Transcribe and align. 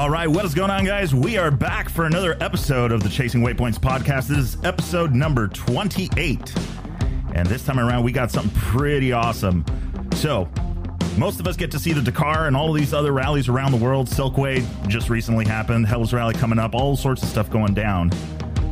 All 0.00 0.08
right, 0.08 0.28
what 0.28 0.46
is 0.46 0.54
going 0.54 0.70
on, 0.70 0.86
guys? 0.86 1.14
We 1.14 1.36
are 1.36 1.50
back 1.50 1.90
for 1.90 2.06
another 2.06 2.34
episode 2.40 2.90
of 2.90 3.02
the 3.02 3.10
Chasing 3.10 3.42
Waypoints 3.42 3.78
podcast. 3.78 4.28
This 4.28 4.38
is 4.38 4.56
episode 4.64 5.14
number 5.14 5.46
28. 5.46 6.54
And 7.34 7.46
this 7.46 7.66
time 7.66 7.78
around, 7.78 8.02
we 8.02 8.10
got 8.10 8.30
something 8.30 8.58
pretty 8.62 9.12
awesome. 9.12 9.62
So, 10.14 10.48
most 11.18 11.38
of 11.38 11.46
us 11.46 11.54
get 11.54 11.70
to 11.72 11.78
see 11.78 11.92
the 11.92 12.00
Dakar 12.00 12.46
and 12.46 12.56
all 12.56 12.70
of 12.70 12.76
these 12.76 12.94
other 12.94 13.12
rallies 13.12 13.50
around 13.50 13.72
the 13.72 13.76
world. 13.76 14.08
Silkway 14.08 14.64
just 14.88 15.10
recently 15.10 15.44
happened, 15.44 15.86
Hell's 15.86 16.14
Rally 16.14 16.32
coming 16.32 16.58
up, 16.58 16.74
all 16.74 16.96
sorts 16.96 17.22
of 17.22 17.28
stuff 17.28 17.50
going 17.50 17.74
down. 17.74 18.10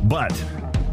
But 0.05 0.33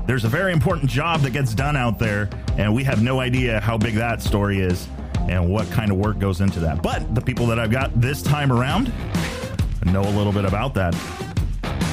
there's 0.06 0.26
a 0.26 0.28
very 0.28 0.52
important 0.52 0.90
job 0.90 1.20
that 1.20 1.30
gets 1.30 1.54
done 1.54 1.76
out 1.76 1.98
there, 1.98 2.28
and 2.58 2.74
we 2.74 2.84
have 2.84 3.02
no 3.02 3.20
idea 3.20 3.58
how 3.60 3.78
big 3.78 3.94
that 3.94 4.20
story 4.20 4.60
is 4.60 4.86
and 5.30 5.48
what 5.48 5.70
kind 5.70 5.90
of 5.90 5.96
work 5.96 6.18
goes 6.18 6.42
into 6.42 6.60
that. 6.60 6.82
But 6.82 7.14
the 7.14 7.22
people 7.22 7.46
that 7.46 7.58
I've 7.58 7.70
got 7.70 7.98
this 7.98 8.20
time 8.20 8.52
around 8.52 8.92
know 9.86 10.02
a 10.02 10.14
little 10.16 10.32
bit 10.32 10.44
about 10.44 10.74
that. 10.74 10.92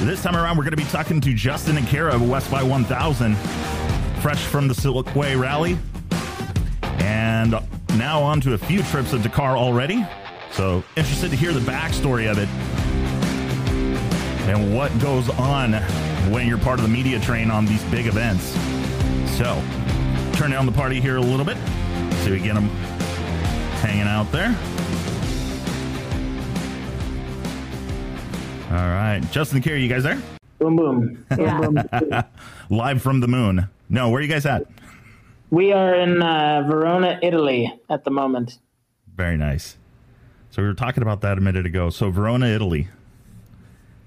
This 0.00 0.22
time 0.22 0.36
around, 0.36 0.56
we're 0.56 0.64
going 0.64 0.76
to 0.76 0.76
be 0.76 0.84
talking 0.84 1.20
to 1.20 1.32
Justin 1.32 1.76
and 1.78 1.86
Kara 1.86 2.14
of 2.14 2.28
West 2.28 2.50
by 2.50 2.62
1000, 2.62 3.36
fresh 4.20 4.44
from 4.44 4.68
the 4.68 4.74
Silkway 4.74 5.38
Rally, 5.40 5.78
and 7.00 7.54
now 7.96 8.22
on 8.22 8.40
to 8.42 8.54
a 8.54 8.58
few 8.58 8.82
trips 8.84 9.12
of 9.12 9.22
Dakar 9.22 9.56
already. 9.56 10.04
So, 10.52 10.84
interested 10.96 11.30
to 11.30 11.36
hear 11.36 11.52
the 11.52 11.60
backstory 11.60 12.30
of 12.30 12.38
it 12.38 12.48
and 14.48 14.76
what 14.76 14.96
goes 15.00 15.30
on 15.30 15.72
when 16.30 16.46
you're 16.46 16.58
part 16.58 16.78
of 16.78 16.84
the 16.84 16.92
media 16.92 17.18
train 17.18 17.50
on 17.50 17.64
these 17.64 17.82
big 17.84 18.06
events. 18.06 18.44
So, 19.38 19.62
turn 20.34 20.50
down 20.50 20.66
the 20.66 20.72
party 20.72 21.00
here 21.00 21.16
a 21.16 21.20
little 21.20 21.46
bit 21.46 21.56
so 22.22 22.30
we 22.30 22.40
get 22.40 22.54
them 22.54 22.68
hanging 23.80 24.06
out 24.06 24.30
there. 24.32 24.54
All 28.74 28.88
right. 28.88 29.20
Justin 29.30 29.58
and 29.58 29.64
Kara, 29.64 29.78
you 29.78 29.88
guys 29.88 30.02
there? 30.02 30.20
Boom, 30.58 30.74
boom. 30.74 31.24
Boom, 31.30 31.74
boom. 31.74 32.24
Live 32.70 33.00
from 33.00 33.20
the 33.20 33.28
moon. 33.28 33.68
No, 33.88 34.10
where 34.10 34.18
are 34.18 34.20
you 34.20 34.26
guys 34.26 34.46
at? 34.46 34.66
We 35.50 35.72
are 35.72 35.94
in 35.94 36.20
uh, 36.20 36.64
Verona, 36.66 37.20
Italy 37.22 37.72
at 37.88 38.02
the 38.02 38.10
moment. 38.10 38.58
Very 39.14 39.36
nice. 39.36 39.76
So 40.50 40.60
we 40.60 40.66
were 40.66 40.74
talking 40.74 41.04
about 41.04 41.20
that 41.20 41.38
a 41.38 41.40
minute 41.40 41.66
ago. 41.66 41.88
So 41.88 42.10
Verona, 42.10 42.46
Italy. 42.46 42.88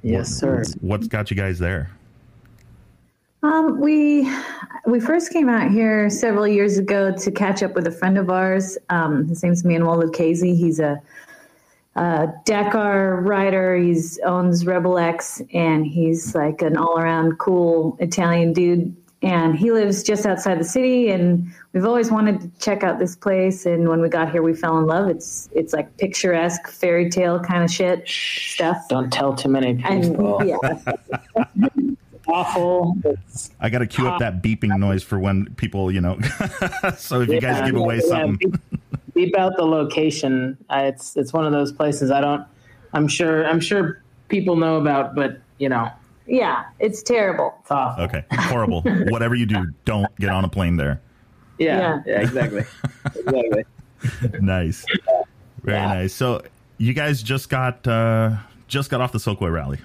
Yes, 0.04 0.28
sir. 0.28 0.66
What's 0.82 1.08
got 1.08 1.32
you 1.32 1.38
guys 1.38 1.60
there? 1.60 1.90
Um, 3.44 3.80
we 3.80 4.30
we 4.86 5.00
first 5.00 5.32
came 5.32 5.48
out 5.48 5.72
here 5.72 6.10
several 6.10 6.46
years 6.46 6.78
ago 6.78 7.16
to 7.16 7.32
catch 7.32 7.64
up 7.64 7.74
with 7.74 7.88
a 7.88 7.92
friend 7.92 8.18
of 8.18 8.30
ours. 8.30 8.78
Um, 8.90 9.30
his 9.30 9.42
name's 9.44 9.64
Manuel 9.64 9.98
Lucchese. 9.98 10.56
He's 10.56 10.82
a, 10.82 11.02
Uh, 11.98 12.28
a 12.28 12.34
Dakar 12.46 13.22
rider. 13.22 13.76
He 13.76 14.00
owns 14.24 14.66
Rebel 14.66 14.98
X, 14.98 15.42
and 15.54 15.86
he's 15.86 16.36
like 16.36 16.62
an 16.62 16.78
all 16.78 17.00
around 17.00 17.38
cool 17.40 17.98
Italian 18.00 18.54
dude. 18.54 18.96
And 19.24 19.58
he 19.58 19.72
lives 19.72 20.04
just 20.04 20.28
outside 20.28 20.60
the 20.60 20.64
city, 20.64 21.10
and 21.10 21.52
we've 21.74 21.86
always 21.86 22.12
wanted 22.12 22.40
to 22.40 22.52
check 22.60 22.84
out 22.84 23.00
this 23.00 23.16
place. 23.16 23.66
And 23.66 23.90
when 23.90 24.00
we 24.00 24.10
got 24.10 24.32
here, 24.32 24.44
we 24.44 24.54
fell 24.54 24.78
in 24.78 24.86
love. 24.86 25.10
It's 25.10 25.50
it's 25.54 25.74
like 25.74 25.98
picturesque 25.98 26.68
fairy 26.68 27.10
tale 27.10 27.40
kind 27.40 27.64
of 27.64 27.72
shit 27.72 28.08
stuff. 28.08 28.88
Don't 28.90 29.12
tell 29.12 29.36
too 29.36 29.50
many 29.50 29.82
And 29.84 30.04
people. 30.04 30.44
yeah, 30.46 30.58
Awful. 32.28 32.98
It's, 33.06 33.52
I 33.60 33.70
got 33.70 33.80
to 33.80 33.88
cue 33.88 34.08
up 34.08 34.20
that 34.20 34.44
beeping 34.44 34.78
noise 34.78 35.02
for 35.02 35.18
when 35.18 35.54
people, 35.56 35.92
you 35.92 36.02
know. 36.02 36.20
so 36.98 37.22
if 37.22 37.30
you 37.30 37.40
guys 37.40 37.66
give 37.66 37.80
away 37.80 38.02
yeah, 38.04 38.08
something, 38.08 38.54
beep, 39.18 39.34
beep 39.34 39.38
out 39.38 39.58
the 39.58 39.66
location. 39.66 40.58
Uh, 40.70 40.84
it's 40.86 41.16
it's 41.18 41.34
one 41.34 41.46
of 41.46 41.52
those 41.52 41.72
places 41.72 42.12
I 42.12 42.22
don't. 42.22 42.46
I'm 42.94 43.08
sure. 43.08 43.46
I'm 43.46 43.60
sure 43.60 44.02
people 44.30 44.56
know 44.56 44.78
about, 44.78 45.16
but 45.16 45.40
you 45.58 45.70
know, 45.70 45.90
yeah, 46.26 46.66
it's 46.80 47.02
terrible. 47.02 47.56
it's 47.62 47.72
awful. 47.72 48.04
okay, 48.06 48.24
horrible. 48.32 48.82
Whatever 49.10 49.36
you 49.36 49.46
do, 49.46 49.66
don't 49.86 50.14
get 50.18 50.30
on 50.30 50.46
a 50.46 50.50
plane 50.50 50.78
there. 50.78 51.02
Yeah. 51.58 51.80
Yeah. 51.80 52.02
Yeah. 52.06 52.22
exactly. 52.22 52.64
exactly. 53.16 53.64
Nice, 54.42 54.86
very 55.64 55.78
Yeah. 55.80 55.88
nice. 55.88 56.14
So 56.14 56.44
you 56.78 56.94
guys 56.94 57.24
just 57.24 57.50
got 57.50 57.88
uh 57.88 58.36
just 58.68 58.92
got 58.92 59.02
off 59.02 59.12
the 59.12 59.18
Silkway 59.18 59.52
Rally. 59.52 59.80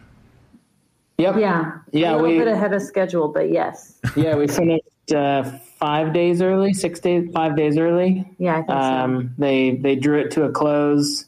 Yep. 1.19 1.37
Yeah, 1.39 1.79
Yeah, 1.93 2.13
a 2.13 2.17
little 2.17 2.29
we- 2.29 2.39
bit 2.39 2.49
ahead 2.49 2.75
of 2.75 2.83
schedule, 2.83 3.29
but 3.29 3.51
yes, 3.51 3.99
Yeah. 4.17 4.37
We 4.37 4.49
finished 4.49 5.13
uh, 5.15 5.51
five 5.83 6.13
days 6.13 6.41
early, 6.41 6.73
six 6.73 7.01
days, 7.01 7.29
five 7.35 7.57
days 7.57 7.77
early. 7.77 8.25
yeah, 8.39 8.53
I 8.53 8.57
think 8.59 8.69
so. 8.69 8.75
Um, 8.77 9.35
they 9.37 9.73
they 9.73 9.97
drew 9.97 10.21
it 10.21 10.31
to 10.33 10.45
a 10.45 10.53
close 10.53 11.27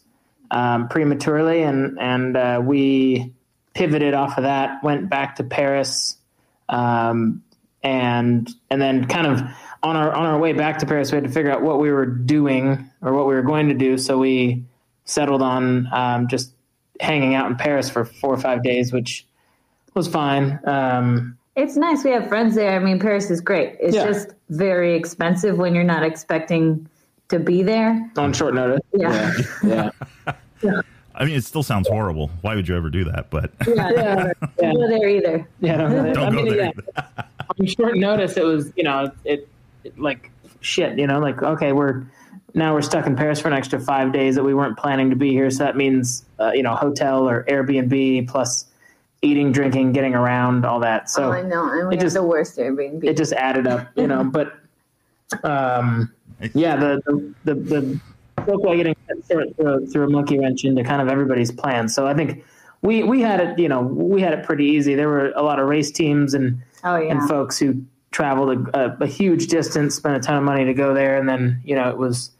um, 0.52 0.88
prematurely, 0.88 1.62
and 1.62 1.98
and 2.00 2.36
uh, 2.36 2.62
we 2.64 3.32
pivoted 3.74 4.14
off 4.14 4.38
of 4.38 4.44
that, 4.44 4.84
went 4.84 5.10
back 5.10 5.36
to 5.36 5.44
Paris, 5.44 6.16
um, 6.68 7.42
and 7.82 8.48
and 8.70 8.80
then 8.80 9.06
kind 9.06 9.26
of 9.26 9.40
on 9.82 9.96
our 9.96 10.12
on 10.12 10.24
our 10.24 10.38
way 10.38 10.52
back 10.52 10.78
to 10.78 10.86
Paris, 10.86 11.10
we 11.10 11.16
had 11.16 11.24
to 11.24 11.30
figure 11.30 11.50
out 11.50 11.62
what 11.62 11.80
we 11.80 11.90
were 11.90 12.06
doing 12.06 12.88
or 13.02 13.12
what 13.12 13.26
we 13.26 13.34
were 13.34 13.42
going 13.42 13.68
to 13.70 13.74
do. 13.74 13.98
So 13.98 14.18
we 14.18 14.62
settled 15.04 15.42
on 15.42 15.92
um, 15.92 16.28
just 16.28 16.52
hanging 17.00 17.34
out 17.34 17.50
in 17.50 17.56
Paris 17.56 17.90
for 17.90 18.04
four 18.04 18.32
or 18.32 18.38
five 18.38 18.62
days, 18.62 18.92
which 18.92 19.26
was 19.94 20.06
fine. 20.06 20.60
Um, 20.64 21.38
It's 21.56 21.76
nice. 21.76 22.02
We 22.04 22.10
have 22.10 22.28
friends 22.28 22.54
there. 22.54 22.74
I 22.74 22.78
mean, 22.80 22.98
Paris 22.98 23.30
is 23.30 23.40
great. 23.40 23.76
It's 23.80 23.94
Yeah. 23.94 24.06
just 24.06 24.28
very 24.50 24.94
expensive 24.94 25.56
when 25.56 25.74
you're 25.74 25.84
not 25.84 26.02
expecting 26.02 26.88
to 27.28 27.38
be 27.38 27.62
there. 27.62 28.10
on 28.16 28.32
short 28.32 28.54
notice. 28.54 28.80
Yeah. 28.92 29.32
yeah. 29.62 29.90
yeah. 30.62 30.80
I 31.16 31.24
mean, 31.24 31.36
it 31.36 31.44
still 31.44 31.62
sounds 31.62 31.86
horrible. 31.88 32.28
Why 32.40 32.56
would 32.56 32.66
you 32.66 32.76
ever 32.76 32.90
do 32.90 33.04
that? 33.04 33.30
But 33.30 33.52
Yeah, 33.68 33.90
yeah. 33.92 34.32
don't 34.58 34.74
go 34.74 34.88
there 34.88 35.08
either. 35.08 35.48
Yeah, 35.60 35.76
no, 35.76 35.88
don't 36.12 36.18
I 36.18 36.30
go 36.30 36.42
mean, 36.42 36.56
there. 36.56 36.72
yeah, 36.96 37.22
on 37.60 37.66
short 37.66 37.96
notice, 37.96 38.36
it 38.36 38.44
was 38.44 38.72
you 38.76 38.82
know 38.82 39.12
it, 39.24 39.48
it 39.84 39.96
like 39.96 40.32
shit. 40.60 40.98
You 40.98 41.06
know, 41.06 41.20
like 41.20 41.40
okay, 41.40 41.70
we're 41.72 42.02
now 42.54 42.74
we're 42.74 42.82
stuck 42.82 43.06
in 43.06 43.14
Paris 43.14 43.40
for 43.40 43.46
an 43.46 43.54
extra 43.54 43.78
five 43.78 44.12
days 44.12 44.34
that 44.34 44.42
we 44.42 44.54
weren't 44.54 44.76
planning 44.76 45.08
to 45.10 45.14
be 45.16 45.30
here. 45.30 45.50
So 45.52 45.62
that 45.62 45.76
means 45.76 46.24
uh, 46.40 46.50
you 46.52 46.64
know 46.64 46.74
hotel 46.74 47.28
or 47.28 47.44
Airbnb 47.44 48.26
plus 48.26 48.66
eating, 49.24 49.50
drinking, 49.52 49.92
getting 49.92 50.14
around, 50.14 50.64
all 50.64 50.80
that. 50.80 51.10
So 51.10 51.24
oh, 51.24 51.32
I 51.32 51.42
know. 51.42 51.90
It 51.90 52.00
just- 52.00 52.14
the 52.14 52.22
worst 52.22 52.58
Airbnb. 52.58 53.04
it 53.04 53.16
just 53.16 53.32
added 53.32 53.66
up, 53.66 53.88
you 53.96 54.06
know. 54.06 54.24
but 54.24 54.52
um, 55.42 56.12
yeah, 56.54 56.76
the 56.76 57.34
the 57.44 57.54
the, 57.54 57.54
the 57.54 58.00
getting 58.76 58.94
cut 59.08 59.24
through, 59.24 59.86
through 59.86 60.04
a 60.04 60.10
monkey 60.10 60.38
wrench 60.38 60.64
into 60.64 60.84
kind 60.84 61.00
of 61.00 61.08
everybody's 61.08 61.50
plans. 61.50 61.94
So 61.94 62.06
I 62.06 62.14
think 62.14 62.44
we 62.82 63.02
we 63.02 63.22
had 63.22 63.40
it, 63.40 63.58
you 63.58 63.68
know, 63.68 63.80
we 63.80 64.20
had 64.20 64.32
it 64.32 64.44
pretty 64.44 64.66
easy. 64.66 64.94
There 64.94 65.08
were 65.08 65.30
a 65.30 65.42
lot 65.42 65.58
of 65.58 65.66
race 65.66 65.90
teams 65.90 66.34
and 66.34 66.62
oh 66.84 66.96
yeah. 66.96 67.12
and 67.12 67.28
folks 67.28 67.58
who 67.58 67.82
traveled 68.10 68.68
a, 68.74 68.78
a, 68.78 68.96
a 69.00 69.06
huge 69.06 69.48
distance, 69.48 69.94
spent 69.94 70.16
a 70.16 70.20
ton 70.20 70.36
of 70.36 70.44
money 70.44 70.64
to 70.66 70.74
go 70.74 70.94
there, 70.94 71.18
and 71.18 71.28
then 71.28 71.60
you 71.64 71.74
know 71.74 71.88
it 71.88 71.96
was 71.96 72.30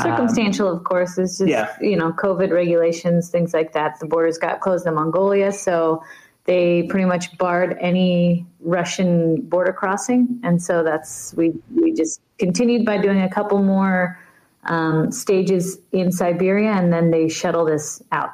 Circumstantial, 0.00 0.70
of 0.70 0.84
course. 0.84 1.18
It's 1.18 1.38
just 1.38 1.50
yeah. 1.50 1.76
you 1.80 1.96
know 1.96 2.12
COVID 2.12 2.50
regulations, 2.50 3.28
things 3.28 3.52
like 3.52 3.72
that. 3.72 4.00
The 4.00 4.06
borders 4.06 4.38
got 4.38 4.60
closed 4.60 4.86
in 4.86 4.94
Mongolia, 4.94 5.52
so 5.52 6.02
they 6.44 6.84
pretty 6.84 7.04
much 7.04 7.36
barred 7.36 7.76
any 7.80 8.46
Russian 8.60 9.42
border 9.42 9.72
crossing, 9.72 10.40
and 10.42 10.62
so 10.62 10.82
that's 10.82 11.34
we 11.34 11.52
we 11.74 11.92
just 11.92 12.20
continued 12.38 12.86
by 12.86 12.98
doing 12.98 13.20
a 13.20 13.28
couple 13.28 13.62
more 13.62 14.18
um, 14.64 15.12
stages 15.12 15.78
in 15.92 16.10
Siberia, 16.10 16.70
and 16.70 16.92
then 16.92 17.10
they 17.10 17.28
shuttled 17.28 17.68
us 17.68 18.02
out. 18.12 18.30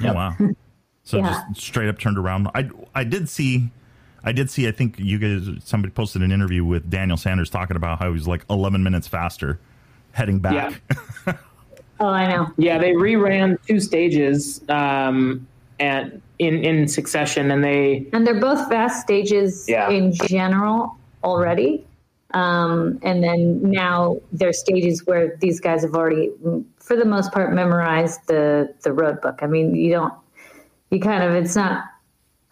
yeah, 0.00 0.12
wow. 0.12 0.36
So 1.04 1.18
Yeah. 1.18 1.44
just 1.52 1.62
straight 1.64 1.88
up 1.88 1.98
turned 1.98 2.18
around. 2.18 2.48
I 2.54 2.68
I 2.94 3.04
did 3.04 3.28
see 3.28 3.70
I 4.24 4.32
did 4.32 4.50
see 4.50 4.68
I 4.68 4.72
think 4.72 4.98
you 4.98 5.18
guys 5.18 5.48
somebody 5.64 5.92
posted 5.92 6.22
an 6.22 6.32
interview 6.32 6.64
with 6.64 6.90
Daniel 6.90 7.16
Sanders 7.16 7.48
talking 7.48 7.76
about 7.76 7.98
how 7.98 8.06
he 8.08 8.12
was 8.12 8.28
like 8.28 8.44
11 8.50 8.82
minutes 8.82 9.06
faster 9.08 9.58
heading 10.18 10.38
back. 10.40 10.80
Oh, 12.00 12.06
I 12.06 12.28
know. 12.32 12.46
yeah 12.58 12.78
they 12.78 12.92
reran 12.92 13.58
two 13.66 13.80
stages 13.80 14.62
um, 14.68 15.44
and 15.80 16.22
in 16.38 16.62
in 16.64 16.86
succession, 16.86 17.50
and 17.50 17.64
they 17.64 18.06
And 18.12 18.24
they're 18.24 18.38
both 18.40 18.68
fast 18.68 19.00
stages 19.00 19.64
Yeah. 19.68 19.90
in 19.90 20.12
general 20.12 20.96
already. 21.24 21.84
Um, 22.34 23.00
and 23.02 23.24
then 23.24 23.60
now 23.68 24.18
they're 24.32 24.52
stages 24.52 25.04
where 25.08 25.36
these 25.40 25.58
guys 25.58 25.82
have 25.82 25.94
already, 25.96 26.30
for 26.78 26.94
the 26.94 27.04
most 27.04 27.32
part, 27.32 27.52
memorized 27.52 28.20
the, 28.28 28.72
the 28.84 28.92
road 28.92 29.20
book. 29.20 29.40
I 29.42 29.46
mean, 29.48 29.74
you 29.74 29.90
don't, 29.90 30.14
you 30.90 31.00
kind 31.00 31.24
of, 31.24 31.32
it's 31.34 31.56
not 31.56 31.84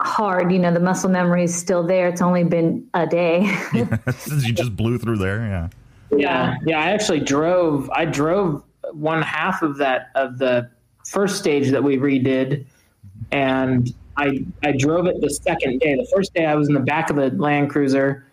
hard. 0.01 0.51
You 0.51 0.59
know, 0.59 0.73
the 0.73 0.79
muscle 0.81 1.09
memory 1.09 1.43
is 1.45 1.55
still 1.55 1.83
there. 1.83 2.09
It's 2.09 2.21
only 2.23 2.43
been 2.43 2.85
a 2.95 3.07
day. 3.07 3.45
Since 4.17 4.45
you 4.45 4.51
just 4.51 4.75
blew 4.75 4.97
through 4.97 5.19
there, 5.19 5.39
yeah. 5.47 5.69
Yeah, 6.15 6.55
yeah. 6.65 6.79
I 6.79 6.91
actually 6.91 7.19
drove. 7.19 7.89
I 7.91 8.05
drove 8.05 8.63
one 8.93 9.21
half 9.21 9.61
of 9.61 9.77
that 9.77 10.09
of 10.15 10.37
the 10.37 10.69
first 11.05 11.37
stage 11.37 11.69
that 11.71 11.83
we 11.83 11.97
redid, 11.97 12.65
and 13.31 13.93
I 14.15 14.45
I 14.63 14.71
drove 14.71 15.07
it 15.07 15.19
the 15.21 15.29
second 15.29 15.79
day. 15.79 15.95
The 15.95 16.07
first 16.13 16.33
day 16.33 16.45
I 16.45 16.55
was 16.55 16.67
in 16.67 16.73
the 16.73 16.79
back 16.79 17.09
of 17.09 17.15
the 17.15 17.29
Land 17.31 17.69
Cruiser 17.69 18.25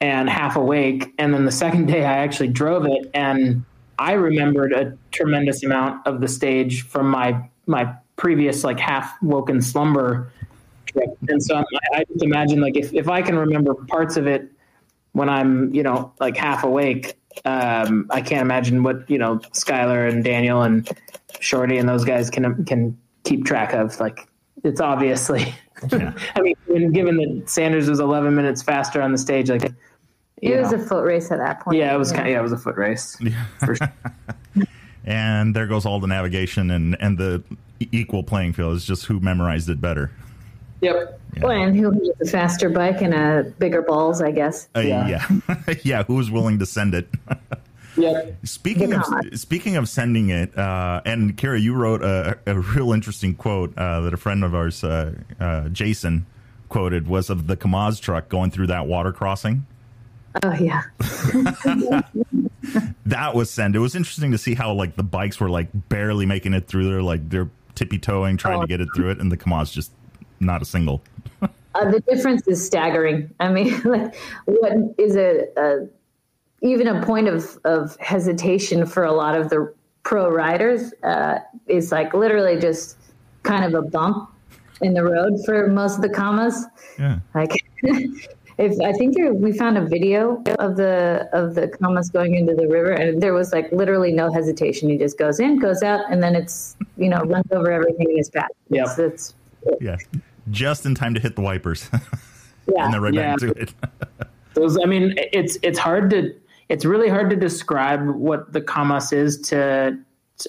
and 0.00 0.28
half 0.28 0.56
awake, 0.56 1.12
and 1.18 1.32
then 1.32 1.44
the 1.44 1.52
second 1.52 1.86
day 1.86 2.04
I 2.04 2.18
actually 2.18 2.48
drove 2.48 2.86
it, 2.86 3.10
and 3.14 3.64
I 3.98 4.12
remembered 4.12 4.72
a 4.72 4.96
tremendous 5.10 5.62
amount 5.62 6.06
of 6.06 6.20
the 6.20 6.28
stage 6.28 6.82
from 6.88 7.08
my 7.08 7.48
my 7.66 7.94
previous 8.16 8.64
like 8.64 8.80
half 8.80 9.14
woken 9.22 9.62
slumber 9.62 10.32
trip, 10.86 11.16
and 11.28 11.42
so 11.42 11.56
I, 11.56 11.98
I 11.98 12.04
just 12.04 12.22
imagine 12.22 12.60
like 12.60 12.76
if 12.76 12.92
if 12.92 13.08
I 13.08 13.22
can 13.22 13.36
remember 13.38 13.74
parts 13.74 14.16
of 14.16 14.26
it 14.26 14.50
when 15.12 15.28
I'm 15.28 15.74
you 15.74 15.82
know 15.82 16.12
like 16.20 16.36
half 16.36 16.64
awake, 16.64 17.18
um, 17.44 18.06
I 18.10 18.20
can't 18.20 18.42
imagine 18.42 18.82
what 18.82 19.08
you 19.08 19.18
know 19.18 19.38
Skylar 19.52 20.08
and 20.08 20.24
Daniel 20.24 20.62
and 20.62 20.88
Shorty 21.40 21.78
and 21.78 21.88
those 21.88 22.04
guys 22.04 22.30
can 22.30 22.64
can 22.64 22.98
keep 23.24 23.44
track 23.44 23.72
of. 23.72 23.98
Like 24.00 24.26
it's 24.64 24.80
obviously. 24.80 25.54
Yeah. 25.90 26.12
I 26.36 26.40
mean, 26.40 26.92
given 26.92 27.16
that 27.16 27.48
Sanders 27.50 27.88
was 27.88 27.98
11 27.98 28.36
minutes 28.36 28.62
faster 28.62 29.02
on 29.02 29.10
the 29.10 29.18
stage, 29.18 29.50
like 29.50 29.64
you 30.40 30.54
It 30.54 30.60
was 30.60 30.72
a 30.72 30.78
foot 30.78 31.04
race 31.04 31.30
at 31.32 31.38
that 31.38 31.60
point. 31.60 31.76
yeah, 31.76 31.92
it 31.92 31.98
was 31.98 32.12
kind 32.12 32.26
of, 32.26 32.32
yeah, 32.32 32.38
it 32.38 32.42
was 32.42 32.52
a 32.52 32.58
foot 32.58 32.76
race. 32.76 33.16
For 33.58 33.76
sure. 33.76 33.92
And 35.04 35.56
there 35.56 35.66
goes 35.66 35.84
all 35.84 35.98
the 35.98 36.06
navigation 36.06 36.70
and 36.70 36.96
and 37.00 37.18
the 37.18 37.42
equal 37.90 38.22
playing 38.22 38.52
field 38.52 38.76
is 38.76 38.84
just 38.84 39.06
who 39.06 39.18
memorized 39.18 39.68
it 39.68 39.80
better. 39.80 40.12
Yep. 40.82 41.20
Well, 41.40 41.50
and 41.62 41.74
who 41.74 41.90
has 41.92 42.28
a 42.28 42.30
faster 42.30 42.68
bike 42.68 43.00
and 43.00 43.14
a 43.14 43.44
bigger 43.58 43.80
balls, 43.82 44.20
I 44.20 44.32
guess. 44.32 44.68
Uh, 44.76 44.80
Yeah. 44.80 45.06
yeah, 45.08 45.74
yeah. 45.82 46.02
Who's 46.04 46.30
willing 46.30 46.58
to 46.58 46.66
send 46.66 46.94
it? 46.94 47.08
Yep. 47.94 48.38
Speaking 48.44 48.88
The 48.88 48.96
of 49.00 49.02
comet. 49.02 49.38
speaking 49.38 49.76
of 49.76 49.86
sending 49.86 50.30
it, 50.30 50.56
uh, 50.56 51.02
and 51.04 51.36
Kara, 51.36 51.60
you 51.60 51.74
wrote 51.74 52.02
a, 52.02 52.38
a 52.46 52.58
real 52.58 52.90
interesting 52.94 53.34
quote 53.34 53.76
uh, 53.76 54.00
that 54.00 54.14
a 54.14 54.16
friend 54.16 54.44
of 54.44 54.54
ours, 54.54 54.82
uh, 54.82 55.12
uh, 55.38 55.68
Jason, 55.68 56.24
quoted 56.70 57.06
was 57.06 57.28
of 57.28 57.48
the 57.48 57.54
Kamaz 57.56 58.00
truck 58.00 58.30
going 58.30 58.50
through 58.50 58.68
that 58.68 58.86
water 58.86 59.12
crossing. 59.12 59.66
Oh 60.42 60.54
yeah. 60.54 60.84
That 63.06 63.34
was 63.34 63.50
sent. 63.50 63.76
It 63.76 63.80
was 63.80 63.94
interesting 63.94 64.32
to 64.32 64.38
see 64.38 64.54
how 64.54 64.72
like 64.72 64.96
the 64.96 65.02
bikes 65.02 65.38
were 65.38 65.50
like 65.50 65.68
barely 65.90 66.24
making 66.24 66.54
it 66.54 66.66
through 66.68 66.88
there, 66.88 67.02
like 67.02 67.28
they're 67.28 67.50
tippy 67.74 67.98
toeing 67.98 68.36
trying 68.38 68.60
to 68.62 68.66
get 68.66 68.80
it 68.80 68.88
through 68.94 69.10
it, 69.10 69.18
and 69.20 69.30
the 69.30 69.36
Kamaz 69.36 69.70
just 69.72 69.92
not 70.42 70.62
a 70.62 70.64
single. 70.64 71.02
Uh, 71.74 71.90
the 71.90 72.00
difference 72.00 72.46
is 72.46 72.64
staggering. 72.64 73.30
I 73.40 73.48
mean, 73.48 73.80
like, 73.84 74.14
what 74.44 74.72
is 74.98 75.16
a, 75.16 75.46
a 75.56 75.88
even 76.60 76.86
a 76.86 77.04
point 77.04 77.28
of, 77.28 77.58
of 77.64 77.96
hesitation 77.96 78.86
for 78.86 79.04
a 79.04 79.12
lot 79.12 79.36
of 79.36 79.50
the 79.50 79.72
pro 80.02 80.30
riders 80.30 80.92
uh, 81.02 81.38
is 81.66 81.92
like 81.92 82.14
literally 82.14 82.58
just 82.58 82.98
kind 83.42 83.64
of 83.64 83.74
a 83.74 83.82
bump 83.82 84.30
in 84.80 84.94
the 84.94 85.02
road 85.02 85.38
for 85.44 85.68
most 85.68 85.96
of 85.96 86.02
the 86.02 86.08
Kamaz. 86.08 86.64
Yeah. 86.98 87.18
Like, 87.34 87.52
if 88.58 88.80
I 88.80 88.92
think 88.92 89.16
there, 89.16 89.32
we 89.32 89.52
found 89.52 89.78
a 89.78 89.84
video 89.84 90.42
of 90.58 90.76
the 90.76 91.28
of 91.32 91.54
the 91.54 91.68
Kamaz 91.68 92.12
going 92.12 92.34
into 92.34 92.54
the 92.54 92.68
river, 92.68 92.92
and 92.92 93.22
there 93.22 93.34
was 93.34 93.52
like 93.52 93.70
literally 93.72 94.12
no 94.12 94.32
hesitation. 94.32 94.88
He 94.88 94.98
just 94.98 95.18
goes 95.18 95.40
in, 95.40 95.58
goes 95.58 95.82
out, 95.82 96.00
and 96.10 96.22
then 96.22 96.36
it's 96.36 96.76
you 96.96 97.08
know 97.08 97.22
runs 97.22 97.50
over 97.50 97.72
everything 97.72 98.10
in 98.10 98.16
his 98.16 98.30
path. 98.30 98.50
Yep. 98.70 98.86
It's, 98.86 98.98
it's 98.98 99.34
Yeah, 99.80 99.96
just 100.50 100.84
in 100.86 100.94
time 100.94 101.14
to 101.14 101.20
hit 101.20 101.36
the 101.36 101.42
wipers, 101.42 101.88
yeah. 102.66 102.84
and 102.84 102.92
they're 102.94 103.00
right 103.00 103.14
back 103.14 103.40
Yeah. 103.40 103.48
to 103.48 103.60
it. 103.60 103.74
Those, 104.54 104.78
I 104.82 104.86
mean, 104.86 105.14
it's 105.16 105.56
it's 105.62 105.78
hard 105.78 106.10
to 106.10 106.34
it's 106.68 106.84
really 106.84 107.08
hard 107.08 107.30
to 107.30 107.36
describe 107.36 108.06
what 108.06 108.52
the 108.52 108.60
Kamaz 108.60 109.12
is 109.12 109.40
to, 109.48 109.98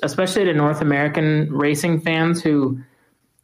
especially 0.03 0.45
to 0.45 0.53
North 0.53 0.81
American 0.81 1.47
racing 1.51 2.01
fans 2.01 2.41
who 2.41 2.79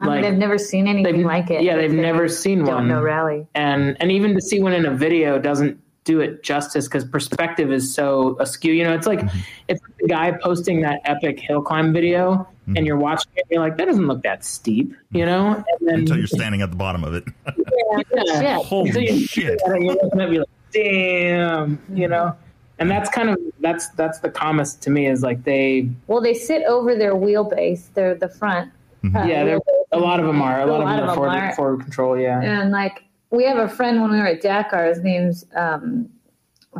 I 0.01 0.05
mean, 0.05 0.13
like 0.15 0.23
they've 0.23 0.37
never 0.37 0.57
seen 0.57 0.87
anything 0.87 1.23
like 1.23 1.49
it. 1.49 1.61
yeah, 1.63 1.75
they've 1.75 1.85
If 1.85 1.91
they 1.91 2.01
never 2.01 2.27
seen 2.27 2.59
don't 2.65 2.75
one. 2.75 2.87
know 2.89 3.01
rally. 3.01 3.47
and 3.55 3.95
and 4.01 4.11
even 4.11 4.33
to 4.35 4.41
see 4.41 4.61
one 4.61 4.73
in 4.73 4.85
a 4.85 4.93
video 4.93 5.39
doesn't 5.39 5.79
do 6.05 6.21
it 6.21 6.41
justice 6.43 6.87
because 6.87 7.05
perspective 7.05 7.71
is 7.71 7.93
so 7.93 8.37
askew. 8.39 8.73
You 8.73 8.83
know, 8.83 8.93
it's 8.93 9.07
like 9.07 9.19
mm-hmm. 9.19 9.39
it's 9.67 9.81
the 9.99 10.07
guy 10.07 10.31
posting 10.41 10.81
that 10.81 11.01
epic 11.05 11.39
hill 11.39 11.61
climb 11.61 11.93
video, 11.93 12.47
and 12.75 12.85
you're 12.85 12.97
watching 12.97 13.31
it, 13.35 13.41
and 13.43 13.51
you're 13.51 13.61
like, 13.61 13.77
that 13.77 13.85
doesn't 13.85 14.07
look 14.07 14.23
that 14.23 14.43
steep, 14.45 14.93
you 15.11 15.25
know. 15.25 15.55
And 15.55 15.87
then 15.87 15.99
Until 15.99 16.17
you're 16.17 16.27
standing 16.27 16.61
at 16.61 16.69
the 16.71 16.77
bottom 16.77 17.03
of 17.03 17.13
it. 17.13 17.23
yeah, 17.47 18.41
Yeah. 18.41 18.55
Holy 18.63 18.91
So 18.91 18.99
you- 18.99 19.19
shit! 19.25 19.59
and 19.65 19.83
you're 19.83 19.95
looking 19.95 20.21
at 20.21 20.29
me 20.29 20.39
like, 20.39 20.47
damn, 20.71 21.79
you 21.93 22.07
know. 22.07 22.35
And 22.79 22.89
that's 22.89 23.09
kind 23.09 23.29
of 23.29 23.37
that's 23.59 23.89
that's 23.89 24.19
the 24.19 24.29
Kamaz 24.29 24.79
to 24.81 24.89
me 24.89 25.07
is 25.07 25.21
like 25.21 25.43
they 25.43 25.89
Well, 26.07 26.21
they 26.21 26.33
sit 26.33 26.63
over 26.63 26.95
their 26.95 27.13
wheelbase. 27.15 27.93
They're 27.93 28.15
the 28.15 28.29
front. 28.29 28.71
uh, 29.03 29.23
yeah 29.23 29.43
they're, 29.45 29.59
a 29.91 29.97
lot 29.99 30.19
of 30.19 30.25
them 30.25 30.41
are 30.41 30.61
a 30.61 30.65
lot, 30.65 30.81
of 30.81 30.87
them 30.87 31.09
are 31.09 31.15
forward, 31.15 31.29
are. 31.35 31.55
forward 31.55 31.81
control 31.81 32.17
yeah 32.19 32.41
And 32.41 32.71
like 32.71 33.03
we 33.31 33.43
have 33.45 33.57
a 33.57 33.67
friend 33.69 34.01
when 34.01 34.11
we 34.11 34.17
were 34.17 34.27
at 34.27 34.41
Dakar. 34.41 34.85
His 34.85 34.99
name's 35.01 35.45
um, 35.55 36.09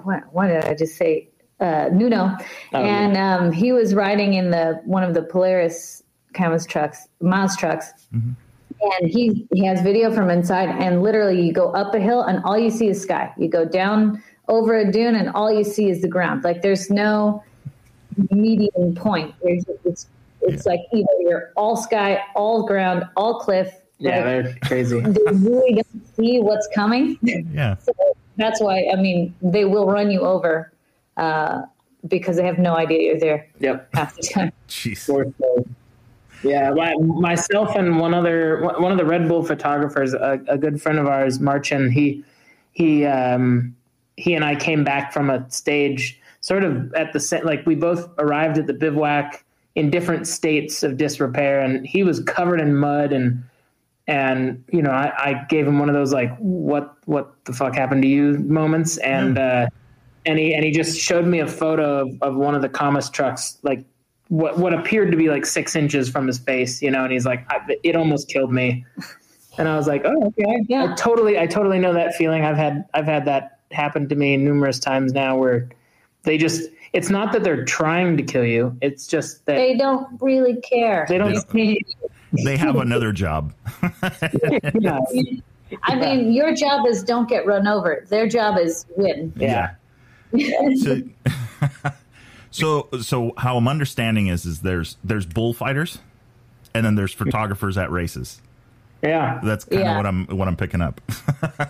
what? 0.03 0.24
What 0.33 0.47
did 0.47 0.63
I 0.65 0.74
just 0.75 0.95
say? 0.97 1.29
Uh, 1.59 1.89
Nuno, 1.91 2.38
Oh, 2.73 2.83
and 2.83 3.17
um, 3.17 3.51
he 3.51 3.71
was 3.73 3.94
riding 3.94 4.33
in 4.35 4.50
the 4.51 4.79
one 4.85 5.03
of 5.03 5.13
the 5.13 5.21
Polaris 5.23 6.03
Kamaz 6.33 6.65
trucks, 6.67 7.07
Miles 7.21 7.57
trucks. 7.57 7.91
And 8.11 9.09
he, 9.09 9.45
he 9.53 9.65
has 9.65 9.81
video 9.81 10.09
from 10.13 10.29
inside, 10.29 10.69
and 10.69 11.03
literally, 11.03 11.41
you 11.45 11.51
go 11.51 11.71
up 11.71 11.94
a 11.94 12.00
hill, 12.00 12.21
and 12.21 12.41
all 12.45 12.57
you 12.57 12.69
see 12.71 12.88
is 12.88 13.01
sky. 13.01 13.33
You 13.38 13.50
go 13.50 13.65
down 13.65 14.23
over 14.47 14.77
a 14.77 14.89
dune, 14.89 15.15
and 15.15 15.29
all 15.31 15.51
you 15.51 15.65
see 15.65 15.89
is 15.89 16.01
the 16.01 16.07
ground. 16.07 16.45
Like 16.45 16.61
there's 16.61 16.89
no 16.89 17.44
median 18.31 18.95
point. 18.95 19.35
There's, 19.44 19.65
it's 19.83 20.07
it's 20.41 20.65
like 20.65 20.79
either 20.94 21.07
you're 21.19 21.51
all 21.57 21.75
sky, 21.75 22.21
all 22.35 22.65
ground, 22.65 23.03
all 23.17 23.39
cliff. 23.39 23.73
yeah 23.97 24.15
Like, 24.15 24.23
they're 24.25 24.57
crazy 24.63 25.00
they 25.01 25.21
really 25.33 25.73
don't 25.73 26.15
see 26.15 26.39
what's 26.39 26.67
coming. 26.73 27.17
Yeah, 27.21 27.75
So 27.83 27.91
that's 28.38 28.61
why, 28.61 28.88
I 28.94 28.95
mean, 28.95 29.35
they 29.41 29.65
will 29.65 29.88
run 29.88 30.09
you 30.09 30.21
over 30.21 30.71
uh, 31.19 31.63
because 32.07 32.38
they 32.38 32.45
have 32.45 32.57
no 32.57 32.75
idea 32.75 33.01
you're 33.01 33.19
there 33.19 33.48
yep 33.60 33.89
half 33.94 34.16
the 34.16 34.24
time. 34.24 34.51
jeez. 34.68 35.33
Yeah, 36.42 36.71
my, 36.71 36.95
myself 36.95 37.75
and 37.75 38.00
one 38.00 38.13
other 38.13 38.62
one 38.62 38.94
of 38.94 38.98
the 38.98 39.06
Red 39.06 39.27
Bull 39.27 39.44
photographers, 39.44 40.13
a, 40.13 40.39
a 40.48 40.57
good 40.57 40.81
friend 40.81 40.98
of 40.98 41.06
ours, 41.06 41.39
Marchin. 41.39 41.92
He 41.92 42.24
he 42.71 43.06
um, 43.06 43.75
he 44.16 44.33
and 44.36 44.45
I 44.45 44.56
came 44.56 44.86
back 44.86 45.12
from 45.12 45.30
a 45.30 45.50
stage 45.51 46.19
sort 46.39 46.63
of 46.63 46.94
at 46.94 47.12
the 47.12 47.19
sa- 47.19 47.42
like 47.44 47.66
we 47.66 47.75
both 47.75 48.10
arrived 48.18 48.57
at 48.57 48.68
the 48.68 48.74
bivouac 48.74 49.44
in 49.75 49.89
different 49.89 50.27
states 50.27 50.81
of 50.81 50.95
disrepair, 50.95 51.60
and 51.60 51.86
he 51.86 52.04
was 52.04 52.21
covered 52.21 52.62
in 52.62 52.74
mud 52.74 53.12
and 53.12 53.44
and 54.07 54.63
you 54.71 54.81
know 54.81 54.92
I, 54.92 55.12
I 55.18 55.45
gave 55.50 55.68
him 55.68 55.77
one 55.77 55.89
of 55.89 55.95
those 55.95 56.13
like 56.13 56.36
what 56.38 56.95
what 57.06 57.33
the 57.44 57.52
fuck 57.52 57.76
happened 57.76 58.04
to 58.04 58.07
you 58.07 58.40
moments 58.40 58.97
and 58.97 59.38
uh, 59.38 59.68
and 60.30 60.38
he 60.40 60.54
and 60.54 60.64
he 60.64 60.71
just 60.71 60.98
showed 61.00 61.26
me 61.26 61.40
a 61.40 61.48
photo 61.48 62.02
of, 62.07 62.09
of 62.21 62.36
one 62.36 62.56
of 62.56 62.62
the 62.62 62.69
Kamaz 62.69 63.12
trucks 63.12 63.57
like 63.64 63.83
what 64.28 64.57
what 64.57 64.74
appeared 64.74 65.12
to 65.12 65.18
be 65.18 65.28
like 65.30 65.45
six 65.45 65.76
inches 65.76 66.09
from 66.09 66.28
his 66.28 66.38
face 66.40 66.81
you 66.81 66.92
know 66.92 67.04
and 67.04 67.12
he's 67.12 67.26
like 67.26 67.45
I, 67.52 67.59
it 67.83 67.95
almost 67.95 68.28
killed 68.30 68.52
me 68.54 68.86
and 69.57 69.68
I 69.68 69.76
was 69.76 69.88
like 69.88 70.04
oh 70.06 70.28
okay 70.28 70.64
Yeah. 70.68 70.92
I 70.92 70.95
totally 70.95 71.38
I 71.40 71.48
totally 71.48 71.80
know 71.80 71.94
that 71.94 72.16
feeling 72.16 72.44
I've 72.45 72.57
had 72.57 72.86
I've 72.94 73.06
had 73.06 73.26
that 73.26 73.59
happen 73.71 74.07
to 74.09 74.16
me 74.16 74.38
numerous 74.38 74.80
times 74.80 75.14
now 75.14 75.36
where 75.38 75.69
they 76.24 76.38
just 76.38 76.69
it's 76.94 77.09
not 77.09 77.33
that 77.33 77.44
they're 77.44 77.66
trying 77.66 78.18
to 78.18 78.24
kill 78.24 78.45
you 78.45 78.78
it's 78.81 79.07
just 79.07 79.45
that 79.48 79.56
They 79.56 79.76
don't 79.76 80.07
really 80.21 80.57
care. 80.62 81.06
they 81.09 81.18
don't 81.18 81.33
Yeah. 81.33 81.40
see 81.52 81.86
They 82.45 82.57
have 82.57 82.76
another 82.76 83.12
job. 83.12 83.54
yeah. 84.80 85.00
I 85.83 85.95
mean, 85.95 86.31
your 86.33 86.54
job 86.56 86.86
is 86.88 87.04
don't 87.04 87.28
get 87.30 87.45
run 87.45 87.68
over. 87.68 88.06
Their 88.09 88.28
job 88.28 88.57
is 88.59 88.86
win. 88.98 89.33
yeah. 89.36 89.71
So, 90.31 91.02
so, 92.52 92.90
so 93.02 93.33
how 93.38 93.57
I'm 93.57 93.68
understanding 93.68 94.28
is, 94.28 94.45
is 94.45 94.59
there's 94.62 94.98
there's 95.04 95.26
bullfighters, 95.26 96.00
and 96.74 96.86
then 96.86 96.95
there's 96.95 97.14
photographers 97.14 97.78
at 97.78 97.92
races. 97.92 98.42
Yeah. 99.02 99.40
That's 99.44 99.64
kind 99.64 99.81
of 99.81 99.86
Yeah. 99.86 99.98
what 99.98 100.06
I'm 100.06 100.26
what 100.28 100.48
I'm 100.48 100.57
picking 100.57 100.81
up. 100.81 101.00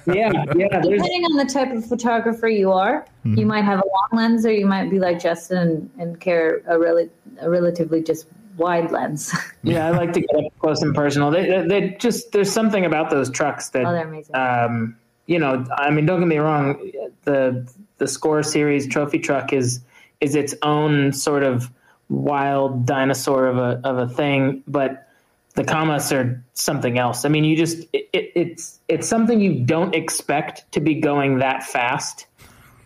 Yeah. 0.07 0.31
Yeah. 0.55 0.79
There's, 0.81 1.01
Depending 1.01 1.25
on 1.25 1.37
the 1.37 1.45
type 1.45 1.71
of 1.71 1.85
photographer 1.85 2.47
you 2.47 2.71
are, 2.71 3.05
you 3.23 3.45
might 3.45 3.63
have 3.65 3.79
a 3.79 3.83
long 3.85 4.19
lens, 4.19 4.45
or 4.47 4.51
you 4.51 4.65
might 4.65 4.89
be 4.89 4.97
like 4.99 5.19
Justin 5.19 5.57
and, 5.59 5.89
and 5.99 6.19
care 6.19 6.63
a, 6.67 6.79
rel- 6.79 7.07
a 7.39 7.47
relatively 7.49 8.01
just 8.01 8.25
wide 8.57 8.89
lens. 8.91 9.31
yeah. 9.63 9.85
I 9.85 9.91
like 9.91 10.11
to 10.13 10.21
get 10.21 10.35
up 10.43 10.51
close 10.59 10.81
and 10.81 10.95
personal. 10.95 11.29
They, 11.29 11.45
they, 11.47 11.67
they 11.67 11.89
just, 11.99 12.31
there's 12.31 12.51
something 12.51 12.83
about 12.83 13.11
those 13.11 13.29
trucks 13.29 13.69
that, 13.69 13.85
oh, 13.85 13.91
they're 13.91 14.07
amazing. 14.07 14.35
um, 14.35 14.97
you 15.27 15.37
know, 15.37 15.63
I 15.77 15.91
mean, 15.91 16.07
don't 16.07 16.19
get 16.19 16.27
me 16.27 16.37
wrong. 16.39 16.91
The, 17.25 17.71
the 17.99 18.07
score 18.07 18.41
series 18.43 18.87
trophy 18.87 19.19
truck 19.19 19.53
is, 19.53 19.81
is 20.19 20.35
its 20.35 20.55
own 20.63 21.13
sort 21.13 21.43
of 21.43 21.71
wild 22.09 22.85
dinosaur 22.85 23.45
of 23.45 23.57
a, 23.57 23.79
of 23.83 23.97
a 23.97 24.07
thing, 24.07 24.63
but 24.67 25.07
the 25.55 25.63
Kamaz 25.63 26.11
are 26.15 26.43
something 26.53 26.97
else. 26.97 27.25
I 27.25 27.29
mean, 27.29 27.43
you 27.43 27.55
just, 27.55 27.79
it, 27.93 28.09
it, 28.13 28.31
it's, 28.35 28.79
it's 28.87 29.07
something 29.07 29.39
you 29.41 29.63
don't 29.65 29.93
expect 29.93 30.71
to 30.71 30.79
be 30.79 30.95
going 30.95 31.39
that 31.39 31.63
fast. 31.63 32.25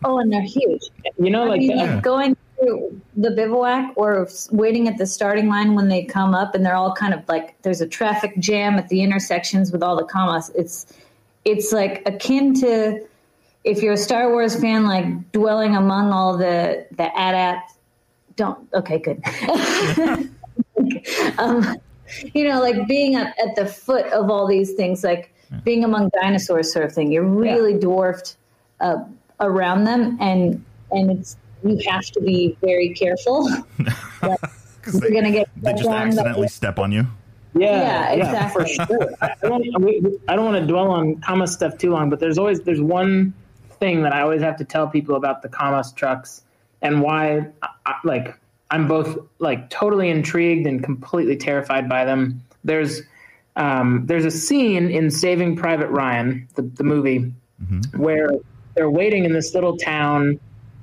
oh, 0.03 0.17
and 0.17 0.31
they're 0.31 0.41
huge. 0.41 0.81
You 1.19 1.29
know, 1.29 1.43
I 1.43 1.47
like, 1.49 1.59
mean, 1.59 1.79
uh, 1.79 1.99
going 2.01 2.35
through 2.57 3.01
the 3.15 3.31
bivouac 3.31 3.93
or 3.95 4.27
waiting 4.51 4.87
at 4.87 4.97
the 4.97 5.05
starting 5.05 5.47
line 5.47 5.75
when 5.75 5.87
they 5.87 6.03
come 6.03 6.33
up, 6.33 6.55
and 6.55 6.65
they're 6.65 6.75
all 6.75 6.93
kind 6.93 7.13
of 7.13 7.27
like 7.27 7.61
there's 7.61 7.81
a 7.81 7.87
traffic 7.87 8.37
jam 8.39 8.75
at 8.75 8.89
the 8.89 9.01
intersections 9.01 9.71
with 9.71 9.83
all 9.83 9.95
the 9.95 10.05
Kamaz. 10.05 10.51
It's 10.55 10.91
it's 11.45 11.71
like 11.71 12.01
akin 12.05 12.53
to 12.61 13.05
if 13.63 13.81
you're 13.81 13.93
a 13.93 13.97
Star 13.97 14.29
Wars 14.29 14.59
fan, 14.59 14.85
like 14.85 15.31
dwelling 15.31 15.75
among 15.75 16.11
all 16.11 16.37
the 16.37 16.85
the 16.91 17.03
AT-AT. 17.17 17.69
Don't 18.35 18.67
okay, 18.73 18.97
good. 18.97 19.21
um, 21.37 21.77
you 22.33 22.47
know, 22.47 22.59
like 22.61 22.87
being 22.87 23.15
at, 23.15 23.27
at 23.39 23.55
the 23.55 23.65
foot 23.65 24.05
of 24.07 24.29
all 24.29 24.47
these 24.47 24.73
things, 24.73 25.03
like 25.03 25.33
being 25.63 25.83
among 25.83 26.09
dinosaurs, 26.21 26.71
sort 26.73 26.85
of 26.85 26.93
thing. 26.93 27.11
You're 27.11 27.23
really 27.23 27.77
dwarfed 27.77 28.37
uh, 28.81 28.97
around 29.39 29.83
them, 29.83 30.17
and 30.19 30.63
and 30.91 31.11
it's 31.11 31.37
you 31.63 31.79
have 31.87 32.05
to 32.05 32.21
be 32.21 32.57
very 32.61 32.93
careful. 32.93 33.49
Because 34.83 34.99
You're 34.99 35.11
gonna 35.11 35.31
get 35.31 35.47
they 35.55 35.71
just 35.71 35.87
accidentally 35.87 36.47
but- 36.47 36.51
step 36.51 36.77
on 36.77 36.91
you. 36.91 37.07
Yeah, 37.55 38.15
Yeah, 38.15 38.49
for 38.49 38.63
exactly. 38.63 38.97
sure. 38.97 39.13
I 39.21 39.35
don't, 39.41 40.19
I 40.27 40.35
don't 40.35 40.43
want 40.43 40.57
to 40.59 40.65
dwell 40.67 40.89
on 40.91 41.15
Kamaz 41.21 41.49
stuff 41.49 41.77
too 41.77 41.91
long, 41.91 42.09
but 42.09 42.19
there's 42.19 42.37
always 42.37 42.59
there's 42.61 42.81
one 42.81 43.33
thing 43.83 44.03
that 44.03 44.13
I 44.13 44.21
always 44.21 44.41
have 44.41 44.55
to 44.57 44.63
tell 44.63 44.87
people 44.87 45.15
about 45.15 45.41
the 45.41 45.49
Kamaz 45.49 45.93
trucks 45.93 46.41
and 46.81 47.01
why, 47.01 47.47
I, 47.85 47.95
like, 48.05 48.39
I'm 48.71 48.87
both 48.87 49.17
like 49.39 49.69
totally 49.69 50.09
intrigued 50.09 50.65
and 50.65 50.81
completely 50.81 51.35
terrified 51.35 51.89
by 51.89 52.05
them. 52.05 52.41
There's 52.63 53.01
um, 53.57 54.05
there's 54.05 54.23
a 54.23 54.31
scene 54.31 54.89
in 54.89 55.11
Saving 55.11 55.57
Private 55.57 55.89
Ryan, 55.89 56.47
the, 56.55 56.61
the 56.61 56.83
movie, 56.83 57.31
where 57.97 58.29
they're 58.73 58.89
waiting 58.89 59.25
in 59.25 59.33
this 59.33 59.53
little 59.53 59.77
town 59.77 60.39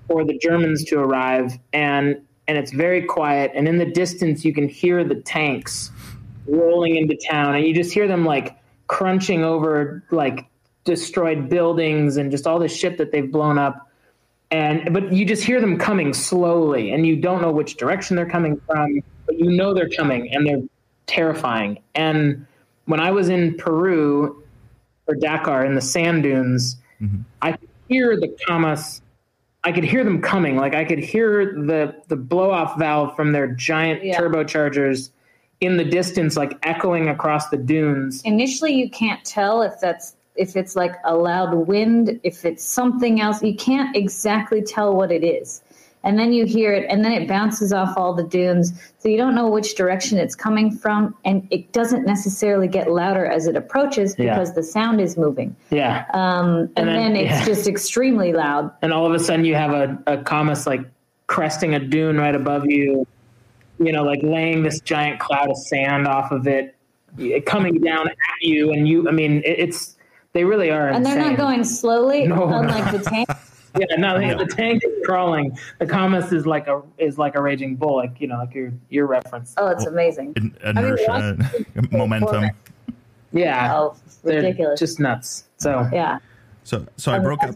for 0.06 0.24
the 0.24 0.36
Germans 0.38 0.84
to 0.84 1.00
arrive, 1.00 1.58
and 1.72 2.20
and 2.48 2.58
it's 2.58 2.70
very 2.70 3.02
quiet, 3.02 3.50
and 3.54 3.66
in 3.66 3.78
the 3.78 3.90
distance 3.90 4.44
you 4.44 4.52
can 4.52 4.68
hear 4.68 5.04
the 5.04 5.16
tanks 5.16 5.90
rolling 6.46 6.96
into 6.96 7.16
town, 7.16 7.56
and 7.56 7.64
you 7.64 7.72
just 7.74 7.94
hear 7.94 8.06
them 8.06 8.26
like 8.26 8.56
crunching 8.88 9.42
over 9.42 10.04
like 10.10 10.49
destroyed 10.84 11.48
buildings 11.48 12.16
and 12.16 12.30
just 12.30 12.46
all 12.46 12.58
the 12.58 12.68
shit 12.68 12.98
that 12.98 13.12
they've 13.12 13.30
blown 13.30 13.58
up. 13.58 13.88
And 14.50 14.92
but 14.92 15.12
you 15.12 15.24
just 15.24 15.44
hear 15.44 15.60
them 15.60 15.78
coming 15.78 16.12
slowly, 16.12 16.90
and 16.90 17.06
you 17.06 17.14
don't 17.16 17.40
know 17.40 17.52
which 17.52 17.76
direction 17.76 18.16
they're 18.16 18.28
coming 18.28 18.60
from, 18.66 19.00
but 19.26 19.38
you 19.38 19.50
know 19.50 19.72
they're 19.72 19.90
coming, 19.90 20.34
and 20.34 20.44
they're 20.44 20.62
terrifying. 21.06 21.78
And 21.94 22.46
when 22.86 22.98
I 22.98 23.12
was 23.12 23.28
in 23.28 23.56
Peru 23.56 24.42
or 25.06 25.14
Dakar 25.14 25.64
in 25.64 25.76
the 25.76 25.80
sand 25.80 26.24
dunes, 26.24 26.76
mm-hmm. 27.00 27.20
I 27.42 27.52
could 27.52 27.68
hear 27.88 28.18
the 28.18 28.36
Kamaz. 28.48 29.00
I 29.62 29.70
could 29.72 29.84
hear 29.84 30.02
them 30.02 30.20
coming. 30.20 30.56
Like 30.56 30.74
I 30.74 30.84
could 30.84 30.98
hear 30.98 31.52
the 31.52 31.94
the 32.08 32.16
blow 32.16 32.50
off 32.50 32.76
valve 32.76 33.14
from 33.14 33.30
their 33.30 33.46
giant 33.46 34.02
Yeah. 34.04 34.18
turbochargers 34.18 35.10
in 35.60 35.76
the 35.76 35.84
distance, 35.84 36.36
like 36.36 36.58
echoing 36.64 37.08
across 37.08 37.50
the 37.50 37.56
dunes. 37.56 38.22
Initially, 38.24 38.72
you 38.72 38.90
can't 38.90 39.24
tell 39.24 39.62
if 39.62 39.74
that's 39.80 40.16
if 40.36 40.56
it's 40.56 40.76
like 40.76 40.92
a 41.04 41.14
loud 41.14 41.54
wind, 41.66 42.20
if 42.22 42.44
it's 42.44 42.64
something 42.64 43.20
else. 43.20 43.42
You 43.42 43.54
can't 43.54 43.94
exactly 43.96 44.62
tell 44.62 44.94
what 44.94 45.10
it 45.12 45.24
is. 45.24 45.62
And 46.02 46.18
then 46.18 46.32
you 46.32 46.46
hear 46.46 46.72
it, 46.72 46.86
and 46.88 47.04
then 47.04 47.12
it 47.12 47.28
bounces 47.28 47.74
off 47.74 47.94
all 47.98 48.14
the 48.14 48.22
dunes. 48.22 48.72
So 49.00 49.10
you 49.10 49.18
don't 49.18 49.34
know 49.34 49.50
which 49.50 49.74
direction 49.74 50.16
it's 50.16 50.34
coming 50.34 50.70
from, 50.70 51.14
and 51.26 51.46
it 51.50 51.72
doesn't 51.72 52.06
necessarily 52.06 52.68
get 52.68 52.90
louder 52.90 53.26
as 53.26 53.46
it 53.46 53.54
approaches 53.54 54.14
Yeah. 54.18 54.32
because 54.32 54.54
the 54.54 54.62
sound 54.62 55.02
is 55.02 55.18
moving. 55.18 55.54
Yeah. 55.68 56.06
Um, 56.14 56.46
and, 56.46 56.72
And 56.78 56.88
then- 56.88 57.12
then, 57.12 57.16
it's 57.16 57.30
yeah. 57.40 57.44
just 57.44 57.68
extremely 57.68 58.32
loud. 58.32 58.70
and 58.80 58.94
all 58.94 59.04
of 59.06 59.12
a 59.12 59.18
sudden 59.18 59.44
you 59.44 59.54
have 59.56 59.72
a, 59.72 59.98
a 60.06 60.16
Kamaz 60.16 60.66
like 60.66 60.80
cresting 61.26 61.74
a 61.74 61.78
dune 61.78 62.16
right 62.16 62.34
above 62.34 62.64
you, 62.66 63.06
you 63.78 63.92
know, 63.92 64.02
like 64.02 64.20
laying 64.22 64.62
this 64.62 64.80
giant 64.80 65.20
cloud 65.20 65.50
of 65.50 65.56
sand 65.58 66.08
off 66.08 66.32
of 66.32 66.46
it, 66.46 66.74
coming 67.44 67.78
down 67.78 68.08
at 68.08 68.16
you. 68.40 68.72
And 68.72 68.88
you, 68.88 69.06
I 69.06 69.12
mean, 69.12 69.42
it, 69.44 69.58
it's, 69.58 69.96
they 70.32 70.44
really 70.44 70.70
are. 70.70 70.88
And 70.88 71.04
they're 71.04 71.18
not 71.18 71.36
going 71.36 71.64
slowly, 71.64 72.26
No. 72.26 72.44
unlike 72.48 72.92
the 72.92 72.98
tank. 73.08 73.28
Yeah, 73.78 73.86
no, 73.98 74.18
the, 74.18 74.46
the 74.46 74.52
tank 74.52 74.82
is 74.84 75.06
crawling. 75.06 75.56
The 75.78 75.86
Kamaz 75.86 76.32
is 76.32 76.44
like 76.44 76.66
a 76.66 76.82
is 76.98 77.18
like 77.18 77.36
a 77.36 77.40
raging 77.40 77.76
bull, 77.76 77.94
like 77.98 78.20
you 78.20 78.26
know, 78.26 78.36
like 78.38 78.52
your 78.52 78.72
your 78.88 79.06
reference. 79.06 79.54
Oh, 79.58 79.68
it's 79.68 79.86
amazing. 79.86 80.32
In- 80.34 80.42
mean, 80.42 80.56
Inertia, 80.64 81.38
momentum. 81.92 82.50
Yeah, 83.32 83.72
Oh, 83.78 83.94
ridiculous. 84.24 84.80
just 84.80 84.98
nuts. 84.98 85.44
So 85.58 85.88
yeah. 85.92 86.18
So, 86.64 86.84
so 86.96 87.12
I 87.12 87.20
broke 87.20 87.44
out. 87.44 87.54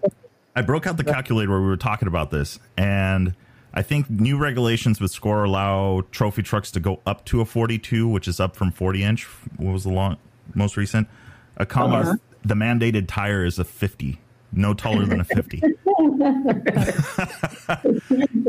I 0.55 0.63
broke 0.63 0.87
out 0.87 0.99
the 0.99 1.03
calculator 1.05 1.51
where 1.51 1.61
we 1.61 1.67
were 1.67 1.77
talking 1.77 2.07
about 2.07 2.31
this, 2.31 2.61
and 2.77 3.35
I 3.73 3.83
think 3.83 4.09
new 4.09 4.39
regulations 4.39 5.01
with 5.01 5.11
Score 5.11 5.43
allow 5.43 6.03
trophy 6.13 6.45
trucks 6.45 6.71
to 6.71 6.79
go 6.81 7.01
up 7.07 7.25
to 7.25 7.41
a 7.41 7.45
42, 7.45 8.07
which 8.07 8.29
is 8.29 8.39
up 8.39 8.55
from 8.55 8.71
40 8.71 9.03
inch. 9.03 9.25
What 9.57 9.73
was 9.73 9.83
the 9.83 9.91
long, 9.91 10.17
most 10.55 10.77
recent? 10.77 11.09
A 11.57 11.67
comma. 11.67 11.97
Uh-huh. 11.99 12.15
The 12.45 12.55
mandated 12.55 13.07
tire 13.09 13.45
is 13.45 13.59
a 13.59 13.65
50, 13.65 14.21
no 14.53 14.75
taller 14.75 15.07
than 15.07 15.21
a 15.21 15.25
50. 15.25 15.61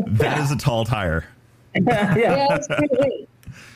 that 0.07 0.39
is 0.41 0.51
a 0.51 0.57
tall 0.57 0.85
tire. 0.85 1.25
yeah, 1.75 2.15
Yeah, 2.15 2.55
it's 2.55 2.67
pretty 2.67 3.27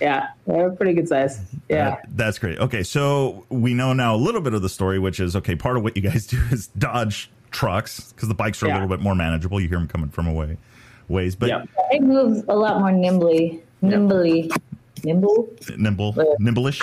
yeah, 0.01 0.27
pretty 0.45 0.93
good 0.93 1.07
size. 1.07 1.39
Yeah, 1.69 1.91
That- 1.91 2.05
that's 2.15 2.39
great. 2.39 2.59
Okay, 2.59 2.83
so 2.83 3.45
we 3.49 3.73
know 3.73 3.93
now 3.93 4.15
a 4.15 4.17
little 4.17 4.41
bit 4.41 4.53
of 4.53 4.61
the 4.61 4.69
story, 4.69 4.99
which 4.99 5.19
is 5.19 5.35
okay. 5.37 5.55
Part 5.55 5.77
of 5.77 5.83
what 5.83 5.95
you 5.95 6.01
guys 6.01 6.25
do 6.27 6.39
is 6.51 6.67
dodge 6.67 7.29
trucks 7.51 8.11
because 8.13 8.27
the 8.29 8.35
bikes 8.35 8.61
are 8.63 8.67
a 8.67 8.73
little 8.73 8.87
bit 8.87 8.99
more 8.99 9.15
manageable. 9.15 9.59
You 9.59 9.67
hear 9.67 9.77
them 9.79 9.87
coming 9.87 10.09
from 10.09 10.27
away 10.27 10.57
ways, 11.07 11.35
but 11.35 11.49
yeah. 11.49 11.63
They 11.91 11.99
move 11.99 12.45
a 12.47 12.55
lot 12.55 12.79
more 12.79 12.91
nimbly, 12.91 13.61
nimbly, 13.81 14.51
nimble. 15.03 15.49
nimble, 15.77 16.09
uh, 16.17 16.23
nimblish, 16.39 16.79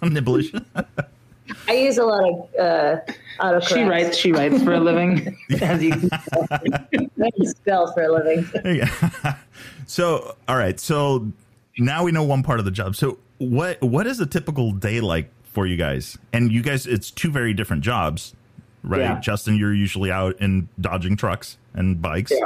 nimblish. 0.00 0.64
I 1.68 1.72
use 1.74 1.98
a 1.98 2.04
lot 2.04 2.24
of 2.28 2.34
uh, 2.58 3.00
autocorrect. 3.40 3.68
She 3.68 3.82
writes. 3.82 4.16
She 4.16 4.32
writes 4.32 4.62
for 4.62 4.74
a 4.74 4.80
living, 4.80 5.36
as 5.60 5.82
you 5.82 5.90
can 5.92 6.10
tell. 6.10 6.48
Spell 7.44 7.92
for 7.92 8.02
a 8.02 8.12
living. 8.12 8.48
Yeah. 8.64 9.36
so, 9.86 10.36
all 10.46 10.56
right. 10.56 10.78
So 10.78 11.30
now 11.78 12.04
we 12.04 12.12
know 12.12 12.22
one 12.24 12.42
part 12.42 12.58
of 12.58 12.64
the 12.64 12.70
job. 12.70 12.96
So, 12.96 13.18
what 13.38 13.80
what 13.82 14.06
is 14.06 14.20
a 14.20 14.26
typical 14.26 14.72
day 14.72 15.00
like 15.00 15.30
for 15.44 15.66
you 15.66 15.76
guys? 15.76 16.18
And 16.32 16.52
you 16.52 16.62
guys, 16.62 16.86
it's 16.86 17.10
two 17.10 17.30
very 17.30 17.54
different 17.54 17.82
jobs, 17.82 18.34
right? 18.82 19.00
Yeah. 19.00 19.20
Justin, 19.20 19.56
you're 19.56 19.74
usually 19.74 20.10
out 20.10 20.40
in 20.40 20.68
dodging 20.80 21.16
trucks 21.16 21.56
and 21.74 22.00
bikes, 22.02 22.30
Yeah. 22.32 22.44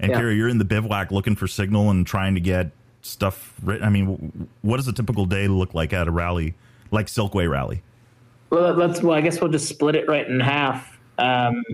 and 0.00 0.10
Yeah. 0.10 0.18
Kara, 0.18 0.34
you're 0.34 0.48
in 0.48 0.58
the 0.58 0.64
bivouac 0.64 1.10
looking 1.10 1.36
for 1.36 1.46
signal 1.46 1.90
and 1.90 2.06
trying 2.06 2.34
to 2.34 2.40
get 2.40 2.70
stuff. 3.02 3.54
Written. 3.62 3.84
I 3.86 3.90
mean, 3.90 4.48
what 4.62 4.78
does 4.78 4.88
a 4.88 4.92
typical 4.92 5.26
day 5.26 5.48
look 5.48 5.74
like 5.74 5.92
at 5.92 6.08
a 6.08 6.10
rally, 6.10 6.54
like 6.90 7.06
Silkway 7.06 7.48
Rally? 7.50 7.82
Well, 8.52 8.74
let's. 8.74 9.02
Well, 9.02 9.16
I 9.16 9.22
guess 9.22 9.40
we'll 9.40 9.50
just 9.50 9.66
split 9.66 9.96
it 9.96 10.06
right 10.08 10.28
in 10.28 10.38
half. 10.38 10.98
Um, 11.16 11.64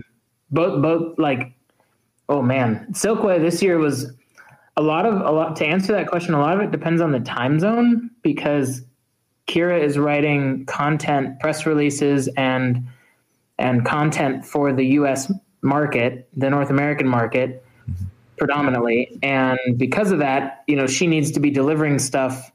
both, 0.49 0.81
both, 0.81 1.19
like, 1.19 1.51
oh 2.29 2.41
man, 2.41 2.87
Silkway 2.91 3.41
this 3.41 3.61
year 3.61 3.77
was 3.77 4.13
a 4.77 4.81
lot 4.81 5.05
of 5.05 5.15
a 5.15 5.29
lot. 5.29 5.57
To 5.57 5.65
answer 5.65 5.91
that 5.91 6.07
question, 6.07 6.33
a 6.33 6.39
lot 6.39 6.55
of 6.55 6.61
it 6.61 6.71
depends 6.71 7.01
on 7.01 7.11
the 7.11 7.19
time 7.19 7.59
zone 7.59 8.09
because 8.21 8.81
Kira 9.45 9.83
is 9.83 9.97
writing 9.97 10.65
content, 10.67 11.41
press 11.41 11.65
releases, 11.65 12.29
and 12.37 12.87
and 13.57 13.83
content 13.83 14.45
for 14.45 14.71
the 14.71 14.85
U.S. 14.85 15.29
market, 15.61 16.29
the 16.37 16.49
North 16.49 16.69
American 16.69 17.09
market, 17.09 17.61
predominantly, 18.37 19.19
and 19.21 19.59
because 19.75 20.13
of 20.13 20.19
that, 20.19 20.63
you 20.65 20.77
know, 20.77 20.87
she 20.87 21.07
needs 21.07 21.31
to 21.31 21.41
be 21.41 21.51
delivering 21.51 21.99
stuff 21.99 22.53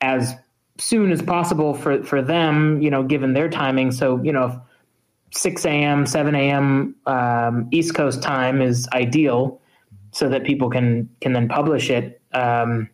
as 0.00 0.34
soon 0.78 1.12
as 1.12 1.22
possible 1.22 1.74
for 1.74 2.02
for 2.02 2.22
them, 2.22 2.80
you 2.80 2.90
know, 2.90 3.02
given 3.02 3.32
their 3.32 3.48
timing. 3.48 3.92
So, 3.92 4.22
you 4.22 4.32
know, 4.32 4.46
if 4.46 5.38
6 5.38 5.64
a.m., 5.64 6.06
7 6.06 6.34
a.m. 6.34 6.94
Um, 7.06 7.68
East 7.70 7.94
Coast 7.94 8.22
time 8.22 8.60
is 8.60 8.88
ideal, 8.92 9.60
so 10.12 10.28
that 10.28 10.44
people 10.44 10.70
can 10.70 11.08
can 11.20 11.32
then 11.32 11.48
publish 11.48 11.90
it. 11.90 12.20
Um, 12.32 12.88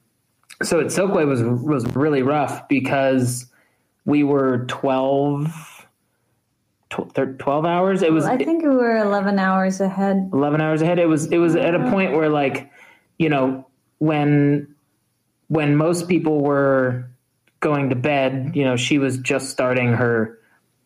so 0.62 0.80
at 0.80 0.87
Silkway 0.87 1.26
was 1.26 1.42
was 1.42 1.85
really 1.94 2.23
rough 2.23 2.68
because 2.68 3.47
we 4.04 4.25
were 4.25 4.64
12, 4.68 5.87
12 6.90 7.64
hours. 7.66 8.02
It 8.02 8.12
was 8.12 8.25
I 8.25 8.37
think 8.37 8.62
we 8.62 8.70
were 8.70 8.97
11 8.97 9.38
hours 9.38 9.80
ahead. 9.80 10.30
11 10.32 10.61
hours 10.61 10.82
ahead. 10.82 10.99
It 10.99 11.06
was 11.06 11.26
it 11.26 11.38
was 11.38 11.54
at 11.54 11.75
a 11.75 11.90
point 11.90 12.12
where 12.12 12.28
like, 12.28 12.70
you 13.18 13.28
know, 13.28 13.66
when 13.99 14.75
when 15.49 15.76
most 15.76 16.08
people 16.08 16.40
were 16.40 17.07
going 17.60 17.90
to 17.90 17.96
bed, 17.96 18.52
you 18.54 18.64
know, 18.64 18.76
she 18.76 18.98
was 18.98 19.18
just 19.18 19.50
starting 19.50 19.92
her 19.92 20.38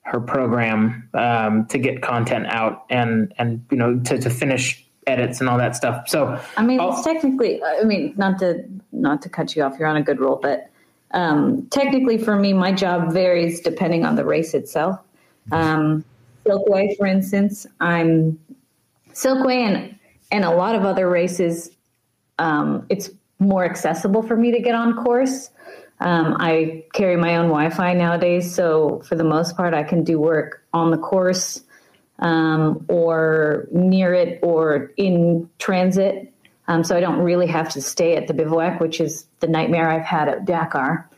her 0.04 0.20
program 0.20 1.08
um, 1.14 1.64
to 1.66 1.78
get 1.78 2.02
content 2.02 2.46
out 2.46 2.84
and 2.90 3.32
and 3.38 3.64
you 3.70 3.76
know 3.76 3.98
to, 4.00 4.18
to 4.18 4.28
finish 4.28 4.84
edits 5.06 5.40
and 5.40 5.48
all 5.48 5.58
that 5.58 5.76
stuff. 5.76 6.08
So 6.08 6.40
I 6.56 6.62
mean, 6.62 6.80
Oh. 6.80 6.90
it's 6.92 7.02
technically. 7.02 7.62
I 7.62 7.84
mean, 7.84 8.14
not 8.16 8.38
to 8.40 8.64
not 8.92 9.22
to 9.22 9.28
cut 9.28 9.54
you 9.54 9.62
off. 9.62 9.78
You're 9.78 9.88
on 9.88 9.96
a 9.96 10.02
good 10.02 10.20
roll, 10.20 10.36
but 10.42 10.68
um, 11.12 11.66
technically, 11.70 12.18
for 12.18 12.36
me, 12.36 12.52
my 12.52 12.72
job 12.72 13.12
varies 13.12 13.60
depending 13.60 14.04
on 14.04 14.16
the 14.16 14.24
race 14.24 14.54
itself. 14.54 14.98
Um, 15.50 16.04
Silkway, 16.46 16.96
for 16.96 17.06
instance, 17.06 17.66
I'm 17.80 18.38
Silkway 19.12 19.60
and 19.66 19.98
and 20.30 20.44
a 20.44 20.50
lot 20.50 20.74
of 20.74 20.84
other 20.84 21.08
races. 21.08 21.70
Um, 22.38 22.86
it's 22.88 23.10
more 23.38 23.64
accessible 23.64 24.22
for 24.22 24.36
me 24.36 24.50
to 24.52 24.60
get 24.60 24.74
on 24.74 24.96
course. 24.96 25.50
Um, 26.02 26.37
I 26.40 26.85
carry 26.92 27.16
my 27.16 27.37
own 27.37 27.47
Wi-Fi 27.47 27.94
nowadays, 27.94 28.52
so 28.52 29.00
for 29.06 29.14
the 29.14 29.25
most 29.25 29.56
part, 29.56 29.73
I 29.73 29.85
can 29.85 30.02
do 30.02 30.18
work 30.18 30.64
on 30.73 30.90
the 30.90 30.99
course 30.99 31.62
um, 32.18 32.85
or 32.88 33.68
near 33.71 34.12
it 34.12 34.40
or 34.42 34.92
in 34.97 35.49
transit. 35.59 36.32
Um, 36.68 36.85
so 36.85 36.97
I 36.97 37.00
don't 37.00 37.21
really 37.21 37.47
have 37.47 37.68
to 37.71 37.80
stay 37.82 38.16
at 38.16 38.26
the 38.26 38.35
bivouac, 38.35 38.80
which 38.80 39.00
is 39.00 39.26
the 39.40 39.49
nightmare 39.49 39.90
I've 39.90 40.04
had 40.04 40.28
at 40.28 40.44
Dakar. 40.44 41.09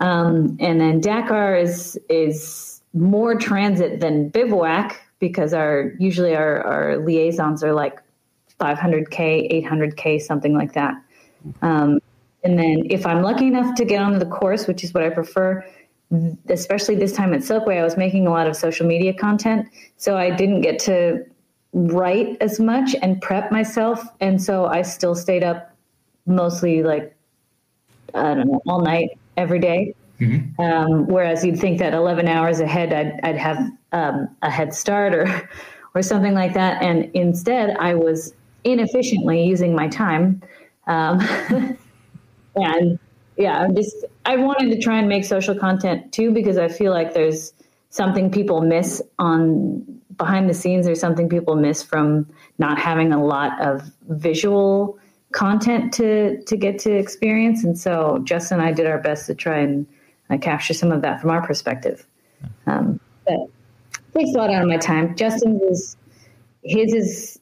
Um, 0.00 0.56
and 0.60 0.80
then 0.80 1.00
Dakar 1.00 1.56
is 1.56 1.98
is 2.08 2.80
more 2.94 3.34
transit 3.34 4.00
than 4.00 4.28
bivouac 4.28 5.00
because 5.18 5.54
our 5.54 5.92
usually 5.98 6.34
our, 6.34 6.60
our 6.62 6.96
liaisons 6.98 7.62
are 7.62 7.72
like 7.72 8.00
500k, 8.60 9.64
800k, 9.64 10.20
something 10.20 10.54
like 10.54 10.72
that. 10.74 10.94
Um, 11.62 12.00
and 12.44 12.58
then 12.58 12.86
if 12.90 13.06
I'm 13.06 13.22
lucky 13.22 13.46
enough 13.46 13.74
to 13.76 13.84
get 13.84 14.02
onto 14.02 14.18
the 14.18 14.26
course, 14.26 14.66
which 14.66 14.82
is 14.84 14.92
what 14.92 15.02
I 15.02 15.10
prefer, 15.10 15.64
especially 16.48 16.96
this 16.96 17.12
time 17.12 17.32
at 17.34 17.40
Silkway, 17.40 17.78
I 17.78 17.84
was 17.84 17.96
making 17.96 18.26
a 18.26 18.30
lot 18.30 18.46
of 18.46 18.56
social 18.56 18.86
media 18.86 19.14
content, 19.14 19.68
so 19.96 20.16
I 20.16 20.30
didn't 20.30 20.60
get 20.60 20.78
to 20.80 21.24
write 21.72 22.36
as 22.40 22.60
much 22.60 22.94
and 23.00 23.20
prep 23.20 23.50
myself, 23.50 24.04
and 24.20 24.42
so 24.42 24.66
I 24.66 24.82
still 24.82 25.14
stayed 25.14 25.42
up 25.42 25.74
mostly 26.26 26.82
like 26.82 27.16
I 28.14 28.34
don't 28.34 28.48
know 28.48 28.62
all 28.66 28.80
night 28.80 29.18
every 29.36 29.58
day. 29.58 29.94
Mm-hmm. 30.20 30.60
Um, 30.60 31.06
whereas 31.06 31.44
you'd 31.44 31.58
think 31.58 31.78
that 31.78 31.94
11 31.94 32.28
hours 32.28 32.60
ahead, 32.60 32.92
I'd, 32.92 33.18
I'd 33.24 33.38
have 33.38 33.58
um, 33.90 34.28
a 34.42 34.50
head 34.50 34.72
start 34.72 35.14
or 35.14 35.48
or 35.94 36.02
something 36.02 36.32
like 36.32 36.54
that, 36.54 36.82
and 36.82 37.10
instead 37.14 37.76
I 37.78 37.94
was 37.94 38.34
inefficiently 38.64 39.44
using 39.44 39.74
my 39.74 39.88
time. 39.88 40.42
Um, 40.86 41.20
and 42.54 42.98
yeah, 43.36 43.60
I'm 43.60 43.74
just 43.74 44.04
I 44.24 44.36
wanted 44.36 44.70
to 44.70 44.80
try 44.80 44.98
and 44.98 45.08
make 45.08 45.24
social 45.24 45.54
content 45.54 46.12
too 46.12 46.30
because 46.30 46.58
I 46.58 46.68
feel 46.68 46.92
like 46.92 47.14
there's 47.14 47.52
something 47.90 48.30
people 48.30 48.60
miss 48.60 49.02
on 49.18 49.84
behind 50.16 50.48
the 50.48 50.54
scenes. 50.54 50.86
There's 50.86 51.00
something 51.00 51.28
people 51.28 51.56
miss 51.56 51.82
from 51.82 52.28
not 52.58 52.78
having 52.78 53.12
a 53.12 53.22
lot 53.22 53.60
of 53.60 53.90
visual 54.08 54.98
content 55.32 55.92
to 55.94 56.42
to 56.44 56.56
get 56.56 56.78
to 56.80 56.92
experience. 56.92 57.64
And 57.64 57.78
so 57.78 58.20
Justin 58.24 58.60
and 58.60 58.68
I 58.68 58.72
did 58.72 58.86
our 58.86 58.98
best 58.98 59.26
to 59.26 59.34
try 59.34 59.58
and 59.58 59.86
uh, 60.30 60.38
capture 60.38 60.74
some 60.74 60.92
of 60.92 61.02
that 61.02 61.20
from 61.20 61.30
our 61.30 61.46
perspective. 61.46 62.06
Um, 62.66 63.00
but 63.26 63.48
takes 64.14 64.34
a 64.34 64.38
lot 64.38 64.50
out 64.50 64.62
of 64.62 64.68
my 64.68 64.76
time. 64.76 65.16
Justin 65.16 65.58
was 65.58 65.96
his 66.62 66.92
is 66.92 67.40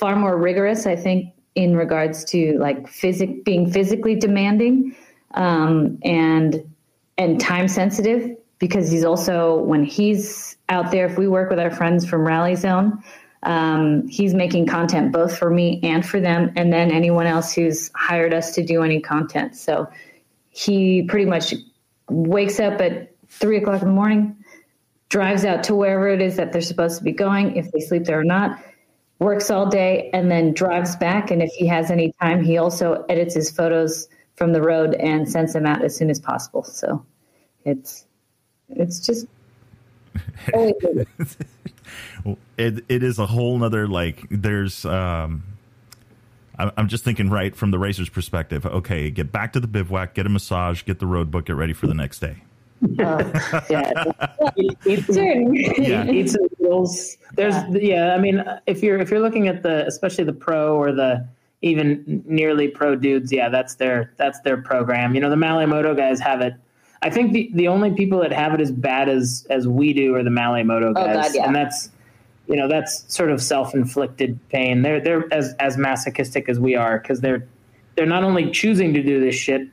far 0.00 0.16
more 0.16 0.36
rigorous, 0.36 0.86
I 0.86 0.96
think, 0.96 1.32
in 1.54 1.76
regards 1.76 2.24
to 2.24 2.58
like 2.58 2.88
physic 2.88 3.44
being 3.44 3.70
physically 3.70 4.14
demanding 4.14 4.94
um, 5.34 5.98
and 6.02 6.62
and 7.18 7.40
time 7.40 7.68
sensitive 7.68 8.36
because 8.58 8.90
he's 8.90 9.04
also 9.04 9.56
when 9.58 9.84
he's 9.84 10.56
out 10.68 10.90
there 10.90 11.06
if 11.06 11.18
we 11.18 11.28
work 11.28 11.50
with 11.50 11.58
our 11.58 11.70
friends 11.70 12.06
from 12.06 12.26
rally 12.26 12.54
zone 12.54 13.02
um, 13.42 14.06
he's 14.06 14.34
making 14.34 14.66
content 14.66 15.12
both 15.12 15.36
for 15.36 15.50
me 15.50 15.80
and 15.82 16.06
for 16.06 16.20
them 16.20 16.52
and 16.56 16.72
then 16.72 16.90
anyone 16.90 17.26
else 17.26 17.52
who's 17.52 17.90
hired 17.94 18.32
us 18.32 18.54
to 18.54 18.64
do 18.64 18.82
any 18.82 19.00
content. 19.00 19.56
So 19.56 19.88
he 20.50 21.02
pretty 21.02 21.26
much 21.26 21.54
wakes 22.08 22.60
up 22.60 22.80
at 22.80 23.12
three 23.28 23.56
o'clock 23.56 23.82
in 23.82 23.88
the 23.88 23.94
morning 23.94 24.36
drives 25.08 25.44
out 25.44 25.64
to 25.64 25.74
wherever 25.74 26.08
it 26.08 26.22
is 26.22 26.36
that 26.36 26.52
they're 26.52 26.62
supposed 26.62 26.98
to 26.98 27.04
be 27.04 27.12
going 27.12 27.56
if 27.56 27.70
they 27.72 27.80
sleep 27.80 28.04
there 28.04 28.18
or 28.18 28.24
not 28.24 28.62
works 29.22 29.50
all 29.50 29.66
day 29.66 30.10
and 30.12 30.30
then 30.30 30.52
drives 30.52 30.96
back 30.96 31.30
and 31.30 31.42
if 31.42 31.50
he 31.52 31.66
has 31.66 31.90
any 31.90 32.12
time 32.20 32.42
he 32.42 32.58
also 32.58 33.04
edits 33.08 33.34
his 33.34 33.50
photos 33.50 34.08
from 34.36 34.52
the 34.52 34.62
road 34.62 34.94
and 34.94 35.30
sends 35.30 35.52
them 35.52 35.66
out 35.66 35.84
as 35.84 35.96
soon 35.96 36.10
as 36.10 36.20
possible. 36.20 36.64
So 36.64 37.04
it's 37.64 38.06
it's 38.68 39.00
just 39.00 39.26
it, 40.54 41.06
it 42.56 43.02
is 43.02 43.18
a 43.18 43.26
whole 43.26 43.58
nother 43.58 43.86
like 43.86 44.26
there's 44.30 44.84
um 44.84 45.44
I'm 46.58 46.88
just 46.88 47.02
thinking 47.02 47.30
right 47.30 47.56
from 47.56 47.70
the 47.70 47.78
racer's 47.78 48.10
perspective. 48.10 48.66
Okay, 48.66 49.10
get 49.10 49.32
back 49.32 49.54
to 49.54 49.60
the 49.60 49.66
bivouac, 49.66 50.14
get 50.14 50.26
a 50.26 50.28
massage, 50.28 50.84
get 50.84 50.98
the 50.98 51.06
road 51.06 51.30
book, 51.30 51.46
get 51.46 51.56
ready 51.56 51.72
for 51.72 51.86
the 51.86 51.94
next 51.94 52.20
day. 52.20 52.42
Uh, 52.98 53.62
yeah, 53.70 53.92
eat, 54.56 54.78
eat, 54.86 55.04
some, 55.04 55.54
yeah. 55.54 56.04
noodles. 56.04 57.16
There's 57.34 57.54
yeah. 57.70 57.78
yeah. 57.80 58.14
I 58.14 58.18
mean, 58.18 58.44
if 58.66 58.82
you're 58.82 58.98
if 58.98 59.10
you're 59.10 59.20
looking 59.20 59.48
at 59.48 59.62
the 59.62 59.86
especially 59.86 60.24
the 60.24 60.32
pro 60.32 60.76
or 60.76 60.92
the 60.92 61.26
even 61.62 62.22
nearly 62.26 62.68
pro 62.68 62.96
dudes, 62.96 63.32
yeah, 63.32 63.48
that's 63.48 63.76
their 63.76 64.12
that's 64.16 64.40
their 64.40 64.60
program. 64.60 65.14
You 65.14 65.20
know, 65.20 65.30
the 65.30 65.36
Malle 65.36 65.66
Moto 65.66 65.94
guys 65.94 66.20
have 66.20 66.40
it. 66.40 66.54
I 67.02 67.10
think 67.10 67.32
the, 67.32 67.50
the 67.54 67.68
only 67.68 67.92
people 67.92 68.20
that 68.20 68.32
have 68.32 68.54
it 68.54 68.60
as 68.60 68.70
bad 68.70 69.08
as 69.08 69.46
as 69.50 69.66
we 69.66 69.92
do 69.92 70.14
are 70.14 70.22
the 70.22 70.30
Malle 70.30 70.62
Moto 70.64 70.92
guys, 70.92 71.16
oh 71.16 71.22
God, 71.22 71.34
yeah. 71.34 71.46
and 71.46 71.54
that's 71.54 71.90
you 72.46 72.56
know 72.56 72.68
that's 72.68 73.04
sort 73.12 73.30
of 73.30 73.42
self 73.42 73.74
inflicted 73.74 74.38
pain. 74.48 74.82
They're 74.82 75.00
they're 75.00 75.32
as 75.32 75.54
as 75.54 75.76
masochistic 75.76 76.48
as 76.48 76.58
we 76.58 76.74
are 76.74 76.98
because 76.98 77.20
they're 77.20 77.46
they're 77.94 78.06
not 78.06 78.24
only 78.24 78.50
choosing 78.50 78.92
to 78.94 79.02
do 79.02 79.20
this 79.20 79.34
shit, 79.34 79.68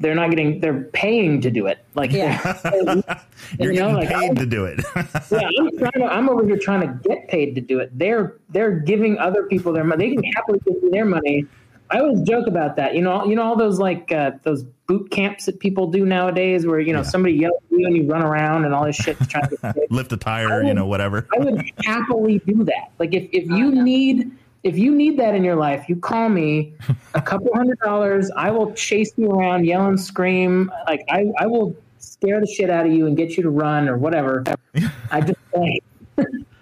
they're 0.00 0.14
not 0.14 0.30
getting 0.30 0.60
they're 0.60 0.82
paying 0.92 1.40
to 1.40 1.50
do 1.50 1.66
it. 1.66 1.78
Like 1.94 2.12
yeah. 2.12 2.60
you're 3.58 3.72
you 3.72 3.80
know, 3.80 3.90
like, 3.90 4.08
paid 4.08 4.36
to 4.36 4.46
do 4.46 4.64
it. 4.64 4.80
Yeah 5.30 5.48
I'm, 5.58 5.78
trying 5.78 5.92
to, 5.92 6.04
I'm 6.04 6.28
over 6.28 6.44
here 6.44 6.58
trying 6.58 6.80
to 6.80 7.08
get 7.08 7.28
paid 7.28 7.54
to 7.54 7.60
do 7.60 7.80
it. 7.80 7.96
They're 7.98 8.36
they're 8.50 8.72
giving 8.72 9.18
other 9.18 9.44
people 9.44 9.72
their 9.72 9.84
money. 9.84 10.10
They 10.10 10.14
can 10.14 10.32
happily 10.32 10.60
give 10.64 10.82
me 10.82 10.90
their 10.90 11.04
money. 11.04 11.46
I 11.90 12.00
always 12.00 12.22
joke 12.22 12.46
about 12.46 12.76
that. 12.76 12.94
You 12.94 13.02
know 13.02 13.24
you 13.24 13.34
know 13.34 13.42
all 13.42 13.56
those 13.56 13.78
like 13.78 14.12
uh, 14.12 14.32
those 14.42 14.64
boot 14.86 15.10
camps 15.10 15.46
that 15.46 15.60
people 15.60 15.90
do 15.90 16.06
nowadays 16.06 16.66
where 16.66 16.80
you 16.80 16.92
know 16.92 17.00
yeah. 17.00 17.08
somebody 17.08 17.34
yells 17.34 17.60
at 17.64 17.78
you 17.78 17.86
and 17.86 17.96
you 17.96 18.06
run 18.06 18.22
around 18.22 18.64
and 18.64 18.74
all 18.74 18.84
this 18.84 18.96
shit 18.96 19.18
to 19.18 19.26
try 19.26 19.40
to 19.42 19.74
lift 19.90 20.12
a 20.12 20.16
tire 20.16 20.58
would, 20.58 20.66
you 20.66 20.74
know 20.74 20.86
whatever. 20.86 21.26
I 21.34 21.40
would 21.40 21.70
happily 21.84 22.38
do 22.46 22.64
that. 22.64 22.90
Like 22.98 23.14
if, 23.14 23.28
if 23.32 23.48
you 23.48 23.70
need 23.70 24.30
if 24.62 24.76
you 24.76 24.94
need 24.94 25.18
that 25.18 25.34
in 25.34 25.44
your 25.44 25.56
life, 25.56 25.88
you 25.88 25.96
call 25.96 26.28
me 26.28 26.74
a 27.14 27.22
couple 27.22 27.50
hundred 27.54 27.78
dollars. 27.80 28.30
I 28.36 28.50
will 28.50 28.72
chase 28.72 29.12
you 29.16 29.30
around, 29.30 29.66
yell 29.66 29.86
and 29.86 30.00
scream. 30.00 30.70
Like 30.86 31.04
I, 31.08 31.26
I 31.38 31.46
will 31.46 31.76
scare 31.98 32.40
the 32.40 32.46
shit 32.46 32.70
out 32.70 32.86
of 32.86 32.92
you 32.92 33.06
and 33.06 33.16
get 33.16 33.36
you 33.36 33.42
to 33.42 33.50
run 33.50 33.88
or 33.88 33.96
whatever. 33.96 34.44
I 35.10 35.20
just 35.20 35.38
like, 35.54 35.84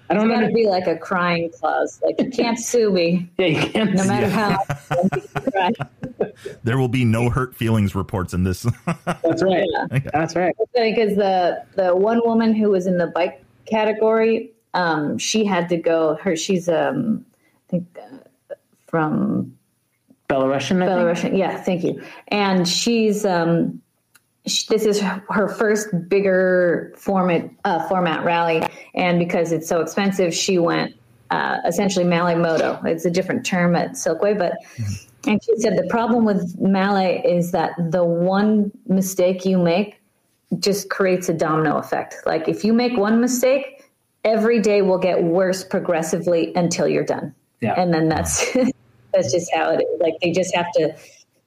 I 0.08 0.14
don't 0.14 0.28
want 0.28 0.46
to 0.46 0.52
be 0.52 0.68
like 0.68 0.86
a 0.86 0.96
crying 0.96 1.50
clause. 1.50 2.00
Like 2.04 2.20
you 2.20 2.30
can't 2.30 2.58
sue 2.58 2.92
me. 2.92 3.28
Yeah, 3.38 3.46
you 3.46 3.70
can't. 3.70 3.94
No 3.94 4.04
matter 4.04 4.28
how. 4.28 4.58
there 6.62 6.78
will 6.78 6.88
be 6.88 7.04
no 7.04 7.28
hurt 7.28 7.56
feelings 7.56 7.94
reports 7.94 8.32
in 8.32 8.44
this. 8.44 8.66
That's 9.04 9.42
right. 9.42 9.66
Yeah. 9.68 9.98
That's 10.12 10.36
right. 10.36 10.54
Because 10.74 11.16
the 11.16 11.64
the 11.74 11.96
one 11.96 12.20
woman 12.24 12.54
who 12.54 12.70
was 12.70 12.86
in 12.86 12.98
the 12.98 13.08
bike 13.08 13.42
category, 13.64 14.52
um, 14.74 15.18
she 15.18 15.44
had 15.44 15.68
to 15.70 15.76
go. 15.76 16.14
Her 16.16 16.36
she's 16.36 16.68
um 16.68 17.24
I 17.35 17.35
think 17.68 17.86
uh, 18.00 18.54
from 18.86 19.56
Belarusian. 20.28 20.82
I 20.82 20.86
Belarusian, 20.86 21.20
think? 21.22 21.36
yeah. 21.36 21.62
Thank 21.62 21.84
you. 21.84 22.02
And 22.28 22.68
she's 22.68 23.24
um, 23.24 23.80
she, 24.46 24.66
this 24.68 24.84
is 24.84 25.00
her 25.00 25.48
first 25.48 25.88
bigger 26.08 26.92
format 26.96 27.50
uh, 27.64 27.86
format 27.88 28.24
rally, 28.24 28.62
and 28.94 29.18
because 29.18 29.52
it's 29.52 29.68
so 29.68 29.80
expensive, 29.80 30.34
she 30.34 30.58
went 30.58 30.94
uh, 31.30 31.58
essentially 31.66 32.04
Malle 32.04 32.36
Moto. 32.36 32.80
It's 32.84 33.04
a 33.04 33.10
different 33.10 33.44
term 33.44 33.76
at 33.76 33.92
Silkway, 33.92 34.36
but. 34.38 34.54
Mm-hmm. 34.76 35.02
And 35.28 35.42
she 35.42 35.56
said 35.56 35.76
the 35.76 35.88
problem 35.88 36.24
with 36.24 36.56
Malle 36.60 37.20
is 37.24 37.50
that 37.50 37.72
the 37.90 38.04
one 38.04 38.70
mistake 38.86 39.44
you 39.44 39.58
make 39.58 40.00
just 40.60 40.88
creates 40.88 41.28
a 41.28 41.34
domino 41.34 41.78
effect. 41.78 42.14
Like 42.24 42.46
if 42.46 42.64
you 42.64 42.72
make 42.72 42.96
one 42.96 43.20
mistake, 43.20 43.82
every 44.24 44.60
day 44.60 44.82
will 44.82 44.98
get 44.98 45.24
worse 45.24 45.64
progressively 45.64 46.54
until 46.54 46.86
you're 46.86 47.04
done. 47.04 47.34
Yeah. 47.60 47.80
And 47.80 47.92
then 47.92 48.08
that's 48.08 48.52
that's 49.12 49.32
just 49.32 49.52
how 49.54 49.70
it 49.70 49.82
is. 49.82 50.00
Like 50.00 50.14
they 50.20 50.32
just 50.32 50.54
have 50.54 50.70
to 50.72 50.96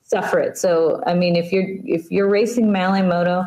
suffer 0.03 0.39
it. 0.39 0.57
So 0.57 1.01
I 1.05 1.13
mean, 1.13 1.35
if 1.35 1.51
you're 1.51 1.67
if 1.85 2.09
you're 2.11 2.29
racing 2.29 2.71
Malle 2.71 3.03
Moto, 3.03 3.45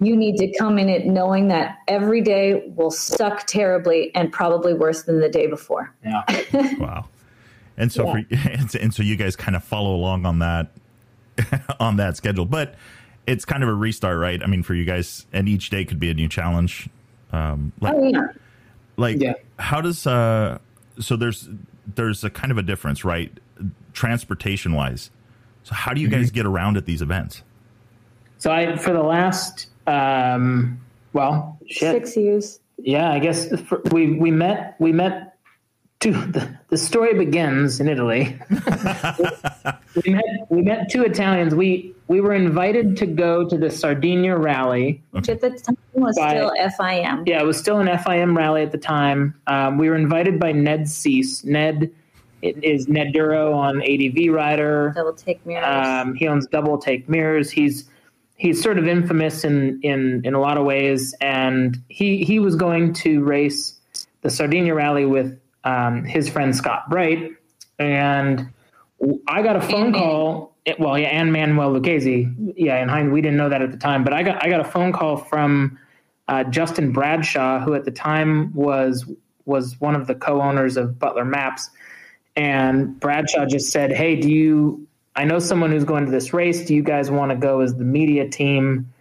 you 0.00 0.16
need 0.16 0.36
to 0.38 0.52
come 0.58 0.78
in 0.78 0.88
it 0.88 1.06
knowing 1.06 1.48
that 1.48 1.78
every 1.88 2.20
day 2.20 2.68
will 2.74 2.90
suck 2.90 3.46
terribly 3.46 4.14
and 4.14 4.32
probably 4.32 4.74
worse 4.74 5.02
than 5.02 5.20
the 5.20 5.28
day 5.28 5.46
before. 5.46 5.94
Yeah. 6.04 6.22
wow. 6.78 7.08
And 7.76 7.92
so 7.92 8.06
yeah. 8.06 8.66
for 8.66 8.78
and 8.78 8.94
so 8.94 9.02
you 9.02 9.16
guys 9.16 9.36
kind 9.36 9.56
of 9.56 9.64
follow 9.64 9.94
along 9.94 10.26
on 10.26 10.40
that 10.40 10.72
on 11.80 11.96
that 11.96 12.16
schedule, 12.16 12.44
but 12.44 12.74
it's 13.26 13.44
kind 13.44 13.62
of 13.62 13.68
a 13.68 13.74
restart, 13.74 14.18
right? 14.18 14.42
I 14.42 14.46
mean, 14.46 14.62
for 14.62 14.74
you 14.74 14.84
guys, 14.84 15.26
and 15.32 15.48
each 15.48 15.70
day 15.70 15.84
could 15.84 16.00
be 16.00 16.10
a 16.10 16.14
new 16.14 16.28
challenge. 16.28 16.88
Um, 17.32 17.72
like, 17.80 17.94
oh, 17.94 18.08
yeah. 18.08 18.26
Like, 18.96 19.20
yeah. 19.20 19.34
how 19.58 19.80
does 19.80 20.06
uh? 20.06 20.58
So 20.98 21.16
there's 21.16 21.48
there's 21.96 22.24
a 22.24 22.30
kind 22.30 22.50
of 22.50 22.58
a 22.58 22.62
difference, 22.62 23.04
right? 23.04 23.32
Transportation 23.92 24.72
wise. 24.72 25.10
So 25.64 25.74
how 25.74 25.94
do 25.94 26.00
you 26.00 26.08
guys 26.08 26.26
mm-hmm. 26.26 26.34
get 26.34 26.46
around 26.46 26.76
at 26.76 26.86
these 26.86 27.02
events? 27.02 27.42
So 28.38 28.50
I 28.50 28.76
for 28.76 28.92
the 28.92 29.02
last 29.02 29.68
um, 29.86 30.80
well 31.12 31.58
shit. 31.68 31.92
six 31.92 32.16
years. 32.16 32.60
Yeah, 32.78 33.12
I 33.12 33.18
guess 33.20 33.48
for, 33.62 33.80
we 33.92 34.14
we 34.14 34.30
met 34.30 34.76
we 34.80 34.92
met. 34.92 35.31
Two, 36.02 36.10
the, 36.12 36.52
the 36.68 36.76
story 36.76 37.14
begins 37.14 37.78
in 37.78 37.88
Italy. 37.88 38.36
we 40.04 40.12
met 40.12 40.24
we 40.48 40.60
met 40.62 40.90
two 40.90 41.04
Italians. 41.04 41.54
We 41.54 41.94
we 42.08 42.20
were 42.20 42.34
invited 42.34 42.96
to 42.96 43.06
go 43.06 43.48
to 43.48 43.56
the 43.56 43.70
Sardinia 43.70 44.36
rally, 44.36 45.00
which 45.12 45.28
at 45.28 45.40
the 45.40 45.50
time 45.50 45.76
was 45.92 46.16
by, 46.16 46.30
still 46.30 46.52
FIM. 46.58 47.22
Yeah, 47.28 47.40
it 47.40 47.44
was 47.44 47.56
still 47.56 47.78
an 47.78 47.86
FIM 47.86 48.36
rally 48.36 48.62
at 48.62 48.72
the 48.72 48.78
time. 48.78 49.40
Um, 49.46 49.78
we 49.78 49.88
were 49.88 49.94
invited 49.94 50.40
by 50.40 50.50
Ned 50.50 50.88
Cease. 50.88 51.44
Ned 51.44 51.88
is 52.42 52.88
Ned 52.88 53.12
Duro 53.12 53.52
on 53.52 53.80
ADV 53.80 54.34
Rider. 54.34 54.92
Double 54.96 55.12
take 55.12 55.46
mirrors. 55.46 55.86
Um, 55.86 56.16
he 56.16 56.26
owns 56.26 56.48
Double 56.48 56.78
Take 56.78 57.08
Mirrors. 57.08 57.48
He's 57.48 57.88
he's 58.34 58.60
sort 58.60 58.76
of 58.76 58.88
infamous 58.88 59.44
in 59.44 59.80
in 59.82 60.22
in 60.24 60.34
a 60.34 60.40
lot 60.40 60.58
of 60.58 60.64
ways, 60.64 61.14
and 61.20 61.80
he 61.86 62.24
he 62.24 62.40
was 62.40 62.56
going 62.56 62.92
to 62.94 63.22
race 63.22 63.78
the 64.22 64.30
Sardinia 64.30 64.74
Rally 64.74 65.04
with 65.04 65.38
um, 65.64 66.04
his 66.04 66.28
friend 66.28 66.54
Scott 66.54 66.88
Bright, 66.90 67.32
and 67.78 68.52
I 69.26 69.42
got 69.42 69.56
a 69.56 69.60
phone 69.60 69.86
And 69.86 69.94
call. 69.94 70.56
Well, 70.78 70.98
yeah, 70.98 71.08
and 71.08 71.32
Manuel 71.32 71.72
Lucchese. 71.72 72.28
Yeah, 72.56 72.76
and 72.76 72.90
Hein, 72.90 73.12
we 73.12 73.20
didn't 73.20 73.36
know 73.36 73.48
that 73.48 73.62
at 73.62 73.72
the 73.72 73.78
time, 73.78 74.04
but 74.04 74.12
I 74.12 74.22
got 74.22 74.42
I 74.44 74.48
got 74.48 74.60
a 74.60 74.64
phone 74.64 74.92
call 74.92 75.16
from 75.16 75.78
uh, 76.28 76.44
Justin 76.44 76.92
Bradshaw, 76.92 77.60
who 77.60 77.74
at 77.74 77.84
the 77.84 77.90
time 77.90 78.52
was 78.54 79.04
was 79.44 79.80
one 79.80 79.96
of 79.96 80.06
the 80.06 80.14
co-owners 80.14 80.76
of 80.76 80.98
Butler 80.98 81.24
Maps, 81.24 81.68
and 82.36 82.98
Bradshaw 83.00 83.46
just 83.46 83.70
said, 83.72 83.92
"Hey, 83.92 84.16
do 84.16 84.30
you? 84.30 84.86
I 85.16 85.24
know 85.24 85.40
someone 85.40 85.72
who's 85.72 85.84
going 85.84 86.04
to 86.04 86.10
this 86.10 86.32
race. 86.32 86.64
Do 86.64 86.74
you 86.74 86.82
guys 86.82 87.10
want 87.10 87.30
to 87.30 87.36
go 87.36 87.60
as 87.60 87.74
the 87.74 87.84
media 87.84 88.28
team 88.28 88.92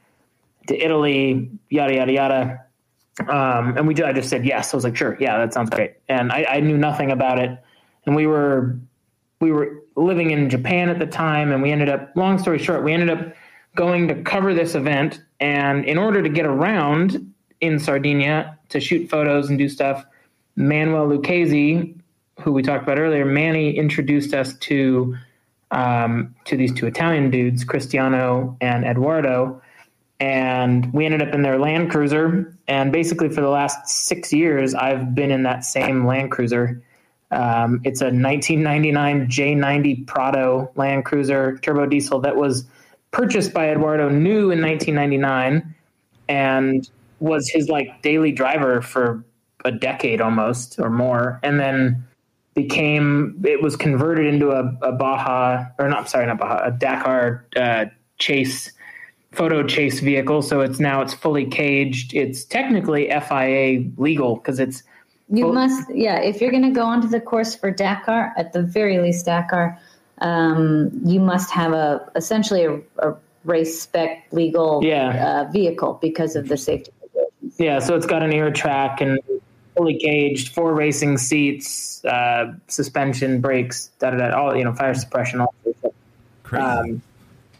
to 0.67 0.75
Italy? 0.75 1.51
Yada 1.69 1.93
yada 1.93 2.11
yada." 2.11 2.65
Um, 3.29 3.77
and 3.77 3.87
we 3.87 4.01
I 4.03 4.13
just 4.13 4.29
said 4.29 4.45
yes. 4.45 4.73
I 4.73 4.77
was 4.77 4.83
like, 4.83 4.95
"Sure, 4.95 5.17
yeah, 5.19 5.37
that 5.37 5.53
sounds 5.53 5.69
great." 5.69 5.95
And 6.07 6.31
I, 6.31 6.45
I 6.49 6.59
knew 6.59 6.77
nothing 6.77 7.11
about 7.11 7.39
it, 7.39 7.57
and 8.05 8.15
we 8.15 8.27
were 8.27 8.77
we 9.39 9.51
were 9.51 9.81
living 9.95 10.31
in 10.31 10.49
Japan 10.49 10.89
at 10.89 10.99
the 10.99 11.05
time, 11.05 11.51
and 11.51 11.61
we 11.61 11.71
ended 11.71 11.89
up. 11.89 12.11
Long 12.15 12.37
story 12.37 12.59
short, 12.59 12.83
we 12.83 12.93
ended 12.93 13.09
up 13.09 13.33
going 13.75 14.07
to 14.07 14.21
cover 14.23 14.53
this 14.53 14.75
event, 14.75 15.21
and 15.39 15.85
in 15.85 15.97
order 15.97 16.21
to 16.21 16.29
get 16.29 16.45
around 16.45 17.33
in 17.61 17.79
Sardinia 17.79 18.57
to 18.69 18.79
shoot 18.79 19.09
photos 19.09 19.49
and 19.49 19.57
do 19.57 19.69
stuff, 19.69 20.05
Manuel 20.55 21.07
Lucchese, 21.07 21.95
who 22.39 22.51
we 22.51 22.63
talked 22.63 22.83
about 22.83 22.99
earlier, 22.99 23.25
Manny 23.25 23.75
introduced 23.77 24.33
us 24.33 24.53
to 24.59 25.15
um, 25.71 26.35
to 26.45 26.57
these 26.57 26.73
two 26.73 26.85
Italian 26.85 27.29
dudes, 27.31 27.63
Cristiano 27.63 28.57
and 28.59 28.83
Eduardo, 28.83 29.61
and 30.19 30.91
we 30.93 31.05
ended 31.05 31.21
up 31.21 31.33
in 31.33 31.41
their 31.41 31.57
Land 31.57 31.89
Cruiser. 31.91 32.55
And 32.71 32.93
basically, 32.93 33.27
for 33.27 33.41
the 33.41 33.49
last 33.49 33.89
six 33.89 34.31
years, 34.31 34.73
I've 34.73 35.13
been 35.13 35.29
in 35.29 35.43
that 35.43 35.65
same 35.65 36.07
Land 36.07 36.31
Cruiser. 36.31 36.81
Um, 37.29 37.81
it's 37.83 37.99
a 37.99 38.05
1999 38.05 39.27
J90 39.27 40.07
Prado 40.07 40.71
Land 40.77 41.03
Cruiser 41.03 41.57
turbo 41.57 41.85
diesel 41.85 42.21
that 42.21 42.37
was 42.37 42.65
purchased 43.11 43.53
by 43.53 43.67
Eduardo 43.71 44.07
new 44.07 44.51
in 44.51 44.61
1999 44.61 45.75
and 46.29 46.89
was 47.19 47.49
his 47.49 47.67
like 47.67 48.01
daily 48.03 48.31
driver 48.31 48.81
for 48.81 49.21
a 49.65 49.71
decade 49.73 50.21
almost 50.21 50.79
or 50.79 50.89
more, 50.89 51.41
and 51.43 51.59
then 51.59 52.01
became 52.53 53.37
it 53.43 53.61
was 53.61 53.75
converted 53.75 54.33
into 54.33 54.51
a, 54.51 54.61
a 54.81 54.93
Baja 54.93 55.65
or 55.77 55.89
not 55.89 56.09
sorry 56.09 56.25
not 56.25 56.37
Baja 56.37 56.67
a 56.67 56.71
Dakar 56.71 57.45
uh, 57.57 57.87
chase 58.17 58.71
photo 59.31 59.63
chase 59.65 59.99
vehicle. 59.99 60.41
So 60.41 60.61
it's 60.61 60.79
now 60.79 61.01
it's 61.01 61.13
fully 61.13 61.45
caged. 61.45 62.13
It's 62.13 62.43
technically 62.43 63.09
FIA 63.09 63.89
legal 63.97 64.35
because 64.35 64.59
it's 64.59 64.83
You 65.33 65.45
Well- 65.45 65.53
must, 65.53 65.89
yeah. 65.95 66.19
If 66.19 66.41
you're 66.41 66.51
going 66.51 66.63
to 66.63 66.71
go 66.71 66.83
onto 66.83 67.07
the 67.07 67.21
course 67.21 67.55
for 67.55 67.71
Dakar, 67.71 68.33
at 68.35 68.51
the 68.51 68.61
very 68.61 68.99
least 68.99 69.25
Dakar, 69.25 69.79
um, 70.19 70.91
you 71.05 71.21
must 71.21 71.49
have 71.51 71.71
a 71.71 72.05
essentially 72.17 72.65
a, 72.65 72.81
a 72.99 73.15
race 73.45 73.81
spec 73.81 74.25
legal 74.31 74.81
Yeah. 74.83 75.45
uh, 75.47 75.51
vehicle 75.51 75.97
because 76.01 76.35
of 76.35 76.49
the 76.49 76.57
safety. 76.57 76.91
Yeah, 77.57 77.79
so 77.79 77.95
it's 77.95 78.05
got 78.05 78.23
an 78.23 78.33
air 78.33 78.51
track 78.51 78.99
and 78.99 79.19
fully 79.77 79.97
caged, 79.97 80.53
four 80.53 80.73
racing 80.73 81.17
seats, 81.17 82.03
uh, 82.03 82.51
suspension, 82.67 83.39
brakes, 83.39 83.89
da 83.99 84.11
da 84.11 84.17
da, 84.17 84.37
all 84.37 84.55
you 84.55 84.65
know, 84.65 84.73
fire 84.73 84.93
suppression, 84.93 85.39
all. 85.39 85.55
Crazy. 86.43 86.61
Um, 86.63 87.01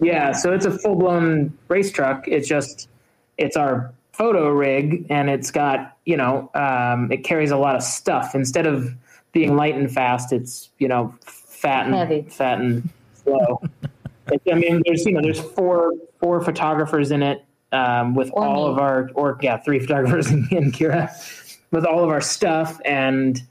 yeah, 0.02 0.32
so 0.32 0.52
it's 0.54 0.66
a 0.66 0.72
full 0.72 0.96
blown 0.96 1.58
race 1.68 1.92
truck. 1.92 2.28
It's 2.28 2.48
just 2.48 2.90
it's 3.38 3.56
our 3.56 3.94
photo 4.14 4.50
rig, 4.50 5.06
and 5.10 5.30
it's 5.30 5.52
got 5.52 5.98
you 6.06 6.18
know 6.18 6.50
um, 6.56 7.12
it 7.12 7.24
carries 7.24 7.52
a 7.52 7.58
lot 7.58 7.76
of 7.76 7.84
stuff 7.84 8.36
instead 8.36 8.66
of 8.68 8.94
being 9.32 9.56
light 9.56 9.76
and 9.76 9.92
fast. 9.92 10.34
It's 10.34 10.70
you 10.80 10.88
know 10.88 11.14
fat 11.22 11.86
and 11.86 11.96
Heavy. 11.96 12.22
fat 12.24 12.60
and 12.60 12.90
slow. 13.24 13.62
I 14.50 14.54
mean, 14.56 14.82
there's 14.86 15.06
you 15.06 15.14
know 15.14 15.22
there's 15.22 15.40
four 15.42 15.94
four 16.20 16.42
photographers 16.42 17.12
in 17.12 17.22
it 17.24 17.44
um, 17.72 18.16
with 18.16 18.30
Or 18.34 18.46
all 18.46 18.68
me. 18.68 18.74
of 18.74 18.80
our 18.80 19.10
or 19.16 19.38
yeah 19.42 19.58
three 19.58 19.80
photographers 19.80 20.28
and, 20.32 20.52
and 20.52 20.74
Kira 20.74 21.10
with 21.72 21.86
all 21.86 22.04
of 22.04 22.10
our 22.10 22.22
stuff 22.22 22.80
and 22.86 23.42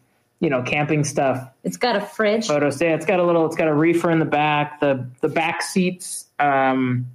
you 0.40 0.48
know 0.50 0.62
camping 0.62 1.05
stuff 1.05 1.48
It's 1.64 1.76
got 1.76 1.96
a 1.96 2.00
fridge. 2.00 2.46
photos. 2.48 2.81
Yeah, 2.81 2.94
it's 2.94 3.07
got 3.07 3.20
a 3.20 3.24
little. 3.24 3.46
It's 3.46 3.57
got 3.57 3.68
a 3.68 3.74
reefer 3.74 4.11
in 4.11 4.18
the 4.18 4.24
back. 4.24 4.81
The 4.81 5.07
the 5.20 5.29
back 5.29 5.62
seats. 5.62 6.26
Um, 6.38 7.07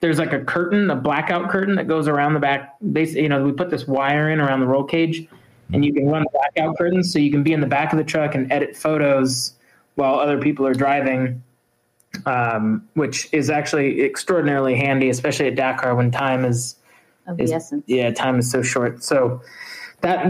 there's 0.00 0.18
like 0.18 0.32
a 0.32 0.42
curtain, 0.42 0.90
a 0.90 0.96
blackout 0.96 1.50
curtain 1.50 1.74
that 1.76 1.86
goes 1.86 2.08
around 2.08 2.32
the 2.34 2.40
back. 2.40 2.74
Basically, 2.92 3.22
you 3.22 3.28
know, 3.28 3.42
we 3.44 3.52
put 3.52 3.68
this 3.70 3.86
wire 3.86 4.30
in 4.30 4.40
around 4.40 4.60
the 4.60 4.66
roll 4.66 4.84
cage, 4.84 5.28
and 5.74 5.84
you 5.84 5.92
can 5.92 6.06
run 6.08 6.22
the 6.22 6.30
blackout 6.32 6.78
curtains, 6.78 7.12
so 7.12 7.18
you 7.18 7.30
can 7.30 7.42
be 7.42 7.52
in 7.52 7.60
the 7.60 7.66
back 7.66 7.92
of 7.92 7.98
the 7.98 8.04
truck 8.04 8.34
and 8.34 8.50
edit 8.50 8.74
photos 8.76 9.52
while 9.96 10.14
other 10.14 10.38
people 10.38 10.66
are 10.66 10.72
driving. 10.74 11.42
Um, 12.26 12.88
which 12.94 13.28
is 13.32 13.50
actually 13.50 14.02
extraordinarily 14.02 14.74
handy, 14.74 15.10
especially 15.10 15.46
at 15.46 15.54
Dakar 15.54 15.94
when 15.94 16.10
time 16.10 16.44
is 16.44 16.74
of 17.28 17.38
is- 17.38 17.52
essence. 17.52 17.84
yeah, 17.86 18.10
time 18.10 18.38
is 18.40 18.50
so 18.50 18.62
short. 18.62 19.04
So 19.04 19.42
that 20.00 20.24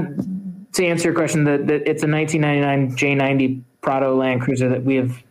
to 0.74 0.86
answer 0.86 1.08
your 1.08 1.14
question, 1.14 1.44
that 1.44 1.66
that 1.66 1.88
it's 1.88 2.02
a 2.02 2.08
1999 2.08 2.96
J90 2.96 3.62
Prado 3.80 4.14
Land 4.14 4.42
Cruiser 4.42 4.68
that 4.68 4.84
we 4.84 4.96
have 4.96 5.22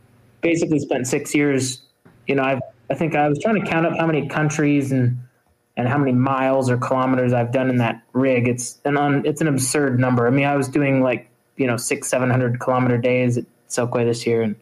basically 0.41 0.79
spent 0.79 1.07
six 1.07 1.33
years. 1.33 1.81
You 2.27 2.35
know, 2.35 2.43
I've 2.43 2.61
I 2.89 2.95
think 2.95 3.15
I 3.15 3.27
was 3.29 3.39
trying 3.39 3.61
to 3.63 3.69
count 3.69 3.85
up 3.85 3.97
how 3.97 4.05
many 4.05 4.27
countries 4.27 4.91
and 4.91 5.17
and 5.77 5.87
how 5.87 5.97
many 5.97 6.11
miles 6.11 6.69
or 6.69 6.77
kilometers 6.77 7.31
I've 7.31 7.53
done 7.53 7.69
in 7.69 7.77
that 7.77 8.01
rig. 8.13 8.47
It's 8.47 8.79
an 8.83 8.97
un, 8.97 9.23
it's 9.25 9.41
an 9.41 9.47
absurd 9.47 9.99
number. 9.99 10.27
I 10.27 10.29
mean, 10.29 10.45
I 10.45 10.55
was 10.55 10.67
doing 10.67 11.01
like 11.01 11.29
you 11.57 11.67
know 11.67 11.77
six 11.77 12.09
seven 12.09 12.29
hundred 12.29 12.59
kilometer 12.59 12.97
days 12.97 13.37
at 13.37 13.45
Silkway 13.69 14.05
this 14.05 14.25
year, 14.25 14.41
and 14.41 14.55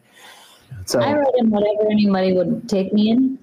so 0.84 1.00
I 1.00 1.14
ride 1.14 1.26
in 1.38 1.50
whatever 1.50 1.90
anybody 1.90 2.32
would 2.34 2.68
take 2.68 2.92
me 2.92 3.10
in. 3.10 3.38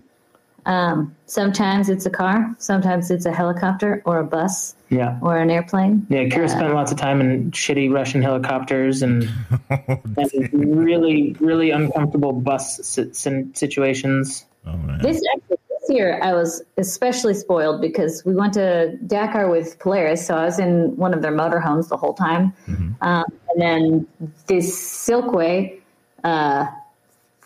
Um, 0.65 1.15
sometimes 1.27 1.89
it's 1.89 2.05
a 2.05 2.09
car, 2.09 2.55
sometimes 2.57 3.11
it's 3.11 3.25
a 3.25 3.31
helicopter 3.31 4.01
or 4.05 4.19
a 4.19 4.23
bus 4.23 4.75
yeah. 4.89 5.19
or 5.21 5.37
an 5.37 5.51
airplane. 5.51 6.07
Yeah, 6.09 6.23
Kira 6.23 6.49
spent 6.49 6.73
lots 6.73 6.91
of 6.91 6.97
time 6.97 7.21
in 7.21 7.51
shitty 7.51 7.93
Russian 7.93 8.21
helicopters 8.21 9.03
and, 9.03 9.29
and 9.69 10.49
really, 10.53 11.35
really 11.39 11.69
uncomfortable 11.69 12.33
bus 12.33 12.77
si- 12.83 13.13
sin- 13.13 13.53
situations. 13.53 14.45
oh 14.65 14.75
man. 14.77 14.99
This 15.01 15.21
actually, 15.35 15.57
this 15.69 15.95
year, 15.95 16.19
I 16.23 16.33
was 16.33 16.63
especially 16.77 17.35
spoiled 17.35 17.79
because 17.79 18.23
we 18.25 18.33
went 18.33 18.53
to 18.53 18.97
Dakar 19.05 19.49
with 19.49 19.77
Polaris, 19.77 20.25
so 20.25 20.35
I 20.35 20.45
was 20.45 20.57
in 20.57 20.97
one 20.97 21.13
of 21.13 21.21
their 21.21 21.33
motorhomes 21.33 21.89
the 21.89 21.97
whole 21.97 22.15
time. 22.15 22.53
Um, 23.01 23.25
and 23.49 23.61
then 23.61 24.07
this 24.47 24.75
Silkway, 24.75 25.79
uh, 26.23 26.65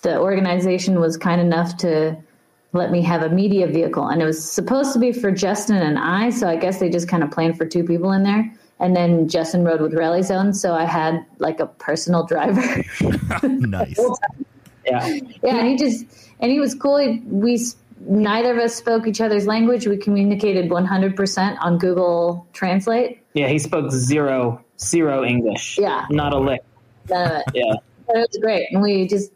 the 0.03 0.17
organization 0.19 1.01
was 1.01 1.17
kind 1.17 1.41
enough 1.41 1.75
to 1.77 2.17
let 2.71 2.91
me 2.91 3.01
have 3.01 3.23
a 3.23 3.29
media 3.29 3.67
vehicle, 3.67 4.07
and 4.07 4.21
it 4.21 4.25
was 4.25 4.43
supposed 4.51 4.93
to 4.93 4.99
be 4.99 5.11
for 5.11 5.31
Justin 5.31 5.77
and 5.77 5.97
I. 5.97 6.29
So 6.29 6.47
I 6.47 6.55
guess 6.55 6.79
they 6.79 6.89
just 6.89 7.07
kind 7.07 7.23
of 7.23 7.31
planned 7.31 7.57
for 7.57 7.65
two 7.65 7.83
people 7.83 8.11
in 8.11 8.23
there. 8.23 8.53
And 8.79 8.95
then 8.95 9.27
Justin 9.27 9.65
rode 9.65 9.81
with 9.81 9.93
Rally 9.93 10.21
Zone, 10.21 10.53
so 10.53 10.73
I 10.73 10.85
had 10.85 11.25
like 11.39 11.59
a 11.59 11.65
personal 11.65 12.25
driver. 12.25 12.61
nice. 13.43 13.99
Yeah, 14.85 15.05
Yeah, 15.43 15.55
and 15.57 15.67
he 15.67 15.75
just 15.77 16.05
and 16.39 16.51
he 16.51 16.59
was 16.59 16.75
cool. 16.75 16.97
He, 16.97 17.19
we 17.25 17.59
neither 18.01 18.53
of 18.53 18.57
us 18.59 18.75
spoke 18.75 19.05
each 19.07 19.19
other's 19.19 19.45
language. 19.45 19.85
We 19.85 19.97
communicated 19.97 20.69
100% 20.69 21.57
on 21.59 21.77
Google 21.77 22.47
Translate. 22.53 23.21
yeah. 23.33 23.47
He 23.49 23.59
spoke 23.59 23.91
zero, 23.91 24.63
zero 24.79 25.25
English. 25.25 25.77
Yeah. 25.77 26.05
not 26.09 26.31
a 26.31 26.39
lick. 26.39 26.61
None 27.09 27.25
of 27.31 27.37
it. 27.37 27.43
Yeah, 27.55 27.73
But 28.07 28.15
it 28.15 28.19
was 28.19 28.39
great, 28.41 28.67
and 28.71 28.81
we 28.81 29.07
just 29.07 29.33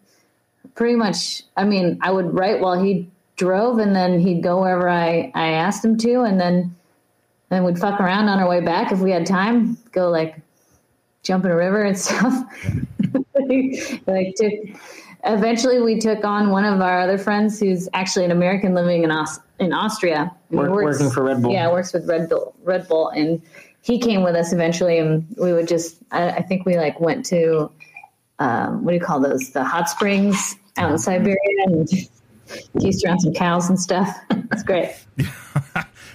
pretty 0.76 0.96
much. 0.96 1.44
I 1.58 1.66
mean, 1.66 1.98
I 2.02 2.12
would 2.12 2.34
write 2.34 2.62
while 2.62 2.82
he 2.82 3.10
drove, 3.44 3.80
and 3.80 3.96
then 3.96 4.20
he'd 4.20 4.42
go 4.42 4.62
wherever 4.62 4.90
I 4.90 5.32
I 5.36 5.52
asked 5.52 5.84
him 5.84 5.98
to, 5.98 6.22
and 6.22 6.40
then 6.40 6.76
then 7.50 7.64
we'd 7.64 7.78
fuck 7.80 8.00
around 8.00 8.30
on 8.30 8.40
our 8.40 8.48
way 8.48 8.62
back 8.62 8.92
if 8.92 9.00
we 9.00 9.12
had 9.12 9.26
time. 9.26 9.78
Go 9.92 10.10
like 10.10 10.36
jump 11.24 11.46
in 11.46 11.52
a 11.52 11.56
river 11.56 11.84
and 11.84 11.98
stuff. 12.06 12.34
like 14.08 14.36
took, 14.36 14.54
eventually 15.26 15.82
we 15.82 16.00
took 16.00 16.24
on 16.24 16.50
one 16.50 16.66
of 16.66 16.82
our 16.82 17.02
other 17.02 17.18
friends 17.18 17.60
who's 17.60 17.90
actually 17.94 18.26
an 18.26 18.32
American 18.32 18.74
living 18.74 19.04
in 19.04 19.12
Aus- 19.12 19.40
in 19.60 19.74
Austria. 19.74 20.32
Work- 20.50 20.72
works- 20.72 21.00
working 21.00 21.14
for 21.14 21.24
Red 21.24 21.42
Bull. 21.42 21.52
Yeah, 21.52 21.72
works 21.72 21.94
with 21.94 22.08
Red 22.08 22.30
Bull. 22.30 22.56
Red 22.64 22.88
Bull, 22.88 23.10
and 23.10 23.42
he 23.82 24.00
came 24.00 24.24
with 24.24 24.36
us 24.36 24.54
eventually, 24.54 24.98
and 24.98 25.26
we 25.38 25.54
would 25.54 25.68
just. 25.68 25.98
I, 26.12 26.30
I 26.30 26.42
think 26.42 26.66
we 26.66 26.78
like 26.78 27.00
went 27.00 27.26
to 27.28 27.70
um, 28.40 28.84
what 28.84 28.92
do 28.92 28.98
you 28.98 29.04
call 29.04 29.20
those? 29.20 29.52
The 29.52 29.64
hot 29.64 29.90
springs 29.90 30.56
out 30.78 30.92
in 30.92 30.98
Siberia, 30.98 31.38
and 31.66 31.88
used 32.80 33.06
around 33.06 33.20
some 33.22 33.34
cows 33.34 33.70
and 33.70 33.80
stuff. 33.80 34.16
It's 34.52 34.62
great. 34.62 34.94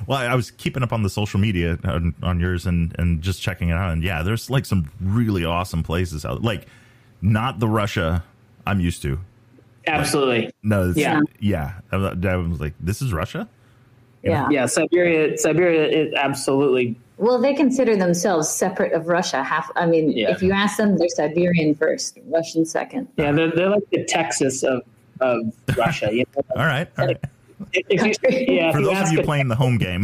well, 0.07 0.19
I 0.19 0.35
was 0.37 0.53
keeping 0.53 0.85
up 0.85 0.93
on 0.93 1.03
the 1.03 1.11
social 1.11 1.41
media 1.41 1.77
on, 1.83 2.15
on 2.23 2.39
yours 2.39 2.67
and 2.67 2.95
and 2.99 3.21
just 3.21 3.43
checking 3.43 3.71
it 3.71 3.73
out, 3.73 3.93
and 3.93 4.03
yeah, 4.05 4.23
there's 4.23 4.49
like 4.49 4.65
some 4.65 4.91
really 5.01 5.45
awesome 5.45 5.83
places 5.83 6.25
out. 6.25 6.41
Like, 6.43 6.67
not 7.21 7.59
the 7.59 7.67
Russia 7.69 8.23
I'm 8.65 8.79
used 8.81 9.03
to. 9.03 9.19
absolutely. 9.89 10.53
No, 10.63 10.91
it's, 10.91 10.99
Yeah. 10.99 11.21
yeah. 11.41 11.81
I 11.91 11.97
was 11.97 12.25
I 12.25 12.37
was 12.37 12.61
like, 12.61 12.75
this 12.79 13.03
is 13.03 13.13
Russia. 13.13 13.49
Yeah. 14.23 14.49
Yeah, 14.51 14.67
Siberia. 14.67 15.37
Siberia 15.37 15.87
is 15.89 16.15
absolutely. 16.15 16.97
Well, 17.17 17.41
they 17.41 17.55
consider 17.55 17.97
themselves 17.97 18.49
separate 18.49 18.93
of 18.93 19.09
Russia. 19.09 19.43
Half. 19.43 19.69
I 19.75 19.87
mean, 19.87 20.13
Yeah. 20.13 20.31
if 20.31 20.43
you 20.43 20.53
ask 20.53 20.77
them, 20.77 20.97
they're 20.97 21.09
Siberian 21.09 21.75
first, 21.75 22.19
Russian 22.27 22.65
second. 22.65 23.09
Yeah, 23.17 23.33
they're, 23.33 23.51
they're 23.51 23.71
like 23.71 23.89
the 23.91 24.05
Texas 24.05 24.63
of, 24.63 24.83
of 25.21 25.43
Russia. 25.77 26.11
You 26.13 26.25
know? 26.37 26.43
All 26.57 26.67
right. 26.67 26.89
All 26.99 27.07
right. 27.07 27.19
If 27.73 28.05
you, 28.07 28.13
yeah, 28.55 28.69
if 28.69 28.75
For 28.75 28.81
you 28.81 28.87
those 28.87 28.93
of 28.97 29.03
ask 29.03 29.13
you 29.13 29.19
a- 29.21 29.25
playing 29.25 29.49
the 29.49 29.57
home 29.57 29.79
game, 29.79 30.03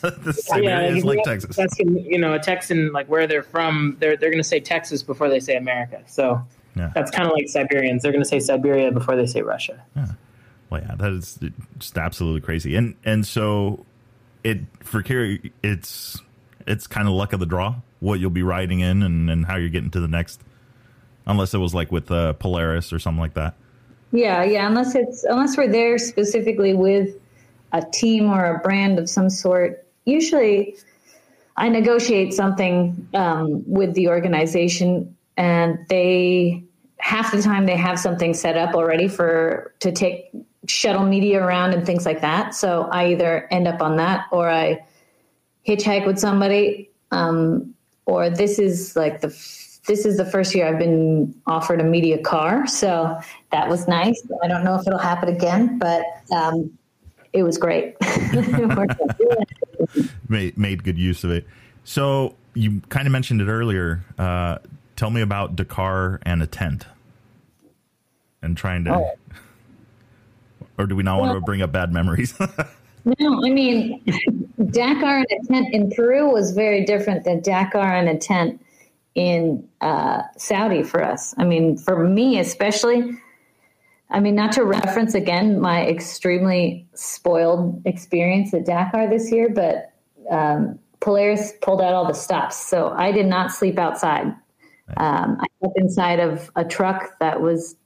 the 0.00 0.32
Siberia 0.36 0.84
if 0.88 0.96
is 0.96 1.04
you 1.04 1.10
like 1.10 1.22
Texas. 1.22 1.58
asking, 1.58 1.98
you 2.10 2.18
know, 2.18 2.32
a 2.34 2.38
Texan 2.38 2.92
like 2.92 3.06
where 3.08 3.26
they're 3.26 3.42
from, 3.42 3.96
they're 4.00 4.16
they're 4.16 4.30
going 4.30 4.42
to 4.42 4.48
say 4.48 4.58
Texas 4.58 5.02
before 5.02 5.28
they 5.28 5.38
say 5.40 5.56
America. 5.56 6.02
So 6.06 6.42
Yeah. 6.74 6.92
that's 6.94 7.10
kind 7.10 7.26
of 7.28 7.34
like 7.34 7.48
Siberians. 7.48 8.02
They're 8.02 8.12
going 8.12 8.22
to 8.24 8.28
say 8.28 8.40
Siberia 8.40 8.90
before 8.90 9.16
they 9.16 9.26
say 9.26 9.42
Russia. 9.42 9.82
Well, 10.70 10.80
yeah, 10.80 10.94
that 10.96 11.12
is 11.12 11.38
just 11.78 11.98
absolutely 11.98 12.40
crazy. 12.40 12.74
And 12.74 12.94
and 13.04 13.26
so 13.26 13.84
it 14.42 14.60
for 14.80 15.02
Kira, 15.02 15.50
it's 15.62 16.22
it's 16.66 16.86
kind 16.86 17.06
of 17.06 17.12
luck 17.12 17.34
of 17.34 17.40
the 17.40 17.46
draw 17.46 17.76
what 18.00 18.18
you'll 18.20 18.30
be 18.30 18.42
riding 18.42 18.80
in 18.80 19.02
and, 19.02 19.28
and 19.30 19.44
how 19.46 19.56
you're 19.56 19.68
getting 19.68 19.90
to 19.90 20.00
the 20.00 20.08
next. 20.08 20.40
Unless 21.26 21.52
it 21.54 21.58
was 21.58 21.74
like 21.74 21.92
with 21.92 22.10
uh, 22.10 22.32
Polaris 22.34 22.92
or 22.94 22.98
something 22.98 23.20
like 23.20 23.34
that. 23.34 23.54
Yeah, 24.14 24.44
yeah. 24.44 24.68
Unless 24.68 24.94
it's 24.94 25.24
unless 25.24 25.56
we're 25.56 25.68
there 25.68 25.98
specifically 25.98 26.72
with 26.72 27.16
a 27.72 27.82
team 27.82 28.30
or 28.30 28.44
a 28.44 28.58
brand 28.60 29.00
of 29.00 29.10
some 29.10 29.28
sort. 29.28 29.84
Usually, 30.04 30.76
I 31.56 31.68
negotiate 31.68 32.32
something 32.32 33.08
um, 33.12 33.64
with 33.66 33.94
the 33.94 34.06
organization, 34.08 35.16
and 35.36 35.84
they 35.88 36.62
half 36.98 37.32
the 37.32 37.42
time 37.42 37.66
they 37.66 37.76
have 37.76 37.98
something 37.98 38.34
set 38.34 38.56
up 38.56 38.76
already 38.76 39.08
for 39.08 39.74
to 39.80 39.90
take 39.90 40.30
shuttle 40.68 41.04
media 41.04 41.42
around 41.42 41.74
and 41.74 41.84
things 41.84 42.06
like 42.06 42.20
that. 42.20 42.54
So 42.54 42.82
I 42.92 43.08
either 43.08 43.48
end 43.50 43.66
up 43.66 43.82
on 43.82 43.96
that 43.96 44.26
or 44.30 44.48
I 44.48 44.86
hitchhike 45.66 46.06
with 46.06 46.20
somebody. 46.20 46.88
Um, 47.10 47.74
or 48.06 48.30
this 48.30 48.60
is 48.60 48.94
like 48.94 49.22
the 49.22 49.30
this 49.86 50.06
is 50.06 50.16
the 50.16 50.24
first 50.24 50.54
year 50.54 50.66
I've 50.66 50.78
been 50.78 51.34
offered 51.46 51.80
a 51.80 51.84
media 51.84 52.18
car, 52.18 52.66
so 52.66 53.18
that 53.52 53.68
was 53.68 53.86
nice. 53.86 54.20
I 54.42 54.48
don't 54.48 54.64
know 54.64 54.74
if 54.76 54.86
it'll 54.86 54.98
happen 54.98 55.28
again, 55.28 55.78
but 55.78 56.04
um, 56.32 56.76
it 57.32 57.42
was 57.42 57.58
great. 57.58 57.96
It 58.36 58.76
worked 58.76 59.00
out. 59.00 60.08
Made 60.28 60.56
made 60.56 60.82
good 60.82 60.98
use 60.98 61.22
of 61.24 61.30
it. 61.30 61.46
So 61.84 62.34
you 62.54 62.80
kind 62.88 63.06
of 63.06 63.12
mentioned 63.12 63.40
it 63.40 63.48
earlier. 63.48 64.04
Uh, 64.18 64.58
tell 64.96 65.10
me 65.10 65.20
about 65.20 65.54
Dakar 65.54 66.20
and 66.22 66.42
a 66.42 66.46
tent, 66.46 66.86
and 68.42 68.56
trying 68.56 68.84
to. 68.84 68.94
Oh. 68.94 69.10
Or 70.76 70.86
do 70.86 70.96
we 70.96 71.04
not 71.04 71.20
want 71.20 71.34
to 71.34 71.40
bring 71.40 71.62
up 71.62 71.70
bad 71.70 71.92
memories? 71.92 72.36
no, 73.04 73.46
I 73.46 73.50
mean 73.50 74.04
Dakar 74.72 75.18
and 75.18 75.26
a 75.30 75.46
tent 75.46 75.72
in 75.72 75.92
Peru 75.92 76.28
was 76.28 76.50
very 76.50 76.84
different 76.84 77.22
than 77.22 77.42
Dakar 77.42 77.94
and 77.94 78.08
a 78.08 78.18
tent 78.18 78.60
in 79.14 79.66
uh, 79.80 80.22
Saudi 80.36 80.82
for 80.82 81.02
us. 81.02 81.34
I 81.38 81.44
mean, 81.44 81.76
for 81.76 82.06
me 82.06 82.38
especially. 82.38 83.18
I 84.10 84.20
mean, 84.20 84.34
not 84.34 84.52
to 84.52 84.64
reference 84.64 85.14
again 85.14 85.60
my 85.60 85.86
extremely 85.86 86.86
spoiled 86.94 87.82
experience 87.84 88.54
at 88.54 88.66
Dakar 88.66 89.08
this 89.08 89.32
year, 89.32 89.48
but 89.48 89.92
um, 90.30 90.78
Polaris 91.00 91.52
pulled 91.62 91.80
out 91.80 91.94
all 91.94 92.06
the 92.06 92.14
stops, 92.14 92.56
so 92.56 92.90
I 92.90 93.12
did 93.12 93.26
not 93.26 93.50
sleep 93.50 93.78
outside. 93.78 94.26
Um, 94.98 95.38
I 95.40 95.46
slept 95.58 95.78
inside 95.78 96.20
of 96.20 96.50
a 96.54 96.64
truck 96.64 97.18
that 97.18 97.40
was 97.40 97.76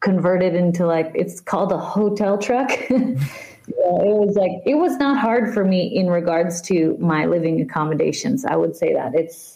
converted 0.00 0.54
into 0.54 0.86
like 0.86 1.10
it's 1.14 1.40
called 1.40 1.72
a 1.72 1.78
hotel 1.78 2.38
truck. 2.38 2.70
Yeah, 3.68 4.02
it 4.02 4.14
was 4.14 4.36
like 4.36 4.62
it 4.64 4.76
was 4.76 4.96
not 4.96 5.18
hard 5.18 5.52
for 5.52 5.64
me 5.64 5.86
in 5.86 6.08
regards 6.08 6.60
to 6.62 6.96
my 7.00 7.26
living 7.26 7.60
accommodations. 7.60 8.44
I 8.44 8.54
would 8.54 8.76
say 8.76 8.92
that 8.92 9.14
it's 9.16 9.55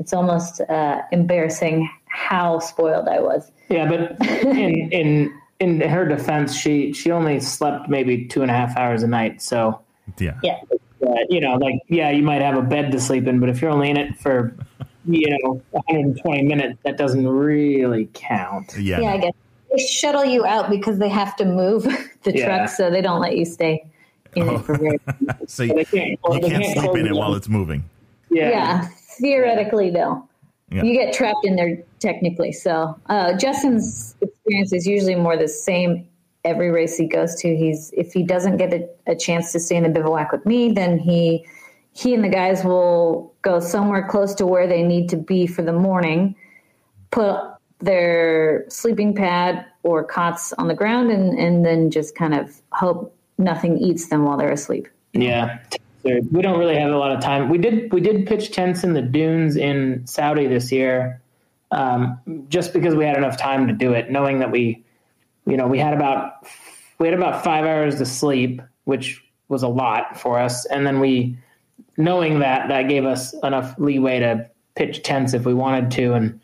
it's 0.00 0.12
almost 0.12 0.60
uh, 0.62 1.02
embarrassing 1.12 1.88
how 2.06 2.58
spoiled 2.58 3.06
I 3.08 3.20
was. 3.20 3.52
Yeah, 3.68 3.86
but 3.88 4.26
in 4.44 4.90
in 4.90 5.40
in 5.60 5.80
her 5.82 6.04
defense, 6.06 6.56
she 6.56 6.92
she 6.92 7.10
only 7.12 7.38
slept 7.38 7.88
maybe 7.88 8.26
two 8.26 8.42
and 8.42 8.50
a 8.50 8.54
half 8.54 8.76
hours 8.76 9.02
a 9.04 9.06
night. 9.06 9.40
So 9.42 9.80
yeah. 10.18 10.40
Yeah, 10.42 10.58
uh, 11.06 11.14
you 11.28 11.40
know, 11.40 11.54
like 11.54 11.76
yeah, 11.88 12.10
you 12.10 12.22
might 12.22 12.42
have 12.42 12.56
a 12.56 12.62
bed 12.62 12.90
to 12.92 13.00
sleep 13.00 13.26
in, 13.28 13.38
but 13.38 13.48
if 13.48 13.62
you're 13.62 13.70
only 13.70 13.90
in 13.90 13.96
it 13.96 14.18
for 14.18 14.56
you 15.06 15.30
know 15.30 15.62
120 15.70 16.42
minutes, 16.42 16.78
that 16.84 16.96
doesn't 16.98 17.28
really 17.28 18.08
count. 18.12 18.74
Yeah. 18.78 19.00
yeah, 19.00 19.12
I 19.12 19.18
guess 19.18 19.32
they 19.70 19.82
shuttle 19.86 20.24
you 20.24 20.44
out 20.44 20.68
because 20.68 20.98
they 20.98 21.08
have 21.08 21.36
to 21.36 21.44
move 21.44 21.84
the 22.24 22.36
Yeah. 22.36 22.46
truck, 22.46 22.68
so 22.70 22.90
they 22.90 23.00
don't 23.02 23.20
let 23.20 23.36
you 23.36 23.44
stay 23.44 23.84
in 24.34 24.48
it 24.48 24.58
for 24.64 24.76
very. 24.78 24.98
So 25.46 25.62
you, 25.64 25.74
They 25.74 25.84
can't, 25.84 26.10
you 26.32 26.40
they 26.40 26.48
can't 26.50 26.78
sleep 26.78 26.96
in 26.96 27.06
it 27.06 27.14
while 27.14 27.34
it's 27.34 27.48
moving. 27.48 27.82
yeah. 28.30 28.50
yeah, 28.50 28.88
theoretically, 29.20 29.90
though. 29.90 30.28
Yeah. 30.70 30.84
You 30.84 30.92
get 30.94 31.12
trapped 31.12 31.44
in 31.44 31.56
there 31.56 31.82
technically. 31.98 32.52
So 32.52 32.96
uh, 33.06 33.36
Justin's 33.36 34.14
experience 34.20 34.72
is 34.72 34.86
usually 34.86 35.16
more 35.16 35.36
the 35.36 35.48
same 35.48 36.06
every 36.44 36.70
race 36.70 36.96
he 36.96 37.06
goes 37.06 37.34
to. 37.36 37.56
He's 37.56 37.92
if 37.96 38.12
he 38.12 38.22
doesn't 38.22 38.56
get 38.56 38.72
a, 38.72 38.88
a 39.06 39.16
chance 39.16 39.52
to 39.52 39.60
stay 39.60 39.76
in 39.76 39.82
the 39.82 39.88
bivouac 39.88 40.32
with 40.32 40.46
me, 40.46 40.72
then 40.72 40.98
he 40.98 41.44
he 41.92 42.14
and 42.14 42.22
the 42.22 42.28
guys 42.28 42.64
will 42.64 43.34
go 43.42 43.58
somewhere 43.58 44.06
close 44.06 44.34
to 44.36 44.46
where 44.46 44.66
they 44.66 44.82
need 44.82 45.08
to 45.08 45.16
be 45.16 45.46
for 45.46 45.62
the 45.62 45.72
morning, 45.72 46.36
put 47.10 47.36
their 47.80 48.64
sleeping 48.68 49.14
pad 49.14 49.66
or 49.82 50.04
cots 50.04 50.52
on 50.52 50.68
the 50.68 50.74
ground, 50.74 51.10
and 51.10 51.36
and 51.38 51.64
then 51.64 51.90
just 51.90 52.14
kind 52.14 52.34
of 52.34 52.60
hope 52.70 53.14
nothing 53.38 53.76
eats 53.78 54.08
them 54.08 54.24
while 54.24 54.36
they're 54.36 54.52
asleep. 54.52 54.86
Yeah. 55.12 55.58
We 56.02 56.42
don't 56.42 56.58
really 56.58 56.76
have 56.76 56.92
a 56.92 56.96
lot 56.96 57.12
of 57.12 57.20
time. 57.22 57.48
We 57.48 57.58
did 57.58 57.92
we 57.92 58.00
did 58.00 58.26
pitch 58.26 58.52
tents 58.52 58.84
in 58.84 58.94
the 58.94 59.02
dunes 59.02 59.56
in 59.56 60.06
Saudi 60.06 60.46
this 60.46 60.72
year, 60.72 61.20
um, 61.70 62.18
just 62.48 62.72
because 62.72 62.94
we 62.94 63.04
had 63.04 63.16
enough 63.16 63.36
time 63.36 63.66
to 63.66 63.72
do 63.72 63.92
it, 63.92 64.10
knowing 64.10 64.38
that 64.38 64.50
we, 64.50 64.82
you 65.46 65.56
know, 65.56 65.66
we 65.66 65.78
had 65.78 65.92
about 65.92 66.46
we 66.98 67.06
had 67.06 67.14
about 67.14 67.44
five 67.44 67.64
hours 67.64 67.96
to 67.96 68.06
sleep, 68.06 68.62
which 68.84 69.22
was 69.48 69.62
a 69.62 69.68
lot 69.68 70.18
for 70.18 70.38
us, 70.38 70.64
and 70.66 70.86
then 70.86 71.00
we, 71.00 71.36
knowing 71.96 72.38
that 72.38 72.68
that 72.68 72.88
gave 72.88 73.04
us 73.04 73.34
enough 73.42 73.74
leeway 73.78 74.20
to 74.20 74.48
pitch 74.76 75.02
tents 75.02 75.34
if 75.34 75.44
we 75.44 75.52
wanted 75.52 75.90
to, 75.90 76.14
and 76.14 76.40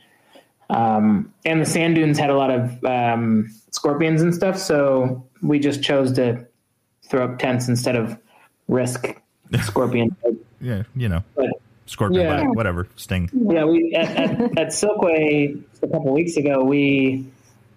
um, 0.69 1.33
and 1.45 1.63
the 1.63 1.67
sand 1.67 1.95
dunes 1.95 2.19
had 2.19 2.29
a 2.31 2.37
lot 2.37 2.51
of 2.51 2.85
um, 2.85 3.49
scorpions 3.71 4.21
and 4.21 4.35
stuff, 4.35 4.59
so 4.59 5.27
we 5.43 5.59
just 5.59 5.83
chose 5.83 6.13
to 6.13 6.45
throw 7.05 7.25
up 7.25 7.39
tents 7.39 7.69
instead 7.69 7.97
of 7.97 8.19
risk 8.69 9.15
scorpion. 9.63 10.17
Yeah, 10.61 10.83
you 10.95 11.09
know, 11.09 11.23
But 11.35 11.51
scorpion 11.87 12.23
Yeah. 12.23 12.45
bite, 12.45 12.55
whatever, 12.55 12.89
sting. 12.97 13.31
yeah, 13.33 13.65
we 13.65 13.95
at, 13.95 14.17
at, 14.17 14.41
at 14.59 14.67
Silkway 14.69 15.63
a 15.83 15.87
couple 15.89 16.13
weeks 16.13 16.37
ago, 16.37 16.65
we 16.65 17.27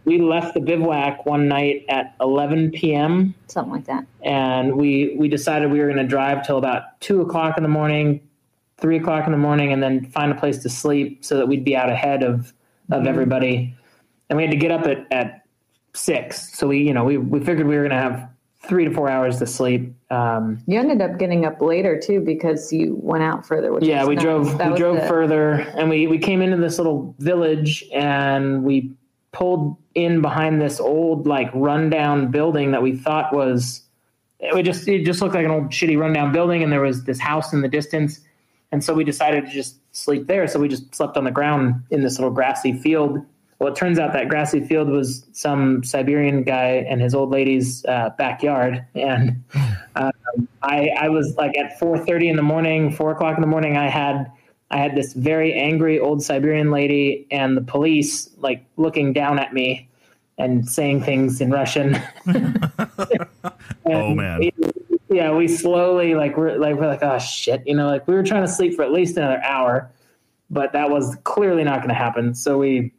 we 0.05 0.19
left 0.19 0.53
the 0.53 0.59
bivouac 0.59 1.25
one 1.25 1.47
night 1.47 1.85
at 1.89 2.15
11 2.19 2.71
p.m. 2.71 3.35
Something 3.47 3.73
like 3.73 3.85
that. 3.85 4.05
and 4.23 4.75
we 4.75 5.15
we 5.17 5.27
decided 5.27 5.71
we 5.71 5.79
were 5.79 5.85
going 5.87 5.97
to 5.97 6.07
drive 6.07 6.45
till 6.45 6.57
about 6.57 6.99
two 7.01 7.21
o'clock 7.21 7.57
in 7.57 7.63
the 7.63 7.69
morning, 7.69 8.21
three 8.77 8.97
o'clock 8.97 9.25
in 9.25 9.31
the 9.31 9.37
morning, 9.37 9.71
and 9.73 9.83
then 9.83 10.05
find 10.05 10.31
a 10.31 10.35
place 10.35 10.59
to 10.63 10.69
sleep 10.69 11.23
so 11.23 11.37
that 11.37 11.47
we'd 11.47 11.65
be 11.65 11.75
out 11.75 11.89
ahead 11.89 12.23
of 12.23 12.53
of 12.89 12.99
mm-hmm. 12.99 13.07
everybody. 13.07 13.75
And 14.29 14.37
we 14.37 14.43
had 14.43 14.51
to 14.51 14.57
get 14.57 14.71
up 14.71 14.85
at 14.87 15.05
at 15.11 15.45
six, 15.93 16.57
so 16.57 16.67
we 16.67 16.79
you 16.79 16.93
know 16.93 17.03
we 17.03 17.17
we 17.17 17.39
figured 17.39 17.67
we 17.67 17.75
were 17.75 17.87
going 17.87 17.91
to 17.91 17.97
have 17.97 18.29
three 18.61 18.85
to 18.85 18.93
four 18.93 19.09
hours 19.09 19.39
to 19.39 19.47
sleep. 19.47 19.93
Um, 20.11 20.59
You 20.67 20.79
ended 20.79 21.01
up 21.01 21.17
getting 21.17 21.45
up 21.45 21.61
later 21.61 21.99
too 21.99 22.19
because 22.19 22.71
you 22.73 22.97
went 23.01 23.23
out 23.23 23.45
further. 23.45 23.71
Which 23.71 23.83
yeah 23.85 24.05
we 24.05 24.15
nice. 24.15 24.23
drove 24.23 24.57
That 24.57 24.71
we 24.73 24.77
drove 24.77 24.97
the- 24.97 25.07
further 25.07 25.51
and 25.77 25.89
we 25.89 26.07
we 26.07 26.17
came 26.17 26.41
into 26.41 26.57
this 26.57 26.77
little 26.77 27.15
village 27.19 27.85
and 27.93 28.63
we 28.63 28.91
pulled 29.31 29.77
in 29.95 30.21
behind 30.21 30.61
this 30.61 30.79
old 30.79 31.27
like 31.27 31.49
rundown 31.53 32.31
building 32.31 32.71
that 32.71 32.81
we 32.81 32.95
thought 32.95 33.31
was 33.33 33.83
it 34.39 34.63
just 34.63 34.87
it 34.87 35.05
just 35.05 35.21
looked 35.21 35.35
like 35.35 35.45
an 35.45 35.51
old 35.51 35.65
shitty 35.69 35.97
rundown 35.99 36.31
building 36.31 36.63
and 36.63 36.71
there 36.71 36.81
was 36.81 37.03
this 37.03 37.19
house 37.19 37.53
in 37.53 37.61
the 37.61 37.67
distance 37.67 38.19
and 38.71 38.83
so 38.83 38.93
we 38.93 39.03
decided 39.03 39.45
to 39.45 39.51
just 39.51 39.77
sleep 39.95 40.25
there 40.27 40.47
so 40.47 40.59
we 40.59 40.67
just 40.67 40.93
slept 40.95 41.15
on 41.15 41.23
the 41.25 41.31
ground 41.31 41.75
in 41.91 42.01
this 42.01 42.17
little 42.17 42.31
grassy 42.33 42.73
field 42.73 43.23
well 43.59 43.71
it 43.71 43.75
turns 43.75 43.99
out 43.99 44.13
that 44.13 44.29
grassy 44.29 44.59
field 44.65 44.89
was 44.89 45.25
some 45.33 45.83
siberian 45.83 46.43
guy 46.43 46.85
and 46.89 47.01
his 47.01 47.13
old 47.13 47.29
lady's 47.29 47.85
uh, 47.85 48.09
backyard. 48.17 48.85
And 48.95 49.43
um, 49.95 50.11
I, 50.61 50.89
I 50.99 51.09
was 51.09 51.35
like 51.35 51.57
at 51.57 51.79
4.30 51.79 52.29
in 52.29 52.35
the 52.35 52.41
morning 52.43 52.91
4 52.91 53.11
o'clock 53.11 53.35
in 53.35 53.41
the 53.41 53.47
morning 53.47 53.77
i 53.77 53.87
had 53.87 54.31
i 54.71 54.77
had 54.77 54.95
this 54.95 55.13
very 55.13 55.53
angry 55.53 55.99
old 55.99 56.23
siberian 56.23 56.71
lady 56.71 57.27
and 57.31 57.55
the 57.57 57.61
police 57.61 58.29
like 58.37 58.65
looking 58.77 59.13
down 59.13 59.39
at 59.39 59.53
me 59.53 59.89
and 60.37 60.69
saying 60.69 61.03
things 61.03 61.41
in 61.41 61.51
russian. 61.51 61.97
Oh, 63.85 64.13
man. 64.13 64.39
we- 64.39 64.53
yeah 65.09 65.31
we 65.31 65.47
slowly 65.47 66.13
like 66.13 66.37
we're 66.37 66.57
like 66.57 66.75
we're 66.75 66.85
like 66.85 67.01
oh 67.01 67.17
shit 67.17 67.63
you 67.65 67.75
know 67.75 67.87
like 67.87 68.07
we 68.07 68.13
were 68.13 68.21
trying 68.21 68.43
to 68.43 68.47
sleep 68.47 68.75
for 68.75 68.83
at 68.83 68.91
least 68.91 69.17
another 69.17 69.41
hour 69.41 69.89
but 70.49 70.73
that 70.73 70.89
was 70.89 71.15
clearly 71.23 71.63
not 71.63 71.77
going 71.77 71.89
to 71.89 71.95
happen. 71.95 72.33
So 72.33 72.57
we 72.57 72.91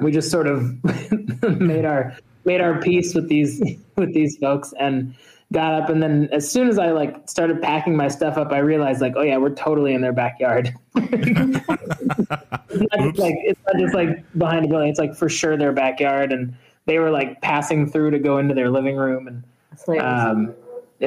we 0.00 0.10
just 0.12 0.30
sort 0.30 0.46
of 0.46 0.62
made 1.60 1.84
our 1.84 2.16
made 2.44 2.60
our 2.60 2.80
peace 2.80 3.14
with 3.14 3.28
these 3.28 3.60
with 3.96 4.14
these 4.14 4.36
folks 4.38 4.72
and 4.78 5.14
got 5.52 5.72
up 5.82 5.88
and 5.88 6.02
then 6.02 6.28
as 6.30 6.50
soon 6.50 6.68
as 6.68 6.78
I 6.78 6.90
like 6.90 7.28
started 7.28 7.62
packing 7.62 7.96
my 7.96 8.08
stuff 8.08 8.36
up, 8.36 8.52
I 8.52 8.58
realized 8.58 9.00
like, 9.00 9.14
oh 9.16 9.22
yeah, 9.22 9.38
we're 9.38 9.54
totally 9.54 9.94
in 9.94 10.02
their 10.02 10.12
backyard. 10.12 10.74
it's, 10.96 11.66
not 11.68 13.00
just 13.00 13.18
like 13.18 13.34
it's 13.44 13.60
not 13.66 13.76
just 13.78 13.94
like 13.94 14.24
behind 14.38 14.64
a 14.64 14.68
building. 14.68 14.88
It's 14.88 14.98
like 14.98 15.14
for 15.16 15.28
sure 15.28 15.56
their 15.56 15.72
backyard, 15.72 16.32
and 16.32 16.54
they 16.86 16.98
were 16.98 17.10
like 17.10 17.40
passing 17.40 17.90
through 17.90 18.10
to 18.12 18.18
go 18.18 18.38
into 18.38 18.54
their 18.54 18.70
living 18.70 18.96
room, 18.96 19.26
and 19.26 19.42
That's 19.70 19.84
hilarious. 19.84 20.04
um, 20.06 20.54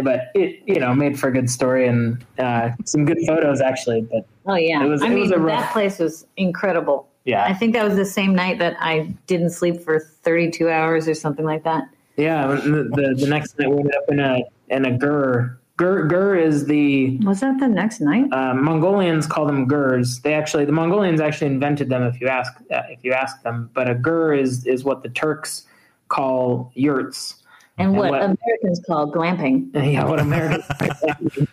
but 0.04 0.32
it 0.36 0.62
you 0.66 0.80
know 0.80 0.94
made 0.96 1.20
for 1.20 1.28
a 1.28 1.32
good 1.34 1.50
story 1.50 1.88
and 1.88 2.24
uh, 2.40 2.72
some 2.86 3.06
good 3.06 3.20
photos 3.28 3.62
actually. 3.62 4.02
But 4.02 4.26
oh 4.48 4.56
yeah, 4.56 4.84
it 4.84 4.88
was- 4.88 5.02
I 5.02 5.08
it 5.08 5.10
mean 5.10 5.22
was 5.22 5.32
a 5.32 5.38
rough- 5.40 5.62
that 5.62 5.74
place 5.74 6.00
was 6.00 6.26
incredible. 6.38 7.08
Yeah. 7.26 7.44
I 7.46 7.54
think 7.54 7.74
that 7.74 7.84
was 7.86 7.96
the 7.96 8.06
same 8.06 8.34
night 8.36 8.58
that 8.60 8.76
I 8.80 9.14
didn't 9.28 9.52
sleep 9.52 9.82
for 9.82 10.00
32 10.00 10.70
hours 10.70 11.08
or 11.08 11.14
something 11.14 11.46
like 11.46 11.64
that. 11.64 11.84
yeah, 12.18 12.48
the 12.48 12.90
the, 12.96 13.16
the 13.18 13.28
next 13.28 13.58
night 13.60 13.70
we 13.70 13.78
ended 13.78 13.96
up 13.96 14.10
in 14.10 14.20
a 14.20 14.44
in 14.70 14.86
a 14.86 14.98
ger. 14.98 15.58
Ger 15.80 16.08
ger 16.08 16.36
is 16.36 16.66
the 16.66 17.18
Was 17.20 17.40
that 17.42 17.60
the 17.60 17.68
next 17.68 18.02
night? 18.02 18.26
uh, 18.32 18.54
Mongolians 18.54 19.26
call 19.28 19.46
them 19.46 19.68
gers. 19.68 20.20
They 20.22 20.34
actually, 20.34 20.66
the 20.66 20.72
Mongolians 20.74 21.20
actually 21.22 21.48
invented 21.48 21.90
them. 21.90 22.04
If 22.04 22.20
you 22.22 22.28
ask, 22.28 22.54
uh, 22.72 22.82
if 22.90 23.00
you 23.04 23.14
ask 23.14 23.42
them, 23.44 23.70
but 23.74 23.90
a 23.90 23.96
ger 23.96 24.34
is 24.34 24.66
is 24.66 24.84
what 24.84 25.02
the 25.02 25.10
Turks 25.10 25.66
call 26.10 26.72
yurts. 26.76 27.36
and 27.78 27.96
what, 27.98 28.12
what- 28.12 28.22
Americans 28.22 28.82
call 28.86 29.12
glamping. 29.12 29.70
Yeah, 29.94 30.06
what 30.06 30.20
Americans. 30.20 30.66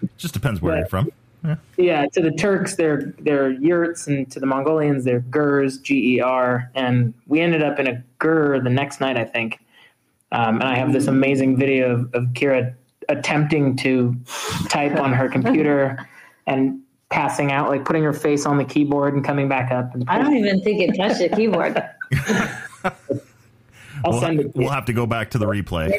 Just 0.18 0.34
depends 0.34 0.60
where 0.60 0.74
Yeah. 0.74 0.80
you're 0.80 0.88
from. 0.88 1.10
Yeah. 1.44 1.56
yeah, 1.76 2.06
to 2.14 2.20
the 2.20 2.32
Turks 2.32 2.74
they're 2.76 3.14
they're 3.20 3.50
yurts, 3.50 4.06
and 4.08 4.28
to 4.32 4.40
the 4.40 4.46
Mongolians 4.46 5.04
they're 5.04 5.20
gers, 5.20 5.78
G 5.78 6.16
E 6.16 6.20
R. 6.20 6.70
And 6.74 7.14
we 7.26 7.40
ended 7.40 7.62
up 7.62 7.78
in 7.78 7.86
a 7.86 8.02
ger 8.20 8.60
the 8.60 8.70
next 8.70 9.00
night, 9.00 9.16
I 9.16 9.24
think. 9.24 9.60
Um, 10.32 10.56
and 10.56 10.64
I 10.64 10.76
have 10.76 10.92
this 10.92 11.06
amazing 11.06 11.56
video 11.56 11.92
of, 11.94 12.14
of 12.14 12.24
Kira 12.34 12.74
attempting 13.08 13.76
to 13.76 14.14
type 14.68 14.98
on 15.00 15.12
her 15.12 15.28
computer 15.28 16.06
and 16.46 16.80
passing 17.08 17.52
out, 17.52 17.70
like 17.70 17.84
putting 17.86 18.02
her 18.02 18.12
face 18.12 18.44
on 18.44 18.58
the 18.58 18.64
keyboard 18.64 19.14
and 19.14 19.24
coming 19.24 19.48
back 19.48 19.70
up. 19.72 19.94
And 19.94 20.04
I 20.08 20.18
don't 20.18 20.36
even 20.36 20.60
think 20.62 20.82
it 20.82 20.94
touched 20.96 21.20
the 21.20 21.28
keyboard. 21.34 21.82
I'll 24.04 24.12
We'll, 24.12 24.20
send 24.20 24.40
it. 24.40 24.52
we'll 24.54 24.68
have 24.70 24.84
to 24.86 24.92
go 24.92 25.06
back 25.06 25.30
to 25.30 25.38
the 25.38 25.46
replay. 25.46 25.90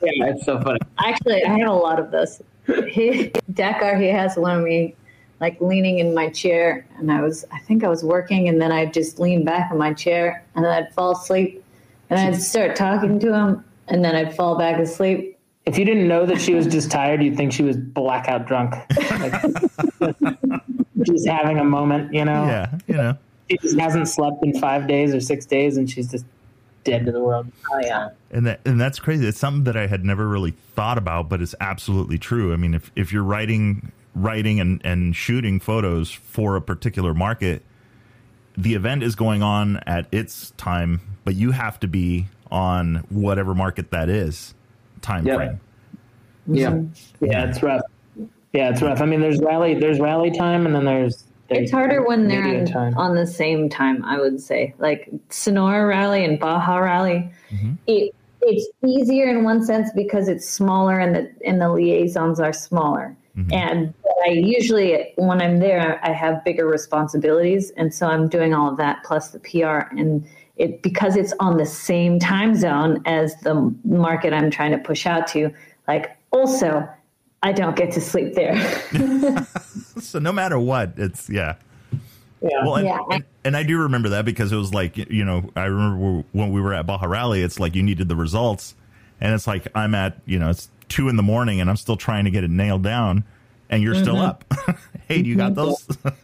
Yeah, 0.00 0.26
it's 0.30 0.44
so 0.46 0.60
funny. 0.62 0.78
Actually, 1.04 1.44
I 1.44 1.58
have 1.58 1.68
a 1.68 1.72
lot 1.72 1.98
of 1.98 2.10
this. 2.10 2.40
He, 2.88 3.32
Dakar, 3.52 3.96
he 3.96 4.08
has 4.08 4.36
one 4.36 4.58
of 4.58 4.64
me 4.64 4.94
like 5.40 5.60
leaning 5.60 5.98
in 5.98 6.14
my 6.14 6.28
chair, 6.28 6.86
and 6.96 7.12
I 7.12 7.22
was, 7.22 7.44
I 7.52 7.58
think 7.60 7.84
I 7.84 7.88
was 7.88 8.02
working, 8.02 8.48
and 8.48 8.60
then 8.60 8.72
I'd 8.72 8.92
just 8.92 9.18
lean 9.18 9.44
back 9.44 9.70
in 9.70 9.78
my 9.78 9.92
chair, 9.92 10.44
and 10.54 10.64
then 10.64 10.72
I'd 10.72 10.92
fall 10.94 11.12
asleep, 11.12 11.64
and 12.10 12.18
I'd 12.18 12.40
start 12.42 12.74
talking 12.76 13.20
to 13.20 13.32
him, 13.32 13.64
and 13.86 14.04
then 14.04 14.16
I'd 14.16 14.34
fall 14.34 14.58
back 14.58 14.78
asleep. 14.80 15.38
If 15.64 15.78
you 15.78 15.84
didn't 15.84 16.08
know 16.08 16.26
that 16.26 16.40
she 16.40 16.54
was 16.54 16.66
just 16.66 16.90
tired, 16.90 17.22
you'd 17.22 17.36
think 17.36 17.52
she 17.52 17.62
was 17.62 17.76
blackout 17.76 18.46
drunk. 18.46 18.74
Like, 19.10 19.34
she's 21.06 21.26
having 21.26 21.58
a 21.58 21.64
moment, 21.64 22.12
you 22.12 22.24
know. 22.24 22.46
yeah, 22.46 22.78
you 22.86 22.94
know. 22.94 23.16
She 23.50 23.58
just 23.58 23.78
hasn't 23.78 24.08
slept 24.08 24.42
in 24.42 24.58
five 24.58 24.88
days 24.88 25.14
or 25.14 25.20
six 25.20 25.46
days, 25.46 25.76
and 25.76 25.88
she's 25.88 26.10
just 26.10 26.24
dead 26.84 27.04
to 27.06 27.12
the 27.12 27.20
world. 27.20 27.50
Oh 27.72 27.80
yeah, 27.82 28.10
And 28.30 28.46
that 28.46 28.60
and 28.64 28.80
that's 28.80 28.98
crazy. 28.98 29.26
It's 29.26 29.38
something 29.38 29.64
that 29.64 29.76
I 29.76 29.86
had 29.86 30.04
never 30.04 30.26
really 30.28 30.52
thought 30.74 30.98
about, 30.98 31.28
but 31.28 31.42
it's 31.42 31.54
absolutely 31.60 32.18
true. 32.18 32.52
I 32.52 32.56
mean, 32.56 32.74
if 32.74 32.90
if 32.96 33.12
you're 33.12 33.22
writing 33.24 33.92
writing 34.14 34.58
and, 34.58 34.80
and 34.84 35.14
shooting 35.14 35.60
photos 35.60 36.10
for 36.10 36.56
a 36.56 36.60
particular 36.60 37.14
market, 37.14 37.62
the 38.56 38.74
event 38.74 39.02
is 39.02 39.14
going 39.14 39.42
on 39.42 39.76
at 39.86 40.06
its 40.12 40.50
time, 40.56 41.00
but 41.24 41.34
you 41.36 41.52
have 41.52 41.78
to 41.80 41.86
be 41.86 42.26
on 42.50 42.96
whatever 43.10 43.54
market 43.54 43.90
that 43.92 44.08
is 44.08 44.54
time 45.02 45.26
Yeah. 45.26 45.34
frame. 45.36 45.60
Yeah, 46.50 46.80
yeah, 47.20 47.48
it's 47.50 47.62
rough. 47.62 47.82
Yeah, 48.54 48.70
it's 48.70 48.80
rough. 48.80 49.02
I 49.02 49.04
mean, 49.04 49.20
there's 49.20 49.38
rally, 49.40 49.74
there's 49.74 50.00
rally 50.00 50.30
time, 50.30 50.64
and 50.64 50.74
then 50.74 50.86
there's, 50.86 51.24
there's 51.24 51.27
it's 51.48 51.70
harder 51.70 52.06
when 52.06 52.28
they're 52.28 52.64
on, 52.76 52.94
on 52.94 53.14
the 53.14 53.26
same 53.26 53.68
time. 53.68 54.04
I 54.04 54.18
would 54.18 54.40
say, 54.40 54.74
like 54.78 55.08
Sonora 55.30 55.86
Rally 55.86 56.24
and 56.24 56.38
Baja 56.38 56.76
Rally, 56.78 57.30
it 57.86 58.14
it's 58.40 58.68
easier 58.86 59.28
in 59.28 59.44
one 59.44 59.64
sense 59.64 59.90
because 59.94 60.28
it's 60.28 60.48
smaller 60.48 60.98
and 60.98 61.14
the 61.14 61.32
and 61.44 61.60
the 61.60 61.70
liaisons 61.70 62.40
are 62.40 62.52
smaller. 62.52 63.16
And 63.52 63.94
I 64.26 64.30
usually, 64.30 65.12
when 65.16 65.40
I'm 65.40 65.60
there, 65.60 66.00
I 66.02 66.10
have 66.10 66.42
bigger 66.44 66.66
responsibilities, 66.66 67.70
and 67.76 67.94
so 67.94 68.08
I'm 68.08 68.28
doing 68.28 68.52
all 68.52 68.68
of 68.68 68.76
that 68.78 69.04
plus 69.04 69.30
the 69.30 69.38
PR. 69.38 69.94
And 69.96 70.26
it 70.56 70.82
because 70.82 71.14
it's 71.14 71.32
on 71.38 71.56
the 71.56 71.66
same 71.66 72.18
time 72.18 72.56
zone 72.56 73.00
as 73.06 73.36
the 73.42 73.72
market 73.84 74.32
I'm 74.32 74.50
trying 74.50 74.72
to 74.72 74.78
push 74.78 75.06
out 75.06 75.28
to. 75.28 75.52
Like, 75.86 76.16
also, 76.32 76.88
I 77.42 77.52
don't 77.52 77.76
get 77.76 77.92
to 77.92 78.00
sleep 78.00 78.34
there. 78.34 78.56
So 80.00 80.18
no 80.18 80.32
matter 80.32 80.58
what, 80.58 80.92
it's 80.96 81.28
yeah. 81.28 81.56
yeah. 82.40 82.64
Well, 82.64 82.76
and, 82.76 82.86
Yeah. 82.86 82.98
and, 83.10 83.24
and 83.44 83.56
I 83.56 83.64
do 83.64 83.78
remember 83.78 84.10
that 84.10 84.24
because 84.24 84.52
it 84.52 84.56
was 84.56 84.72
like 84.72 84.96
you 84.96 85.24
know 85.24 85.50
I 85.56 85.64
remember 85.64 86.24
when 86.32 86.52
we 86.52 86.60
were 86.60 86.72
at 86.72 86.86
Baja 86.86 87.06
Rally, 87.06 87.42
it's 87.42 87.58
like 87.58 87.74
you 87.74 87.82
needed 87.82 88.08
the 88.08 88.16
results, 88.16 88.74
and 89.20 89.34
it's 89.34 89.46
like 89.46 89.66
I'm 89.74 89.94
at 89.94 90.18
you 90.24 90.38
know 90.38 90.50
it's 90.50 90.68
two 90.88 91.08
in 91.08 91.16
the 91.16 91.22
morning 91.22 91.60
and 91.60 91.68
I'm 91.68 91.76
still 91.76 91.96
trying 91.96 92.24
to 92.24 92.30
get 92.30 92.44
it 92.44 92.50
nailed 92.50 92.82
down, 92.82 93.24
and 93.68 93.82
you're 93.82 93.94
still 93.94 94.14
mm-hmm. 94.14 94.70
up. 94.70 94.78
hey, 95.08 95.22
do 95.22 95.28
you 95.28 95.36
got 95.36 95.52
mm-hmm. 95.52 96.04
those? 96.04 96.14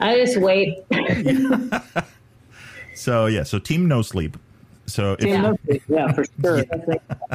I 0.00 0.16
just 0.16 0.36
wait. 0.36 0.78
so 2.94 3.26
yeah, 3.26 3.44
so 3.44 3.58
team 3.58 3.86
no 3.86 4.02
sleep. 4.02 4.36
So 4.86 5.16
if, 5.18 5.24
yeah. 5.24 5.52
yeah, 5.88 6.12
for 6.12 6.24
sure. 6.40 6.64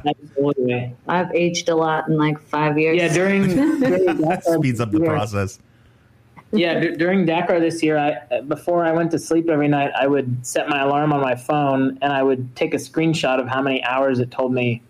Absolutely. 0.06 0.96
I've 1.08 1.34
aged 1.34 1.70
a 1.70 1.76
lot 1.76 2.08
in 2.08 2.18
like 2.18 2.40
five 2.40 2.78
years. 2.78 2.98
Yeah, 2.98 3.12
during, 3.12 3.48
during 3.56 4.06
that 4.22 4.44
speeds 4.44 4.80
up 4.80 4.92
the 4.92 5.00
yeah, 5.00 5.10
process. 5.10 5.60
Yeah, 6.52 6.80
d- 6.80 6.96
during 6.96 7.26
Dakar 7.26 7.60
this 7.60 7.82
year, 7.84 7.98
I 7.98 8.42
before 8.42 8.84
I 8.86 8.92
went 8.92 9.12
to 9.12 9.20
sleep 9.20 9.50
every 9.50 9.68
night, 9.68 9.92
I 10.00 10.08
would 10.08 10.46
set 10.46 10.70
my 10.70 10.82
alarm 10.82 11.14
on 11.14 11.22
my 11.22 11.36
phone 11.36 11.98
and 12.02 12.12
I 12.12 12.24
would 12.24 12.56
take 12.56 12.74
a 12.74 12.78
screenshot 12.78 13.40
of 13.40 13.48
how 13.48 13.62
many 13.62 13.84
hours 13.84 14.20
it 14.20 14.32
told 14.32 14.54
me 14.54 14.82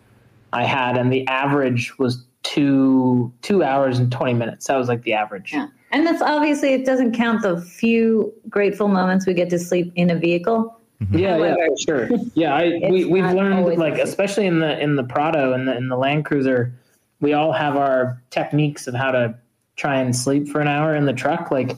I 0.53 0.63
had, 0.63 0.97
and 0.97 1.11
the 1.11 1.27
average 1.27 1.97
was 1.97 2.25
two 2.43 3.31
two 3.41 3.63
hours 3.63 3.99
and 3.99 4.11
twenty 4.11 4.33
minutes. 4.33 4.67
That 4.67 4.77
was 4.77 4.87
like 4.87 5.03
the 5.03 5.13
average. 5.13 5.53
Yeah. 5.53 5.67
And 5.91 6.05
that's 6.05 6.21
obviously, 6.21 6.73
it 6.73 6.85
doesn't 6.85 7.13
count 7.13 7.41
the 7.41 7.61
few 7.61 8.31
grateful 8.47 8.87
moments 8.87 9.25
we 9.25 9.33
get 9.33 9.49
to 9.49 9.59
sleep 9.59 9.91
in 9.95 10.11
a 10.11 10.15
vehicle. 10.15 10.78
Yeah, 11.12 11.38
yeah, 11.38 11.55
for 11.55 11.77
sure. 11.77 12.09
Yeah, 12.33 12.53
I 12.53 12.79
we 12.89 13.05
we've 13.05 13.23
learned 13.23 13.77
like 13.77 13.93
easy. 13.93 14.01
especially 14.01 14.45
in 14.47 14.59
the 14.59 14.79
in 14.79 14.95
the 14.95 15.03
Prado 15.03 15.53
and 15.53 15.67
the 15.67 15.75
in 15.77 15.88
the 15.88 15.95
Land 15.95 16.25
Cruiser, 16.25 16.73
we 17.21 17.33
all 17.33 17.53
have 17.53 17.77
our 17.77 18.21
techniques 18.31 18.85
of 18.85 18.93
how 18.93 19.12
to 19.12 19.35
try 19.77 19.99
and 19.99 20.13
sleep 20.13 20.49
for 20.49 20.59
an 20.59 20.67
hour 20.67 20.95
in 20.95 21.05
the 21.05 21.13
truck. 21.13 21.51
Like 21.51 21.77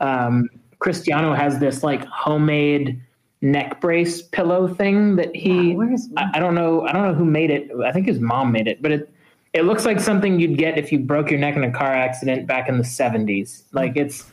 um, 0.00 0.48
Cristiano 0.78 1.34
has 1.34 1.58
this 1.58 1.82
like 1.82 2.04
homemade 2.06 3.00
neck 3.42 3.80
brace 3.80 4.22
pillow 4.22 4.68
thing 4.68 5.16
that 5.16 5.34
he. 5.34 5.74
Wow, 5.74 5.96
I, 6.16 6.30
I 6.34 6.38
don't 6.38 6.54
know. 6.54 6.86
I 6.86 6.92
don't 6.92 7.02
know 7.02 7.14
who 7.14 7.24
made 7.24 7.50
it. 7.50 7.70
I 7.84 7.90
think 7.90 8.06
his 8.06 8.20
mom 8.20 8.52
made 8.52 8.68
it, 8.68 8.80
but 8.80 8.92
it 8.92 9.12
it 9.52 9.62
looks 9.62 9.84
like 9.84 9.98
something 9.98 10.38
you'd 10.38 10.58
get 10.58 10.78
if 10.78 10.92
you 10.92 11.00
broke 11.00 11.28
your 11.28 11.40
neck 11.40 11.56
in 11.56 11.64
a 11.64 11.72
car 11.72 11.92
accident 11.92 12.46
back 12.46 12.68
in 12.68 12.78
the 12.78 12.84
seventies. 12.84 13.64
Like 13.72 13.96
it's 13.96 14.30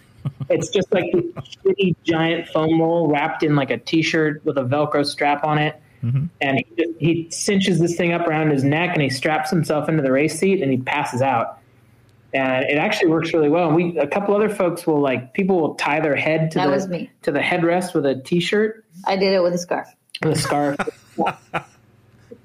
it's 0.49 0.69
just 0.69 0.91
like 0.93 1.05
this 1.13 1.25
shitty 1.65 1.95
giant 2.03 2.47
foam 2.49 2.81
roll 2.81 3.07
wrapped 3.07 3.43
in 3.43 3.55
like 3.55 3.69
a 3.71 3.77
t-shirt 3.77 4.43
with 4.45 4.57
a 4.57 4.63
Velcro 4.63 5.05
strap 5.05 5.43
on 5.43 5.57
it. 5.57 5.81
Mm-hmm. 6.03 6.25
And 6.41 6.57
he, 6.57 6.75
just, 6.77 6.99
he 6.99 7.27
cinches 7.31 7.79
this 7.79 7.95
thing 7.95 8.13
up 8.13 8.27
around 8.27 8.51
his 8.51 8.63
neck 8.63 8.91
and 8.93 9.01
he 9.01 9.09
straps 9.09 9.49
himself 9.49 9.89
into 9.89 10.03
the 10.03 10.11
race 10.11 10.39
seat 10.39 10.61
and 10.61 10.71
he 10.71 10.77
passes 10.77 11.21
out. 11.21 11.59
And 12.33 12.65
it 12.65 12.77
actually 12.77 13.09
works 13.09 13.33
really 13.33 13.49
well. 13.49 13.67
And 13.67 13.75
we, 13.75 13.97
a 13.97 14.07
couple 14.07 14.35
other 14.35 14.49
folks 14.49 14.85
will 14.85 14.99
like, 14.99 15.33
people 15.33 15.59
will 15.59 15.75
tie 15.75 15.99
their 15.99 16.15
head 16.15 16.51
to 16.51 16.59
That 16.59 16.65
the, 16.67 16.71
was 16.71 16.87
me. 16.87 17.09
to 17.23 17.31
the 17.31 17.39
headrest 17.39 17.93
with 17.93 18.05
a 18.05 18.15
t-shirt 18.15 18.85
I 19.05 19.15
did 19.15 19.33
it 19.33 19.41
with 19.41 19.53
a 19.53 19.57
scarf. 19.57 19.87
and 20.21 20.31
a 20.31 20.35
scarf. 20.35 20.77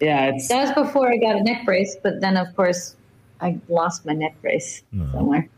yeah, 0.00 0.30
it's, 0.30 0.48
That 0.48 0.76
was 0.76 0.86
before 0.86 1.10
I 1.10 1.16
got 1.16 1.36
a 1.36 1.42
neck 1.42 1.64
brace, 1.64 1.96
but 2.02 2.20
then 2.20 2.36
of 2.36 2.54
course 2.56 2.96
I 3.40 3.58
lost 3.68 4.06
my 4.06 4.12
neck 4.12 4.40
brace 4.40 4.82
mm. 4.94 5.12
somewhere. 5.12 5.48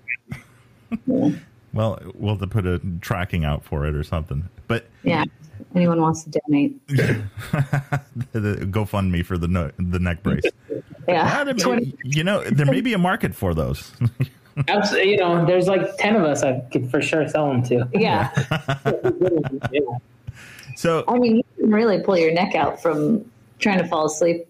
Well, 1.75 1.99
we'll 2.15 2.35
have 2.35 2.41
to 2.41 2.47
put 2.47 2.67
a 2.67 2.81
tracking 3.01 3.45
out 3.45 3.65
for 3.65 3.85
it 3.87 3.95
or 3.95 4.05
something. 4.05 4.49
But 4.69 4.87
Yeah. 5.03 5.25
Anyone 5.75 6.01
wants 6.01 6.25
to 6.25 6.31
donate? 6.31 6.87
the 6.89 8.67
GoFundMe 8.71 9.25
for 9.25 9.37
the 9.37 9.49
no, 9.49 9.71
the 9.79 9.99
neck 9.99 10.23
brace. 10.23 10.45
Yeah. 11.07 11.45
Yeah, 11.45 11.53
there 11.53 11.77
may- 11.77 11.93
you 12.03 12.25
know, 12.25 12.43
there 12.45 12.65
may 12.65 12.81
be 12.81 12.95
a 12.95 12.99
market 12.99 13.35
for 13.35 13.53
those. 13.55 13.93
absolutely, 14.69 15.11
you 15.11 15.17
know, 15.19 15.45
there's 15.45 15.67
like 15.69 15.99
10 15.99 16.17
of 16.17 16.23
us 16.23 16.43
I 16.43 16.61
could 16.73 16.91
for 16.91 17.03
sure 17.03 17.29
sell 17.29 17.49
them 17.49 17.63
to. 17.65 17.87
Yeah. 17.93 18.31
Yeah. 19.71 19.81
so 20.77 21.05
I 21.09 21.19
mean, 21.19 21.37
you 21.37 21.43
can 21.59 21.71
really 21.71 22.01
pull 22.01 22.17
your 22.17 22.33
neck 22.33 22.55
out 22.55 22.81
from 22.81 23.31
trying 23.59 23.79
to 23.79 23.87
fall 23.87 24.07
asleep 24.07 24.47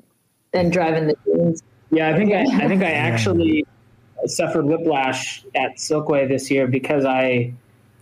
and 0.53 0.73
driving 0.73 1.09
the 1.09 1.17
jeans. 1.25 1.63
Yeah, 1.91 2.11
I 2.11 2.17
think 2.17 2.33
I, 2.33 2.43
I 2.65 2.69
think 2.69 2.83
I 2.85 2.93
actually 2.93 3.67
suffered 4.27 4.65
whiplash 4.65 5.45
at 5.55 5.77
Silkway 5.77 6.29
this 6.29 6.51
year 6.51 6.67
because 6.67 7.05
I 7.05 7.53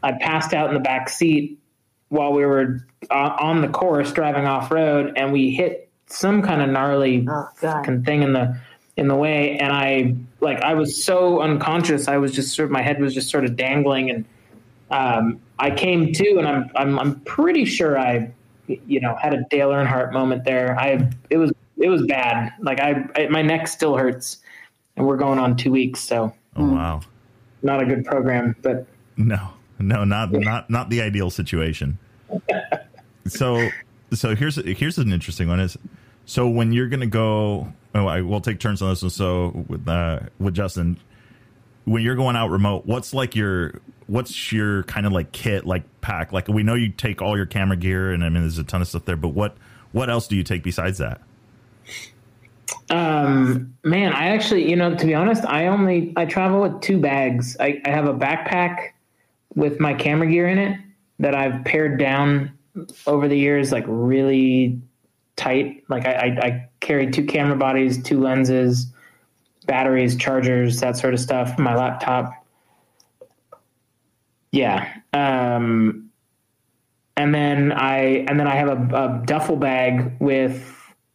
I 0.02 0.12
passed 0.12 0.54
out 0.54 0.68
in 0.68 0.74
the 0.74 0.80
back 0.80 1.08
seat 1.08 1.58
while 2.08 2.32
we 2.32 2.44
were 2.44 2.86
uh, 3.10 3.36
on 3.40 3.62
the 3.62 3.68
course 3.68 4.12
driving 4.12 4.46
off 4.46 4.70
road, 4.70 5.14
and 5.16 5.32
we 5.32 5.50
hit 5.50 5.88
some 6.06 6.42
kind 6.42 6.60
of 6.60 6.68
gnarly 6.68 7.26
Oh, 7.28 7.48
thing 8.04 8.22
in 8.22 8.32
the 8.32 8.58
in 8.96 9.08
the 9.08 9.16
way, 9.16 9.58
and 9.58 9.72
I 9.72 10.14
like 10.40 10.60
I 10.60 10.74
was 10.74 11.02
so 11.02 11.40
unconscious. 11.40 12.08
I 12.08 12.18
was 12.18 12.32
just 12.32 12.54
sort 12.54 12.66
of 12.66 12.70
my 12.72 12.82
head 12.82 13.00
was 13.00 13.14
just 13.14 13.30
sort 13.30 13.44
of 13.44 13.56
dangling, 13.56 14.10
and 14.10 14.24
um, 14.90 15.40
I 15.58 15.70
came 15.70 16.12
to, 16.12 16.36
and 16.38 16.46
I'm 16.46 16.70
I'm 16.76 16.98
I'm 16.98 17.20
pretty 17.20 17.64
sure 17.64 17.98
I 17.98 18.30
you 18.66 19.00
know 19.00 19.16
had 19.16 19.32
a 19.34 19.44
Dale 19.50 19.70
Earnhardt 19.70 20.12
moment 20.12 20.44
there. 20.44 20.78
I 20.78 21.10
it 21.30 21.38
was 21.38 21.52
it 21.78 21.88
was 21.88 22.06
bad. 22.06 22.52
Like 22.60 22.80
I, 22.80 23.06
I 23.16 23.28
my 23.28 23.40
neck 23.40 23.68
still 23.68 23.96
hurts, 23.96 24.38
and 24.96 25.06
we're 25.06 25.16
going 25.16 25.38
on 25.38 25.56
two 25.56 25.70
weeks, 25.72 26.00
so 26.00 26.32
Oh 26.56 26.72
wow. 26.72 27.00
not 27.62 27.82
a 27.82 27.86
good 27.86 28.04
program. 28.04 28.54
But 28.62 28.86
No, 29.16 29.50
no, 29.78 30.04
not 30.04 30.32
not 30.32 30.68
not 30.70 30.90
the 30.90 31.02
ideal 31.02 31.30
situation. 31.30 31.98
So, 33.28 33.68
so 34.12 34.34
here's 34.34 34.56
here's 34.56 34.98
an 34.98 35.12
interesting 35.12 35.46
one. 35.48 35.60
Is 35.60 35.78
so 36.24 36.48
when 36.48 36.72
you're 36.72 36.88
gonna 36.88 37.06
go, 37.06 37.72
oh, 37.94 38.06
I 38.06 38.20
will 38.22 38.40
take 38.40 38.58
turns 38.58 38.82
on 38.82 38.90
this 38.90 39.02
one. 39.02 39.10
So 39.10 39.64
with 39.68 39.86
uh, 39.88 40.20
with 40.40 40.54
Justin, 40.54 40.98
when 41.84 42.02
you're 42.02 42.16
going 42.16 42.34
out 42.34 42.50
remote, 42.50 42.84
what's 42.84 43.14
like 43.14 43.36
your 43.36 43.80
what's 44.08 44.50
your 44.52 44.82
kind 44.84 45.06
of 45.06 45.12
like 45.12 45.30
kit 45.30 45.66
like 45.66 45.84
pack? 46.00 46.32
Like 46.32 46.48
we 46.48 46.64
know 46.64 46.74
you 46.74 46.88
take 46.88 47.22
all 47.22 47.36
your 47.36 47.46
camera 47.46 47.76
gear, 47.76 48.10
and 48.10 48.24
I 48.24 48.28
mean 48.28 48.42
there's 48.42 48.58
a 48.58 48.64
ton 48.64 48.82
of 48.82 48.88
stuff 48.88 49.04
there. 49.04 49.16
But 49.16 49.28
what 49.28 49.56
what 49.92 50.10
else 50.10 50.26
do 50.26 50.34
you 50.34 50.42
take 50.42 50.64
besides 50.64 50.98
that? 50.98 51.20
Um, 52.92 53.74
man, 53.84 54.12
I 54.12 54.28
actually, 54.28 54.68
you 54.68 54.76
know, 54.76 54.94
to 54.94 55.06
be 55.06 55.14
honest, 55.14 55.44
I 55.46 55.66
only 55.68 56.12
I 56.14 56.26
travel 56.26 56.60
with 56.60 56.80
two 56.82 57.00
bags. 57.00 57.56
I, 57.58 57.80
I 57.86 57.90
have 57.90 58.06
a 58.06 58.12
backpack 58.12 58.90
with 59.54 59.80
my 59.80 59.94
camera 59.94 60.28
gear 60.28 60.46
in 60.46 60.58
it 60.58 60.78
that 61.18 61.34
I've 61.34 61.64
pared 61.64 61.98
down 61.98 62.52
over 63.06 63.28
the 63.28 63.36
years, 63.36 63.72
like 63.72 63.84
really 63.88 64.78
tight. 65.36 65.84
Like 65.88 66.06
I, 66.06 66.12
I, 66.12 66.46
I 66.46 66.68
carry 66.80 67.10
two 67.10 67.24
camera 67.24 67.56
bodies, 67.56 68.02
two 68.02 68.20
lenses, 68.20 68.92
batteries, 69.66 70.14
chargers, 70.14 70.80
that 70.80 70.98
sort 70.98 71.14
of 71.14 71.20
stuff. 71.20 71.58
My 71.58 71.74
laptop. 71.74 72.44
Yeah. 74.50 74.92
Um, 75.14 76.10
and 77.16 77.34
then 77.34 77.72
I 77.72 78.24
and 78.28 78.38
then 78.38 78.46
I 78.46 78.54
have 78.54 78.68
a, 78.68 78.96
a 78.96 79.22
duffel 79.24 79.56
bag 79.56 80.12
with 80.20 80.71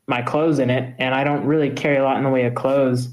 my 0.08 0.22
clothes 0.22 0.60
in 0.60 0.70
it, 0.70 0.96
and 0.98 1.14
I 1.14 1.24
don't 1.24 1.46
really 1.46 1.70
carry 1.70 1.98
a 1.98 2.04
lot 2.04 2.18
in 2.18 2.24
the 2.24 2.30
way 2.30 2.46
of 2.46 2.56
clothes. 2.56 3.10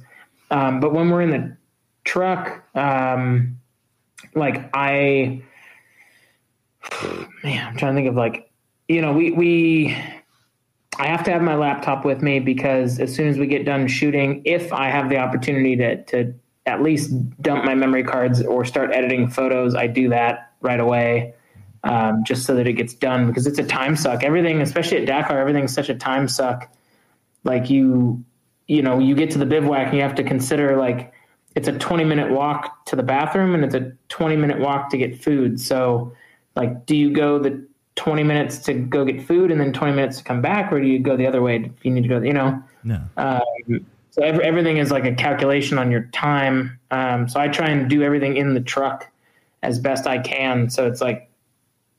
Um, 0.51 0.81
but 0.81 0.93
when 0.93 1.11
we're 1.11 1.23
in 1.23 1.31
the 1.31 1.57
truck, 2.05 2.65
um, 2.77 3.59
like 4.35 4.71
I, 4.73 5.43
man, 7.43 7.69
I'm 7.69 7.77
trying 7.77 7.95
to 7.95 7.99
think 7.99 8.09
of 8.09 8.15
like, 8.15 8.51
you 8.89 9.03
know, 9.03 9.13
we 9.13 9.33
we, 9.33 9.97
I 10.97 11.07
have 11.09 11.25
to 11.25 11.33
have 11.33 11.43
my 11.43 11.57
laptop 11.57 12.05
with 12.05 12.23
me 12.23 12.39
because 12.39 13.01
as 13.01 13.13
soon 13.13 13.27
as 13.27 13.39
we 13.39 13.49
get 13.49 13.65
done 13.65 13.89
shooting, 13.89 14.43
if 14.45 14.73
I 14.73 14.89
have 14.89 15.09
the 15.09 15.19
opportunity 15.19 15.77
to 15.77 16.05
to 16.05 16.35
at 16.67 16.81
least 16.81 17.13
dump 17.43 17.65
my 17.65 17.75
memory 17.75 18.05
cards 18.05 18.41
or 18.43 18.65
start 18.65 18.93
editing 18.93 19.29
photos, 19.29 19.75
I 19.75 19.89
do 19.89 20.11
that 20.11 20.53
right 20.61 20.81
away. 20.81 21.35
Um, 21.83 22.25
just 22.25 22.47
so 22.47 22.55
that 22.55 22.67
it 22.67 22.73
gets 22.75 22.95
done 22.95 23.27
because 23.27 23.47
it's 23.47 23.59
a 23.59 23.63
time 23.63 23.95
suck. 23.95 24.23
Everything, 24.23 24.63
especially 24.63 24.97
at 24.97 25.07
Dakar, 25.07 25.39
everything's 25.39 25.75
such 25.75 25.91
a 25.91 25.95
time 25.95 26.29
suck 26.29 26.71
like 27.45 27.71
you 27.71 28.25
you 28.67 28.83
know 28.83 28.99
you 28.99 29.15
get 29.15 29.31
to 29.31 29.39
the 29.39 29.47
bivouac 29.47 29.89
and 29.89 29.97
you 29.97 30.03
have 30.03 30.15
to 30.15 30.25
consider 30.25 30.77
like 30.77 31.13
it's 31.55 31.69
a 31.69 31.73
20 31.79 32.05
minute 32.05 32.33
walk 32.33 32.85
to 32.87 32.97
the 32.97 33.03
bathroom 33.03 33.55
and 33.55 33.65
it's 33.65 33.75
a 33.75 33.93
20 34.09 34.37
minute 34.37 34.59
walk 34.59 34.91
to 34.91 34.97
get 34.97 35.23
food. 35.23 35.61
So 35.61 36.13
like 36.57 36.87
do 36.87 36.97
you 36.97 37.13
go 37.13 37.39
the 37.39 37.65
20 37.97 38.25
minutes 38.25 38.59
to 38.59 38.75
go 38.75 39.05
get 39.05 39.25
food 39.25 39.53
and 39.53 39.61
then 39.61 39.73
20 39.73 39.95
minutes 39.95 40.19
to 40.19 40.25
come 40.25 40.43
back 40.43 40.73
or 40.73 40.81
do 40.81 40.87
you 40.87 40.99
go 40.99 41.17
the 41.17 41.27
other 41.27 41.43
way 41.43 41.57
if 41.57 41.85
you 41.85 41.93
need 41.93 42.03
to 42.03 42.09
go 42.09 42.21
you 42.21 42.33
know? 42.33 42.63
No. 42.83 43.01
um, 43.17 43.87
so 44.11 44.23
every, 44.23 44.45
everything 44.45 44.77
is 44.77 44.91
like 44.91 45.05
a 45.05 45.15
calculation 45.15 45.79
on 45.79 45.91
your 45.91 46.03
time. 46.13 46.79
Um, 46.91 47.29
so 47.29 47.41
i 47.41 47.49
try 47.49 47.69
and 47.69 47.89
do 47.89 48.03
everything 48.03 48.37
in 48.37 48.55
the 48.55 48.61
truck 48.61 49.09
as 49.63 49.79
best 49.79 50.07
i 50.07 50.19
can. 50.19 50.71
So 50.71 50.87
it's 50.87 51.01
like 51.01 51.31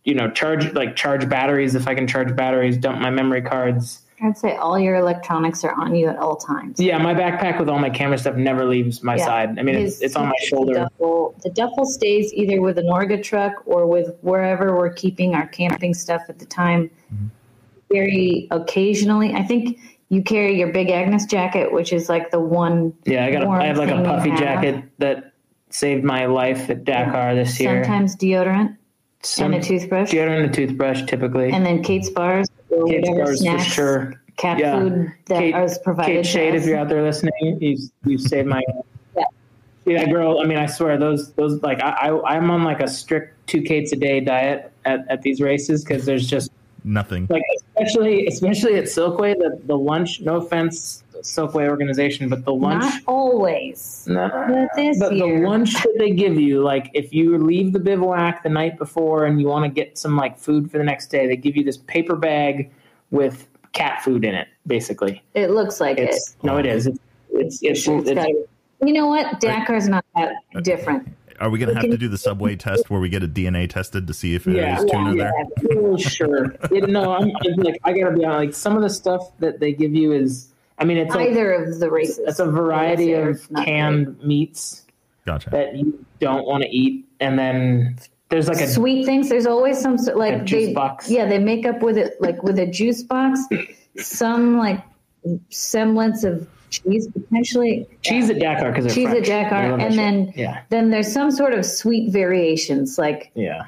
you 0.04 0.14
know 0.14 0.30
charge 0.30 0.72
like 0.74 0.96
charge 0.96 1.28
batteries 1.28 1.74
if 1.74 1.88
i 1.88 1.96
can 1.96 2.08
charge 2.08 2.36
batteries 2.36 2.78
dump 2.78 3.02
my 3.02 3.10
memory 3.10 3.41
cards 3.41 4.05
I'd 4.22 4.38
say 4.38 4.55
all 4.55 4.80
your 4.80 4.95
electronics 4.95 5.63
are 5.66 5.74
on 5.74 5.93
you 5.93 6.07
at 6.07 6.18
all 6.18 6.38
times. 6.38 6.80
Yeah, 6.80 6.97
my 6.97 7.13
backpack 7.13 7.59
with 7.59 7.68
all 7.68 7.80
my 7.80 7.89
camera 7.89 8.18
stuff 8.18 8.36
never 8.36 8.66
leaves 8.66 9.03
my 9.03 9.16
Yeah. 9.18 9.26
side. 9.26 9.59
I 9.59 9.63
mean, 9.63 9.76
it's, 9.76 10.01
it's 10.01 10.16
on 10.16 10.28
my 10.28 10.36
shoulder. 10.43 10.74
Duffel, 10.74 11.36
the 11.43 11.49
duffel 11.49 11.86
stays 11.86 12.34
either 12.34 12.61
with 12.61 12.78
an 12.78 12.86
Orga 12.86 13.22
truck 13.22 13.53
or 13.66 13.86
with 13.86 14.16
wherever 14.22 14.76
we're 14.78 14.93
keeping 14.93 15.36
our 15.36 15.47
camping 15.47 15.93
stuff 15.93 16.24
at 16.30 16.39
the 16.39 16.45
time. 16.45 16.89
Mm-hmm. 17.13 17.26
Very 17.91 18.47
occasionally, 18.51 19.34
I 19.34 19.43
think 19.43 19.80
you 20.09 20.24
carry 20.24 20.57
your 20.57 20.72
big 20.72 20.89
Agnes 20.89 21.26
jacket, 21.26 21.72
which 21.72 21.91
is 21.93 22.09
like 22.09 22.32
the 22.32 22.39
one. 22.39 22.93
Yeah, 23.05 23.26
I 23.26 23.32
got. 23.32 23.43
A, 23.43 23.49
I 23.49 23.66
have 23.68 23.78
like 23.78 23.89
a 23.89 24.01
puffy 24.03 24.32
jacket 24.32 24.84
that 24.99 25.34
saved 25.70 26.03
my 26.03 26.26
life 26.26 26.70
at 26.70 26.84
Dakar 26.86 27.36
this 27.36 27.59
year. 27.59 27.84
Sometimes 27.84 28.16
deodorant 28.16 28.78
Some 29.22 29.53
and 29.53 29.63
a 29.63 29.66
toothbrush, 29.66 30.09
deodorant 30.11 30.43
and 30.45 30.49
a 30.49 30.53
toothbrush, 30.53 31.03
typically. 31.05 31.51
and 31.51 31.66
then 31.66 31.84
Kate's 31.84 32.09
bars 32.09 32.47
or 32.76 32.88
Kate's 32.88 33.09
whatever 33.09 33.26
bars 33.26 33.39
snacks, 33.41 33.65
for 33.65 33.69
sure. 33.71 34.21
cat 34.38 34.59
Yeah. 34.59 34.80
food 34.80 35.11
that 35.28 35.39
Kate, 35.39 35.55
is 35.55 35.78
provided. 35.80 36.23
Kate 36.23 36.26
Schade, 36.26 36.55
if 36.55 36.65
you're 36.65 36.78
out 36.78 36.89
there 36.89 37.03
listening, 37.03 37.34
you 37.61 37.78
you 38.05 38.17
saved 38.17 38.47
my. 38.47 38.61
Yeah. 39.15 39.23
Yeah, 39.86 39.99
that 40.05 40.11
girl. 40.11 40.39
I 40.39 40.45
mean, 40.45 40.57
I 40.57 40.65
swear 40.65 40.97
those 40.97 41.32
those 41.34 41.61
like 41.63 41.82
I, 41.82 42.09
I 42.09 42.36
I'm 42.36 42.49
on 42.51 42.63
like 42.63 42.82
a 42.82 42.88
strict 42.88 43.47
two 43.47 43.61
Kates 43.61 43.91
a 43.93 43.95
day 43.95 44.19
diet 44.19 44.71
at, 44.86 45.05
at 45.09 45.21
these 45.21 45.39
races 45.41 45.84
because 45.84 46.05
there's 46.05 46.28
just 46.28 46.51
Nothing. 46.84 47.28
like 47.30 47.41
especially 47.78 48.28
especially 48.28 48.76
at 48.76 48.86
Silkway 48.86 49.36
the 49.38 49.59
the 49.65 49.78
lunch. 49.78 50.21
No 50.21 50.36
offense, 50.38 51.03
Silkway 51.26 51.67
organization, 51.67 52.30
but 52.30 52.45
the 52.45 52.53
lunch. 52.53 52.84
Not 52.84 53.01
always. 53.07 54.05
No, 54.07 54.30
But 54.30 54.69
this 54.76 54.99
but 54.99 55.09
the 55.13 55.26
lunch 55.26 55.73
that 55.73 55.95
they 55.97 56.11
give 56.11 56.39
you, 56.39 56.61
like 56.63 56.91
if 56.93 57.13
you 57.13 57.38
leave 57.38 57.73
the 57.73 57.80
bivouac 57.80 58.43
the 58.43 58.49
night 58.49 58.78
before 58.78 59.26
and 59.26 59.41
you 59.41 59.47
want 59.47 59.65
to 59.65 59.69
get 59.69 59.97
some 59.97 60.15
like 60.15 60.38
food 60.38 60.69
for 60.71 60.78
the 60.78 60.84
next 60.84 61.07
day, 61.07 61.28
they 61.28 61.36
give 61.36 61.55
you 61.57 61.63
this 61.63 61.78
paper 61.78 62.15
bag 62.15 62.71
with 63.11 63.47
cat 63.73 64.03
food 64.03 64.23
in 64.23 64.36
it. 64.36 64.47
Basically, 64.67 65.21
It 65.34 65.51
looks 65.51 65.80
like 65.82 65.97
it. 65.97 66.09
it's 66.09 66.38
no, 66.43 66.57
it 66.57 66.65
is. 66.65 66.88
It's 66.88 66.99
it's 67.32 67.59
it's, 67.63 67.88
It's 67.88 68.09
it's, 68.09 68.49
you 68.86 68.93
know 68.93 69.07
what? 69.07 69.39
Dakar's 69.41 69.88
not 69.89 70.05
that 70.15 70.34
uh, 70.55 70.61
different. 70.61 71.07
Are 71.39 71.49
we 71.49 71.59
gonna 71.59 71.73
have 71.73 71.84
to 71.89 71.97
do 71.97 72.07
the 72.07 72.17
subway 72.17 72.55
test 72.55 72.89
where 72.89 72.99
we 72.99 73.09
get 73.09 73.21
a 73.21 73.28
DNA 73.28 73.69
tested 73.69 74.07
to 74.07 74.13
see 74.13 74.36
if 74.36 74.45
there's 74.45 74.55
yeah, 74.57 74.78
tuna 74.78 75.15
yeah, 75.15 75.32
there? 75.57 75.91
yeah, 75.91 75.97
sure. 75.97 76.55
It, 76.71 76.89
no, 76.89 77.13
I'm, 77.13 77.30
I'm 77.45 77.55
like 77.57 77.80
I 77.84 77.91
gotta 77.91 78.15
be 78.15 78.23
honest. 78.23 78.39
Like 78.39 78.53
some 78.53 78.76
of 78.78 78.82
the 78.82 78.89
stuff 78.89 79.38
that 79.39 79.59
they 79.59 79.73
give 79.73 79.93
you 79.93 80.13
is, 80.13 80.47
I 80.78 80.86
mean, 80.86 80.97
it's 80.97 81.15
like 81.15 81.30
Either 81.30 81.53
of 81.53 81.80
the 81.80 81.89
races. 81.89 82.19
it's 82.19 82.39
a 82.39 82.51
variety 82.51 83.13
of 83.13 83.28
it's 83.30 83.49
not 83.51 83.65
canned 83.65 84.21
meats 84.23 84.84
Gotcha. 85.26 85.49
that 85.51 85.76
you 85.76 86.05
don't 86.19 86.45
want 86.45 86.63
to 86.63 86.69
eat, 86.69 87.05
and 87.19 87.39
then 87.39 87.97
there's 88.30 88.47
like 88.47 88.59
a 88.59 88.67
sweet 88.67 89.05
things. 89.05 89.30
There's 89.30 89.45
always 89.45 89.80
some 89.80 89.97
sort 89.97 90.17
like 90.17 90.34
A 90.41 90.43
juice 90.43 90.67
they, 90.67 90.73
box. 90.73 91.09
Yeah, 91.09 91.26
they 91.28 91.39
make 91.39 91.65
up 91.65 91.82
with 91.82 91.97
it 91.97 92.19
like 92.19 92.43
with 92.43 92.59
a 92.59 92.65
juice 92.67 93.03
box, 93.03 93.39
some 93.97 94.57
like 94.57 94.84
semblance 95.49 96.23
of 96.23 96.47
cheese 96.69 97.07
potentially. 97.07 97.88
cheese 98.01 98.30
at 98.30 98.39
Dakar 98.39 98.71
because 98.71 98.93
Cheese 98.93 99.09
at 99.09 99.23
Dakar, 99.23 99.80
and 99.80 99.97
then 99.97 100.34
yeah, 100.36 100.61
then 100.69 100.89
there's 100.89 101.11
some 101.11 101.32
sort 101.32 101.53
of 101.53 101.65
sweet 101.65 102.11
variations, 102.11 102.97
like 102.97 103.32
yeah. 103.36 103.63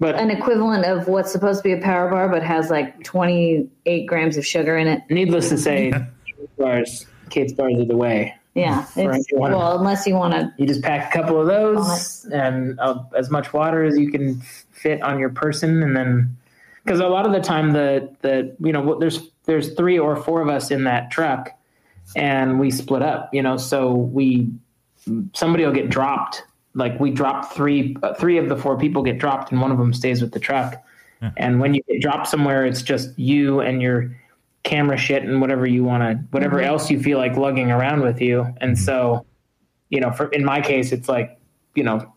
But 0.00 0.16
an 0.16 0.30
equivalent 0.30 0.84
of 0.84 1.06
what's 1.06 1.30
supposed 1.30 1.62
to 1.62 1.62
be 1.62 1.72
a 1.72 1.80
power 1.80 2.10
bar, 2.10 2.28
but 2.28 2.42
has 2.42 2.70
like 2.70 3.04
28 3.04 4.06
grams 4.06 4.36
of 4.36 4.44
sugar 4.44 4.76
in 4.76 4.88
it. 4.88 5.02
needless 5.10 5.48
to 5.50 5.58
say, 5.58 5.92
Kate's 5.92 6.04
bars, 6.62 7.06
Kate's 7.30 7.52
bars 7.52 7.74
are 7.78 7.84
the 7.84 7.96
way. 7.96 8.34
Yeah, 8.54 8.84
Right, 8.96 9.18
it's, 9.20 9.28
wanna- 9.32 9.56
well, 9.56 9.78
unless 9.78 10.06
you 10.06 10.14
want 10.14 10.34
to. 10.34 10.52
You 10.58 10.66
just 10.66 10.82
pack 10.82 11.14
a 11.14 11.18
couple 11.18 11.40
of 11.40 11.46
those 11.46 12.26
and 12.32 12.78
uh, 12.80 13.02
as 13.16 13.30
much 13.30 13.52
water 13.54 13.82
as 13.84 13.98
you 13.98 14.10
can 14.10 14.40
fit 14.72 15.02
on 15.02 15.18
your 15.18 15.30
person, 15.30 15.82
and 15.82 15.96
then 15.96 16.36
because 16.84 17.00
a 17.00 17.06
lot 17.08 17.24
of 17.26 17.32
the 17.32 17.40
time 17.40 17.72
the 17.72 18.10
the 18.20 18.54
you 18.60 18.72
know 18.72 18.98
there's 18.98 19.30
there's 19.46 19.72
three 19.74 19.98
or 19.98 20.16
four 20.16 20.42
of 20.42 20.48
us 20.48 20.70
in 20.70 20.84
that 20.84 21.10
truck, 21.10 21.50
and 22.14 22.60
we 22.60 22.70
split 22.70 23.00
up. 23.02 23.30
You 23.32 23.42
know, 23.42 23.56
so 23.56 23.94
we 23.94 24.50
somebody 25.32 25.64
will 25.64 25.72
get 25.72 25.88
dropped. 25.88 26.42
Like 26.74 27.00
we 27.00 27.10
drop 27.10 27.52
three 27.54 27.96
uh, 28.02 28.12
three 28.14 28.36
of 28.36 28.50
the 28.50 28.56
four 28.56 28.76
people 28.78 29.02
get 29.02 29.18
dropped, 29.18 29.50
and 29.50 29.62
one 29.62 29.70
of 29.72 29.78
them 29.78 29.94
stays 29.94 30.20
with 30.20 30.32
the 30.32 30.40
truck. 30.40 30.74
And 31.36 31.60
when 31.60 31.72
you 31.72 31.80
get 31.88 32.02
dropped 32.02 32.26
somewhere, 32.26 32.66
it's 32.66 32.82
just 32.82 33.16
you 33.16 33.60
and 33.60 33.80
your 33.80 34.10
camera 34.62 34.96
shit 34.96 35.24
and 35.24 35.40
whatever 35.40 35.66
you 35.66 35.84
want 35.84 36.02
to, 36.02 36.24
whatever 36.30 36.58
mm-hmm. 36.58 36.68
else 36.68 36.90
you 36.90 37.00
feel 37.02 37.18
like 37.18 37.36
lugging 37.36 37.70
around 37.70 38.00
with 38.02 38.20
you. 38.20 38.42
And 38.60 38.76
mm-hmm. 38.76 38.84
so, 38.84 39.26
you 39.88 40.00
know, 40.00 40.10
for 40.12 40.28
in 40.28 40.44
my 40.44 40.60
case, 40.60 40.92
it's 40.92 41.08
like, 41.08 41.38
you 41.74 41.82
know, 41.82 42.12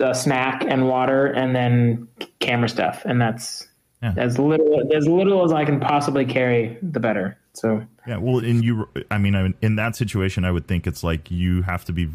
a 0.00 0.14
snack 0.14 0.64
and 0.68 0.86
water, 0.86 1.26
and 1.26 1.56
then 1.56 2.06
camera 2.40 2.68
stuff, 2.68 3.02
and 3.06 3.20
that's 3.20 3.68
Yeah. 4.02 4.12
as 4.16 4.38
little 4.38 4.82
as 4.94 5.08
little 5.08 5.44
as 5.44 5.52
I 5.52 5.64
can 5.64 5.80
possibly 5.80 6.26
carry, 6.26 6.76
the 6.82 7.00
better. 7.00 7.38
So 7.54 7.82
Yeah, 8.06 8.18
well, 8.18 8.38
in 8.38 8.62
you, 8.62 8.88
I 9.10 9.18
mean, 9.18 9.34
I 9.34 9.42
mean, 9.44 9.54
in 9.62 9.76
that 9.76 9.96
situation, 9.96 10.44
I 10.44 10.50
would 10.50 10.66
think 10.66 10.86
it's 10.86 11.02
like 11.02 11.30
you 11.30 11.62
have 11.62 11.84
to 11.86 11.92
be. 11.92 12.08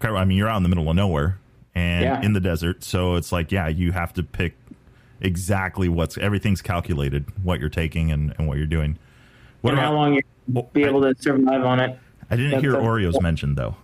I 0.00 0.24
mean, 0.24 0.38
you're 0.38 0.48
out 0.48 0.56
in 0.56 0.62
the 0.62 0.70
middle 0.70 0.88
of 0.88 0.96
nowhere 0.96 1.38
and 1.74 2.04
Yeah. 2.04 2.22
in 2.22 2.32
the 2.32 2.40
desert, 2.40 2.82
so 2.82 3.16
it's 3.16 3.30
like, 3.30 3.52
yeah, 3.52 3.68
you 3.68 3.92
have 3.92 4.14
to 4.14 4.22
pick 4.22 4.54
exactly 5.20 5.88
what's 5.88 6.16
everything's 6.18 6.62
calculated, 6.62 7.24
what 7.42 7.60
you're 7.60 7.68
taking 7.68 8.10
and, 8.10 8.34
and 8.38 8.46
what 8.48 8.56
you're 8.58 8.66
doing. 8.66 8.98
What 9.60 9.70
and 9.70 9.78
about- 9.80 9.88
how 9.90 9.94
long 9.94 10.14
you 10.14 10.20
Well, 10.48 10.68
be 10.72 10.84
I- 10.84 10.88
able 10.88 11.02
to 11.02 11.14
survive 11.20 11.64
on 11.64 11.80
it. 11.80 11.98
I 12.30 12.36
didn't 12.36 12.52
That's 12.52 12.62
hear 12.62 12.74
a- 12.76 12.82
Oreos 12.82 13.20
mentioned 13.20 13.56
though. 13.56 13.76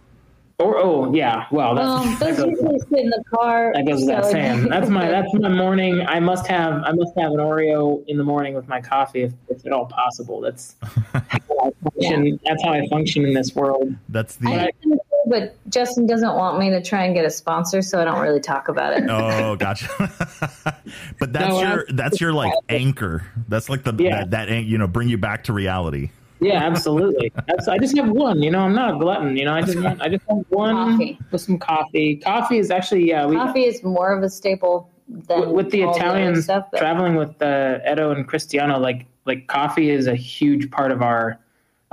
Or 0.58 0.78
oh 0.78 1.12
yeah, 1.14 1.44
well 1.50 1.74
that's, 1.74 1.86
Um, 1.86 2.16
that, 2.18 2.18
those 2.18 2.36
goes, 2.38 2.50
usually 2.52 2.78
sit 2.78 2.98
in 3.00 3.10
the 3.10 3.22
car. 3.30 3.72
that 3.74 3.84
goes 3.86 4.00
without 4.00 4.24
so- 4.24 4.30
saying. 4.30 4.68
That's 4.70 4.88
my 4.88 5.06
that's 5.06 5.28
my 5.34 5.50
morning. 5.50 6.00
I 6.08 6.18
must 6.18 6.46
have 6.46 6.82
I 6.82 6.92
must 6.92 7.12
have 7.18 7.32
an 7.32 7.38
Oreo 7.40 8.02
in 8.06 8.16
the 8.16 8.24
morning 8.24 8.54
with 8.54 8.66
my 8.66 8.80
coffee 8.80 9.24
if, 9.24 9.32
if 9.50 9.66
at 9.66 9.72
all 9.72 9.84
possible. 9.84 10.40
That's 10.40 10.74
how 11.12 11.22
I 11.62 11.70
function. 11.82 12.40
That's 12.46 12.62
how 12.64 12.72
I 12.72 12.88
function 12.88 13.26
in 13.26 13.34
this 13.34 13.54
world. 13.54 13.94
That's 14.08 14.36
the. 14.36 14.48
I 14.48 14.52
understand, 14.52 15.00
but 15.26 15.56
Justin 15.70 16.06
doesn't 16.06 16.34
want 16.34 16.58
me 16.58 16.70
to 16.70 16.82
try 16.82 17.04
and 17.04 17.14
get 17.14 17.24
a 17.24 17.30
sponsor, 17.30 17.82
so 17.82 18.00
I 18.00 18.04
don't 18.04 18.20
really 18.20 18.40
talk 18.40 18.68
about 18.68 18.92
it. 18.96 19.04
Oh, 19.08 19.56
gotcha. 19.56 19.88
but 21.18 21.32
that's 21.32 21.48
No, 21.48 21.60
your 21.60 21.86
that's 21.90 22.20
your 22.20 22.32
like 22.32 22.52
anchor. 22.68 23.26
That's 23.48 23.68
like 23.68 23.82
the 23.84 23.94
Yeah. 23.98 24.24
that, 24.24 24.48
that 24.48 24.64
you 24.64 24.78
know 24.78 24.86
bring 24.86 25.08
you 25.08 25.18
back 25.18 25.44
to 25.44 25.52
reality. 25.52 26.10
Yeah, 26.38 26.62
absolutely. 26.64 27.32
That's, 27.46 27.66
I 27.66 27.78
just 27.78 27.96
have 27.96 28.10
one. 28.10 28.42
You 28.42 28.50
know, 28.50 28.60
I'm 28.60 28.74
not 28.74 28.94
a 28.96 28.98
glutton. 28.98 29.36
You 29.38 29.46
know, 29.46 29.54
I 29.54 29.62
just 29.62 29.78
want 29.80 30.02
I 30.02 30.08
just 30.08 30.26
want 30.28 30.46
one 30.50 30.74
Coffee. 30.92 31.18
with 31.30 31.40
some 31.40 31.58
coffee. 31.58 32.16
Coffee 32.16 32.58
is 32.58 32.70
actually 32.70 33.08
yeah. 33.08 33.26
We, 33.26 33.36
Coffee 33.36 33.64
is 33.64 33.82
more 33.82 34.12
of 34.16 34.22
a 34.22 34.28
staple 34.28 34.90
than 35.08 35.40
with, 35.40 35.48
with 35.50 35.70
the 35.70 35.84
all 35.84 35.90
other 35.90 35.98
Italians 36.00 36.44
stuff. 36.44 36.66
traveling 36.76 37.14
with 37.14 37.40
uh, 37.40 37.78
Edo 37.90 38.10
and 38.12 38.28
Cristiano, 38.28 38.78
like 38.78 39.06
like 39.24 39.46
coffee 39.46 39.90
is 39.90 40.06
a 40.06 40.14
huge 40.14 40.70
part 40.70 40.92
of 40.92 41.00
our 41.02 41.38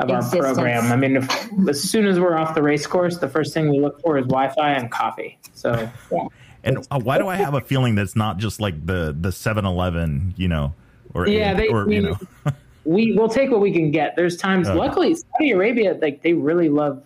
of 0.10 0.34
our 0.34 0.54
program. 0.54 0.92
I 0.92 0.96
mean, 0.96 1.18
if, 1.18 1.70
as 1.70 1.82
soon 1.82 2.06
as 2.08 2.20
we're 2.20 2.36
off 2.38 2.56
the 2.56 2.62
race 2.64 2.86
course, 2.88 3.18
the 3.18 3.30
first 3.30 3.54
thing 3.54 3.70
we 3.70 3.80
look 3.80 4.00
for 4.02 4.18
is 4.18 4.26
Wi-Fi 4.26 4.72
and 4.74 4.92
coffee. 4.92 5.38
So 5.54 5.90
yeah. 6.12 6.28
And 6.66 6.86
uh, 6.90 7.00
why 7.02 7.18
do 7.18 7.28
I 7.28 7.36
have 7.36 7.54
a 7.56 7.62
feeling 7.62 7.96
that's 7.96 8.16
not 8.16 8.38
just 8.38 8.62
like 8.62 8.86
the 8.86 9.16
the 9.20 9.30
7-Eleven, 9.30 10.34
you 10.38 10.48
know, 10.48 10.74
or 11.14 11.28
Yeah, 11.28 11.54
they- 11.54 11.68
or 11.68 11.82
I 11.82 11.84
you 11.84 12.02
mean, 12.02 12.04
know, 12.04 12.52
we 12.86 13.12
will 13.14 13.30
take 13.30 13.52
what 13.52 13.60
we 13.60 13.72
can 13.74 13.92
get. 13.92 14.16
There's 14.16 14.38
times, 14.38 14.68
Okay. 14.68 14.78
luckily, 14.78 15.16
Saudi 15.16 15.52
Arabia, 15.52 15.98
like 16.02 16.22
they 16.22 16.34
really 16.34 16.70
love 16.70 17.04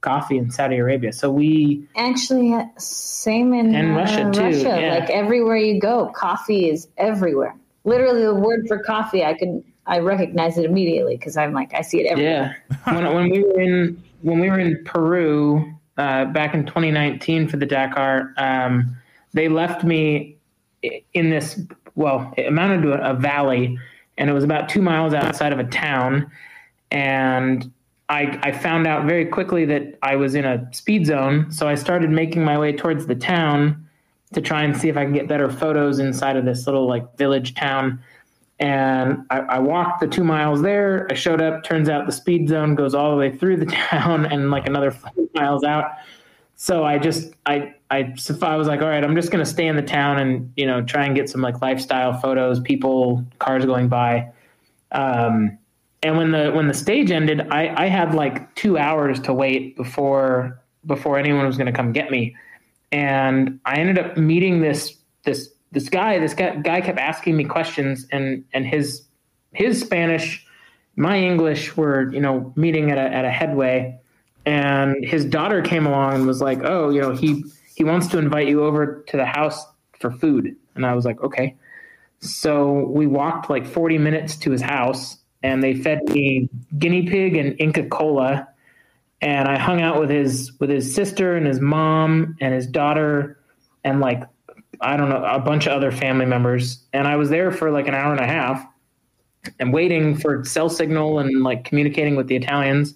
coffee 0.00 0.38
in 0.38 0.50
Saudi 0.50 0.76
Arabia. 0.76 1.12
So 1.12 1.30
we 1.30 1.86
Actually, 1.96 2.52
uh, 2.54 2.64
same 2.78 3.52
in 3.52 3.74
And 3.74 3.92
uh, 3.92 3.96
Russia, 4.00 4.30
too, 4.32 4.58
yeah. 4.58 4.98
Like 5.00 5.10
everywhere 5.10 5.56
you 5.56 5.80
go, 5.80 6.06
coffee 6.14 6.68
is 6.70 6.86
everywhere. 6.98 7.56
Literally, 7.84 8.22
the 8.24 8.34
word 8.34 8.66
for 8.68 8.78
coffee, 8.78 9.24
I 9.24 9.34
can 9.34 9.64
I 9.88 9.98
recognize 10.00 10.58
it 10.58 10.64
immediately 10.64 11.16
because 11.16 11.36
I'm 11.36 11.52
like 11.52 11.74
I 11.74 11.80
see 11.80 12.00
it 12.00 12.06
everywhere. 12.06 12.56
Yeah, 12.86 12.92
when, 12.94 13.14
when 13.14 13.30
we 13.30 13.42
were 13.42 13.60
in 13.60 14.02
when 14.22 14.38
we 14.38 14.50
were 14.50 14.58
in 14.58 14.84
Peru 14.84 15.74
uh, 15.96 16.26
back 16.26 16.54
in 16.54 16.66
2019 16.66 17.48
for 17.48 17.56
the 17.56 17.66
Dakar, 17.66 18.34
um, 18.36 18.96
they 19.32 19.48
left 19.48 19.82
me 19.84 20.36
in 21.14 21.30
this. 21.30 21.60
Well, 21.94 22.32
it 22.36 22.46
amounted 22.46 22.82
to 22.82 22.92
a, 22.92 23.12
a 23.12 23.14
valley, 23.14 23.78
and 24.18 24.30
it 24.30 24.32
was 24.32 24.44
about 24.44 24.68
two 24.68 24.82
miles 24.82 25.14
outside 25.14 25.52
of 25.52 25.58
a 25.58 25.64
town. 25.64 26.30
And 26.90 27.72
I, 28.08 28.38
I 28.42 28.52
found 28.52 28.86
out 28.86 29.06
very 29.06 29.26
quickly 29.26 29.64
that 29.66 29.98
I 30.02 30.16
was 30.16 30.34
in 30.34 30.44
a 30.44 30.68
speed 30.72 31.06
zone, 31.06 31.50
so 31.50 31.66
I 31.66 31.74
started 31.74 32.10
making 32.10 32.44
my 32.44 32.58
way 32.58 32.72
towards 32.72 33.06
the 33.06 33.14
town 33.14 33.86
to 34.34 34.40
try 34.40 34.62
and 34.62 34.76
see 34.76 34.88
if 34.88 34.96
I 34.96 35.04
can 35.04 35.14
get 35.14 35.26
better 35.26 35.50
photos 35.50 35.98
inside 35.98 36.36
of 36.36 36.44
this 36.44 36.66
little 36.66 36.86
like 36.86 37.16
village 37.16 37.54
town 37.54 38.00
and 38.60 39.24
I, 39.30 39.38
I 39.38 39.58
walked 39.60 40.00
the 40.00 40.08
two 40.08 40.24
miles 40.24 40.62
there. 40.62 41.06
I 41.10 41.14
showed 41.14 41.40
up. 41.40 41.62
Turns 41.62 41.88
out 41.88 42.06
the 42.06 42.12
speed 42.12 42.48
zone 42.48 42.74
goes 42.74 42.94
all 42.94 43.10
the 43.10 43.16
way 43.16 43.34
through 43.36 43.58
the 43.58 43.66
town 43.90 44.26
and 44.26 44.50
like 44.50 44.66
another 44.66 44.90
five 44.90 45.12
miles 45.34 45.64
out. 45.64 45.92
So 46.56 46.84
I 46.84 46.98
just 46.98 47.34
I 47.46 47.74
I 47.90 48.14
so 48.16 48.36
I 48.42 48.56
was 48.56 48.66
like, 48.66 48.82
all 48.82 48.88
right, 48.88 49.04
I'm 49.04 49.14
just 49.14 49.30
gonna 49.30 49.46
stay 49.46 49.68
in 49.68 49.76
the 49.76 49.82
town 49.82 50.18
and 50.18 50.52
you 50.56 50.66
know 50.66 50.82
try 50.82 51.06
and 51.06 51.14
get 51.14 51.30
some 51.30 51.40
like 51.40 51.62
lifestyle 51.62 52.18
photos, 52.18 52.58
people, 52.58 53.24
cars 53.38 53.64
going 53.64 53.88
by. 53.88 54.32
Um, 54.90 55.56
and 56.02 56.16
when 56.16 56.32
the 56.32 56.50
when 56.50 56.66
the 56.66 56.74
stage 56.74 57.12
ended, 57.12 57.46
I 57.52 57.84
I 57.84 57.86
had 57.86 58.12
like 58.12 58.52
two 58.56 58.76
hours 58.76 59.20
to 59.20 59.32
wait 59.32 59.76
before 59.76 60.60
before 60.84 61.16
anyone 61.16 61.46
was 61.46 61.56
gonna 61.56 61.72
come 61.72 61.92
get 61.92 62.10
me, 62.10 62.34
and 62.90 63.60
I 63.64 63.76
ended 63.76 63.98
up 63.98 64.16
meeting 64.16 64.60
this 64.60 64.96
this 65.22 65.50
this 65.72 65.88
guy 65.88 66.18
this 66.18 66.34
guy, 66.34 66.56
guy 66.56 66.80
kept 66.80 66.98
asking 66.98 67.36
me 67.36 67.44
questions 67.44 68.06
and 68.12 68.44
and 68.52 68.66
his 68.66 69.02
his 69.52 69.80
spanish 69.80 70.46
my 70.96 71.18
english 71.18 71.76
were 71.76 72.12
you 72.12 72.20
know 72.20 72.52
meeting 72.56 72.90
at 72.90 72.98
a, 72.98 73.14
at 73.14 73.24
a 73.24 73.30
headway. 73.30 73.98
And 74.46 75.04
his 75.04 75.26
daughter 75.26 75.60
came 75.60 75.84
along 75.86 76.14
and 76.14 76.26
was 76.26 76.40
like 76.40 76.60
oh 76.64 76.90
you 76.90 77.00
know 77.00 77.12
he 77.12 77.44
he 77.74 77.84
wants 77.84 78.08
to 78.08 78.18
invite 78.18 78.48
you 78.48 78.64
over 78.64 79.04
to 79.08 79.16
the 79.16 79.26
house 79.26 79.64
for 80.00 80.10
food. 80.10 80.56
And 80.74 80.86
i 80.86 80.94
was 80.94 81.04
like 81.04 81.20
okay. 81.22 81.56
So 82.20 82.86
we 82.88 83.06
walked 83.06 83.48
like 83.48 83.64
40 83.64 83.98
minutes 83.98 84.36
to 84.38 84.50
his 84.50 84.60
house 84.60 85.18
and 85.42 85.62
they 85.62 85.74
fed 85.74 86.02
me 86.08 86.48
guinea 86.78 87.08
pig 87.08 87.36
and 87.36 87.54
inca 87.60 87.84
cola 87.88 88.48
and 89.20 89.48
i 89.48 89.58
hung 89.58 89.80
out 89.80 90.00
with 90.00 90.10
his 90.10 90.52
with 90.58 90.70
his 90.70 90.92
sister 90.92 91.36
and 91.36 91.46
his 91.46 91.60
mom 91.60 92.36
and 92.40 92.54
his 92.54 92.66
daughter 92.66 93.38
and 93.84 94.00
like 94.00 94.22
I 94.80 94.96
don't 94.96 95.08
know, 95.08 95.24
a 95.24 95.38
bunch 95.38 95.66
of 95.66 95.72
other 95.72 95.90
family 95.90 96.26
members. 96.26 96.84
And 96.92 97.06
I 97.06 97.16
was 97.16 97.30
there 97.30 97.50
for 97.50 97.70
like 97.70 97.88
an 97.88 97.94
hour 97.94 98.12
and 98.12 98.20
a 98.20 98.26
half 98.26 98.66
and 99.58 99.72
waiting 99.72 100.16
for 100.16 100.44
cell 100.44 100.68
signal 100.68 101.18
and 101.18 101.42
like 101.42 101.64
communicating 101.64 102.16
with 102.16 102.28
the 102.28 102.36
Italians. 102.36 102.94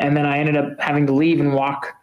And 0.00 0.16
then 0.16 0.26
I 0.26 0.38
ended 0.38 0.56
up 0.56 0.78
having 0.80 1.06
to 1.06 1.12
leave 1.12 1.40
and 1.40 1.54
walk 1.54 1.94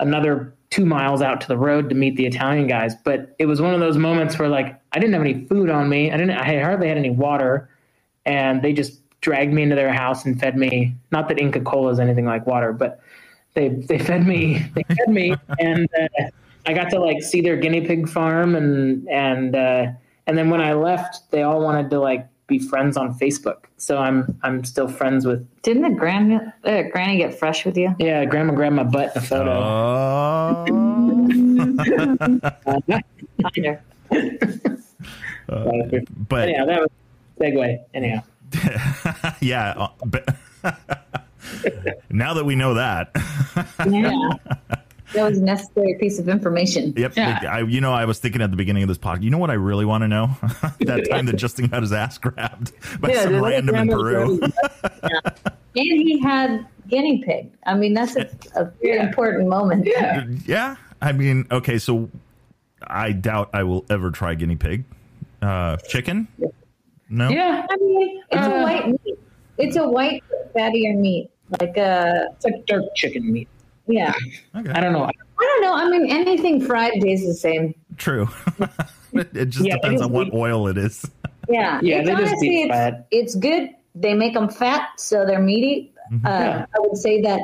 another 0.00 0.54
two 0.70 0.86
miles 0.86 1.22
out 1.22 1.40
to 1.40 1.48
the 1.48 1.58
road 1.58 1.88
to 1.90 1.94
meet 1.94 2.16
the 2.16 2.26
Italian 2.26 2.66
guys. 2.66 2.94
But 2.94 3.34
it 3.38 3.46
was 3.46 3.60
one 3.60 3.74
of 3.74 3.80
those 3.80 3.96
moments 3.96 4.38
where 4.38 4.48
like 4.48 4.80
I 4.92 4.98
didn't 4.98 5.12
have 5.14 5.22
any 5.22 5.44
food 5.46 5.70
on 5.70 5.88
me. 5.88 6.10
I 6.10 6.16
didn't 6.16 6.36
I 6.36 6.62
hardly 6.62 6.88
had 6.88 6.96
any 6.96 7.10
water. 7.10 7.68
And 8.24 8.62
they 8.62 8.72
just 8.72 9.00
dragged 9.20 9.52
me 9.52 9.62
into 9.62 9.76
their 9.76 9.92
house 9.92 10.24
and 10.24 10.38
fed 10.38 10.56
me. 10.56 10.94
Not 11.10 11.28
that 11.28 11.40
Inca 11.40 11.60
Cola 11.60 11.90
is 11.92 12.00
anything 12.00 12.26
like 12.26 12.46
water, 12.46 12.72
but 12.72 13.00
they 13.54 13.68
they 13.68 13.98
fed 13.98 14.26
me 14.26 14.64
they 14.74 14.82
fed 14.82 15.08
me 15.08 15.34
and 15.58 15.88
uh, 16.00 16.24
I 16.66 16.72
got 16.72 16.90
to 16.90 17.00
like 17.00 17.22
see 17.22 17.40
their 17.40 17.56
guinea 17.56 17.80
pig 17.86 18.08
farm 18.08 18.54
and 18.54 19.08
and 19.08 19.54
uh, 19.56 19.86
and 20.26 20.38
then 20.38 20.50
when 20.50 20.60
I 20.60 20.72
left, 20.74 21.30
they 21.30 21.42
all 21.42 21.60
wanted 21.60 21.90
to 21.90 21.98
like 22.00 22.28
be 22.46 22.58
friends 22.58 22.96
on 22.96 23.18
Facebook. 23.18 23.64
So 23.76 23.98
I'm 23.98 24.38
I'm 24.42 24.64
still 24.64 24.88
friends 24.88 25.26
with 25.26 25.46
Didn't 25.62 25.82
the 25.82 25.90
grand 25.90 26.52
uh, 26.64 26.82
granny 26.92 27.16
get 27.18 27.38
fresh 27.38 27.64
with 27.64 27.76
you? 27.76 27.94
yeah, 27.98 28.24
grandma 28.24 28.54
grabbed 28.54 28.76
my 28.76 28.84
butt 28.84 29.14
in 29.16 29.22
a 29.22 29.24
photo. 29.24 29.52
Oh. 29.52 30.64
Under. 33.44 33.82
but 36.28 36.48
Anyhow, 36.48 36.64
that 36.66 36.80
was 36.80 36.90
segue. 37.40 37.78
Anyhow, 37.94 38.22
yeah, 39.40 39.70
uh, 39.76 39.88
but 40.06 40.28
now 42.10 42.34
that 42.34 42.44
we 42.44 42.54
know 42.54 42.74
that, 42.74 43.10
Yeah. 43.88 44.34
That 45.14 45.28
was 45.28 45.38
a 45.38 45.42
necessary 45.42 45.96
piece 46.00 46.18
of 46.18 46.28
information. 46.28 46.92
yep. 46.96 47.16
Yeah. 47.16 47.40
I, 47.48 47.60
you 47.60 47.80
know, 47.80 47.92
I 47.92 48.04
was 48.04 48.18
thinking 48.18 48.40
at 48.42 48.50
the 48.50 48.56
beginning 48.56 48.82
of 48.82 48.88
this 48.88 48.98
podcast. 48.98 49.22
You 49.22 49.30
know 49.30 49.38
what 49.38 49.50
I 49.50 49.54
really 49.54 49.84
want 49.84 50.02
to 50.02 50.08
know? 50.08 50.30
that 50.80 51.06
time 51.10 51.26
that 51.26 51.36
Justin 51.36 51.66
got 51.66 51.82
his 51.82 51.92
ass 51.92 52.18
grabbed 52.18 52.72
by 53.00 53.10
Yeah, 53.10 53.22
some 53.24 53.42
random 53.42 53.74
in 53.76 53.88
Peru. 53.88 54.38
grabbed 54.38 54.54
And 55.74 55.86
he 56.00 56.20
had 56.20 56.66
guinea 56.88 57.22
pig. 57.24 57.50
I 57.64 57.74
mean, 57.74 57.94
that's 57.94 58.14
a, 58.16 58.28
a 58.56 58.64
very 58.82 58.96
Yeah. 58.96 59.06
important 59.08 59.48
moment. 59.48 59.86
Yeah. 59.86 60.26
yeah, 60.44 60.76
I 61.00 61.12
mean, 61.12 61.46
okay, 61.50 61.78
so 61.78 62.10
I 62.86 63.12
doubt 63.12 63.50
I 63.54 63.62
will 63.62 63.86
ever 63.88 64.10
try 64.10 64.34
guinea 64.34 64.56
pig. 64.56 64.84
Uh, 65.40 65.76
chicken? 65.88 66.28
No. 67.08 67.28
yeah, 67.30 67.66
I 67.70 67.76
mean, 67.76 68.22
it's 68.30 68.46
Uh, 68.46 68.50
a 68.50 68.62
white 68.62 68.86
meat. 68.88 69.18
It's 69.58 69.76
a 69.76 69.88
white 69.88 70.22
fattier 70.54 70.96
meat. 70.96 71.30
Like 71.60 71.76
a 71.76 72.26
it's 72.32 72.44
like 72.44 72.64
dark 72.66 72.84
chicken 72.94 73.30
meat. 73.32 73.48
Yeah. 73.92 74.12
Okay. 74.56 74.70
I 74.72 74.80
don't 74.80 74.92
know. 74.92 75.04
I 75.04 75.10
don't 75.38 75.62
know. 75.62 75.74
I 75.74 75.88
mean, 75.88 76.10
anything 76.10 76.64
fried 76.64 76.92
tastes 77.00 77.26
the 77.26 77.34
same. 77.34 77.74
True. 77.96 78.28
it 79.12 79.48
just 79.50 79.64
Yeah, 79.66 79.74
depends 79.76 80.00
it 80.00 80.04
is 80.04 80.06
on 80.06 80.12
what 80.12 80.24
deep. 80.24 80.34
oil 80.34 80.68
it 80.68 80.78
is. 80.78 81.04
Yeah. 81.48 81.80
Yeah, 81.82 81.98
it's 82.00 82.10
honestly, 82.10 82.48
deep 82.48 82.66
it's, 82.66 82.74
fry 82.74 83.04
it's 83.10 83.34
good. 83.34 83.70
They 83.94 84.14
make 84.14 84.34
them 84.34 84.48
fat, 84.48 84.88
so 84.98 85.26
they're 85.26 85.40
meaty. 85.42 85.92
Mm-hmm. 86.12 86.26
Uh, 86.26 86.30
Yeah. 86.30 86.66
I 86.74 86.78
would 86.80 86.96
say 86.96 87.20
that 87.22 87.40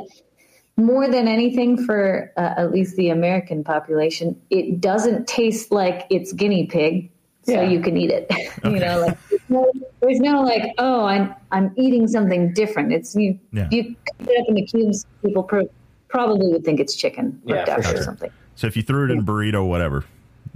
more 0.77 1.09
than 1.09 1.27
anything 1.27 1.85
for 1.85 2.33
uh, 2.37 2.55
at 2.57 2.71
least 2.71 2.95
the 2.97 3.09
American 3.11 3.65
population, 3.65 4.41
it 4.51 4.81
doesn't 4.81 5.27
taste 5.27 5.73
like 5.73 6.07
it's 6.09 6.33
guinea 6.33 6.67
pig, 6.67 7.11
so 7.43 7.53
Yeah. 7.53 7.63
you 7.63 7.81
can 7.81 7.97
eat 7.97 8.11
it. 8.11 8.31
you 8.65 8.79
know, 8.79 9.01
like 9.01 9.19
there's 9.29 9.41
no, 9.51 9.73
there's 10.01 10.21
no 10.21 10.41
like, 10.43 10.73
oh, 10.79 11.05
I'm 11.05 11.35
I'm 11.51 11.73
eating 11.77 12.07
something 12.07 12.53
different. 12.55 12.93
It's 12.93 13.15
you 13.17 13.39
Yeah. 13.53 13.69
you 13.73 13.97
cut 14.19 14.29
it 14.29 14.41
up 14.41 14.49
into 14.49 14.63
cubes. 14.63 15.05
People 15.25 15.43
pro- 15.43 15.69
probably 16.09 16.49
would 16.49 16.65
think 16.65 16.81
it's 16.81 16.95
chicken 16.97 17.41
Yeah, 17.45 17.65
cooked 17.65 17.85
for 17.85 17.91
or 17.93 17.95
sure. 17.97 18.03
something. 18.05 18.31
So 18.57 18.67
if 18.67 18.77
you 18.77 18.83
threw 18.83 19.05
it 19.05 19.11
in 19.11 19.21
a 19.21 19.23
burrito, 19.23 19.67
whatever, 19.67 20.05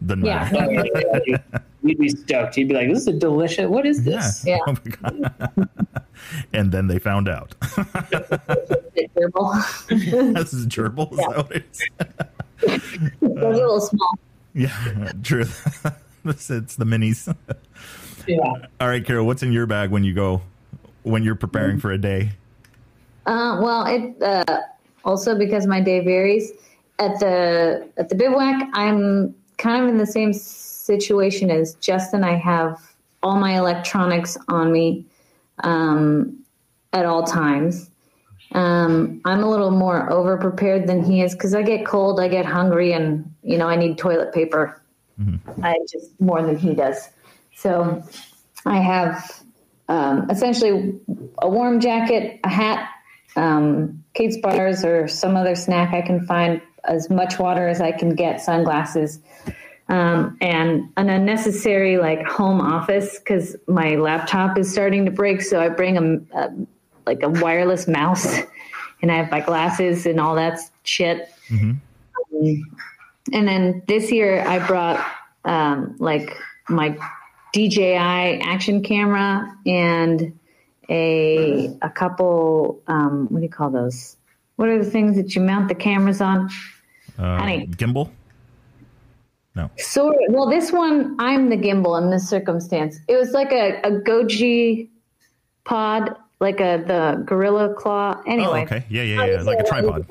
doesn't 0.05 0.25
Yeah. 0.25 0.49
matter. 0.53 1.63
You'd 1.85 1.99
be 1.99 2.09
stoked. 2.11 2.57
You'd 2.57 2.69
be 2.69 2.75
like, 2.75 2.89
"This 2.89 3.01
is 3.01 3.07
a 3.09 3.13
delicious. 3.13 3.67
What 3.69 3.85
is 3.87 4.05
this?" 4.05 4.45
Yeah. 4.47 4.59
Oh 4.69 4.73
my 4.73 5.11
God. 5.11 5.69
and 6.53 6.71
then 6.71 6.87
they 6.87 6.99
found 7.01 7.29
out. 7.29 7.55
It's 8.95 9.13
gerbil. 9.15 10.35
this 10.35 10.53
is 10.53 10.67
gerbil. 10.67 11.11
Is 11.13 11.19
that 11.19 11.37
what 11.37 11.53
it 11.57 11.65
is? 11.73 13.11
They're 13.21 13.43
a 13.51 13.57
little 13.57 13.81
small. 13.81 14.19
Yeah, 14.55 15.13
true. 15.23 15.47
it's, 16.25 16.51
it's 16.51 16.77
the 16.77 16.85
minis. 16.85 17.35
Yeah. 18.29 18.37
All 18.81 18.89
right, 18.89 19.05
Carol, 19.05 19.27
what's 19.27 19.43
in 19.43 19.51
your 19.53 19.67
bag 19.67 19.91
when 19.91 20.05
you 20.05 20.13
go 20.15 20.43
when 21.03 21.23
you're 21.25 21.35
preparing 21.35 21.79
for 21.81 21.91
a 21.91 21.99
day? 21.99 22.33
Uh, 23.27 23.59
well, 23.63 23.87
it 23.87 24.23
uh, 24.23 24.45
also 25.05 25.37
because 25.37 25.67
my 25.67 25.81
day 25.81 26.01
varies. 26.01 26.53
At 26.99 27.19
the 27.21 27.89
at 27.97 28.09
the 28.09 28.15
bivouac, 28.15 28.69
I'm 28.75 29.35
kind 29.59 29.83
of 29.83 29.89
in 29.89 29.99
the 29.99 30.07
same 30.07 30.33
situation 30.33 31.51
as 31.51 31.75
Justin. 31.77 32.23
I 32.25 32.37
have 32.37 32.79
all 33.23 33.37
my 33.37 33.57
electronics 33.57 34.37
on 34.49 34.73
me 34.73 35.05
um, 35.65 36.45
at 36.93 37.07
all 37.07 37.25
times. 37.25 37.89
Um, 38.53 39.21
I'm 39.25 39.43
a 39.43 39.49
little 39.49 39.71
more 39.71 40.13
over 40.13 40.37
prepared 40.37 40.87
than 40.87 41.03
he 41.03 41.23
is 41.23 41.33
because 41.33 41.55
I 41.55 41.63
get 41.63 41.87
cold, 41.87 42.21
I 42.21 42.29
get 42.29 42.45
hungry, 42.45 42.93
and 42.93 43.33
you 43.43 43.57
know 43.57 43.69
I 43.69 43.77
need 43.77 43.99
toilet 43.99 44.35
paper. 44.35 44.81
Mm-hmm. 45.21 45.65
I 45.65 45.77
just 45.91 46.21
more 46.21 46.43
than 46.43 46.59
he 46.59 46.75
does. 46.75 47.09
So 47.55 48.03
I 48.67 48.79
have 48.79 49.43
um, 49.89 50.31
essentially 50.31 51.01
a 51.39 51.49
warm 51.49 51.81
jacket, 51.81 52.41
a 52.45 52.49
hat, 52.49 52.89
um, 53.37 54.02
Kate's 54.15 54.37
bars, 54.39 54.85
or 54.85 55.09
some 55.09 55.37
other 55.37 55.55
snack 55.55 55.95
I 55.95 56.03
can 56.03 56.27
find, 56.27 56.61
as 56.85 57.09
much 57.11 57.39
water 57.39 57.69
as 57.69 57.81
I 57.81 57.93
can 57.93 58.15
get, 58.15 58.41
sunglasses, 58.41 59.21
um, 59.89 60.37
and 60.41 60.91
an 60.97 61.09
unnecessary 61.09 61.99
like 61.99 62.25
home 62.27 62.61
office 62.61 63.19
because 63.19 63.57
my 63.67 63.97
laptop 63.97 64.59
is 64.59 64.71
starting 64.71 65.05
to 65.05 65.11
break. 65.11 65.43
So 65.43 65.61
I 65.61 65.69
bring 65.69 65.97
a, 65.97 66.39
a 66.39 66.53
like 67.07 67.23
a 67.23 67.29
wireless 67.29 67.89
mouse, 67.89 68.39
and 69.03 69.11
I 69.11 69.17
have 69.17 69.31
my 69.31 69.41
glasses 69.41 70.07
and 70.07 70.21
all 70.21 70.37
that 70.37 70.59
shit. 70.85 71.29
Mm-hmm. 71.49 71.73
Um, 72.35 72.77
and 73.33 73.49
then 73.49 73.83
this 73.87 74.11
year 74.11 74.41
I 74.47 74.67
brought 74.67 75.05
um, 75.45 75.97
like 75.99 76.37
my 76.69 76.97
DJI 77.53 78.41
action 78.41 78.83
camera 78.83 79.55
and 79.67 80.39
a 80.93 81.77
a 81.83 81.91
couple 81.91 82.81
um, 82.87 83.27
what 83.31 83.41
do 83.41 83.45
you 83.45 83.51
call 83.51 83.71
those? 83.71 84.17
What 84.57 84.69
are 84.69 84.83
the 84.83 84.91
things 84.91 85.17
that 85.17 85.35
you 85.35 85.41
mount 85.41 85.69
the 85.69 85.75
cameras 85.75 86.21
on? 86.21 86.49
Uh, 87.19 87.39
Honey. 87.39 87.67
Gimbal. 87.69 88.11
No. 89.55 89.71
So 89.79 90.15
well, 90.29 90.49
this 90.49 90.71
one 90.71 91.17
I'm 91.19 91.49
the 91.49 91.57
gimbal 91.57 92.01
in 92.01 92.11
this 92.11 92.29
circumstance. 92.29 92.99
It 93.09 93.17
was 93.17 93.33
like 93.33 93.53
a, 93.53 93.81
a 93.83 93.91
Goji 93.91 94.89
pod 95.65 96.17
like 96.43 96.61
a 96.61 96.83
the 96.87 97.23
gorilla 97.25 97.73
claw. 97.73 98.21
Anyway. 98.27 98.61
Oh, 98.61 98.75
okay. 98.75 98.85
Yeah, 98.91 99.03
yeah, 99.03 99.25
yeah. 99.25 99.43
Like 99.43 99.61
a 99.61 99.65
tripod. 99.65 100.07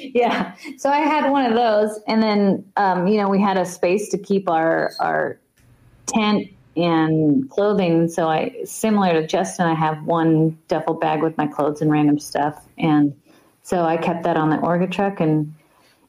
yeah. 0.00 0.54
So 0.76 0.90
I 0.90 0.98
had 0.98 1.30
one 1.30 1.46
of 1.46 1.54
those, 1.54 1.98
and 2.06 2.22
then 2.22 2.64
um, 2.76 3.06
you 3.08 3.20
know 3.20 3.28
we 3.28 3.40
had 3.40 3.56
a 3.56 3.64
space 3.64 4.10
to 4.10 4.18
keep 4.18 4.48
our 4.50 4.92
our 5.00 5.40
tent 6.06 6.48
and 6.78 7.48
clothing. 7.50 8.08
So 8.08 8.28
I 8.28 8.56
similar 8.64 9.12
to 9.20 9.26
Justin, 9.26 9.66
I 9.66 9.74
have 9.74 10.04
one 10.04 10.58
duffel 10.68 10.94
bag 10.94 11.22
with 11.22 11.36
my 11.36 11.46
clothes 11.46 11.82
and 11.82 11.90
random 11.90 12.18
stuff, 12.18 12.64
and 12.78 13.14
so 13.62 13.84
I 13.84 13.96
kept 13.96 14.24
that 14.24 14.36
on 14.36 14.50
the 14.50 14.56
Orga 14.56 14.90
truck. 14.90 15.20
And 15.20 15.54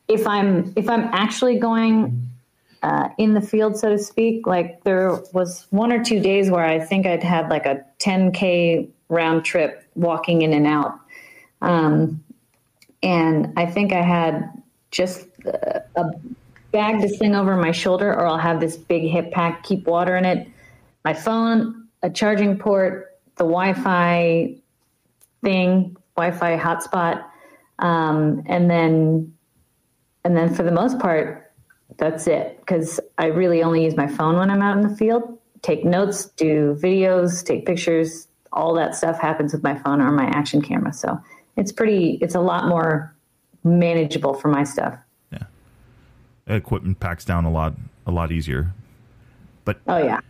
if 0.08 0.26
I'm 0.28 0.74
if 0.76 0.90
I'm 0.90 1.10
actually 1.12 1.60
going 1.60 2.30
uh, 2.82 3.10
in 3.18 3.34
the 3.34 3.42
field, 3.42 3.78
so 3.78 3.90
to 3.90 3.98
speak. 3.98 4.48
Like 4.48 4.84
there 4.84 5.22
was 5.34 5.68
one 5.70 5.92
or 5.92 6.04
two 6.04 6.20
days 6.20 6.50
where 6.50 6.64
I 6.64 6.80
think 6.80 7.06
I'd 7.06 7.24
had 7.24 7.50
like 7.50 7.66
a 7.66 7.84
10K 8.00 8.90
round 9.10 9.44
trip 9.44 9.84
walking 9.96 10.42
in 10.42 10.54
and 10.54 10.68
out. 10.68 11.00
Um, 11.62 12.24
and 13.04 13.54
I 13.58 13.66
think 13.66 13.92
I 13.92 14.02
had 14.02 14.50
just 14.92 15.28
a, 15.46 15.84
a 15.96 16.12
bag 16.72 17.02
to 17.02 17.10
sling 17.10 17.36
over 17.36 17.56
my 17.56 17.72
shoulder, 17.72 18.14
or 18.14 18.28
I'll 18.28 18.38
have 18.38 18.60
this 18.60 18.78
big 18.78 19.10
hip 19.10 19.32
pack, 19.32 19.64
keep 19.64 19.86
water 19.86 20.16
in 20.16 20.26
it, 20.26 20.48
my 21.06 21.14
phone, 21.14 21.88
a 22.02 22.10
charging 22.10 22.58
port, 22.58 23.18
the 23.38 23.44
Wi 23.44 23.74
Fi 23.74 24.58
thing, 25.44 25.96
Wi 26.16 26.32
Fi 26.38 26.58
hotspot. 26.58 27.26
Um, 27.80 28.44
and 28.46 28.70
then, 28.70 29.34
and 30.24 30.36
then 30.36 30.54
for 30.54 30.64
the 30.64 30.72
most 30.72 31.00
part, 31.00 31.52
that's 31.98 32.28
it 32.28 32.60
because 32.60 33.00
I 33.18 33.26
really 33.26 33.64
only 33.64 33.84
use 33.84 33.96
my 33.96 34.08
phone 34.08 34.38
when 34.38 34.50
I'm 34.50 34.62
out 34.62 34.78
in 34.78 34.88
the 34.88 34.96
field. 34.96 35.38
Take 35.62 35.84
notes, 35.84 36.26
do 36.26 36.78
videos, 36.80 37.44
take 37.44 37.66
pictures. 37.66 38.28
All 38.52 38.74
that 38.76 38.96
stuff 38.96 39.20
happens 39.20 39.54
with 39.54 39.64
my 39.64 39.76
phone 39.76 40.02
or 40.02 40.12
my 40.12 40.26
action 40.26 40.62
camera. 40.62 40.94
So 40.94 41.20
it's 41.58 41.72
pretty. 41.72 42.18
It's 42.22 42.36
a 42.36 42.40
lot 42.40 42.68
more 42.68 43.16
manageable 43.64 44.34
for 44.34 44.48
my 44.48 44.64
stuff. 44.64 44.98
Yeah, 45.32 45.44
equipment 46.48 47.00
packs 47.00 47.26
down 47.26 47.46
a 47.46 47.52
lot, 47.52 47.74
a 48.08 48.12
lot 48.12 48.32
easier. 48.32 48.74
But 49.66 49.80
oh 49.88 49.98
yeah. 49.98 50.22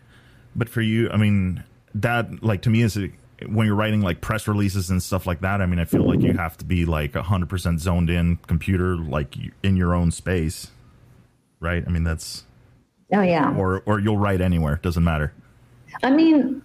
But 0.60 0.70
for 0.70 0.82
you, 0.82 1.10
I 1.10 1.18
mean, 1.18 1.64
that 1.95 2.43
like 2.43 2.62
to 2.64 2.70
me 2.70 2.84
is 2.84 2.97
a, 2.97 3.12
when 3.47 3.66
you're 3.66 3.76
writing 3.76 4.01
like 4.01 4.22
press 4.22 4.47
releases 4.47 4.91
and 4.91 5.01
stuff 5.01 5.26
like 5.26 5.41
that. 5.41 5.62
I 5.62 5.66
mean, 5.66 5.80
I 5.80 5.86
feel 5.86 6.05
like 6.05 6.22
you 6.22 6.34
have 6.34 6.57
to 6.57 6.66
be 6.66 6.86
like 6.86 7.16
hundred 7.16 7.49
percent 7.49 7.80
zoned 7.80 8.12
in, 8.12 8.38
computer 8.47 8.95
like 8.95 9.36
in 9.64 9.76
your 9.76 9.95
own 9.95 10.12
space 10.12 10.70
right? 11.60 11.84
I 11.86 11.89
mean, 11.89 12.03
that's 12.03 12.43
oh 13.14 13.22
yeah, 13.22 13.53
or 13.55 13.84
or 13.86 13.99
you'll 13.99 14.18
write 14.18 14.41
anywhere, 14.41 14.80
doesn't 14.82 15.03
matter. 15.03 15.34
I 16.03 16.12
mean, 16.12 16.62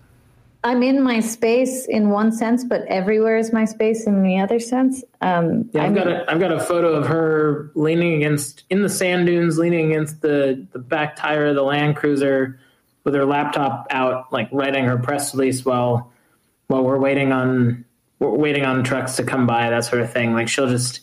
I'm 0.62 0.82
in 0.82 1.02
my 1.02 1.20
space 1.20 1.86
in 1.86 2.10
one 2.10 2.32
sense, 2.32 2.64
but 2.64 2.82
everywhere 2.86 3.36
is 3.36 3.52
my 3.52 3.64
space 3.64 4.06
in 4.06 4.22
the 4.22 4.38
other 4.38 4.60
sense. 4.60 5.02
Um, 5.20 5.70
yeah, 5.72 5.84
I've 5.84 5.92
I 5.92 5.94
got 5.94 6.08
a 6.08 6.30
I've 6.30 6.40
got 6.40 6.52
a 6.52 6.60
photo 6.60 6.94
of 6.94 7.06
her 7.06 7.70
leaning 7.74 8.14
against 8.14 8.64
in 8.70 8.82
the 8.82 8.88
sand 8.88 9.26
dunes, 9.26 9.58
leaning 9.58 9.92
against 9.92 10.22
the 10.22 10.66
the 10.72 10.78
back 10.78 11.16
tire 11.16 11.46
of 11.46 11.54
the 11.54 11.62
Land 11.62 11.96
Cruiser, 11.96 12.58
with 13.04 13.14
her 13.14 13.24
laptop 13.24 13.86
out, 13.90 14.32
like 14.32 14.48
writing 14.50 14.84
her 14.84 14.98
press 14.98 15.34
release 15.34 15.64
while 15.64 16.10
while 16.68 16.82
we're 16.82 16.98
waiting 16.98 17.32
on 17.32 17.84
we're 18.18 18.30
waiting 18.30 18.64
on 18.64 18.82
trucks 18.82 19.16
to 19.16 19.22
come 19.22 19.46
by, 19.46 19.70
that 19.70 19.84
sort 19.84 20.02
of 20.02 20.12
thing. 20.12 20.32
Like 20.32 20.48
she'll 20.48 20.68
just 20.68 21.00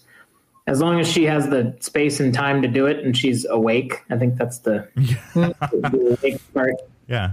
as 0.68 0.80
long 0.80 1.00
as 1.00 1.08
she 1.08 1.26
has 1.26 1.50
the 1.50 1.76
space 1.80 2.20
and 2.20 2.34
time 2.34 2.62
to 2.62 2.68
do 2.68 2.86
it 2.86 3.04
and 3.04 3.18
she's 3.18 3.46
awake 3.46 4.04
i 4.12 4.18
think 4.18 4.38
that's 4.38 4.60
the, 4.60 4.88
the 5.34 6.18
awake 6.22 6.42
part. 6.54 6.76
Yeah. 7.08 7.32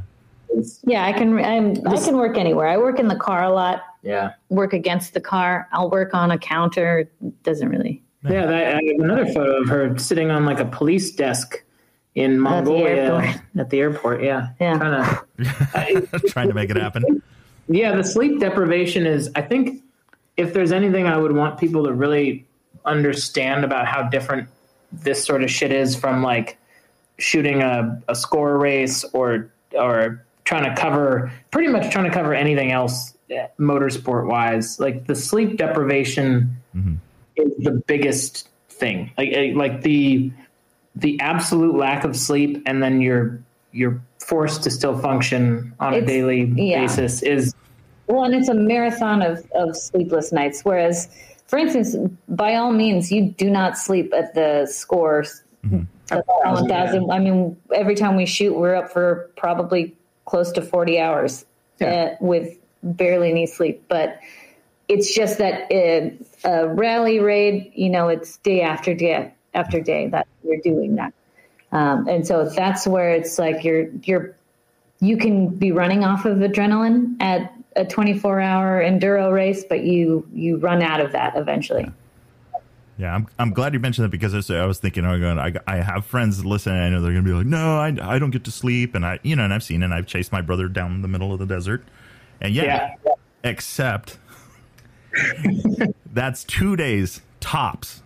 Yeah 0.84 1.04
i 1.04 1.12
can 1.12 1.38
I'm, 1.38 1.86
i 1.86 1.96
can 1.96 2.16
work 2.16 2.36
anywhere. 2.36 2.68
I 2.68 2.76
work 2.76 2.98
in 2.98 3.08
the 3.08 3.16
car 3.16 3.44
a 3.44 3.50
lot. 3.50 3.82
Yeah. 4.02 4.32
Work 4.48 4.72
against 4.72 5.14
the 5.14 5.20
car. 5.20 5.68
I'll 5.72 5.90
work 5.90 6.14
on 6.14 6.30
a 6.30 6.38
counter. 6.38 7.10
Doesn't 7.42 7.68
really 7.68 8.02
yeah 8.24 8.46
that, 8.46 8.66
i 8.68 8.70
have 8.72 8.98
another 8.98 9.26
photo 9.26 9.62
of 9.62 9.68
her 9.68 9.96
sitting 9.96 10.30
on 10.30 10.44
like 10.44 10.58
a 10.58 10.64
police 10.64 11.12
desk 11.12 11.62
in 12.18 12.38
mongolia 12.38 13.14
at 13.14 13.44
the, 13.54 13.60
at 13.60 13.70
the 13.70 13.80
airport 13.80 14.22
yeah. 14.22 14.48
Yeah. 14.60 14.76
Trying 14.78 16.06
to 16.06 16.18
trying 16.28 16.48
to 16.48 16.54
make 16.54 16.70
it 16.70 16.76
happen. 16.76 17.22
Yeah 17.68 17.94
the 17.94 18.02
sleep 18.04 18.40
deprivation 18.40 19.06
is 19.06 19.30
i 19.36 19.42
think 19.42 19.82
if 20.36 20.52
there's 20.52 20.72
anything 20.72 21.06
i 21.06 21.16
would 21.16 21.32
want 21.32 21.58
people 21.58 21.84
to 21.84 21.92
really 21.92 22.46
understand 22.84 23.64
about 23.64 23.86
how 23.86 24.02
different 24.08 24.48
this 24.92 25.24
sort 25.24 25.42
of 25.42 25.50
shit 25.50 25.70
is 25.70 25.94
from 25.94 26.22
like 26.22 26.58
shooting 27.18 27.62
a, 27.62 28.00
a 28.08 28.14
score 28.14 28.58
race 28.58 29.04
or 29.12 29.50
or 29.78 30.24
trying 30.44 30.64
to 30.64 30.80
cover 30.80 31.30
pretty 31.50 31.68
much 31.68 31.90
trying 31.92 32.06
to 32.06 32.10
cover 32.10 32.34
anything 32.34 32.72
else 32.72 33.14
eh, 33.30 33.46
motorsport 33.60 34.26
wise 34.26 34.80
like 34.80 35.06
the 35.06 35.14
sleep 35.14 35.58
deprivation 35.58 36.56
mm-hmm. 36.74 36.94
is 37.36 37.52
the 37.58 37.72
biggest 37.86 38.48
thing. 38.78 39.10
Like 39.18 39.30
eh, 39.32 39.52
like 39.54 39.82
the 39.82 40.32
the 40.98 41.18
absolute 41.20 41.76
lack 41.76 42.04
of 42.04 42.16
sleep 42.16 42.62
and 42.66 42.82
then 42.82 43.00
you're 43.00 43.40
you're 43.72 44.00
forced 44.18 44.62
to 44.62 44.70
still 44.70 44.98
function 44.98 45.74
on 45.80 45.94
it's, 45.94 46.02
a 46.02 46.06
daily 46.06 46.44
yeah. 46.56 46.80
basis 46.80 47.22
is 47.22 47.54
well 48.06 48.24
and 48.24 48.34
it's 48.34 48.48
a 48.48 48.54
marathon 48.54 49.22
of, 49.22 49.46
of 49.54 49.76
sleepless 49.76 50.32
nights 50.32 50.62
whereas 50.64 51.08
for 51.48 51.58
instance, 51.58 51.96
by 52.28 52.54
all 52.54 52.72
means, 52.72 53.10
you 53.10 53.30
do 53.30 53.48
not 53.48 53.78
sleep 53.78 54.12
at 54.14 54.34
the 54.34 54.68
scores. 54.70 55.42
Mm-hmm. 55.64 55.84
1,000. 56.10 57.10
I 57.10 57.18
mean, 57.18 57.56
every 57.74 57.94
time 57.94 58.16
we 58.16 58.26
shoot, 58.26 58.54
we're 58.54 58.74
up 58.74 58.92
for 58.92 59.30
probably 59.36 59.96
close 60.26 60.52
to 60.52 60.62
40 60.62 61.00
hours 61.00 61.44
yeah. 61.80 61.88
uh, 61.88 62.16
with 62.20 62.54
barely 62.82 63.30
any 63.30 63.46
sleep. 63.46 63.82
But 63.88 64.20
it's 64.88 65.14
just 65.14 65.38
that 65.38 65.70
it, 65.72 66.26
uh, 66.44 66.48
a 66.50 66.68
rally 66.68 67.18
raid, 67.18 67.72
you 67.74 67.88
know, 67.88 68.08
it's 68.08 68.36
day 68.38 68.60
after 68.60 68.94
day 68.94 69.32
after 69.54 69.80
day 69.80 70.08
that 70.08 70.28
you're 70.48 70.60
doing 70.60 70.96
that. 70.96 71.12
Um, 71.70 72.08
and 72.08 72.26
so 72.26 72.48
that's 72.48 72.86
where 72.86 73.10
it's 73.10 73.38
like 73.38 73.62
you're, 73.62 73.88
you're, 74.02 74.34
you 75.00 75.16
can 75.16 75.48
be 75.48 75.70
running 75.70 76.02
off 76.02 76.24
of 76.24 76.38
adrenaline 76.38 77.16
at 77.20 77.52
a 77.76 77.84
24 77.84 78.40
hour 78.40 78.82
enduro 78.82 79.32
race, 79.32 79.64
but 79.68 79.84
you 79.84 80.28
you 80.34 80.56
run 80.56 80.82
out 80.82 81.00
of 81.00 81.12
that 81.12 81.36
eventually. 81.36 81.90
Yeah, 82.98 83.14
I'm, 83.14 83.28
I'm 83.38 83.52
glad 83.52 83.74
you 83.74 83.80
mentioned 83.80 84.06
that 84.06 84.10
because 84.10 84.50
I 84.50 84.66
was 84.66 84.78
thinking, 84.80 85.04
oh, 85.04 85.16
going, 85.20 85.38
I, 85.38 85.52
I 85.68 85.76
have 85.76 86.04
friends 86.04 86.44
listening. 86.44 86.80
I 86.80 86.88
know 86.88 87.00
they're 87.00 87.12
going 87.12 87.24
to 87.24 87.30
be 87.30 87.36
like, 87.36 87.46
no, 87.46 87.78
I, 87.78 87.96
I 88.02 88.18
don't 88.18 88.32
get 88.32 88.42
to 88.44 88.50
sleep. 88.50 88.96
And 88.96 89.06
I, 89.06 89.20
you 89.22 89.36
know, 89.36 89.44
and 89.44 89.54
I've 89.54 89.62
seen 89.62 89.84
it. 89.84 89.92
I've 89.92 90.06
chased 90.06 90.32
my 90.32 90.40
brother 90.40 90.66
down 90.66 91.00
the 91.02 91.06
middle 91.06 91.32
of 91.32 91.38
the 91.38 91.46
desert. 91.46 91.84
And 92.40 92.52
yeah, 92.52 92.94
yeah. 93.04 93.12
except 93.44 94.18
that's 96.12 96.42
two 96.42 96.74
days 96.74 97.22
tops. 97.38 98.02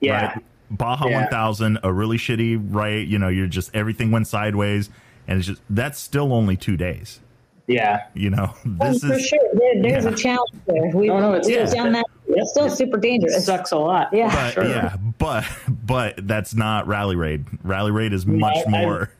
Yeah. 0.00 0.26
Right? 0.26 0.44
Baja 0.70 1.08
yeah. 1.08 1.22
1000, 1.22 1.78
a 1.82 1.92
really 1.92 2.18
shitty, 2.18 2.58
right? 2.70 3.06
You 3.06 3.18
know, 3.18 3.28
you're 3.28 3.46
just, 3.46 3.74
everything 3.74 4.10
went 4.10 4.26
sideways. 4.26 4.90
And 5.26 5.38
it's 5.38 5.46
just, 5.48 5.60
that's 5.70 5.98
still 5.98 6.32
only 6.32 6.56
two 6.56 6.76
days. 6.76 7.20
Yeah. 7.66 8.04
You 8.14 8.30
know, 8.30 8.54
Oh, 8.80 8.92
this 8.92 9.02
for 9.04 9.12
is 9.14 9.26
sure. 9.26 9.38
There, 9.54 9.82
there's 9.82 10.04
yeah. 10.04 10.10
a 10.10 10.14
challenge 10.14 10.50
there. 10.66 10.90
We, 10.94 11.10
Oh, 11.10 11.20
no, 11.20 11.34
it's- 11.34 11.46
we've 11.46 11.56
yeah. 11.56 11.64
done 11.66 11.92
that. 11.92 12.06
It's 12.30 12.50
still 12.50 12.68
super 12.70 12.98
dangerous. 12.98 13.36
It 13.36 13.40
sucks 13.42 13.72
a 13.72 13.78
lot. 13.78 14.08
Yeah. 14.12 14.32
but 14.34 14.52
Sure. 14.52 14.64
yeah, 14.68 14.96
but 15.18 15.44
but 15.68 16.26
that's 16.28 16.54
not 16.54 16.86
Rally 16.86 17.16
Raid. 17.16 17.46
Rally 17.64 17.90
Raid 17.90 18.12
is 18.12 18.26
much 18.26 18.54
I- 18.66 18.70
more 18.70 19.10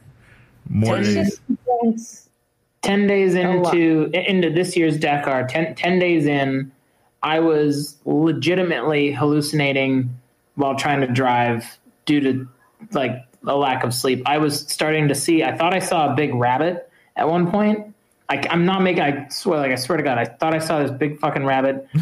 more 0.68 0.96
Ten- 0.96 1.04
days. 1.04 1.40
It's- 1.82 2.28
10 2.82 3.06
days 3.06 3.34
into 3.34 4.10
into 4.12 4.50
this 4.50 4.76
year's 4.76 4.98
Dakar, 4.98 5.46
10, 5.48 5.74
10 5.74 5.98
days 5.98 6.26
in, 6.26 6.70
I 7.22 7.40
was 7.40 7.96
legitimately 8.04 9.10
hallucinating 9.10 10.14
while 10.58 10.74
trying 10.74 11.00
to 11.00 11.06
drive 11.06 11.78
due 12.04 12.20
to 12.20 12.48
like 12.90 13.12
a 13.46 13.56
lack 13.56 13.84
of 13.84 13.94
sleep. 13.94 14.22
I 14.26 14.38
was 14.38 14.60
starting 14.60 15.08
to 15.08 15.14
see, 15.14 15.44
I 15.44 15.56
thought 15.56 15.72
I 15.72 15.78
saw 15.78 16.12
a 16.12 16.16
big 16.16 16.34
rabbit 16.34 16.90
at 17.16 17.28
one 17.28 17.50
point. 17.50 17.94
I, 18.28 18.44
I'm 18.50 18.66
not 18.66 18.82
making, 18.82 19.02
I 19.02 19.28
swear, 19.28 19.60
like, 19.60 19.70
I 19.70 19.76
swear 19.76 19.96
to 19.96 20.02
God, 20.02 20.18
I 20.18 20.24
thought 20.24 20.54
I 20.54 20.58
saw 20.58 20.82
this 20.82 20.90
big 20.90 21.18
fucking 21.20 21.44
rabbit. 21.44 21.88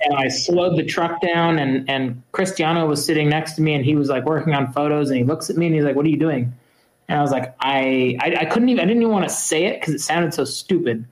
And 0.00 0.18
I 0.18 0.28
slowed 0.28 0.76
the 0.76 0.84
truck 0.84 1.22
down, 1.22 1.58
and, 1.58 1.88
and 1.88 2.22
Cristiano 2.32 2.86
was 2.86 3.02
sitting 3.02 3.30
next 3.30 3.54
to 3.54 3.62
me, 3.62 3.72
and 3.72 3.82
he 3.82 3.96
was 3.96 4.10
like 4.10 4.26
working 4.26 4.52
on 4.52 4.70
photos, 4.70 5.08
and 5.08 5.16
he 5.16 5.24
looks 5.24 5.48
at 5.48 5.56
me 5.56 5.66
and 5.66 5.74
he's 5.74 5.84
like, 5.84 5.96
What 5.96 6.04
are 6.04 6.10
you 6.10 6.18
doing? 6.18 6.52
And 7.08 7.18
I 7.18 7.22
was 7.22 7.30
like, 7.30 7.54
I, 7.60 8.18
I, 8.20 8.36
I 8.40 8.44
couldn't 8.44 8.68
even, 8.68 8.82
I 8.82 8.86
didn't 8.86 9.00
even 9.00 9.14
want 9.14 9.26
to 9.26 9.34
say 9.34 9.64
it 9.64 9.80
because 9.80 9.94
it 9.94 10.00
sounded 10.00 10.34
so 10.34 10.44
stupid. 10.44 11.06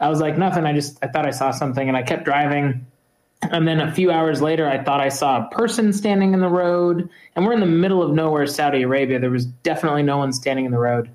I 0.00 0.10
was 0.10 0.20
like, 0.20 0.36
nothing. 0.36 0.66
I 0.66 0.74
just, 0.74 0.98
I 1.02 1.06
thought 1.06 1.24
I 1.24 1.30
saw 1.30 1.50
something 1.50 1.88
and 1.88 1.96
I 1.96 2.02
kept 2.02 2.24
driving. 2.24 2.86
And 3.52 3.66
then 3.66 3.80
a 3.80 3.92
few 3.92 4.10
hours 4.10 4.40
later, 4.42 4.68
I 4.68 4.82
thought 4.82 5.00
I 5.00 5.08
saw 5.08 5.46
a 5.46 5.48
person 5.50 5.92
standing 5.92 6.34
in 6.34 6.40
the 6.40 6.48
road. 6.48 7.08
And 7.34 7.44
we're 7.44 7.52
in 7.52 7.60
the 7.60 7.66
middle 7.66 8.02
of 8.02 8.12
nowhere, 8.12 8.46
Saudi 8.46 8.82
Arabia. 8.82 9.18
There 9.18 9.30
was 9.30 9.46
definitely 9.46 10.02
no 10.02 10.18
one 10.18 10.32
standing 10.32 10.64
in 10.64 10.72
the 10.72 10.78
road. 10.78 11.10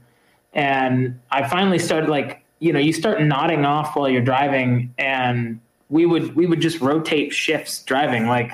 And 0.53 1.19
I 1.29 1.47
finally 1.47 1.79
started 1.79 2.09
like, 2.09 2.43
you 2.59 2.73
know, 2.73 2.79
you 2.79 2.93
start 2.93 3.21
nodding 3.21 3.65
off 3.65 3.95
while 3.95 4.09
you're 4.09 4.21
driving, 4.21 4.93
and 4.97 5.59
we 5.89 6.05
would 6.05 6.35
we 6.35 6.45
would 6.45 6.61
just 6.61 6.79
rotate 6.79 7.33
shifts 7.33 7.83
driving. 7.83 8.27
Like 8.27 8.51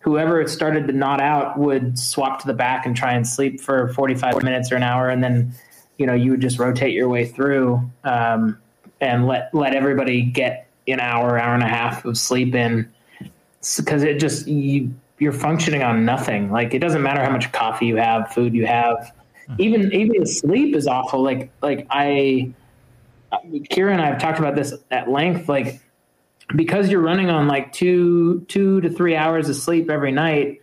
whoever 0.00 0.46
started 0.48 0.86
to 0.88 0.92
nod 0.92 1.20
out 1.20 1.58
would 1.58 1.98
swap 1.98 2.40
to 2.40 2.46
the 2.46 2.54
back 2.54 2.84
and 2.84 2.96
try 2.96 3.12
and 3.12 3.26
sleep 3.26 3.60
for 3.60 3.92
45 3.94 4.42
minutes 4.42 4.72
or 4.72 4.76
an 4.76 4.82
hour, 4.82 5.08
and 5.08 5.22
then 5.22 5.52
you 5.98 6.06
know 6.06 6.14
you 6.14 6.32
would 6.32 6.40
just 6.40 6.58
rotate 6.58 6.94
your 6.94 7.08
way 7.08 7.26
through 7.26 7.90
um, 8.02 8.58
and 9.00 9.26
let 9.26 9.54
let 9.54 9.74
everybody 9.74 10.22
get 10.22 10.66
an 10.88 11.00
hour, 11.00 11.38
hour 11.38 11.54
and 11.54 11.62
a 11.62 11.68
half 11.68 12.04
of 12.04 12.18
sleep 12.18 12.54
in 12.54 12.92
because 13.76 14.02
it 14.02 14.18
just 14.18 14.46
you 14.46 14.94
you're 15.18 15.32
functioning 15.32 15.82
on 15.82 16.04
nothing. 16.04 16.50
Like 16.50 16.74
it 16.74 16.80
doesn't 16.80 17.02
matter 17.02 17.22
how 17.22 17.30
much 17.30 17.52
coffee 17.52 17.86
you 17.86 17.96
have, 17.96 18.32
food 18.32 18.54
you 18.54 18.66
have, 18.66 19.12
hmm. 19.46 19.54
even 19.58 19.92
even 19.92 20.26
sleep 20.26 20.74
is 20.74 20.86
awful. 20.86 21.22
Like 21.22 21.50
like 21.62 21.86
I, 21.90 22.52
Kira 23.32 23.92
and 23.92 24.00
I 24.00 24.06
have 24.06 24.20
talked 24.20 24.38
about 24.38 24.54
this 24.54 24.74
at 24.90 25.10
length. 25.10 25.48
Like 25.48 25.80
because 26.54 26.90
you're 26.90 27.00
running 27.00 27.30
on 27.30 27.48
like 27.48 27.72
two 27.72 28.40
two 28.48 28.80
to 28.80 28.90
three 28.90 29.16
hours 29.16 29.48
of 29.48 29.56
sleep 29.56 29.90
every 29.90 30.12
night, 30.12 30.60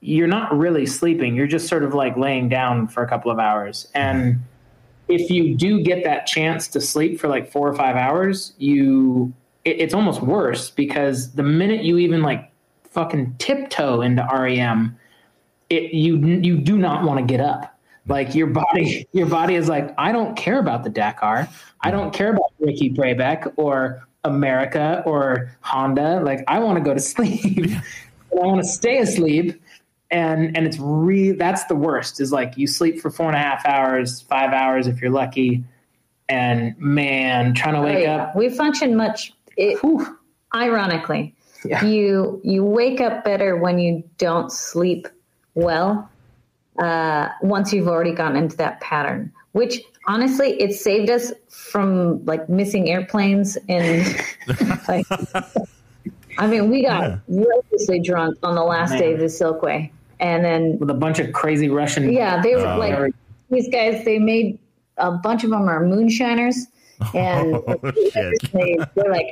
you're 0.00 0.28
not 0.28 0.56
really 0.56 0.86
sleeping. 0.86 1.36
You're 1.36 1.46
just 1.46 1.68
sort 1.68 1.84
of 1.84 1.94
like 1.94 2.16
laying 2.16 2.48
down 2.48 2.88
for 2.88 3.02
a 3.02 3.08
couple 3.08 3.30
of 3.30 3.38
hours 3.38 3.88
and 3.94 4.40
if 5.10 5.30
you 5.30 5.56
do 5.56 5.82
get 5.82 6.04
that 6.04 6.26
chance 6.26 6.68
to 6.68 6.80
sleep 6.80 7.20
for 7.20 7.28
like 7.28 7.50
four 7.50 7.68
or 7.68 7.74
five 7.74 7.96
hours, 7.96 8.52
you 8.58 9.32
it, 9.64 9.80
it's 9.80 9.94
almost 9.94 10.22
worse 10.22 10.70
because 10.70 11.32
the 11.32 11.42
minute 11.42 11.82
you 11.84 11.98
even 11.98 12.22
like 12.22 12.50
fucking 12.90 13.36
tiptoe 13.38 14.00
into 14.00 14.26
REM, 14.32 14.96
it 15.68 15.92
you 15.94 16.16
you 16.18 16.58
do 16.58 16.78
not 16.78 17.04
want 17.04 17.18
to 17.18 17.24
get 17.24 17.40
up. 17.40 17.76
Like 18.06 18.34
your 18.34 18.48
body, 18.48 19.06
your 19.12 19.26
body 19.26 19.54
is 19.54 19.68
like, 19.68 19.94
I 19.98 20.12
don't 20.12 20.36
care 20.36 20.58
about 20.58 20.84
the 20.84 20.90
Dakar. 20.90 21.48
I 21.80 21.90
don't 21.90 22.08
mm-hmm. 22.08 22.16
care 22.16 22.32
about 22.32 22.52
Ricky 22.58 22.90
Brabec 22.90 23.52
or 23.56 24.06
America 24.24 25.02
or 25.06 25.56
Honda. 25.60 26.20
Like 26.20 26.44
I 26.48 26.58
want 26.58 26.78
to 26.78 26.84
go 26.84 26.94
to 26.94 27.00
sleep. 27.00 27.70
I 28.32 28.46
want 28.46 28.62
to 28.62 28.68
stay 28.68 28.98
asleep 28.98 29.60
and 30.10 30.56
and 30.56 30.66
it's 30.66 30.78
re 30.78 31.32
that's 31.32 31.64
the 31.64 31.74
worst 31.74 32.20
is 32.20 32.32
like 32.32 32.56
you 32.56 32.66
sleep 32.66 33.00
for 33.00 33.10
four 33.10 33.26
and 33.26 33.36
a 33.36 33.38
half 33.38 33.64
hours 33.64 34.22
five 34.22 34.52
hours 34.52 34.88
if 34.88 35.00
you're 35.00 35.10
lucky 35.10 35.62
and 36.28 36.76
man 36.78 37.54
trying 37.54 37.74
to 37.74 37.80
wake 37.80 37.96
Oh, 37.98 38.00
yeah. 38.00 38.22
up 38.22 38.36
We 38.36 38.48
function 38.48 38.96
much. 38.96 39.34
It, 39.56 39.78
whew, 39.82 40.18
ironically, 40.54 41.34
Yeah. 41.64 41.84
you 41.84 42.40
you 42.44 42.64
wake 42.64 43.00
up 43.00 43.24
better 43.24 43.56
when 43.56 43.78
you 43.78 44.02
don't 44.18 44.50
sleep 44.50 45.06
well. 45.54 46.08
Uh, 46.78 47.28
once 47.42 47.72
you've 47.72 47.88
already 47.88 48.12
gotten 48.12 48.36
into 48.36 48.56
that 48.56 48.80
pattern, 48.80 49.30
which 49.52 49.82
honestly, 50.08 50.52
it 50.60 50.72
saved 50.72 51.10
us 51.10 51.32
from 51.48 52.24
like 52.24 52.48
missing 52.48 52.88
airplanes 52.88 53.58
and 53.68 54.04
like. 54.88 55.04
I 56.38 56.46
mean, 56.46 56.70
we 56.70 56.82
got 56.82 57.18
recklessly 57.28 58.00
drunk 58.00 58.38
on 58.42 58.54
the 58.54 58.62
last 58.62 58.92
day 58.96 59.12
of 59.12 59.18
the 59.18 59.26
Silkway, 59.26 59.90
and 60.20 60.42
then 60.44 60.78
with 60.78 60.88
a 60.88 60.94
bunch 60.94 61.18
of 61.18 61.32
crazy 61.32 61.68
russian 61.68 62.10
yeah, 62.12 62.40
they 62.40 62.54
were 62.54 62.66
Oh. 62.66 62.78
like 62.78 63.12
these 63.50 63.68
guys. 63.68 64.04
They 64.06 64.18
made 64.18 64.58
a 64.96 65.10
bunch 65.10 65.44
of 65.44 65.50
them 65.50 65.68
are 65.68 65.84
moonshiners, 65.84 66.66
and 67.14 67.54
Oh, 67.66 67.76
they, 68.52 68.78
they're 68.94 69.10
like 69.10 69.30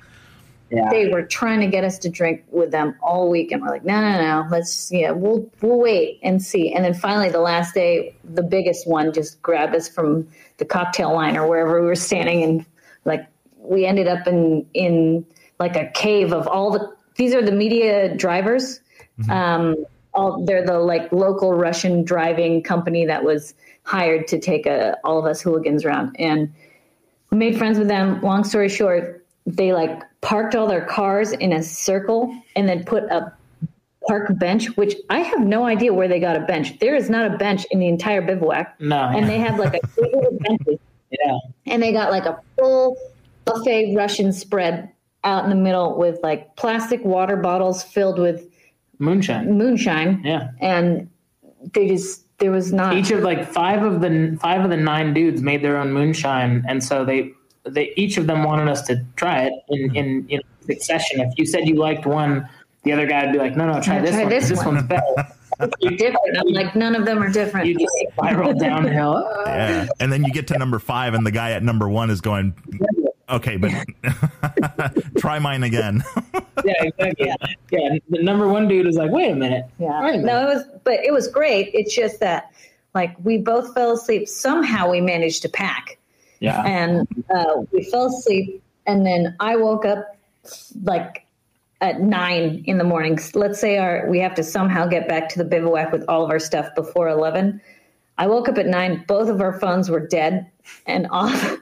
yeah 0.71 0.91
they 0.91 1.09
were 1.09 1.23
trying 1.23 1.61
to 1.61 1.67
get 1.67 1.85
us 1.85 1.99
to 2.01 2.09
drink 2.09 2.45
with 2.51 2.71
them 2.71 2.95
all 3.03 3.31
week, 3.31 3.53
and 3.53 3.63
we're 3.63 3.69
like, 3.69 3.85
no, 3.85 4.01
no, 4.01 4.21
no, 4.21 4.49
let's 4.51 4.91
yeah, 4.93 5.11
we'll 5.11 5.51
we'll 5.63 5.79
wait 5.79 6.19
and 6.23 6.43
see. 6.43 6.73
And 6.73 6.85
then 6.85 6.95
finally, 6.95 7.31
the 7.31 7.41
last 7.41 7.75
day, 7.75 8.15
the 8.25 8.43
biggest 8.43 8.87
one 8.87 9.13
just 9.13 9.41
grabbed 9.43 9.75
us 9.75 9.89
from 9.89 10.29
the 10.59 10.65
cocktail 10.65 11.15
line 11.15 11.37
or 11.37 11.49
wherever 11.49 11.81
we 11.81 11.87
were 11.87 11.95
standing, 11.95 12.43
and 12.43 12.67
like 13.05 13.27
we 13.59 13.87
ended 13.87 14.09
up 14.09 14.27
in 14.27 14.67
in 14.75 15.25
like 15.59 15.77
a 15.77 15.91
cave 15.95 16.33
of 16.33 16.47
all 16.47 16.71
the. 16.71 16.97
These 17.17 17.35
are 17.35 17.43
the 17.43 17.53
media 17.53 18.15
drivers. 18.17 18.81
Um, 19.29 19.85
all 20.15 20.45
they're 20.45 20.65
the 20.65 20.79
like 20.79 21.11
local 21.13 21.55
Russian 21.55 22.05
driving 22.05 22.63
company 22.63 23.07
that 23.07 23.25
was 23.25 23.55
hired 23.83 24.29
to 24.29 24.39
take 24.39 24.67
a, 24.67 24.97
all 25.03 25.19
of 25.19 25.25
us 25.25 25.41
hooligans 25.41 25.85
around, 25.85 26.15
and 26.19 26.53
made 27.31 27.59
friends 27.59 27.79
with 27.79 27.89
them. 27.89 28.21
Long 28.23 28.45
story 28.45 28.69
short, 28.69 29.25
they 29.47 29.73
like 29.73 30.03
parked 30.21 30.55
all 30.55 30.67
their 30.67 30.85
cars 30.85 31.33
in 31.33 31.53
a 31.53 31.63
circle 31.63 32.35
and 32.57 32.69
then 32.69 32.85
put 32.85 33.05
a 33.05 33.33
park 34.07 34.39
bench, 34.39 34.77
which 34.77 34.95
I 35.11 35.21
have 35.21 35.41
no 35.41 35.67
idea 35.67 35.93
where 35.93 36.09
they 36.09 36.19
got 36.19 36.37
a 36.37 36.41
bench. 36.41 36.79
There 36.79 36.95
is 36.95 37.11
not 37.11 37.33
a 37.33 37.37
bench 37.37 37.67
in 37.71 37.79
the 37.79 37.89
entire 37.89 38.23
bivouac, 38.23 38.81
no. 38.81 39.11
And 39.15 39.29
they 39.29 39.39
have 39.39 39.59
like 39.59 39.75
a 39.75 39.81
benches, 40.41 40.79
yeah. 41.11 41.39
And 41.67 41.83
they 41.83 41.93
got 41.93 42.11
like 42.11 42.25
a 42.25 42.41
full 42.59 42.97
buffet 43.45 43.95
Russian 43.95 44.33
spread 44.33 44.91
out 45.25 45.45
in 45.45 45.51
the 45.51 45.57
middle 45.57 45.97
with 45.99 46.19
like 46.23 46.57
plastic 46.57 47.05
water 47.05 47.37
bottles 47.37 47.83
filled 47.83 48.19
with 48.19 48.49
moonshine. 48.99 49.57
moonshine, 49.57 50.23
yeah. 50.25 50.51
And 50.61 51.11
they 51.75 51.89
just 51.89 52.25
there 52.39 52.53
was 52.53 52.73
not 52.73 52.97
each 52.97 53.11
of 53.11 53.21
like 53.21 53.47
five 53.47 53.83
of 53.83 54.01
the 54.01 54.37
five 54.41 54.65
of 54.65 54.71
the 54.71 54.77
nine 54.77 55.13
dudes 55.13 55.43
made 55.43 55.63
their 55.63 55.77
own 55.77 55.93
moonshine 55.93 56.65
and 56.69 56.83
so 56.83 57.05
they 57.05 57.33
they 57.65 57.93
each 57.97 58.17
of 58.17 58.27
them 58.27 58.45
wanted 58.45 58.69
us 58.69 58.83
to 58.83 59.05
try 59.17 59.43
it 59.43 59.53
in 59.69 59.91
hmm. 59.91 59.97
in, 59.97 60.27
in 60.29 60.41
succession 60.61 61.21
if 61.21 61.33
you 61.37 61.47
said 61.47 61.67
you 61.67 61.75
liked 61.75 62.07
one 62.07 62.49
the 62.85 62.93
other 62.93 63.07
guy 63.07 63.25
would 63.25 63.33
be 63.33 63.39
like 63.39 63.57
no 63.57 63.67
no 63.67 63.81
try 63.81 64.01
this 64.01 64.11
try 64.11 64.23
one 64.23 64.31
this 64.31 64.49
this 64.49 64.59
one." 64.59 64.77
one's 64.77 64.87
better 64.87 65.27
different. 65.81 66.39
I'm 66.39 66.53
like 66.53 66.77
none 66.77 66.95
of 66.95 67.05
them 67.05 67.23
are 67.23 67.29
different. 67.29 67.67
you 67.67 67.79
just 67.79 67.93
spiral 68.13 68.55
downhill 68.55 69.27
Yeah. 69.47 69.89
And 69.99 70.13
then 70.13 70.25
you 70.25 70.33
get 70.33 70.47
to 70.49 70.59
number 70.59 70.79
five, 70.79 71.15
and 71.15 71.27
the 71.27 71.31
guy 71.31 71.53
at 71.53 71.63
number 71.63 71.89
one 71.89 72.11
is 72.11 72.21
going, 72.21 72.55
okay, 73.31 73.57
but 73.57 73.73
try 75.19 75.39
mine 75.39 75.63
again. 75.63 76.03
yeah 76.65 76.83
exactly 76.85 77.33
yeah 77.71 77.97
the 78.11 78.23
number 78.23 78.49
one 78.49 78.67
dude 78.67 78.85
was 78.85 78.97
like 78.97 79.11
wait 79.13 79.31
a 79.31 79.35
minute 79.37 79.65
Yeah. 79.79 80.03
wait 80.03 80.15
a 80.15 80.19
minute. 80.19 80.27
No, 80.27 80.43
it 80.43 80.55
was, 80.55 80.65
but 80.85 80.95
it 81.05 81.13
was 81.13 81.29
great. 81.29 81.71
It's 81.73 81.95
just 81.95 82.19
that, 82.21 82.51
like, 82.95 83.15
we 83.23 83.39
both 83.39 83.73
fell 83.75 83.93
asleep. 83.93 84.27
Somehow 84.29 84.91
we 84.91 85.01
managed 85.01 85.43
to 85.43 85.49
pack, 85.49 85.99
yeah 86.41 86.63
and 86.65 87.07
uh, 87.35 87.63
we 87.73 87.85
fell 87.85 88.07
asleep. 88.07 88.63
And 88.87 89.05
then 89.07 89.37
I 89.41 89.57
woke 89.57 89.85
up 89.85 90.17
like 90.83 91.25
at 91.81 92.01
nine 92.01 92.65
in 92.67 92.79
the 92.79 92.85
morning. 92.85 93.19
Let's 93.35 93.61
say 93.61 93.79
our 93.79 94.07
we 94.09 94.19
have 94.21 94.35
to 94.37 94.43
somehow 94.43 94.87
get 94.87 95.07
back 95.09 95.29
to 95.31 95.39
the 95.39 95.45
bivouac 95.45 95.93
with 95.93 96.05
all 96.09 96.25
of 96.25 96.31
our 96.31 96.39
stuff 96.41 96.75
before 96.75 97.09
eleven. 97.09 97.61
I 98.17 98.27
woke 98.27 98.49
up 98.49 98.59
at 98.59 98.67
nine. 98.67 99.05
Both 99.07 99.29
of 99.29 99.41
our 99.41 99.61
phones 99.61 99.89
were 99.91 100.05
dead 100.05 100.51
and 100.87 101.07
off, 101.11 101.57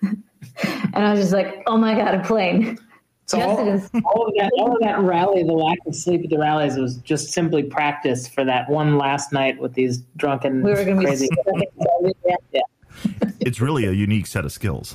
and 0.62 0.96
I 0.96 1.10
was 1.12 1.20
just 1.20 1.32
like, 1.32 1.62
"Oh 1.66 1.76
my 1.76 1.94
god, 1.94 2.14
a 2.14 2.22
plane!" 2.24 2.78
So 3.26 3.40
all, 3.40 3.56
Justin 3.56 3.68
is 3.98 4.04
all 4.04 4.26
of 4.28 4.34
that, 4.38 4.52
all 4.56 4.72
of 4.76 4.80
that 4.82 5.00
rally, 5.00 5.42
the 5.42 5.52
lack 5.52 5.78
of 5.86 5.96
sleep 5.96 6.22
at 6.22 6.30
the 6.30 6.38
rallies 6.38 6.76
was 6.76 6.98
just 6.98 7.32
simply 7.32 7.64
practice 7.64 8.28
for 8.28 8.44
that 8.44 8.68
one 8.70 8.98
last 8.98 9.32
night 9.32 9.58
with 9.60 9.74
these 9.74 9.98
drunken, 10.16 10.62
we 10.62 10.70
were 10.70 10.84
going 10.84 10.94
to 10.96 11.00
be 11.00 11.06
crazy. 11.06 11.28
yeah, 12.24 12.34
yeah. 12.52 12.60
it's 13.40 13.60
really 13.60 13.84
a 13.86 13.90
unique 13.92 14.28
set 14.28 14.44
of 14.44 14.52
skills. 14.52 14.94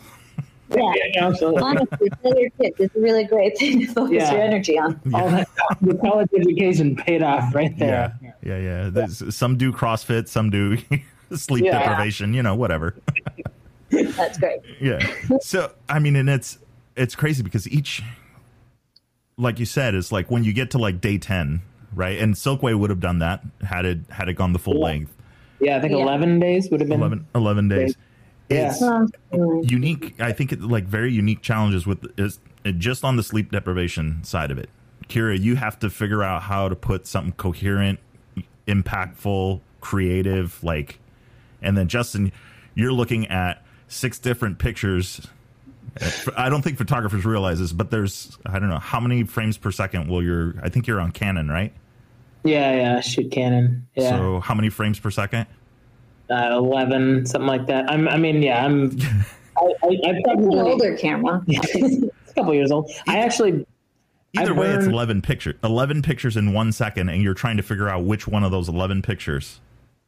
yeah. 0.73 0.93
Yeah, 1.13 1.25
absolutely. 1.27 1.61
Honestly, 1.61 2.09
tell 2.23 2.39
your 2.39 2.49
kids 2.51 2.75
it's 2.79 2.95
a 2.95 2.99
really 3.01 3.25
great 3.25 3.57
thing 3.57 3.81
to 3.81 3.87
focus 3.87 4.13
Yeah. 4.13 4.31
your 4.31 4.41
energy 4.41 4.79
on. 4.79 4.97
All 5.13 5.29
that 5.29 5.49
the 5.81 5.95
college 5.95 6.29
education 6.33 6.95
paid 6.95 7.21
off 7.21 7.53
right 7.53 7.77
there. 7.77 8.17
Yeah. 8.23 8.31
Yeah. 8.43 8.57
Yeah. 8.83 8.89
There's, 8.89 9.35
some 9.35 9.57
do 9.57 9.73
CrossFit, 9.73 10.29
some 10.29 10.49
do 10.49 10.77
sleep 11.35 11.65
Yeah. 11.65 11.79
deprivation, 11.79 12.33
you 12.33 12.43
know, 12.43 12.55
whatever. 12.55 12.95
That's 13.91 14.37
great. 14.37 14.59
Yeah. 14.79 14.99
So, 15.41 15.71
I 15.89 15.99
mean, 15.99 16.15
and 16.15 16.29
it's, 16.29 16.57
it's 16.95 17.15
crazy 17.15 17.43
because 17.43 17.67
each, 17.69 18.01
like 19.37 19.59
you 19.59 19.65
said, 19.65 19.95
is 19.95 20.11
like 20.11 20.29
when 20.31 20.43
you 20.43 20.53
get 20.53 20.71
to 20.71 20.77
like 20.77 21.01
day 21.01 21.17
ten, 21.17 21.61
right? 21.93 22.17
And 22.19 22.35
Silkway 22.35 22.77
would 22.77 22.89
have 22.89 22.99
done 22.99 23.19
that 23.19 23.43
had 23.61 23.85
it 23.85 23.99
had 24.09 24.29
it 24.29 24.33
gone 24.33 24.53
the 24.53 24.59
full 24.59 24.75
Yeah. 24.75 24.83
length, 24.85 25.13
Yeah, 25.59 25.77
I 25.77 25.81
think 25.81 25.93
Yeah. 25.93 25.99
11 26.03 26.39
days 26.39 26.69
would 26.71 26.79
have 26.81 26.89
been. 26.89 26.99
11, 26.99 27.27
11 27.35 27.67
days. 27.69 27.95
Yeah. 28.49 28.73
It's 28.73 29.71
unique. 29.71 30.19
I 30.19 30.31
think 30.33 30.51
it, 30.51 30.61
like 30.61 30.83
very 30.85 31.11
unique 31.13 31.41
challenges 31.41 31.87
with 31.87 32.05
is 32.19 32.39
just 32.77 33.03
on 33.03 33.15
the 33.15 33.23
sleep 33.23 33.51
deprivation 33.51 34.23
side 34.23 34.51
of 34.51 34.57
it. 34.57 34.69
Kira, 35.07 35.39
you 35.39 35.55
have 35.55 35.79
to 35.79 35.89
figure 35.89 36.23
out 36.23 36.43
how 36.43 36.67
to 36.69 36.75
put 36.75 37.07
something 37.07 37.33
coherent, 37.33 37.99
impactful, 38.67 39.61
creative, 39.79 40.63
like, 40.63 40.99
and 41.61 41.77
then 41.77 41.87
Justin, 41.87 42.31
you're 42.75 42.91
looking 42.93 43.27
at 43.27 43.63
six 43.91 44.17
different 44.19 44.57
pictures. 44.59 45.27
I 46.37 46.49
don't 46.49 46.61
think 46.61 46.77
photographers 46.77 47.25
realize 47.25 47.59
this, 47.59 47.73
but 47.73 47.91
there's 47.91 48.37
I 48.45 48.59
don't 48.59 48.69
know 48.69 48.79
how 48.79 48.99
many 48.99 49.23
frames 49.23 49.57
per 49.57 49.71
second 49.71 50.07
will 50.07 50.23
your 50.23 50.55
I 50.63 50.69
think 50.69 50.87
you're 50.87 51.01
on 51.01 51.11
Canon, 51.11 51.49
right? 51.49 51.73
Yeah, 52.43 52.73
yeah, 52.73 52.99
shoot 53.01 53.31
Canon. 53.31 53.87
Yeah. 53.95 54.09
So 54.11 54.39
how 54.39 54.55
many 54.55 54.69
frames 54.69 54.99
per 54.99 55.11
second? 55.11 55.47
uh, 56.31 56.55
11, 56.57 57.25
something 57.25 57.45
like 57.47 57.67
that. 57.67 57.91
I'm, 57.91 58.07
I 58.07 58.15
mean, 58.15 58.41
yeah, 58.41 58.63
I'm, 58.65 58.97
I, 59.57 59.73
I, 59.83 59.87
I 59.87 60.21
probably, 60.23 60.59
an 60.59 60.65
older 60.65 60.95
camera. 60.95 61.43
a 61.49 62.09
couple 62.33 62.53
years 62.53 62.71
old. 62.71 62.89
I 63.05 63.19
actually, 63.19 63.65
I 64.37 64.43
Either 64.43 64.53
way, 64.53 64.69
it's 64.69 64.85
11 64.85 65.21
pictures. 65.23 65.55
11 65.61 66.03
pictures 66.03 66.37
in 66.37 66.53
one 66.53 66.71
second, 66.71 67.09
and 67.09 67.21
you're 67.21 67.33
trying 67.33 67.57
to 67.57 67.63
figure 67.63 67.89
out 67.89 68.05
which 68.05 68.29
one 68.29 68.45
of 68.45 68.51
those 68.51 68.69
11 68.69 69.01
pictures 69.01 69.59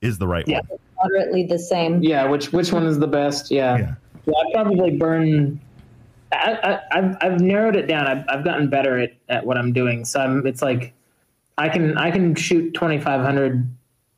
is 0.02 0.18
the 0.18 0.26
right 0.28 0.48
Yeah. 0.48 0.62
one. 0.70 0.80
Moderately 1.04 1.46
the 1.46 1.60
same. 1.60 2.02
yeah, 2.04 2.26
which, 2.26 2.52
which 2.54 2.72
one 2.72 2.86
is 2.86 3.00
the 3.00 3.08
best? 3.08 3.52
Yeah. 3.52 3.78
Yeah. 3.78 3.96
Yeah, 4.26 4.34
I 4.38 4.54
probably 4.54 4.92
burn. 4.98 5.60
I, 6.32 6.54
I, 6.64 6.98
I've 6.98 7.18
I've 7.22 7.42
narrowed 7.42 7.76
it 7.76 7.88
down. 7.88 8.08
I've 8.08 8.24
I've 8.30 8.44
gotten 8.46 8.70
better 8.70 8.98
at, 8.98 9.14
at 9.28 9.46
what 9.46 9.58
I'm 9.58 9.74
doing. 9.74 10.06
So 10.06 10.22
I'm. 10.22 10.48
It's 10.48 10.62
like 10.62 10.94
I 11.58 11.68
can 11.68 11.98
I 11.98 12.10
can 12.10 12.34
shoot 12.36 12.74
2,500 12.74 13.70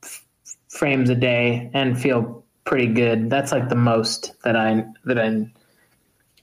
f- 0.03 0.23
frames 0.69 1.09
a 1.09 1.15
day 1.15 1.71
and 1.73 1.99
feel 1.99 2.43
pretty 2.65 2.87
good. 2.87 3.29
That's 3.31 3.51
like 3.51 3.67
the 3.67 3.75
most 3.75 4.33
that 4.43 4.55
I 4.55 4.85
that 5.05 5.17
I 5.17 5.47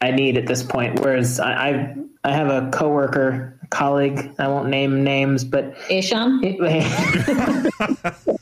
I 0.01 0.11
need 0.11 0.37
at 0.39 0.47
this 0.49 0.65
point. 0.65 0.99
Whereas 1.01 1.39
I 1.39 1.53
I, 1.53 1.97
I 2.25 2.33
have 2.33 2.49
a 2.49 2.69
coworker, 2.71 3.57
a 3.63 3.67
colleague. 3.69 4.29
I 4.41 4.49
won't 4.49 4.69
name 4.71 5.05
names, 5.05 5.45
but 5.45 5.77
Ishan? 5.89 6.41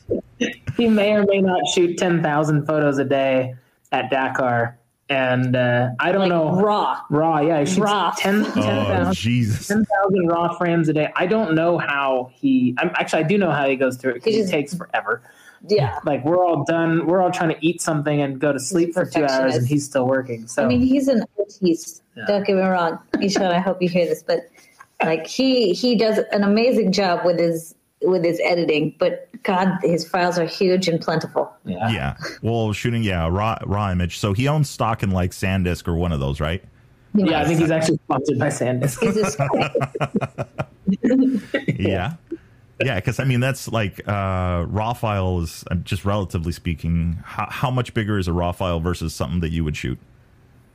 it 0.85 0.89
may, 0.89 1.09
he 1.09 1.11
may 1.11 1.13
or 1.17 1.25
may 1.25 1.41
not 1.41 1.61
shoot 1.73 1.97
10,000 1.97 2.65
photos 2.65 2.97
a 2.97 3.05
day 3.05 3.55
at 3.91 4.09
Dakar. 4.09 4.77
And 5.09 5.55
uh, 5.57 5.89
I 5.99 6.13
don't 6.13 6.21
Like 6.21 6.29
know. 6.29 6.61
raw. 6.61 7.01
Raw, 7.09 7.39
yeah. 7.41 7.59
He 7.59 7.65
shoots 7.65 7.79
Raw. 7.79 8.11
10 8.17 8.45
Oh, 8.55 9.11
10,000 9.13 10.27
raw 10.27 10.57
frames 10.57 10.87
a 10.87 10.93
day. 10.93 11.11
I 11.17 11.25
don't 11.27 11.53
know 11.53 11.77
how 11.77 12.31
he. 12.33 12.75
I'm, 12.77 12.91
actually, 12.95 13.25
I 13.25 13.27
do 13.27 13.37
know 13.37 13.51
how 13.51 13.67
he 13.67 13.75
goes 13.75 13.97
through 13.97 14.11
it 14.11 14.23
because 14.23 14.35
it 14.35 14.49
takes 14.49 14.73
forever. 14.73 15.21
Yeah. 15.67 15.99
Like, 16.05 16.23
we're 16.23 16.43
all 16.43 16.63
done. 16.63 17.05
We're 17.07 17.21
all 17.21 17.29
trying 17.29 17.49
to 17.49 17.57
eat 17.65 17.81
something 17.81 18.21
and 18.21 18.39
go 18.39 18.53
to 18.53 18.59
sleep 18.59 18.93
for 18.93 19.05
two 19.05 19.25
hours, 19.25 19.55
and 19.57 19.67
he's 19.67 19.85
still 19.85 20.07
working. 20.07 20.47
So, 20.47 20.63
I 20.63 20.65
mean, 20.65 20.79
he's 20.81 21.07
an 21.09 21.23
artist. 21.37 22.01
Yeah. 22.15 22.25
Don't 22.25 22.45
get 22.47 22.55
me 22.55 22.61
wrong, 22.61 22.97
Ishan. 23.21 23.43
I 23.43 23.59
hope 23.59 23.81
you 23.81 23.89
hear 23.89 24.05
this, 24.05 24.23
but 24.23 24.49
like 25.03 25.27
he 25.27 25.73
he 25.73 25.95
does 25.95 26.19
an 26.31 26.43
amazing 26.43 26.91
job 26.93 27.25
with 27.25 27.37
his 27.37 27.75
with 28.01 28.23
his 28.23 28.39
editing. 28.43 28.95
But 28.97 29.29
God, 29.43 29.79
his 29.81 30.07
files 30.07 30.37
are 30.37 30.45
huge 30.45 30.87
and 30.87 31.01
plentiful. 31.01 31.51
yeah. 31.65 31.89
Yeah. 31.89 32.15
Well, 32.41 32.73
shooting, 32.73 33.03
yeah, 33.03 33.27
raw, 33.27 33.57
raw 33.65 33.91
image. 33.91 34.19
So 34.19 34.33
he 34.33 34.47
owns 34.47 34.69
stock 34.69 35.03
in 35.03 35.11
like 35.11 35.31
SanDisk 35.31 35.87
or 35.87 35.95
one 35.95 36.11
of 36.11 36.19
those, 36.19 36.39
right? 36.39 36.63
Yeah, 37.13 37.41
I 37.41 37.45
think 37.45 37.59
he's 37.59 37.71
actually 37.71 37.97
sponsored 38.05 38.39
by 38.39 38.47
SanDisk. 38.47 38.99
He's 39.01 39.17
a 39.17 40.47
yeah. 41.81 42.13
Yeah, 42.83 42.95
because 42.95 43.19
I 43.19 43.25
mean 43.25 43.41
that's 43.41 43.67
like 43.67 44.07
uh, 44.07 44.65
raw 44.67 44.93
file 44.93 45.41
is 45.41 45.63
uh, 45.69 45.75
just 45.75 46.03
relatively 46.03 46.51
speaking. 46.51 47.19
How, 47.23 47.47
how 47.49 47.71
much 47.71 47.93
bigger 47.93 48.17
is 48.17 48.27
a 48.27 48.33
raw 48.33 48.51
file 48.51 48.79
versus 48.79 49.13
something 49.13 49.39
that 49.41 49.49
you 49.49 49.63
would 49.63 49.77
shoot? 49.77 49.99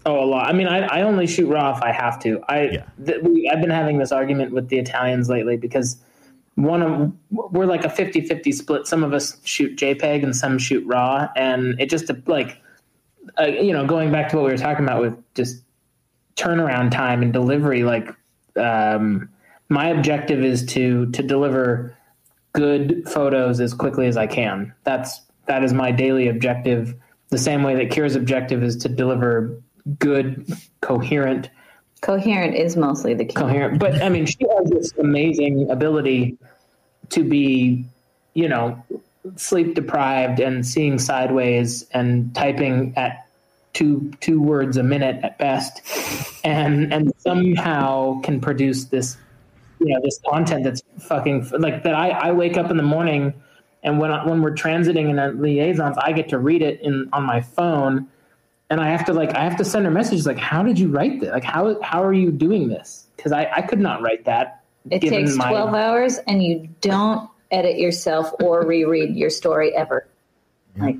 Oh, 0.05 0.23
a 0.23 0.25
lot. 0.25 0.47
I 0.47 0.53
mean, 0.53 0.69
I, 0.69 0.87
I 0.87 1.03
only 1.03 1.27
shoot 1.27 1.49
raw 1.49 1.77
if 1.77 1.83
I 1.83 1.91
have 1.91 2.21
to. 2.21 2.41
I 2.49 2.69
Yeah. 2.69 2.85
th- 3.05 3.23
we, 3.23 3.51
I've 3.51 3.61
been 3.61 3.71
having 3.71 3.99
this 3.99 4.13
argument 4.13 4.53
with 4.53 4.69
the 4.69 4.79
Italians 4.79 5.29
lately 5.29 5.57
because 5.57 5.97
one 6.57 6.83
of 6.83 7.13
we're 7.31 7.67
like 7.67 7.85
a 7.85 7.89
50-50 7.89 8.53
split. 8.53 8.87
Some 8.87 9.05
of 9.05 9.13
us 9.13 9.39
shoot 9.45 9.79
JPEG 9.79 10.25
and 10.25 10.35
some 10.35 10.59
shoot 10.59 10.85
raw, 10.87 11.29
and 11.37 11.79
it 11.81 11.89
just 11.89 12.11
like 12.27 12.61
uh, 13.39 13.47
you 13.47 13.73
know 13.73 13.87
going 13.87 14.11
back 14.11 14.31
to 14.31 14.37
what 14.37 14.47
we 14.47 14.51
were 14.51 14.59
talking 14.59 14.85
about 14.85 15.01
with 15.01 15.35
just 15.35 15.63
turnaround 16.35 16.91
time 16.91 17.23
and 17.23 17.33
delivery. 17.33 17.85
Like 17.85 18.09
um, 18.57 19.29
my 19.69 19.89
objective 19.89 20.43
is 20.43 20.65
to 20.67 21.11
to 21.13 21.23
deliver 21.23 21.97
good 22.53 23.07
photos 23.07 23.61
as 23.61 23.75
quickly 23.75 24.07
as 24.07 24.17
I 24.17 24.27
can. 24.27 24.73
That's 24.85 25.21
that 25.47 25.63
is 25.63 25.73
my 25.73 25.93
daily 25.93 26.29
objective. 26.29 26.95
The 27.29 27.39
same 27.39 27.63
way 27.63 27.75
that 27.77 27.91
Kira's 27.91 28.17
objective 28.17 28.63
is 28.63 28.77
to 28.79 28.89
deliver 28.89 29.61
good, 29.99 30.51
coherent, 30.81 31.51
coherent 32.01 32.55
is 32.55 32.77
mostly 32.77 33.15
the 33.15 33.25
key. 33.25 33.35
coherent. 33.35 33.79
But 33.79 34.03
I 34.03 34.09
mean, 34.09 34.27
she 34.27 34.47
has 34.57 34.71
this 34.71 34.93
amazing 34.99 35.71
ability 35.71 36.39
to 37.11 37.25
be, 37.25 37.85
you 38.35 38.49
know, 38.49 38.83
sleep 39.37 39.75
deprived 39.75 40.41
and 40.41 40.67
seeing 40.67 40.99
sideways 40.99 41.87
and 41.93 42.35
typing 42.35 42.93
at 42.97 43.27
two 43.73 44.13
two 44.21 44.41
words 44.41 44.77
a 44.77 44.83
minute 44.83 45.23
at 45.23 45.39
best, 45.39 45.83
and 46.45 46.93
and 46.93 47.13
somehow 47.19 48.21
can 48.23 48.41
produce 48.41 48.87
this, 48.87 49.17
you 49.81 49.89
know, 49.89 50.01
this 50.03 50.21
content 50.29 50.65
that's 50.65 50.83
fucking 51.01 51.49
like 51.59 51.83
that. 51.83 51.95
I 51.95 52.11
I 52.11 52.33
wake 52.33 52.57
up 52.57 52.71
in 52.71 52.77
the 52.77 52.83
morning. 52.83 53.35
And 53.83 54.01
when 54.01 54.11
I, 54.11 54.27
when 54.27 54.43
we're 54.43 54.55
transiting 54.55 55.11
in 55.11 55.19
our 55.21 55.33
liaisons, 55.33 55.97
I 55.99 56.11
get 56.11 56.29
to 56.31 56.39
read 56.39 56.61
it 56.61 56.81
in 56.81 57.09
on 57.13 57.23
my 57.23 57.41
phone, 57.41 58.09
and 58.71 58.81
I 58.81 58.89
have 58.91 59.05
to 59.07 59.13
like 59.13 59.35
I 59.35 59.45
have 59.45 59.57
to 59.59 59.65
send 59.65 59.85
her 59.85 59.91
messages 59.91 60.27
like, 60.27 60.39
"How 60.39 60.63
did 60.63 60.79
you 60.79 60.89
write 60.89 61.21
this? 61.21 61.31
Like, 61.31 61.45
how 61.45 61.81
how 61.83 62.03
are 62.03 62.13
you 62.13 62.31
doing 62.31 62.69
this? 62.69 63.07
Because 63.17 63.33
I 63.33 63.49
I 63.55 63.63
could 63.63 63.81
not 63.81 64.03
write 64.03 64.25
that. 64.25 64.63
It 64.91 65.01
given 65.01 65.25
takes 65.25 65.37
my- 65.37 65.49
12 65.51 65.75
hours 65.75 66.19
and 66.29 66.43
you 66.43 66.69
don't 66.81 67.29
edit 67.51 67.79
yourself 67.79 68.33
or 68.43 68.65
reread 68.65 69.17
your 69.17 69.31
story 69.31 69.75
ever. 69.75 70.07
Like, 70.77 70.97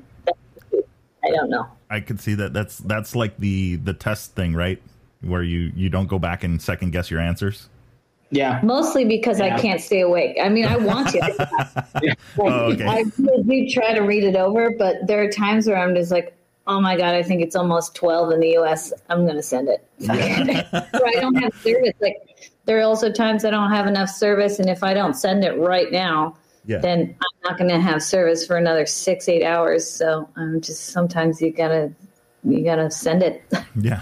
I 1.25 1.31
don't 1.31 1.51
know. 1.51 1.67
I 1.91 2.01
could 2.01 2.21
see 2.21 2.35
that. 2.35 2.53
That's 2.53 2.79
that's 2.79 3.15
like 3.15 3.37
the 3.39 3.77
the 3.77 3.93
test 3.95 4.35
thing, 4.35 4.55
right? 4.55 4.81
Where 5.23 5.43
you 5.43 5.73
you 5.75 5.89
don't 5.89 6.09
go 6.09 6.19
back 6.19 6.45
and 6.45 6.61
second 6.61 6.93
guess 6.93 7.11
your 7.11 7.21
answers. 7.21 7.69
Yeah, 8.31 8.59
Mostly 8.65 9.05
because 9.05 9.39
Yeah. 9.39 9.55
I 9.55 9.61
can't 9.61 9.81
stay 9.81 10.01
awake. 10.01 10.37
I 10.43 10.49
mean, 10.49 10.65
I 10.67 10.77
want 10.77 11.11
to. 11.11 11.19
Like, 12.03 12.19
Oh, 12.39 12.73
okay. 12.73 12.85
I 12.85 13.05
really 13.19 13.67
do 13.67 13.69
try 13.73 13.95
to 13.95 14.01
read 14.01 14.25
it 14.25 14.35
over, 14.35 14.71
but 14.77 15.07
there 15.07 15.23
are 15.23 15.31
times 15.31 15.69
where 15.69 15.77
I'm 15.79 15.95
just 15.95 16.11
like, 16.11 16.37
oh 16.67 16.81
my 16.81 16.97
God, 16.97 17.15
I 17.15 17.23
think 17.23 17.43
it's 17.43 17.57
almost 17.57 17.95
12 17.95 18.33
in 18.33 18.41
the 18.41 18.57
US. 18.59 18.93
I'm 19.09 19.25
going 19.25 19.37
to 19.37 19.43
send 19.43 19.69
it. 19.69 19.87
or 20.09 21.07
I 21.07 21.21
don't 21.21 21.37
have 21.37 21.55
service. 21.63 21.95
Like, 22.01 22.17
there 22.65 22.79
are 22.79 22.83
also 22.83 23.11
times 23.13 23.45
I 23.45 23.51
don't 23.51 23.71
have 23.71 23.87
enough 23.87 24.11
service. 24.11 24.59
And 24.59 24.69
if 24.69 24.83
I 24.83 24.93
don't 24.95 25.15
send 25.15 25.45
it 25.45 25.57
right 25.59 25.91
now, 25.93 26.37
Yeah. 26.65 26.79
then 26.79 27.17
I'm 27.21 27.51
not 27.51 27.59
going 27.59 27.71
to 27.71 27.81
have 27.81 28.03
service 28.03 28.47
for 28.47 28.57
another 28.57 28.87
six, 28.87 29.29
eight 29.29 29.45
hours. 29.45 29.89
So 29.89 30.29
I'm 30.37 30.61
just 30.61 30.87
sometimes 30.87 31.41
you 31.41 31.53
gotta 31.53 31.93
you 32.43 32.65
gotta 32.65 32.91
send 32.91 33.23
it. 33.23 33.43
Yeah. 33.77 34.01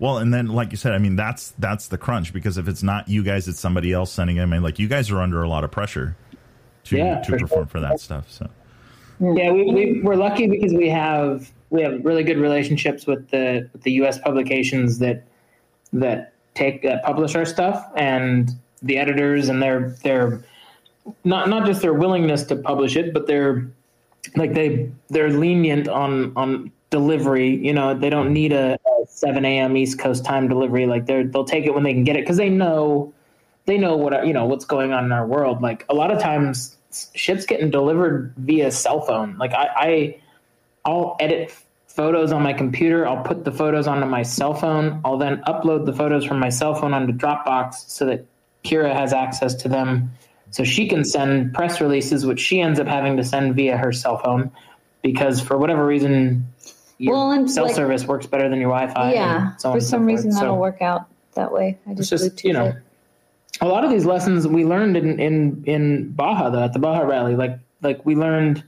Well, 0.00 0.18
and 0.18 0.32
then 0.32 0.46
like 0.46 0.70
you 0.70 0.76
said, 0.76 0.92
I 0.92 0.98
mean 0.98 1.16
that's 1.16 1.52
that's 1.58 1.88
the 1.88 1.98
crunch 1.98 2.32
because 2.32 2.56
if 2.56 2.68
it's 2.68 2.82
not 2.84 3.08
you 3.08 3.24
guys, 3.24 3.48
it's 3.48 3.58
somebody 3.58 3.92
else 3.92 4.12
sending 4.12 4.36
it. 4.36 4.42
I 4.42 4.46
mean, 4.46 4.62
like 4.62 4.78
you 4.78 4.86
guys 4.88 5.10
are 5.10 5.20
under 5.20 5.42
a 5.42 5.48
lot 5.48 5.64
of 5.64 5.70
pressure 5.72 6.16
to 6.84 6.96
Yeah, 6.96 7.20
to 7.22 7.32
for 7.32 7.38
perform 7.40 7.66
for 7.66 7.80
that 7.80 7.98
stuff. 8.00 8.30
So 8.30 8.48
yeah. 9.20 9.50
We, 9.50 9.72
we 9.72 10.00
we're 10.02 10.14
lucky 10.14 10.46
because 10.46 10.72
we 10.72 10.88
have 10.88 11.50
we 11.70 11.82
have 11.82 12.04
really 12.04 12.22
good 12.22 12.38
relationships 12.38 13.06
with 13.06 13.30
the 13.30 13.68
with 13.72 13.82
the 13.82 13.92
U.S. 13.92 14.18
publications 14.18 14.98
that 14.98 15.24
that 15.92 16.32
take 16.54 16.82
that 16.82 17.04
publish 17.04 17.34
our 17.34 17.44
stuff 17.44 17.86
and 17.96 18.50
the 18.82 18.98
editors 18.98 19.48
and 19.48 19.62
their 19.62 19.90
their 20.02 20.42
not 21.24 21.48
not 21.48 21.66
just 21.66 21.82
their 21.82 21.94
willingness 21.94 22.44
to 22.44 22.56
publish 22.56 22.96
it, 22.96 23.12
but 23.12 23.26
they're 23.26 23.68
like 24.36 24.54
they 24.54 24.90
they're 25.08 25.30
lenient 25.30 25.88
on 25.88 26.32
on 26.36 26.70
delivery. 26.90 27.56
You 27.56 27.72
know, 27.72 27.94
they 27.94 28.10
don't 28.10 28.32
need 28.32 28.52
a, 28.52 28.74
a 28.74 29.06
seven 29.06 29.44
a.m. 29.44 29.76
East 29.76 29.98
Coast 29.98 30.24
time 30.24 30.48
delivery. 30.48 30.86
Like 30.86 31.06
they 31.06 31.24
they'll 31.24 31.44
take 31.44 31.66
it 31.66 31.74
when 31.74 31.84
they 31.84 31.92
can 31.92 32.04
get 32.04 32.16
it 32.16 32.20
because 32.22 32.36
they 32.36 32.50
know 32.50 33.12
they 33.66 33.78
know 33.78 33.96
what 33.96 34.26
you 34.26 34.32
know 34.32 34.46
what's 34.46 34.64
going 34.64 34.92
on 34.92 35.04
in 35.04 35.12
our 35.12 35.26
world. 35.26 35.62
Like 35.62 35.84
a 35.88 35.94
lot 35.94 36.10
of 36.10 36.20
times, 36.20 36.76
shit's 37.14 37.46
getting 37.46 37.70
delivered 37.70 38.34
via 38.36 38.70
cell 38.70 39.00
phone. 39.02 39.36
Like 39.38 39.52
I, 39.52 39.68
I 39.76 40.20
I'll 40.88 41.16
edit 41.20 41.52
photos 41.86 42.32
on 42.32 42.42
my 42.42 42.54
computer. 42.54 43.06
I'll 43.06 43.22
put 43.22 43.44
the 43.44 43.52
photos 43.52 43.86
onto 43.86 44.06
my 44.06 44.22
cell 44.22 44.54
phone. 44.54 45.00
I'll 45.04 45.18
then 45.18 45.42
upload 45.46 45.84
the 45.84 45.92
photos 45.92 46.24
from 46.24 46.38
my 46.38 46.48
cell 46.48 46.74
phone 46.74 46.94
onto 46.94 47.12
Dropbox 47.12 47.74
so 47.90 48.06
that 48.06 48.24
Kira 48.64 48.94
has 48.94 49.12
access 49.12 49.54
to 49.56 49.68
them. 49.68 50.10
So 50.50 50.64
she 50.64 50.88
can 50.88 51.04
send 51.04 51.52
press 51.52 51.78
releases, 51.80 52.24
which 52.24 52.40
she 52.40 52.60
ends 52.62 52.80
up 52.80 52.86
having 52.86 53.18
to 53.18 53.24
send 53.24 53.54
via 53.54 53.76
her 53.76 53.92
cell 53.92 54.16
phone 54.16 54.50
because 55.02 55.40
for 55.42 55.58
whatever 55.58 55.84
reason, 55.84 56.46
your 56.96 57.14
Well, 57.14 57.30
and 57.32 57.50
cell 57.50 57.66
like- 57.66 57.74
service 57.74 58.06
works 58.06 58.26
better 58.26 58.48
than 58.48 58.58
your 58.58 58.70
Wi-Fi. 58.70 59.12
yeah. 59.12 59.56
so 59.56 59.72
for 59.74 59.80
so 59.80 59.86
some 59.88 60.00
forth. 60.00 60.06
reason 60.08 60.32
So- 60.32 60.40
that'll 60.40 60.58
work 60.58 60.80
out. 60.80 61.02
that 61.34 61.52
way. 61.52 61.76
I 61.86 61.94
just, 61.94 62.12
It's 62.12 62.22
just 62.24 62.44
you 62.44 62.52
know, 62.54 62.64
it. 62.66 62.76
a 63.60 63.68
lot 63.68 63.84
of 63.84 63.90
these 63.90 64.04
lessons 64.06 64.48
we 64.48 64.64
learned 64.64 64.96
in 64.96 65.20
in 65.20 65.62
in 65.66 66.10
Baja 66.12 66.48
though 66.50 66.64
at 66.64 66.72
the 66.72 66.78
Baja 66.80 67.02
rally, 67.02 67.36
like 67.36 67.58
like 67.82 68.04
we 68.06 68.16
learned 68.16 68.64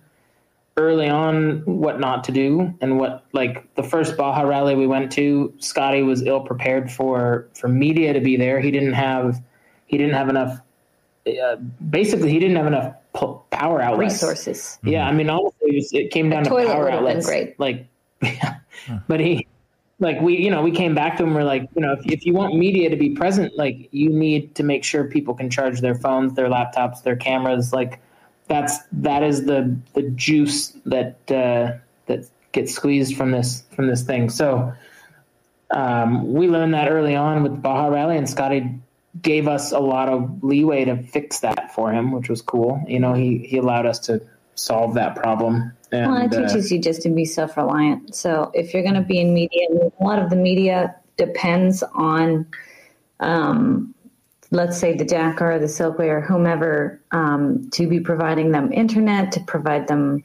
early 0.76 1.08
on 1.08 1.62
what 1.64 2.00
not 2.00 2.24
to 2.24 2.32
do 2.32 2.72
and 2.80 2.98
what 2.98 3.24
like 3.32 3.74
the 3.74 3.82
first 3.82 4.16
Baja 4.16 4.42
rally 4.42 4.74
we 4.74 4.86
went 4.86 5.12
to, 5.12 5.52
Scotty 5.58 6.02
was 6.02 6.22
ill 6.22 6.40
prepared 6.40 6.90
for 6.90 7.48
for 7.54 7.68
media 7.68 8.12
to 8.12 8.20
be 8.20 8.36
there. 8.36 8.60
He 8.60 8.70
didn't 8.70 8.94
have 8.94 9.42
he 9.86 9.98
didn't 9.98 10.14
have 10.14 10.28
enough. 10.28 10.60
Uh, 11.26 11.56
basically, 11.90 12.30
he 12.30 12.38
didn't 12.38 12.56
have 12.56 12.66
enough 12.66 12.94
p- 13.14 13.34
power 13.50 13.82
outlets. 13.82 14.14
resources. 14.14 14.78
Yeah, 14.84 15.06
I 15.06 15.12
mean, 15.12 15.28
honestly, 15.28 15.70
it, 15.70 15.74
was, 15.74 15.92
it 15.92 16.10
came 16.10 16.30
down 16.30 16.44
to 16.44 16.50
power 16.50 16.58
would 16.58 16.68
have 16.68 17.00
outlets. 17.00 17.26
great. 17.26 17.58
Like, 17.58 17.86
yeah. 18.22 18.58
but 19.08 19.20
he, 19.20 19.46
like, 19.98 20.20
we, 20.20 20.36
you 20.36 20.50
know, 20.50 20.62
we 20.62 20.70
came 20.70 20.94
back 20.94 21.16
to 21.18 21.24
him. 21.24 21.34
We're 21.34 21.44
like, 21.44 21.68
you 21.74 21.82
know, 21.82 21.92
if, 21.92 22.06
if 22.06 22.24
you 22.24 22.32
want 22.32 22.54
media 22.54 22.88
to 22.88 22.96
be 22.96 23.10
present, 23.10 23.56
like, 23.56 23.88
you 23.90 24.10
need 24.10 24.54
to 24.54 24.62
make 24.62 24.84
sure 24.84 25.04
people 25.04 25.34
can 25.34 25.50
charge 25.50 25.80
their 25.80 25.94
phones, 25.94 26.34
their 26.34 26.48
laptops, 26.48 27.02
their 27.02 27.16
cameras. 27.16 27.72
Like, 27.72 28.00
that's 28.50 28.78
that 28.92 29.22
is 29.22 29.44
the 29.44 29.74
the 29.94 30.02
juice 30.10 30.76
that 30.84 31.16
uh, 31.30 31.78
that 32.06 32.28
gets 32.52 32.74
squeezed 32.74 33.16
from 33.16 33.30
this 33.30 33.62
from 33.70 33.86
this 33.86 34.02
thing. 34.02 34.28
So, 34.28 34.74
um, 35.70 36.32
we 36.32 36.48
learned 36.48 36.74
that 36.74 36.90
early 36.90 37.14
on 37.14 37.44
with 37.44 37.62
Baja 37.62 37.86
Rally, 37.86 38.18
and 38.18 38.28
Scotty 38.28 38.74
gave 39.22 39.46
us 39.48 39.70
a 39.70 39.78
lot 39.78 40.08
of 40.08 40.42
leeway 40.42 40.84
to 40.84 41.00
fix 41.02 41.40
that 41.40 41.72
for 41.74 41.92
him, 41.92 42.10
which 42.10 42.28
was 42.28 42.42
cool. 42.42 42.82
You 42.88 42.98
know, 42.98 43.14
he 43.14 43.38
he 43.38 43.56
allowed 43.56 43.86
us 43.86 44.00
to 44.00 44.20
solve 44.56 44.94
that 44.94 45.14
problem. 45.14 45.72
And, 45.92 46.10
Well, 46.10 46.22
it 46.22 46.34
uh, 46.34 46.46
teaches 46.46 46.70
you 46.70 46.80
just 46.80 47.02
to 47.02 47.08
be 47.08 47.24
self 47.24 47.56
reliant. 47.56 48.14
So 48.14 48.50
if 48.52 48.74
you're 48.74 48.82
going 48.82 48.94
to 48.94 49.00
be 49.00 49.20
in 49.20 49.32
media, 49.32 49.68
a 49.70 50.04
lot 50.04 50.18
of 50.18 50.30
the 50.30 50.36
media 50.36 50.96
depends 51.16 51.82
on, 51.94 52.46
um, 53.20 53.94
let's 54.50 54.78
say, 54.78 54.96
the 54.96 55.04
Dakar 55.04 55.52
or 55.52 55.58
the 55.58 55.66
Silkway 55.66 56.08
or 56.08 56.20
whomever 56.20 57.00
um, 57.12 57.70
to 57.70 57.86
be 57.88 58.00
providing 58.00 58.50
them 58.50 58.72
internet, 58.72 59.32
to 59.32 59.40
provide 59.40 59.86
them 59.88 60.24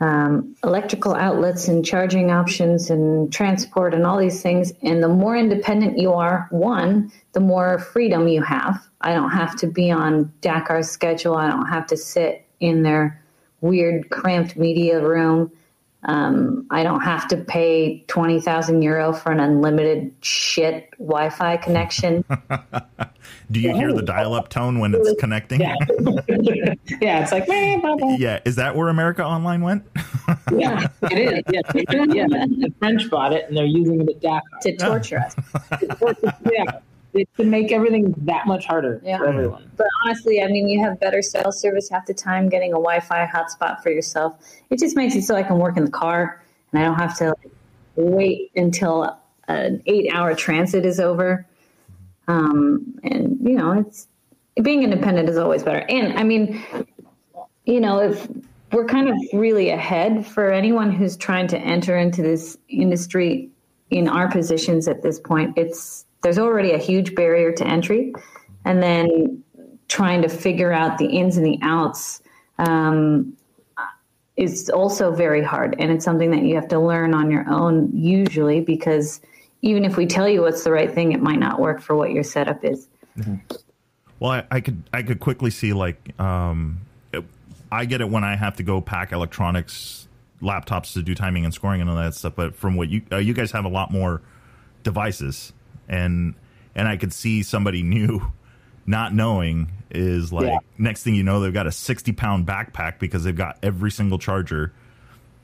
um, 0.00 0.56
electrical 0.64 1.14
outlets 1.14 1.68
and 1.68 1.84
charging 1.84 2.30
options 2.30 2.90
and 2.90 3.30
transport 3.32 3.92
and 3.92 4.06
all 4.06 4.18
these 4.18 4.42
things. 4.42 4.72
And 4.82 5.02
the 5.02 5.08
more 5.08 5.36
independent 5.36 5.98
you 5.98 6.12
are, 6.14 6.46
one, 6.50 7.12
the 7.32 7.40
more 7.40 7.78
freedom 7.78 8.26
you 8.26 8.42
have. 8.42 8.82
I 9.02 9.12
don't 9.12 9.30
have 9.30 9.56
to 9.56 9.66
be 9.66 9.90
on 9.90 10.32
Dakar's 10.40 10.90
schedule. 10.90 11.36
I 11.36 11.48
don't 11.48 11.66
have 11.66 11.86
to 11.88 11.96
sit 11.96 12.46
in 12.60 12.82
their 12.82 13.22
weird, 13.60 14.08
cramped 14.10 14.56
media 14.56 15.00
room. 15.00 15.52
Um, 16.04 16.66
I 16.70 16.82
don't 16.82 17.02
have 17.02 17.28
to 17.28 17.36
pay 17.36 18.04
20,000 18.08 18.80
euro 18.82 19.12
for 19.12 19.32
an 19.32 19.40
unlimited 19.40 20.14
shit 20.22 20.88
Wi 20.98 21.28
Fi 21.28 21.56
connection. 21.58 22.24
Do 23.50 23.60
you 23.60 23.74
hear 23.74 23.92
the 23.92 24.02
dial-up 24.02 24.48
tone 24.48 24.78
when 24.78 24.94
it's 24.94 25.20
connecting? 25.20 25.60
yeah, 25.60 25.74
yeah, 27.00 27.22
it's 27.22 27.32
like 27.32 27.48
meh, 27.48 27.78
blah, 27.78 27.96
blah. 27.96 28.16
Yeah, 28.16 28.40
is 28.44 28.56
that 28.56 28.76
where 28.76 28.88
America 28.88 29.24
Online 29.24 29.60
went? 29.60 29.84
yeah, 30.52 30.86
it 31.02 31.18
is. 31.18 31.42
Yeah, 31.52 32.04
yeah, 32.14 32.26
the 32.28 32.72
French 32.78 33.10
bought 33.10 33.32
it 33.32 33.46
and 33.48 33.56
they're 33.56 33.64
using 33.64 34.00
it 34.00 34.08
at 34.08 34.20
Dakar. 34.20 34.42
to 34.62 34.76
torture 34.76 35.18
us. 35.18 35.34
yeah, 36.50 36.78
it 37.14 37.28
can 37.36 37.50
make 37.50 37.72
everything 37.72 38.14
that 38.18 38.46
much 38.46 38.66
harder 38.66 39.00
Yeah. 39.04 39.18
for 39.18 39.28
everyone. 39.28 39.70
But 39.76 39.86
honestly, 40.04 40.42
I 40.42 40.46
mean, 40.46 40.68
you 40.68 40.80
have 40.80 41.00
better 41.00 41.22
cell 41.22 41.52
service 41.52 41.88
half 41.88 42.06
the 42.06 42.14
time 42.14 42.48
getting 42.48 42.70
a 42.70 42.74
Wi 42.76 43.00
Fi 43.00 43.26
hotspot 43.26 43.82
for 43.82 43.90
yourself. 43.90 44.36
It 44.70 44.78
just 44.78 44.96
makes 44.96 45.14
it 45.14 45.22
so 45.22 45.34
I 45.34 45.42
can 45.42 45.58
work 45.58 45.76
in 45.76 45.84
the 45.84 45.90
car 45.90 46.42
and 46.72 46.80
I 46.80 46.84
don't 46.84 46.98
have 46.98 47.16
to 47.18 47.28
like, 47.28 47.50
wait 47.96 48.52
until 48.54 49.18
an 49.48 49.82
eight 49.86 50.12
hour 50.12 50.34
transit 50.34 50.86
is 50.86 51.00
over. 51.00 51.46
Um, 52.28 52.98
and, 53.02 53.38
you 53.42 53.54
know, 53.54 53.72
it's 53.72 54.06
being 54.62 54.82
independent 54.82 55.28
is 55.28 55.36
always 55.36 55.62
better. 55.62 55.84
And 55.88 56.18
I 56.18 56.22
mean, 56.22 56.62
you 57.64 57.80
know, 57.80 57.98
if 57.98 58.28
we're 58.72 58.84
kind 58.86 59.08
of 59.08 59.16
really 59.32 59.70
ahead 59.70 60.24
for 60.24 60.52
anyone 60.52 60.92
who's 60.92 61.16
trying 61.16 61.48
to 61.48 61.58
enter 61.58 61.96
into 61.98 62.22
this 62.22 62.56
industry 62.68 63.50
in 63.90 64.08
our 64.08 64.30
positions 64.30 64.86
at 64.86 65.02
this 65.02 65.18
point, 65.18 65.58
it's 65.58 66.06
there's 66.22 66.38
already 66.38 66.72
a 66.72 66.78
huge 66.78 67.14
barrier 67.14 67.52
to 67.52 67.66
entry, 67.66 68.12
and 68.64 68.82
then 68.82 69.42
trying 69.88 70.22
to 70.22 70.28
figure 70.28 70.72
out 70.72 70.98
the 70.98 71.06
ins 71.06 71.36
and 71.36 71.46
the 71.46 71.58
outs 71.62 72.22
um, 72.58 73.36
is 74.36 74.70
also 74.70 75.10
very 75.10 75.42
hard, 75.42 75.76
and 75.78 75.90
it's 75.90 76.04
something 76.04 76.30
that 76.30 76.42
you 76.42 76.54
have 76.54 76.68
to 76.68 76.78
learn 76.78 77.14
on 77.14 77.30
your 77.30 77.48
own 77.48 77.90
usually 77.94 78.60
because 78.60 79.20
even 79.62 79.84
if 79.84 79.96
we 79.96 80.06
tell 80.06 80.28
you 80.28 80.42
what's 80.42 80.64
the 80.64 80.70
right 80.72 80.92
thing, 80.92 81.12
it 81.12 81.20
might 81.20 81.38
not 81.38 81.60
work 81.60 81.80
for 81.80 81.94
what 81.94 82.10
your 82.10 82.22
setup 82.22 82.64
is. 82.64 82.88
Well, 84.18 84.30
I, 84.30 84.44
I 84.50 84.60
could 84.60 84.82
I 84.92 85.02
could 85.02 85.20
quickly 85.20 85.50
see 85.50 85.72
like 85.72 86.18
um, 86.20 86.80
it- 87.12 87.24
I 87.72 87.84
get 87.84 88.00
it 88.00 88.08
when 88.08 88.24
I 88.24 88.36
have 88.36 88.56
to 88.56 88.62
go 88.62 88.80
pack 88.80 89.12
electronics 89.12 90.08
laptops 90.42 90.94
to 90.94 91.02
do 91.02 91.14
timing 91.14 91.44
and 91.44 91.52
scoring 91.52 91.80
and 91.80 91.90
all 91.90 91.96
that 91.96 92.14
stuff. 92.14 92.34
But 92.36 92.56
from 92.56 92.76
what 92.76 92.88
you 92.88 93.02
uh, 93.12 93.16
you 93.16 93.34
guys 93.34 93.52
have 93.52 93.64
a 93.64 93.68
lot 93.68 93.90
more 93.90 94.22
devices, 94.82 95.52
and 95.90 96.34
and 96.74 96.88
I 96.88 96.96
could 96.96 97.12
see 97.12 97.42
somebody 97.42 97.82
new 97.82 98.32
not 98.86 99.12
knowing 99.14 99.68
is 99.90 100.32
like 100.32 100.46
Yeah. 100.46 100.58
next 100.78 101.02
thing 101.02 101.14
you 101.14 101.22
know 101.22 101.40
they've 101.40 101.52
got 101.52 101.66
a 101.66 101.72
sixty 101.72 102.12
pound 102.12 102.46
backpack 102.46 102.98
because 102.98 103.24
they've 103.24 103.36
got 103.36 103.58
every 103.62 103.90
single 103.90 104.18
charger, 104.18 104.72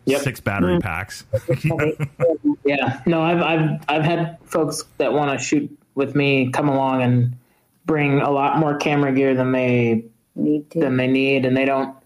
Yep. 0.07 0.23
six 0.23 0.41
battery 0.41 0.79
mm-hmm. 0.79 0.81
packs. 0.81 1.25
Yeah, 2.65 3.01
no, 3.07 3.23
I've 3.23 3.43
I've 3.43 3.81
I've 3.89 4.03
had 4.03 4.39
folks 4.45 4.85
that 4.99 5.13
want 5.13 5.39
to 5.39 5.45
shoot 5.45 5.71
with 5.95 6.17
me 6.17 6.51
come 6.51 6.69
along 6.69 7.03
and 7.03 7.37
bring 7.85 8.21
a 8.21 8.31
lot 8.31 8.59
more 8.59 8.77
camera 8.77 9.13
gear 9.13 9.35
than 9.37 9.53
they 9.53 10.05
Need 10.35 10.71
to. 10.73 10.81
than 10.81 10.97
they 10.97 11.07
need, 11.07 11.47
and 11.47 11.57
they 11.57 11.65
don't 11.65 11.97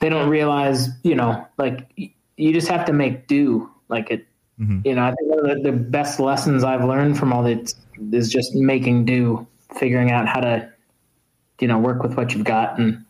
they 0.00 0.08
don't 0.08 0.28
realize, 0.28 0.88
you 1.04 1.14
know, 1.14 1.46
like 1.56 1.88
you 2.36 2.52
just 2.52 2.66
have 2.68 2.84
to 2.86 2.92
make 2.92 3.28
do. 3.28 3.70
Like 3.88 4.10
it, 4.10 4.26
you 4.58 4.94
know, 4.94 5.02
I 5.02 5.14
think 5.14 5.30
one 5.30 5.50
of 5.50 5.62
the, 5.62 5.70
the 5.70 5.76
best 5.76 6.20
lessons 6.20 6.62
I've 6.62 6.84
learned 6.84 7.18
from 7.18 7.32
all 7.32 7.42
this 7.42 7.74
is 8.12 8.30
just 8.30 8.54
making 8.54 9.04
do, 9.04 9.46
figuring 9.76 10.10
out 10.10 10.28
how 10.28 10.40
to, 10.40 10.72
you 11.60 11.68
know, 11.68 11.78
work 11.78 12.02
with 12.02 12.16
what 12.16 12.34
you've 12.34 12.44
got, 12.44 12.78
and 12.78 13.04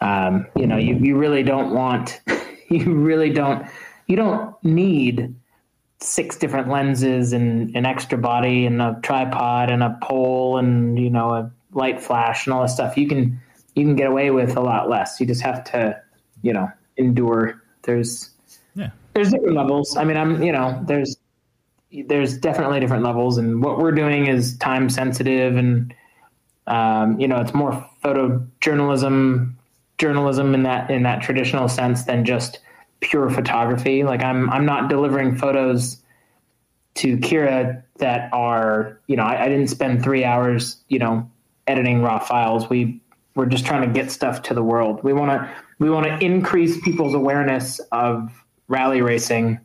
um, 0.00 0.46
you 0.54 0.66
know, 0.66 0.76
you 0.76 0.96
you 0.96 1.16
really 1.16 1.42
don't 1.42 1.74
want, 1.74 2.20
you 2.68 2.94
really 2.94 3.30
don't, 3.30 3.66
you 4.06 4.16
don't 4.16 4.54
need 4.62 5.34
six 5.98 6.36
different 6.36 6.68
lenses 6.68 7.32
and 7.32 7.74
an 7.74 7.86
extra 7.86 8.18
body 8.18 8.66
and 8.66 8.80
a 8.82 8.98
tripod 9.02 9.70
and 9.70 9.82
a 9.82 9.98
pole 10.02 10.58
and 10.58 10.98
you 10.98 11.08
know 11.08 11.30
a 11.30 11.50
light 11.72 12.00
flash 12.00 12.46
and 12.46 12.54
all 12.54 12.62
this 12.62 12.74
stuff. 12.74 12.96
You 12.96 13.08
can 13.08 13.40
you 13.74 13.84
can 13.84 13.96
get 13.96 14.06
away 14.06 14.30
with 14.30 14.56
a 14.56 14.60
lot 14.60 14.88
less. 14.88 15.20
You 15.20 15.26
just 15.26 15.42
have 15.42 15.64
to 15.72 16.00
you 16.42 16.52
know 16.52 16.70
endure. 16.96 17.62
There's 17.82 18.30
yeah. 18.74 18.90
There's 19.16 19.30
different 19.30 19.56
levels. 19.56 19.96
I 19.96 20.04
mean 20.04 20.16
i'm 20.16 20.42
you 20.42 20.52
know 20.52 20.80
there's 20.86 21.16
there's 22.06 22.36
definitely 22.38 22.80
different 22.80 23.02
levels 23.02 23.38
and 23.38 23.62
what 23.62 23.78
we're 23.78 23.92
doing 23.92 24.26
is 24.26 24.56
time 24.58 24.90
sensitive 24.90 25.56
and 25.56 25.94
um, 26.66 27.18
you 27.18 27.26
know 27.26 27.40
it's 27.40 27.54
more 27.54 27.72
photojournalism 28.04 28.50
journalism 28.60 29.58
journalism 29.98 30.54
in 30.54 30.62
that 30.64 30.90
in 30.90 31.04
that 31.04 31.22
traditional 31.22 31.68
sense 31.68 32.04
than 32.04 32.24
just 32.24 32.60
pure 33.00 33.30
photography. 33.30 34.04
Like 34.04 34.22
i'm 34.22 34.50
i'm 34.50 34.66
not 34.66 34.90
delivering 34.90 35.36
photos 35.36 36.02
to 36.96 37.16
kira 37.18 37.82
that 37.98 38.28
are 38.32 39.00
you 39.06 39.16
know 39.16 39.22
i, 39.22 39.44
I 39.44 39.48
didn't 39.48 39.68
spend 39.68 40.02
three 40.02 40.24
hours 40.24 40.76
you 40.88 40.98
know 40.98 41.30
editing 41.66 42.02
raw 42.02 42.18
files. 42.18 42.68
We 42.68 43.00
we're 43.34 43.46
just 43.46 43.64
trying 43.66 43.82
to 43.82 43.92
get 43.98 44.10
stuff 44.10 44.42
to 44.42 44.54
the 44.54 44.62
world. 44.62 45.02
We 45.02 45.12
want 45.14 45.30
to 45.30 45.50
we 45.78 45.88
want 45.88 46.06
to 46.06 46.18
increase 46.24 46.80
people's 46.80 47.14
awareness 47.14 47.80
of 47.92 48.30
rally 48.68 49.00
racing 49.02 49.58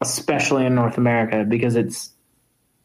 especially 0.00 0.64
in 0.66 0.74
north 0.74 0.96
america 0.98 1.44
because 1.48 1.76
it's 1.76 2.10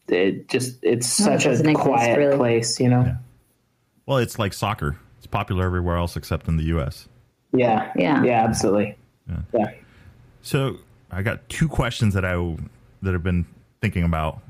it 0.08 0.48
just 0.48 0.78
it's 0.82 1.18
No, 1.20 1.26
it 1.32 1.38
such 1.40 1.46
a 1.46 1.50
doesn't 1.50 1.68
exist, 1.68 1.86
quiet 1.86 2.18
really. 2.18 2.36
place 2.36 2.78
you 2.80 2.88
know 2.88 3.16
Well, 4.06 4.18
it's 4.18 4.38
like 4.38 4.52
soccer. 4.52 4.98
It's 5.18 5.26
popular 5.26 5.64
everywhere 5.64 5.96
else 5.96 6.14
except 6.16 6.46
in 6.48 6.56
the 6.58 6.64
U.S. 6.64 7.08
yeah 7.54 7.90
Yeah. 7.96 8.22
yeah 8.22 8.44
absolutely 8.44 8.96
yeah. 9.54 9.70
So 10.42 10.76
I 11.10 11.22
got 11.22 11.48
two 11.48 11.68
questions 11.68 12.12
that 12.12 12.24
I 12.26 12.34
that 13.00 13.14
I've 13.14 13.22
been 13.22 13.46
thinking 13.80 14.02
about. 14.04 14.40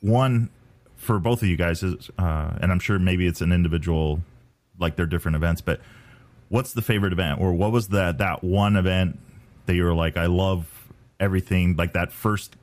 One 0.00 0.48
for 0.96 1.18
both 1.18 1.42
of 1.42 1.48
you 1.48 1.56
guys 1.56 1.82
is, 1.82 2.10
uh, 2.18 2.56
and 2.62 2.72
I'm 2.72 2.78
sure 2.78 2.98
maybe 2.98 3.26
it's 3.26 3.40
an 3.42 3.52
individual, 3.52 4.22
like 4.78 4.96
they're 4.96 5.04
different 5.06 5.36
events, 5.36 5.60
but 5.60 5.80
what's 6.48 6.72
the 6.72 6.80
favorite 6.82 7.12
event, 7.12 7.40
or 7.40 7.52
what 7.52 7.72
was 7.72 7.88
that 7.88 8.18
that 8.18 8.42
one 8.42 8.76
event 8.76 9.18
that 9.66 9.74
you 9.74 9.84
were 9.84 9.94
like, 9.94 10.16
I 10.16 10.26
love 10.26 10.66
everything, 11.20 11.76
like 11.76 11.92
that 11.92 12.12
first 12.12 12.56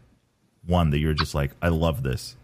one 0.65 0.89
that 0.91 0.99
you're 0.99 1.13
just 1.13 1.33
like, 1.33 1.51
I 1.61 1.69
love 1.69 2.03
this, 2.03 2.35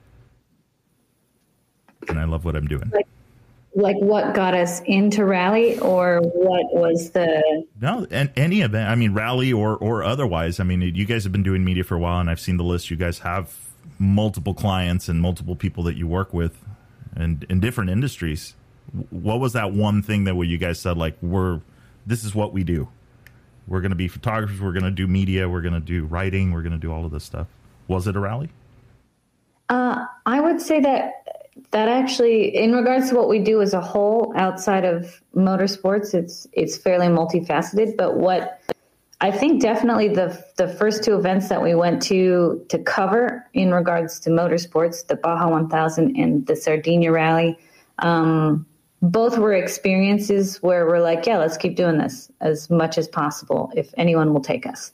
and 2.08 2.20
I 2.20 2.24
love 2.26 2.46
what 2.46 2.56
I'm 2.56 2.68
doing. 2.68 2.92
like 3.76 3.98
what 3.98 4.34
got 4.34 4.54
us 4.54 4.80
into 4.86 5.26
rally 5.26 5.78
or 5.80 6.22
what 6.22 6.74
was 6.74 7.12
the 7.12 7.66
No, 7.82 8.08
and 8.10 8.32
any 8.38 8.62
event. 8.62 8.90
I 8.90 8.96
mean, 8.96 9.14
rally 9.14 9.52
or 9.52 9.76
or 9.76 10.04
otherwise. 10.04 10.60
I 10.60 10.64
mean, 10.64 10.82
you 10.82 11.06
guys 11.06 11.24
have 11.24 11.34
been 11.34 11.44
doing 11.44 11.64
media 11.64 11.84
for 11.84 11.96
a 11.96 12.00
while, 12.00 12.20
and 12.20 12.30
I've 12.30 12.40
seen 12.40 12.58
the 12.58 12.64
list 12.64 12.90
you 12.90 12.98
guys 12.98 13.20
have 13.20 13.54
multiple 14.00 14.54
clients 14.54 15.10
and 15.10 15.22
multiple 15.22 15.56
people 15.56 15.84
that 15.84 15.98
you 15.98 16.08
work 16.08 16.34
with, 16.34 16.58
and 17.16 17.46
in 17.50 17.60
different 17.60 17.90
industries. 17.90 18.56
What 19.10 19.40
was 19.40 19.54
that 19.54 19.74
one 19.74 20.02
thing 20.02 20.24
that 20.24 20.36
where 20.36 20.48
you 20.48 20.58
guys 20.58 20.80
said 20.80 20.98
like 20.98 21.18
we're 21.22 21.60
this 22.06 22.24
is 22.24 22.34
what 22.34 22.54
we 22.54 22.64
do? 22.64 22.88
We're 23.68 23.82
going 23.82 23.92
to 23.92 23.96
be 23.96 24.08
photographers. 24.08 24.62
We're 24.62 24.74
going 24.74 24.84
to 24.84 24.92
do 24.92 25.08
media. 25.08 25.50
We're 25.50 25.62
going 25.62 25.74
to 25.74 25.80
do 25.80 26.06
writing. 26.06 26.52
We're 26.52 26.62
going 26.62 26.74
to 26.74 26.80
do 26.80 26.92
all 26.92 27.06
of 27.06 27.12
this 27.12 27.24
stuff. 27.24 27.48
Was 27.88 28.08
it 28.08 28.16
a 28.16 28.20
rally? 28.20 28.50
Uh, 29.70 30.06
I 30.26 30.40
would 30.40 30.62
say 30.62 30.80
that 30.82 31.12
that 31.72 31.88
actually, 31.88 32.56
in 32.56 32.74
regards 32.74 33.10
to 33.10 33.16
what 33.16 33.30
we 33.30 33.40
do 33.40 33.62
as 33.62 33.74
a 33.74 33.82
whole, 33.82 34.34
outside 34.36 34.86
of 34.86 35.22
motorsports, 35.36 36.14
it's 36.14 36.48
it's 36.54 36.78
fairly 36.78 37.08
multifaceted. 37.08 37.98
But 37.98 38.18
what 38.18 38.62
I 39.22 39.32
think 39.32 39.62
definitely 39.62 40.10
the 40.10 40.44
the 40.58 40.68
first 40.68 41.04
two 41.04 41.18
events 41.18 41.50
that 41.50 41.62
we 41.62 41.74
went 41.74 42.02
to 42.04 42.66
to 42.70 42.78
cover 42.80 43.48
in 43.54 43.74
regards 43.74 44.20
to 44.22 44.30
motorsports, 44.30 45.08
the 45.08 45.16
Baja 45.16 45.50
1000 45.50 46.16
and 46.16 46.46
the 46.46 46.56
Sardinia 46.56 47.12
Rally, 47.12 47.58
um, 48.00 48.66
both 49.12 49.38
were 49.38 49.54
experiences 49.54 50.62
where 50.62 50.86
we're 50.86 51.02
like, 51.02 51.26
yeah, 51.26 51.38
let's 51.38 51.58
keep 51.58 51.76
doing 51.76 51.98
this 51.98 52.32
as 52.42 52.70
much 52.70 52.98
as 52.98 53.08
possible 53.08 53.72
if 53.76 53.94
anyone 53.98 54.34
will 54.34 54.42
take 54.42 54.66
us. 54.66 54.92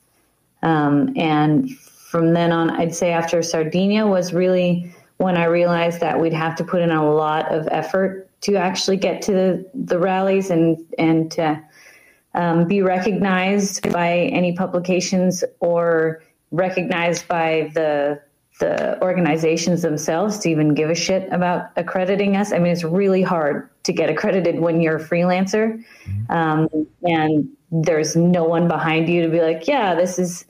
Um, 0.64 1.14
and 1.16 1.72
from 1.78 2.34
then 2.34 2.52
on, 2.52 2.70
I'd 2.70 2.96
say 2.96 3.12
after 3.12 3.42
Sardinia 3.42 4.06
was 4.06 4.34
really 4.34 4.94
when 5.18 5.38
I 5.38 5.46
realized 5.46 6.00
that 6.02 6.20
we'd 6.20 6.34
have 6.34 6.56
to 6.58 6.64
put 6.64 6.82
in 6.82 6.92
a 6.92 7.10
lot 7.10 7.52
of 7.52 7.68
effort 7.72 8.28
to 8.42 8.56
actually 8.56 8.98
get 8.98 9.22
to 9.24 9.32
the, 9.32 9.70
the 9.74 10.00
rallies 10.00 10.50
and 10.50 10.78
and 10.98 11.32
to 11.32 11.64
um, 12.34 12.68
be 12.68 12.82
recognized 12.82 13.92
by 13.92 14.12
any 14.12 14.54
publications 14.54 15.44
or 15.60 16.24
recognized 16.52 17.28
by 17.28 17.72
the 17.74 18.20
the 18.62 19.02
organizations 19.02 19.82
themselves 19.82 20.38
to 20.38 20.50
even 20.50 20.76
give 20.76 20.90
a 20.90 20.96
shit 20.96 21.28
about 21.34 21.72
accrediting 21.76 22.38
us. 22.38 22.54
I 22.54 22.60
mean, 22.60 22.72
it's 22.72 22.84
really 22.84 23.24
hard 23.24 23.70
to 23.84 23.92
get 23.92 24.10
accredited 24.10 24.60
when 24.60 24.80
you're 24.80 24.98
a 24.98 25.04
freelancer, 25.04 25.84
um, 26.30 26.70
and 27.04 27.50
there's 27.72 28.16
no 28.16 28.44
one 28.44 28.68
behind 28.68 29.10
you 29.10 29.24
to 29.24 29.30
be 29.30 29.42
like, 29.42 29.68
yeah, 29.68 29.96
this 29.96 30.20
is 30.20 30.46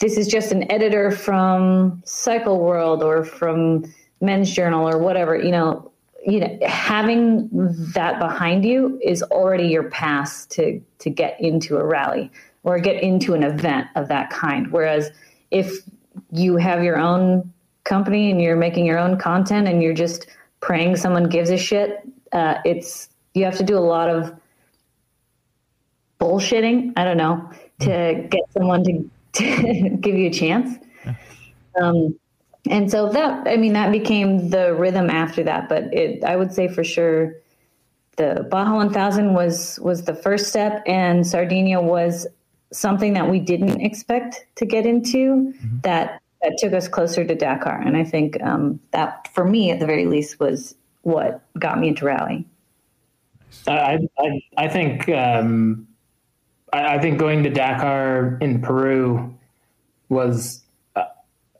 this 0.00 0.16
is 0.16 0.28
just 0.28 0.52
an 0.52 0.70
editor 0.70 1.10
from 1.10 2.00
Cycle 2.06 2.60
World 2.60 3.02
or 3.02 3.24
from 3.24 3.92
Men's 4.20 4.50
Journal 4.52 4.88
or 4.88 4.98
whatever. 4.98 5.36
You 5.36 5.50
know, 5.50 5.90
you 6.24 6.38
know, 6.38 6.58
having 6.64 7.48
that 7.94 8.20
behind 8.20 8.64
you 8.64 9.00
is 9.02 9.22
already 9.24 9.66
your 9.66 9.90
pass 9.90 10.46
to 10.46 10.80
to 11.00 11.10
get 11.10 11.40
into 11.40 11.76
a 11.76 11.84
rally 11.84 12.30
or 12.62 12.78
get 12.78 13.02
into 13.02 13.34
an 13.34 13.42
event 13.42 13.88
of 13.96 14.06
that 14.08 14.30
kind. 14.30 14.70
Whereas 14.70 15.10
if 15.50 15.82
you 16.30 16.56
have 16.56 16.82
your 16.82 16.98
own 16.98 17.52
company 17.84 18.30
and 18.30 18.40
you're 18.40 18.56
making 18.56 18.86
your 18.86 18.98
own 18.98 19.18
content 19.18 19.66
and 19.66 19.82
you're 19.82 19.94
just 19.94 20.26
praying 20.60 20.96
someone 20.96 21.28
gives 21.28 21.50
a 21.50 21.56
shit, 21.56 22.00
uh, 22.32 22.56
it's 22.64 23.08
you 23.34 23.44
have 23.44 23.56
to 23.56 23.64
do 23.64 23.76
a 23.76 23.80
lot 23.80 24.10
of 24.10 24.34
bullshitting. 26.20 26.92
I 26.96 27.04
don't 27.04 27.16
know 27.16 27.50
to 27.80 28.26
get 28.28 28.42
someone 28.52 28.84
to, 28.84 29.10
to 29.32 29.88
give 30.00 30.16
you 30.16 30.28
a 30.28 30.32
chance. 30.32 30.78
Um, 31.80 32.18
and 32.68 32.90
so 32.90 33.08
that 33.10 33.46
I 33.48 33.56
mean 33.56 33.72
that 33.74 33.92
became 33.92 34.50
the 34.50 34.74
rhythm 34.74 35.10
after 35.10 35.42
that. 35.44 35.68
But 35.68 35.94
it 35.94 36.24
I 36.24 36.36
would 36.36 36.52
say 36.52 36.68
for 36.68 36.84
sure 36.84 37.36
the 38.16 38.46
Baja 38.50 38.74
1000 38.74 39.32
was 39.32 39.78
was 39.80 40.02
the 40.04 40.14
first 40.14 40.48
step, 40.48 40.82
and 40.86 41.26
Sardinia 41.26 41.80
was 41.80 42.26
something 42.72 43.14
that 43.14 43.30
we 43.30 43.40
didn't 43.40 43.80
expect 43.80 44.46
to 44.56 44.66
get 44.66 44.86
into 44.86 45.52
mm-hmm. 45.52 45.80
that 45.80 46.20
that 46.42 46.56
took 46.58 46.72
us 46.72 46.86
closer 46.86 47.24
to 47.24 47.34
Dakar. 47.34 47.80
And 47.80 47.96
I 47.96 48.04
think 48.04 48.40
um, 48.42 48.78
that, 48.92 49.28
for 49.34 49.44
me, 49.44 49.72
at 49.72 49.80
the 49.80 49.86
very 49.86 50.06
least, 50.06 50.38
was 50.38 50.76
what 51.02 51.42
got 51.58 51.80
me 51.80 51.88
into 51.88 52.04
rally. 52.04 52.46
I 53.66 53.98
I, 54.18 54.42
I 54.56 54.68
think 54.68 55.08
um, 55.08 55.88
I, 56.72 56.96
I, 56.96 56.98
think 57.00 57.18
going 57.18 57.42
to 57.44 57.50
Dakar 57.50 58.38
in 58.40 58.60
Peru 58.60 59.34
was 60.08 60.62
uh, 60.94 61.04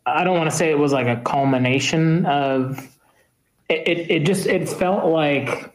I 0.06 0.24
don't 0.24 0.36
want 0.36 0.50
to 0.50 0.56
say 0.56 0.70
it 0.70 0.78
was 0.78 0.92
like 0.92 1.06
a 1.06 1.20
culmination 1.22 2.26
of 2.26 2.78
it, 3.68 3.88
it, 3.88 4.10
it 4.10 4.26
just 4.26 4.46
it 4.46 4.68
felt 4.68 5.06
like 5.06 5.74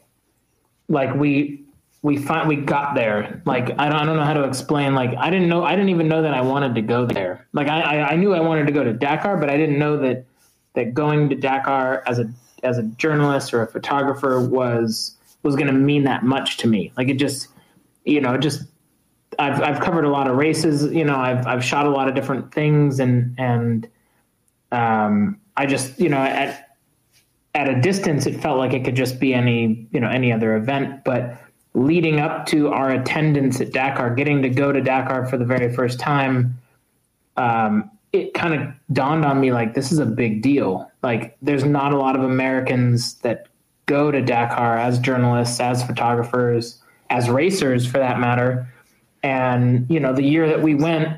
like 0.87 1.15
we 1.15 1.62
we 2.03 2.17
find 2.17 2.49
we 2.49 2.57
got 2.57 2.95
there. 2.95 3.41
Like 3.45 3.71
I 3.79 3.89
don't 3.89 3.95
I 3.95 4.05
don't 4.05 4.17
know 4.17 4.25
how 4.25 4.33
to 4.33 4.43
explain. 4.43 4.93
Like 4.93 5.15
I 5.17 5.29
didn't 5.29 5.47
know 5.47 5.63
I 5.63 5.71
didn't 5.71 5.89
even 5.89 6.09
know 6.09 6.21
that 6.21 6.33
I 6.33 6.41
wanted 6.41 6.75
to 6.75 6.81
go 6.81 7.05
there. 7.05 7.47
Like 7.53 7.69
I, 7.69 7.81
I, 7.81 8.09
I 8.11 8.15
knew 8.17 8.33
I 8.33 8.41
wanted 8.41 8.67
to 8.67 8.73
go 8.73 8.83
to 8.83 8.93
Dakar, 8.93 9.37
but 9.37 9.49
I 9.49 9.57
didn't 9.57 9.79
know 9.79 9.97
that 9.97 10.25
that 10.73 10.93
going 10.93 11.29
to 11.29 11.35
Dakar 11.35 12.03
as 12.05 12.19
a 12.19 12.29
as 12.61 12.77
a 12.77 12.83
journalist 12.83 13.53
or 13.53 13.63
a 13.63 13.67
photographer 13.67 14.39
was 14.41 15.15
was 15.43 15.55
going 15.55 15.67
to 15.67 15.73
mean 15.73 16.03
that 16.03 16.23
much 16.23 16.57
to 16.57 16.67
me. 16.67 16.91
Like 16.97 17.07
it 17.07 17.15
just 17.15 17.47
you 18.03 18.19
know 18.19 18.37
just 18.37 18.63
I've 19.39 19.61
I've 19.61 19.79
covered 19.79 20.03
a 20.03 20.09
lot 20.09 20.27
of 20.27 20.35
races. 20.35 20.83
You 20.93 21.05
know 21.05 21.15
I've 21.15 21.47
I've 21.47 21.63
shot 21.63 21.85
a 21.85 21.89
lot 21.89 22.09
of 22.09 22.15
different 22.15 22.53
things 22.53 22.99
and 22.99 23.33
and 23.39 23.87
um 24.73 25.39
I 25.55 25.67
just 25.67 25.97
you 26.01 26.09
know 26.09 26.17
at 26.17 26.77
at 27.55 27.69
a 27.69 27.79
distance 27.79 28.25
it 28.25 28.41
felt 28.41 28.57
like 28.57 28.73
it 28.73 28.83
could 28.83 28.95
just 28.95 29.21
be 29.21 29.33
any 29.33 29.87
you 29.93 30.01
know 30.01 30.09
any 30.09 30.33
other 30.33 30.57
event, 30.57 31.05
but 31.05 31.37
leading 31.73 32.19
up 32.19 32.45
to 32.47 32.69
our 32.69 32.91
attendance 32.91 33.59
at 33.59 33.71
Dakar, 33.71 34.13
getting 34.13 34.41
to 34.43 34.49
go 34.49 34.71
to 34.71 34.81
Dakar 34.81 35.25
for 35.25 35.37
the 35.37 35.45
very 35.45 35.73
first 35.73 35.99
time, 35.99 36.59
um, 37.37 37.89
it 38.11 38.33
kind 38.35 38.53
of 38.53 38.73
dawned 38.91 39.25
on 39.25 39.39
me 39.39 39.51
like 39.51 39.73
this 39.73 39.91
is 39.91 39.99
a 39.99 40.05
big 40.05 40.43
deal. 40.43 40.89
Like 41.01 41.35
there's 41.41 41.65
not 41.65 41.93
a 41.93 41.97
lot 41.97 42.15
of 42.15 42.23
Americans 42.23 43.15
that 43.15 43.47
go 43.87 44.11
to 44.11 44.21
Dakar 44.21 44.77
as 44.77 44.99
journalists, 44.99 45.59
as 45.59 45.83
photographers, 45.83 46.79
as 47.09 47.29
racers 47.29 47.85
for 47.85 47.97
that 47.97 48.19
matter. 48.19 48.67
And 49.23 49.89
you 49.89 49.99
know, 49.99 50.13
the 50.13 50.23
year 50.23 50.47
that 50.47 50.61
we 50.61 50.75
went, 50.75 51.17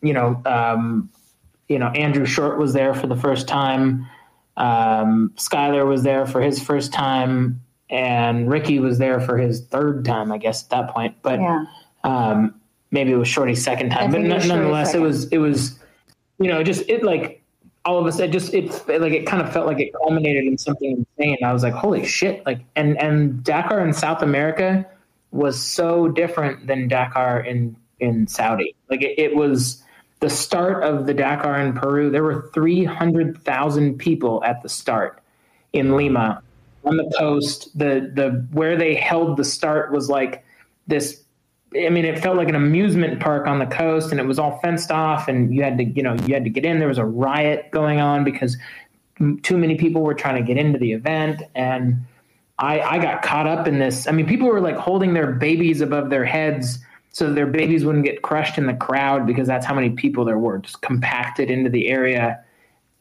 you 0.00 0.14
know, 0.14 0.40
um, 0.46 1.10
you 1.68 1.78
know, 1.78 1.88
Andrew 1.88 2.24
Short 2.24 2.58
was 2.58 2.72
there 2.72 2.94
for 2.94 3.06
the 3.06 3.16
first 3.16 3.46
time. 3.46 4.06
Um, 4.56 5.32
Skyler 5.36 5.86
was 5.86 6.04
there 6.04 6.26
for 6.26 6.40
his 6.40 6.62
first 6.62 6.92
time 6.92 7.63
and 7.94 8.50
Ricky 8.50 8.80
was 8.80 8.98
there 8.98 9.20
for 9.20 9.38
his 9.38 9.60
third 9.66 10.04
time, 10.04 10.32
I 10.32 10.38
guess, 10.38 10.64
at 10.64 10.70
that 10.70 10.90
point. 10.90 11.14
But 11.22 11.38
yeah. 11.38 11.64
um, 12.02 12.60
maybe 12.90 13.12
it 13.12 13.16
was 13.16 13.28
Shorty's 13.28 13.62
second 13.62 13.90
time. 13.90 14.10
but 14.10 14.20
n- 14.20 14.48
nonetheless, 14.48 14.94
it 14.94 15.00
was 15.00 15.28
it 15.28 15.38
was 15.38 15.78
you 16.38 16.48
know 16.48 16.64
just 16.64 16.82
it 16.88 17.04
like 17.04 17.40
all 17.84 18.00
of 18.00 18.06
a 18.06 18.10
sudden 18.10 18.32
just 18.32 18.52
it 18.52 18.66
like 18.88 19.12
it 19.12 19.26
kind 19.26 19.40
of 19.40 19.52
felt 19.52 19.66
like 19.66 19.78
it 19.78 19.92
culminated 20.02 20.44
in 20.44 20.58
something 20.58 21.06
insane. 21.18 21.38
I 21.44 21.52
was 21.52 21.62
like, 21.62 21.72
holy 21.72 22.04
shit! 22.04 22.44
Like 22.44 22.62
and 22.74 23.00
and 23.00 23.44
Dakar 23.44 23.78
in 23.86 23.92
South 23.92 24.22
America 24.22 24.84
was 25.30 25.60
so 25.62 26.08
different 26.08 26.66
than 26.66 26.88
Dakar 26.88 27.40
in 27.40 27.76
in 28.00 28.26
Saudi. 28.26 28.74
Like 28.90 29.02
it, 29.02 29.16
it 29.20 29.36
was 29.36 29.84
the 30.18 30.28
start 30.28 30.82
of 30.82 31.06
the 31.06 31.14
Dakar 31.14 31.60
in 31.60 31.74
Peru. 31.74 32.10
There 32.10 32.24
were 32.24 32.50
three 32.52 32.82
hundred 32.82 33.40
thousand 33.44 33.98
people 33.98 34.42
at 34.42 34.64
the 34.64 34.68
start 34.68 35.20
in 35.72 35.96
Lima 35.96 36.42
on 36.84 36.96
the 36.96 37.10
coast. 37.18 37.76
The 37.76 38.10
the 38.14 38.46
where 38.52 38.76
they 38.76 38.94
held 38.94 39.36
the 39.36 39.44
start 39.44 39.92
was 39.92 40.08
like 40.08 40.44
this. 40.86 41.22
I 41.76 41.88
mean, 41.88 42.04
it 42.04 42.20
felt 42.20 42.36
like 42.36 42.48
an 42.48 42.54
amusement 42.54 43.20
park 43.20 43.48
on 43.48 43.58
the 43.58 43.66
coast, 43.66 44.12
and 44.12 44.20
it 44.20 44.26
was 44.26 44.38
all 44.38 44.60
fenced 44.60 44.92
off, 44.92 45.26
and 45.26 45.52
you 45.52 45.62
had 45.62 45.76
to, 45.78 45.84
you 45.84 46.02
know, 46.04 46.14
you 46.26 46.34
had 46.34 46.44
to 46.44 46.50
get 46.50 46.64
in. 46.64 46.78
There 46.78 46.88
was 46.88 46.98
a 46.98 47.04
riot 47.04 47.70
going 47.72 48.00
on 48.00 48.22
because 48.22 48.56
too 49.42 49.58
many 49.58 49.74
people 49.74 50.02
were 50.02 50.14
trying 50.14 50.36
to 50.36 50.42
get 50.42 50.56
into 50.56 50.78
the 50.78 50.92
event, 50.92 51.42
and 51.56 52.04
I, 52.60 52.80
I 52.80 52.98
got 52.98 53.22
caught 53.22 53.48
up 53.48 53.66
in 53.66 53.80
this. 53.80 54.06
I 54.06 54.12
mean, 54.12 54.26
people 54.26 54.46
were 54.46 54.60
like 54.60 54.76
holding 54.76 55.14
their 55.14 55.32
babies 55.32 55.80
above 55.80 56.10
their 56.10 56.24
heads 56.24 56.78
so 57.14 57.32
their 57.32 57.46
babies 57.46 57.84
wouldn't 57.84 58.04
get 58.04 58.22
crushed 58.22 58.58
in 58.58 58.66
the 58.66 58.74
crowd 58.74 59.24
because 59.24 59.46
that's 59.46 59.64
how 59.64 59.72
many 59.72 59.90
people 59.90 60.24
there 60.24 60.36
were, 60.36 60.58
just 60.58 60.82
compacted 60.82 61.48
into 61.48 61.70
the 61.70 61.88
area 61.88 62.43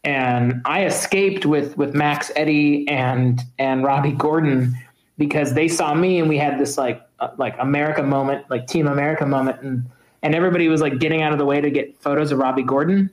and 0.03 0.61
I 0.65 0.85
escaped 0.85 1.45
with 1.45 1.77
with 1.77 1.93
Max 1.93 2.31
Eddy 2.35 2.87
and 2.87 3.41
and 3.57 3.83
Robby 3.83 4.11
Gordon 4.11 4.75
because 5.17 5.53
they 5.53 5.67
saw 5.67 5.93
me 5.93 6.19
and 6.19 6.27
we 6.27 6.37
had 6.37 6.59
this 6.59 6.77
like 6.77 7.01
uh, 7.19 7.29
like 7.37 7.55
America 7.59 8.03
moment, 8.03 8.49
like 8.49 8.67
Team 8.67 8.87
America 8.87 9.25
moment, 9.25 9.61
and 9.61 9.85
and 10.21 10.35
everybody 10.35 10.67
was 10.67 10.81
like 10.81 10.99
getting 10.99 11.21
out 11.21 11.31
of 11.31 11.39
the 11.39 11.45
way 11.45 11.61
to 11.61 11.69
get 11.69 11.97
photos 12.01 12.31
of 12.31 12.39
Robby 12.39 12.63
Gordon, 12.63 13.09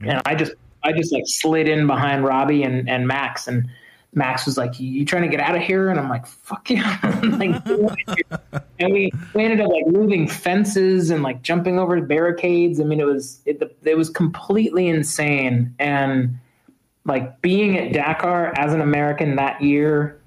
and 0.00 0.20
I 0.26 0.34
just 0.34 0.52
I 0.82 0.92
just 0.92 1.12
like 1.12 1.24
slid 1.26 1.68
in 1.68 1.86
behind 1.86 2.24
Robby 2.24 2.62
and 2.62 2.88
and 2.88 3.06
Max. 3.06 3.48
And 3.48 3.68
Max 4.14 4.46
was 4.46 4.56
like, 4.56 4.80
"You 4.80 5.04
trying 5.04 5.22
to 5.22 5.28
get 5.28 5.40
out 5.40 5.54
of 5.54 5.62
here?" 5.62 5.90
And 5.90 6.00
I'm 6.00 6.08
like, 6.08 6.26
"Fuck 6.26 6.70
yeah!" 6.70 6.98
like, 7.22 7.66
and 8.78 8.92
we, 8.92 9.12
we 9.34 9.44
ended 9.44 9.60
up 9.60 9.70
like 9.70 9.86
moving 9.86 10.26
fences 10.26 11.10
and 11.10 11.22
like 11.22 11.42
jumping 11.42 11.78
over 11.78 12.00
barricades. 12.00 12.80
I 12.80 12.84
mean, 12.84 13.00
it 13.00 13.06
was 13.06 13.40
it, 13.44 13.62
it 13.84 13.96
was 13.96 14.10
completely 14.10 14.88
insane. 14.88 15.74
And 15.78 16.38
like 17.04 17.40
being 17.42 17.78
at 17.78 17.92
Dakar 17.92 18.52
as 18.56 18.72
an 18.72 18.80
American 18.80 19.36
that 19.36 19.60
year, 19.62 20.20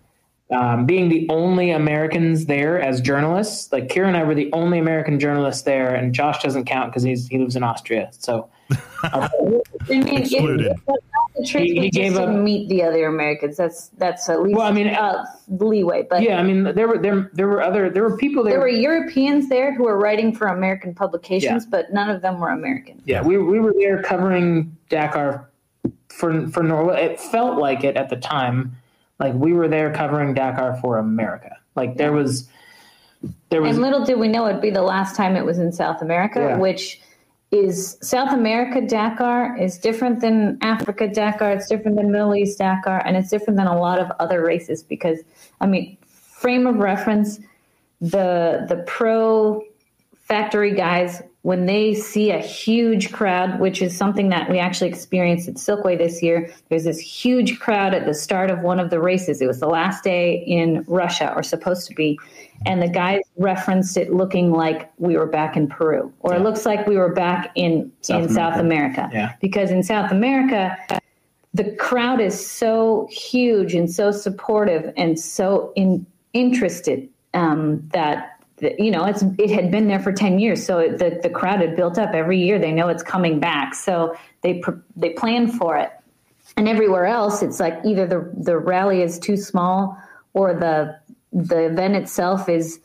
um, 0.52 0.86
being 0.86 1.10
the 1.10 1.28
only 1.30 1.72
Americans 1.72 2.46
there 2.46 2.80
as 2.80 3.02
journalists. 3.02 3.72
Like 3.72 3.88
Kira 3.88 4.08
and 4.08 4.18
I 4.18 4.24
were 4.24 4.36
the 4.36 4.52
only 4.54 4.80
American 4.80 5.20
journalists 5.20 5.64
there, 5.64 5.94
and 5.96 6.14
Josh 6.14 6.42
doesn't 6.44 6.66
count 6.66 6.92
because 6.92 7.04
he's 7.04 7.28
he 7.28 7.38
lives 7.38 7.56
in 7.56 7.64
Austria. 7.64 8.10
So 8.12 8.50
I 9.04 9.30
mean, 9.90 10.08
Excluded. 10.18 10.68
it's 10.68 10.82
not 10.88 11.00
the 11.36 11.46
trick, 11.46 11.64
He- 11.64 11.80
he 11.80 11.90
gave 11.90 12.16
up- 12.18 12.28
didn't 12.28 12.44
meet 12.44 12.70
the 12.70 12.84
other 12.84 13.06
Americans. 13.08 13.58
That's 13.58 13.88
that's 13.98 14.30
at 14.30 14.42
least 14.44 14.58
Well, 14.58 14.68
I 14.68 14.72
mean- 14.72 14.88
uh, 14.88 15.26
leeway. 15.60 16.06
But 16.10 16.22
Yeah, 16.22 16.40
I 16.40 16.44
mean, 16.44 16.64
there 16.64 16.88
were 16.88 16.98
there 16.98 17.30
there 17.34 17.48
were 17.48 17.62
other 17.62 17.90
there 17.90 18.04
were 18.04 18.18
people 18.18 18.44
there. 18.44 18.54
there 18.54 18.60
were 18.62 18.68
Europeans 18.68 19.50
there 19.50 19.74
who 19.74 19.84
were 19.84 19.98
writing 19.98 20.34
for 20.36 20.48
American 20.48 20.94
publications, 20.94 21.66
but 21.66 21.92
none 21.94 22.10
of 22.10 22.22
them 22.22 22.40
were 22.40 22.50
American. 22.50 23.02
yeah, 23.06 23.22
we 23.24 23.38
we 23.38 23.60
were 23.60 23.74
there 23.78 24.02
covering 24.04 24.76
Dakar 24.90 25.48
for 26.10 26.48
for 26.50 26.62
Norway. 26.64 27.04
It 27.06 27.20
felt 27.20 27.58
like 27.58 27.84
it 27.84 27.98
at 27.98 28.10
the 28.10 28.18
time, 28.18 28.76
like 29.20 29.34
we 29.34 29.54
were 29.54 29.68
there 29.68 29.92
covering 29.92 30.34
Dakar 30.34 30.76
for 30.82 30.98
America. 31.00 31.58
Like 31.76 31.98
there 31.98 32.12
was 32.12 32.48
there 33.50 33.62
was 33.62 33.72
And 33.78 33.82
little 33.84 34.04
did 34.06 34.20
we 34.20 34.28
know 34.28 34.48
it'd 34.48 34.62
be 34.62 34.70
the 34.72 34.82
last 34.82 35.16
time 35.16 35.36
it 35.36 35.46
was 35.46 35.60
in 35.60 35.72
South 35.72 36.02
America, 36.02 36.40
Yeah. 36.40 36.58
which 36.58 37.00
is 37.52 37.98
South 38.02 38.32
America 38.32 38.82
Dakar 38.82 39.58
is 39.58 39.78
different 39.78 40.22
than 40.22 40.58
Africa 40.62 41.08
Dakar. 41.08 41.52
It's 41.52 41.68
different 41.68 41.98
than 41.98 42.12
Middle 42.12 42.34
East 42.34 42.58
Dakar, 42.58 43.02
and 43.06 43.18
it's 43.18 43.30
different 43.30 43.58
than 43.58 43.68
a 43.68 43.78
lot 43.78 44.00
of 44.00 44.10
other 44.20 44.42
races 44.44 44.82
because, 44.82 45.20
I 45.60 45.68
mean, 45.68 45.98
frame 46.06 46.66
of 46.66 46.78
reference, 46.78 47.40
the 48.00 48.66
the 48.70 48.84
pro 48.88 49.64
factory 50.16 50.74
guys 50.74 51.22
when 51.44 51.66
they 51.66 51.96
see 51.96 52.30
a 52.30 52.40
huge 52.40 53.12
crowd, 53.12 53.60
which 53.60 53.82
is 53.82 53.98
something 53.98 54.30
that 54.30 54.50
we 54.50 54.60
actually 54.60 54.90
experienced 54.90 55.48
at 55.48 55.56
Silkway 55.56 55.98
this 55.98 56.22
year, 56.22 56.54
there's 56.70 56.84
this 56.84 57.00
huge 57.00 57.60
crowd 57.60 57.96
at 57.96 58.06
the 58.06 58.14
start 58.14 58.52
of 58.52 58.60
one 58.60 58.80
of 58.80 58.92
the 58.92 59.00
races. 59.00 59.42
It 59.42 59.48
was 59.48 59.60
the 59.60 59.68
last 59.68 60.04
day 60.04 60.36
in 60.46 60.86
Russia, 60.88 61.34
or 61.36 61.42
supposed 61.42 61.88
to 61.88 61.96
be, 61.96 62.20
and 62.68 62.80
the 62.80 62.88
guys 62.88 63.22
referenced 63.38 63.98
it 63.98 64.14
looking 64.14 64.52
like 64.52 64.92
we 65.00 65.18
were 65.18 65.26
back 65.26 65.58
in 65.58 65.68
Peru, 65.68 66.14
or 66.20 66.36
it 66.36 66.42
looks 66.42 66.64
like 66.64 66.86
we 66.86 66.96
were 66.96 67.12
back 67.12 67.52
in 67.56 67.92
South 68.02 68.24
in 68.24 68.30
South 68.30 68.58
America. 68.58 69.10
Yeah. 69.12 69.34
Because 69.42 69.72
in 69.72 69.82
South 69.82 70.12
America, 70.12 70.78
the 71.56 71.76
crowd 71.76 72.22
is 72.22 72.46
so 72.46 73.08
huge 73.12 73.74
and 73.74 73.92
so 73.92 74.12
supportive 74.12 74.94
and 74.96 75.20
so 75.20 75.74
in, 75.76 76.06
interested 76.34 77.10
um, 77.34 77.90
that 77.94 78.31
that, 78.62 78.80
you 78.80 78.92
know 78.92 79.06
it's 79.06 79.24
it 79.38 79.50
had 79.50 79.72
been 79.72 79.88
there 79.88 80.00
for 80.00 80.12
10 80.12 80.40
years. 80.40 80.66
So 80.66 80.90
the, 80.90 81.20
the 81.22 81.30
crowd 81.30 81.60
had 81.60 81.76
built 81.76 81.98
up 81.98 82.14
every 82.14 82.40
year. 82.40 82.60
They 82.60 82.72
know 82.72 82.88
it's 82.88 83.04
coming 83.04 83.40
back. 83.40 83.76
So 83.76 84.16
they 84.42 84.64
they 84.96 85.12
plan 85.12 85.48
for 85.48 85.78
it. 85.78 85.92
And 86.58 86.68
everywhere 86.68 87.06
else 87.06 87.42
it's 87.42 87.60
like 87.60 87.80
either 87.86 88.08
the 88.08 88.32
the 88.38 88.58
rally 88.58 89.02
is 89.02 89.20
too 89.20 89.38
small 89.38 89.98
or 90.34 90.54
the 90.54 91.00
the 91.34 91.66
event 91.66 91.96
itself 91.96 92.50
is 92.50 92.80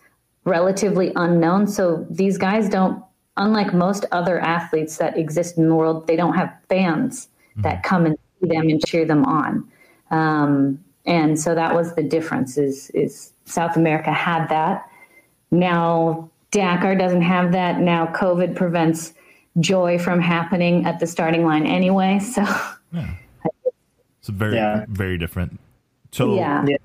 relatively 0.45 1.13
unknown. 1.17 1.67
So 1.67 2.07
these 2.11 2.39
guys 2.39 2.69
don't 2.69 3.03
unlike 3.37 3.75
most 3.75 4.07
other 4.13 4.41
athletes 4.41 4.97
that 4.97 5.19
exist 5.19 5.59
in 5.59 5.69
the 5.69 5.75
world 5.75 6.07
they 6.07 6.17
don't 6.17 6.35
have 6.35 6.53
fans 6.69 7.29
that 7.57 7.83
come 7.83 8.07
and 8.07 8.19
see 8.41 8.49
them 8.49 8.69
and 8.69 8.85
cheer 8.85 9.05
them 9.05 9.25
on. 9.25 9.71
Um, 10.11 10.85
and 11.07 11.39
so 11.39 11.55
that 11.55 11.75
was 11.75 11.95
the 11.95 12.03
difference 12.03 12.59
is 12.59 12.91
is 12.91 13.33
south 13.45 13.77
america 13.77 14.13
had 14.13 14.47
that 14.49 14.89
now 15.51 16.31
dakar 16.51 16.95
doesn't 16.95 17.23
have 17.23 17.53
that 17.53 17.81
now 17.81 18.07
covid 18.07 18.55
prevents 18.55 19.13
joy 19.61 19.99
from 19.99 20.21
happening 20.21 20.85
at 20.85 20.99
the 21.01 21.07
starting 21.07 21.45
line 21.45 21.67
anyway 21.67 22.19
so 22.35 22.45
It's 24.21 24.29
very, 24.29 24.57
Yeah. 24.57 24.85
very 24.89 25.19
different. 25.19 25.61
So, 26.13 26.35
yeah 26.35 26.65
Yeah. 26.67 26.77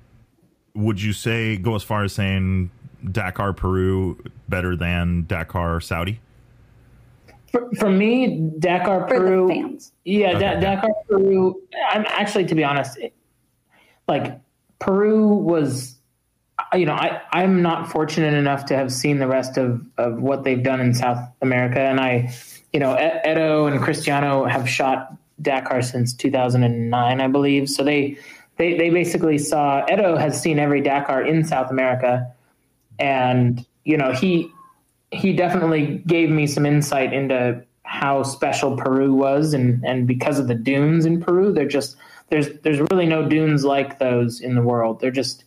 would 0.74 1.02
you 1.02 1.12
say 1.12 1.56
go 1.56 1.74
as 1.74 1.82
far 1.82 2.04
as 2.04 2.12
saying 2.12 2.70
Dakar 3.10 3.52
Peru 3.52 4.16
better 4.48 4.76
than 4.76 5.24
Dakar 5.26 5.80
Saudi? 5.80 6.20
for, 7.50 7.68
for 7.78 7.90
me 7.90 8.48
Dakar 8.60 9.08
for 9.08 9.16
Peru. 9.18 9.48
the 9.48 9.54
fans 9.54 9.92
Yeah, 10.04 10.30
Okay. 10.30 10.38
da- 10.38 10.60
Dakar, 10.60 10.90
Peru. 11.08 11.60
I'm 11.90 12.04
actually, 12.08 12.44
to 12.46 12.54
be 12.54 12.62
honest, 12.64 12.96
it- 12.98 13.12
like 14.08 14.38
Peru 14.78 15.26
was, 15.28 15.96
you 16.74 16.86
know, 16.86 16.94
I 16.94 17.20
I'm 17.32 17.62
not 17.62 17.90
fortunate 17.90 18.34
enough 18.34 18.66
to 18.66 18.76
have 18.76 18.92
seen 18.92 19.18
the 19.18 19.26
rest 19.26 19.56
of 19.56 19.84
of 19.98 20.20
what 20.20 20.44
they've 20.44 20.62
done 20.62 20.80
in 20.80 20.94
South 20.94 21.18
America, 21.40 21.80
and 21.80 22.00
I, 22.00 22.32
you 22.72 22.80
know, 22.80 22.94
Edo 23.26 23.66
and 23.66 23.80
Cristiano 23.80 24.44
have 24.44 24.68
shot 24.68 25.14
Dakar 25.40 25.82
since 25.82 26.14
2009, 26.14 27.20
I 27.20 27.28
believe. 27.28 27.68
So 27.68 27.82
they 27.82 28.16
they 28.56 28.76
they 28.76 28.90
basically 28.90 29.38
saw 29.38 29.84
Edo 29.92 30.16
has 30.16 30.40
seen 30.40 30.58
every 30.58 30.80
Dakar 30.80 31.22
in 31.22 31.44
South 31.44 31.70
America, 31.70 32.32
and 32.98 33.64
you 33.84 33.96
know 33.96 34.12
he 34.12 34.50
he 35.10 35.32
definitely 35.32 36.02
gave 36.06 36.30
me 36.30 36.46
some 36.46 36.64
insight 36.64 37.12
into 37.12 37.62
how 37.82 38.22
special 38.22 38.76
Peru 38.76 39.14
was, 39.14 39.52
and 39.54 39.84
and 39.84 40.06
because 40.06 40.38
of 40.38 40.48
the 40.48 40.54
dunes 40.54 41.04
in 41.04 41.20
Peru, 41.20 41.52
they're 41.52 41.66
just 41.66 41.96
there's 42.28 42.48
there's 42.60 42.80
really 42.90 43.06
no 43.06 43.28
dunes 43.28 43.64
like 43.64 43.98
those 43.98 44.40
in 44.40 44.54
the 44.54 44.62
world. 44.62 45.00
They're 45.00 45.10
just 45.10 45.44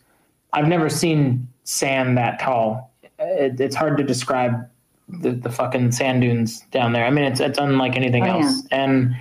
I've 0.56 0.68
never 0.68 0.90
seen 0.90 1.48
sand 1.66 2.18
that 2.18 2.40
tall. 2.40 2.92
It, 3.20 3.60
it's 3.60 3.76
hard 3.76 3.98
to 3.98 4.04
describe 4.04 4.68
the, 5.08 5.32
the 5.32 5.52
fucking 5.52 5.92
sand 5.92 6.22
dunes 6.22 6.62
down 6.72 6.94
there. 6.94 7.06
I 7.06 7.12
mean, 7.12 7.26
it's 7.26 7.40
it's 7.40 7.60
unlike 7.60 7.96
anything 7.96 8.24
Oh, 8.24 8.40
else. 8.40 8.64
And 8.72 9.16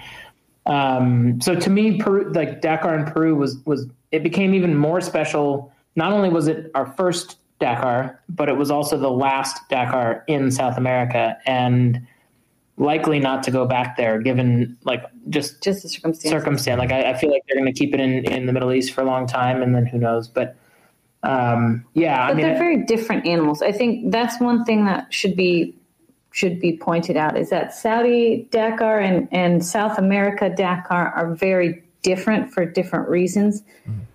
um, 0.66 1.40
so 1.40 1.54
to 1.54 1.68
me, 1.70 1.98
Peru, 1.98 2.32
like 2.32 2.60
Dakar 2.60 2.94
in 2.96 3.04
Peru 3.04 3.34
was 3.34 3.58
was 3.66 3.86
it 4.12 4.22
became 4.22 4.54
even 4.54 4.76
more 4.76 5.00
special. 5.00 5.72
Not 5.96 6.12
only 6.12 6.28
was 6.28 6.48
it 6.48 6.70
our 6.74 6.86
first 6.86 7.36
Dakar, 7.60 8.20
but 8.28 8.48
it 8.48 8.56
was 8.56 8.70
also 8.70 8.96
the 8.96 9.10
last 9.10 9.68
Dakar 9.68 10.24
in 10.26 10.50
South 10.50 10.76
America, 10.78 11.36
and 11.46 12.06
likely 12.76 13.20
not 13.20 13.42
to 13.44 13.50
go 13.50 13.66
back 13.66 13.96
there, 13.96 14.20
given 14.20 14.76
like 14.84 15.04
just 15.28 15.62
just 15.62 15.82
the 15.82 15.88
circumstance. 15.88 16.30
circumstance. 16.30 16.78
Like 16.78 16.92
I, 16.92 17.10
I 17.10 17.14
feel 17.18 17.30
like 17.30 17.42
they're 17.46 17.60
going 17.60 17.72
to 17.72 17.78
keep 17.78 17.94
it 17.94 18.00
in 18.00 18.24
in 18.24 18.46
the 18.46 18.52
Middle 18.52 18.72
East 18.72 18.92
for 18.92 19.02
a 19.02 19.04
long 19.04 19.26
time, 19.26 19.62
and 19.62 19.74
then 19.74 19.86
who 19.86 19.98
knows? 19.98 20.28
But 20.28 20.56
um, 21.24 21.84
yeah, 21.94 22.24
I 22.24 22.28
but 22.28 22.36
mean, 22.36 22.46
they're 22.46 22.58
very 22.58 22.84
different 22.84 23.26
animals. 23.26 23.62
I 23.62 23.72
think 23.72 24.12
that's 24.12 24.38
one 24.40 24.64
thing 24.64 24.84
that 24.84 25.12
should 25.12 25.34
be 25.34 25.74
should 26.32 26.60
be 26.60 26.76
pointed 26.76 27.16
out 27.16 27.38
is 27.38 27.48
that 27.50 27.72
Saudi 27.72 28.46
Dakar 28.50 28.98
and, 28.98 29.28
and 29.30 29.64
South 29.64 29.98
America 29.98 30.50
Dakar 30.50 31.08
are 31.08 31.34
very 31.34 31.82
different 32.02 32.52
for 32.52 32.66
different 32.66 33.08
reasons, 33.08 33.62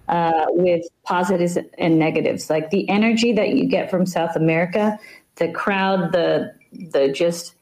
uh, 0.08 0.46
with 0.50 0.86
positives 1.04 1.58
and 1.78 1.98
negatives. 1.98 2.50
Like 2.50 2.70
the 2.70 2.88
energy 2.90 3.34
that 3.34 3.50
you 3.50 3.68
get 3.68 3.90
from 3.90 4.06
South 4.06 4.36
America, 4.36 5.00
the 5.36 5.52
crowd, 5.52 6.12
the 6.12 6.54
the 6.92 7.12
just 7.12 7.56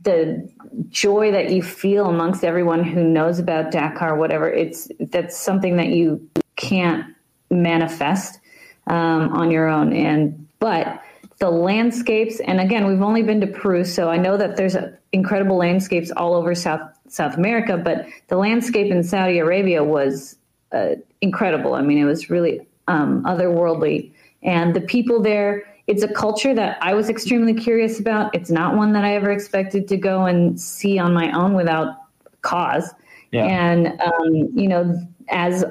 the 0.00 0.48
joy 0.88 1.30
that 1.32 1.50
you 1.50 1.62
feel 1.62 2.06
amongst 2.06 2.42
everyone 2.42 2.84
who 2.84 3.04
knows 3.04 3.38
about 3.38 3.70
Dakar, 3.70 4.16
whatever. 4.16 4.48
It's 4.48 4.88
that's 4.98 5.36
something 5.36 5.76
that 5.76 5.88
you 5.88 6.26
can't 6.56 7.04
manifest 7.50 8.40
um, 8.86 9.32
on 9.32 9.50
your 9.50 9.68
own. 9.68 9.92
And 9.92 10.46
but 10.58 11.02
the 11.38 11.50
landscapes, 11.50 12.40
and 12.40 12.60
again, 12.60 12.86
we've 12.86 13.02
only 13.02 13.22
been 13.22 13.40
to 13.40 13.46
Peru, 13.46 13.84
so 13.84 14.08
I 14.08 14.16
know 14.16 14.36
that 14.36 14.56
there's 14.56 14.76
incredible 15.12 15.56
landscapes 15.56 16.10
all 16.10 16.34
over 16.34 16.54
South 16.54 16.80
South 17.08 17.36
America. 17.36 17.76
But 17.76 18.06
the 18.28 18.36
landscape 18.36 18.90
in 18.90 19.02
Saudi 19.02 19.38
Arabia 19.38 19.84
was 19.84 20.36
uh, 20.72 20.96
incredible. 21.20 21.74
I 21.74 21.82
mean, 21.82 21.98
it 21.98 22.04
was 22.04 22.30
really 22.30 22.66
um, 22.88 23.22
otherworldly, 23.24 24.12
and 24.42 24.74
the 24.74 24.80
people 24.80 25.22
there. 25.22 25.72
It's 25.86 26.02
a 26.02 26.12
culture 26.12 26.52
that 26.52 26.78
I 26.80 26.94
was 26.94 27.08
extremely 27.08 27.54
curious 27.54 28.00
about. 28.00 28.34
It's 28.34 28.50
not 28.50 28.74
one 28.74 28.92
that 28.94 29.04
I 29.04 29.14
ever 29.14 29.30
expected 29.30 29.86
to 29.86 29.96
go 29.96 30.24
and 30.26 30.60
see 30.60 30.98
on 30.98 31.14
my 31.14 31.30
own 31.30 31.54
without 31.54 31.94
cause. 32.42 32.92
Yeah. 33.30 33.44
And 33.44 34.00
um, 34.00 34.50
you 34.54 34.66
know, 34.66 34.98
as 35.28 35.64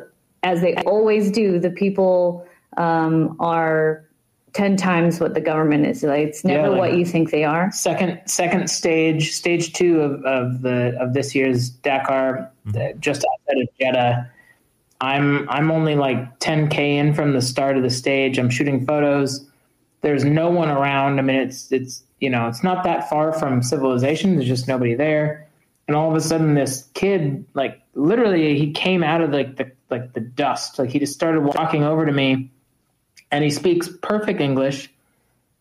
as 0.44 0.62
they 0.62 0.76
always 0.86 1.32
do, 1.32 1.60
the 1.60 1.72
people 1.72 2.48
um, 2.78 3.36
are 3.40 4.06
ten 4.54 4.78
times 4.78 5.20
what 5.20 5.34
the 5.34 5.42
government 5.42 5.86
is. 5.86 6.02
Like 6.04 6.28
it's 6.28 6.44
never 6.46 6.64
Yeah, 6.64 6.70
like- 6.70 6.80
what 6.80 6.98
you 6.98 7.06
think 7.06 7.32
they 7.32 7.44
are. 7.44 7.72
second 7.72 8.22
second 8.26 8.70
stage 8.70 9.32
stage 9.34 9.74
two 9.74 10.02
of, 10.02 10.24
of 10.24 10.62
the 10.62 10.98
of 11.00 11.14
this 11.14 11.36
year's 11.36 11.70
Dakar 11.70 12.52
uh, 12.76 12.94
just 13.00 13.26
outside 13.26 13.62
of 13.62 13.68
Jeddah. 13.80 14.32
I'm 15.02 15.50
I'm 15.50 15.72
only 15.72 15.96
like 15.96 16.40
10k 16.40 16.78
in 16.80 17.14
from 17.14 17.34
the 17.34 17.42
start 17.42 17.76
of 17.78 17.84
the 17.84 17.90
stage. 17.90 18.38
I'm 18.38 18.50
shooting 18.50 18.86
photos. 18.86 19.46
There's 20.02 20.24
no 20.24 20.50
one 20.50 20.70
around. 20.70 21.20
I 21.20 21.22
mean, 21.22 21.36
it's 21.38 21.72
it's 21.72 22.04
you 22.20 22.30
know 22.30 22.48
it's 22.48 22.64
not 22.64 22.84
that 22.86 23.10
far 23.10 23.34
from 23.34 23.62
civilization. 23.62 24.36
There's 24.36 24.48
just 24.48 24.68
nobody 24.68 24.96
there. 24.96 25.48
And 25.88 25.96
all 25.96 26.10
of 26.10 26.16
a 26.16 26.22
sudden, 26.22 26.56
this 26.56 26.90
kid, 26.96 27.46
like 27.54 27.80
literally, 27.94 28.58
he 28.58 28.72
came 28.72 29.04
out 29.04 29.22
of 29.22 29.32
like 29.32 29.58
the 29.58 29.72
like 29.90 30.14
the 30.14 30.22
dust. 30.22 30.80
Like 30.80 30.90
he 30.90 30.98
just 31.00 31.14
started 31.14 31.42
walking 31.42 31.84
over 31.84 32.06
to 32.06 32.12
me, 32.12 32.50
and 33.36 33.44
he 33.44 33.50
speaks 33.50 33.90
perfect 34.02 34.40
English 34.40 34.90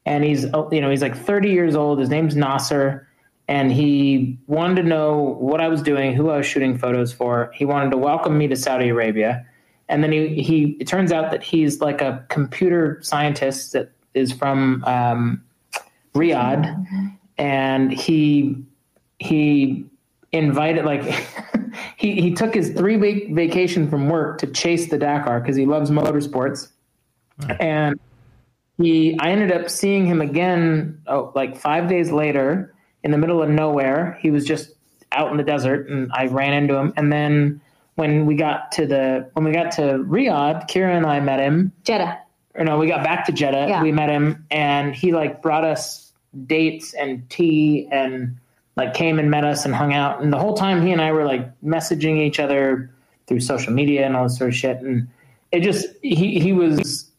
and 0.06 0.22
he's 0.22 0.46
oh, 0.54 0.70
you 0.70 0.80
know 0.80 0.90
he's 0.90 1.02
like 1.02 1.16
30 1.16 1.50
years 1.50 1.74
old 1.74 1.98
his 1.98 2.08
name's 2.08 2.36
nasser 2.36 3.08
and 3.48 3.72
he 3.72 4.38
wanted 4.46 4.76
to 4.76 4.84
know 4.84 5.18
what 5.40 5.60
i 5.60 5.66
was 5.66 5.82
doing 5.82 6.14
who 6.14 6.30
i 6.30 6.36
was 6.36 6.46
shooting 6.46 6.78
photos 6.78 7.12
for. 7.12 7.50
He 7.52 7.64
wanted 7.64 7.90
to 7.90 7.96
welcome 7.96 8.38
me 8.38 8.46
to 8.46 8.54
saudi 8.54 8.90
arabia 8.90 9.44
and 9.88 10.04
then 10.04 10.12
he, 10.12 10.40
he 10.40 10.76
it 10.78 10.86
turns 10.86 11.10
out 11.10 11.32
that 11.32 11.42
he's 11.42 11.80
like 11.80 12.00
a 12.00 12.24
computer 12.28 13.00
scientist 13.02 13.72
that 13.72 13.90
is 14.14 14.30
from 14.30 14.84
um, 14.84 15.42
riyadh 16.14 16.64
and 17.38 17.90
he 17.90 18.56
he 19.18 19.84
invited 20.30 20.84
like 20.84 21.02
he 21.96 22.20
he 22.20 22.34
took 22.34 22.54
his 22.54 22.70
three 22.70 22.96
week 22.96 23.30
vacation 23.30 23.88
from 23.90 24.08
work 24.08 24.38
to 24.38 24.46
chase 24.46 24.90
the 24.90 24.98
Dakar 24.98 25.40
because 25.40 25.56
he 25.56 25.66
loves 25.66 25.90
motorsports, 25.90 26.68
and 27.60 27.98
he 28.78 29.18
I 29.18 29.30
ended 29.30 29.52
up 29.52 29.70
seeing 29.70 30.06
him 30.06 30.20
again 30.20 31.00
oh, 31.06 31.32
like 31.34 31.56
five 31.56 31.88
days 31.88 32.10
later 32.10 32.74
in 33.02 33.10
the 33.10 33.18
middle 33.18 33.42
of 33.42 33.48
nowhere. 33.48 34.18
He 34.20 34.30
was 34.30 34.44
just 34.44 34.72
out 35.12 35.30
in 35.30 35.36
the 35.36 35.44
desert, 35.44 35.88
and 35.88 36.10
I 36.12 36.26
ran 36.26 36.52
into 36.52 36.74
him. 36.74 36.92
And 36.96 37.12
then 37.12 37.60
when 37.94 38.26
we 38.26 38.34
got 38.34 38.72
to 38.72 38.86
the 38.86 39.30
when 39.34 39.44
we 39.44 39.52
got 39.52 39.72
to 39.72 39.82
Riyadh, 39.82 40.68
Kira 40.68 40.96
and 40.96 41.06
I 41.06 41.20
met 41.20 41.40
him. 41.40 41.72
Jeddah. 41.84 42.20
Or 42.56 42.64
no, 42.64 42.78
we 42.78 42.86
got 42.86 43.02
back 43.02 43.26
to 43.26 43.32
Jeddah. 43.32 43.66
Yeah. 43.68 43.82
We 43.82 43.92
met 43.92 44.08
him, 44.08 44.46
and 44.50 44.94
he 44.94 45.12
like 45.12 45.42
brought 45.42 45.64
us 45.64 46.12
dates 46.46 46.94
and 46.94 47.28
tea 47.30 47.88
and 47.92 48.36
like 48.76 48.94
came 48.94 49.18
and 49.18 49.30
met 49.30 49.44
us 49.44 49.64
and 49.64 49.74
hung 49.74 49.92
out. 49.92 50.20
And 50.20 50.32
the 50.32 50.38
whole 50.38 50.54
time 50.54 50.84
he 50.84 50.92
and 50.92 51.00
I 51.00 51.12
were 51.12 51.24
like 51.24 51.48
messaging 51.62 52.18
each 52.18 52.40
other 52.40 52.90
through 53.26 53.40
social 53.40 53.72
media 53.72 54.04
and 54.04 54.16
all 54.16 54.24
this 54.24 54.36
sort 54.36 54.50
of 54.50 54.56
shit. 54.56 54.78
And 54.78 55.08
it 55.52 55.60
just 55.60 55.86
he 56.02 56.40
he 56.40 56.52
was 56.52 57.10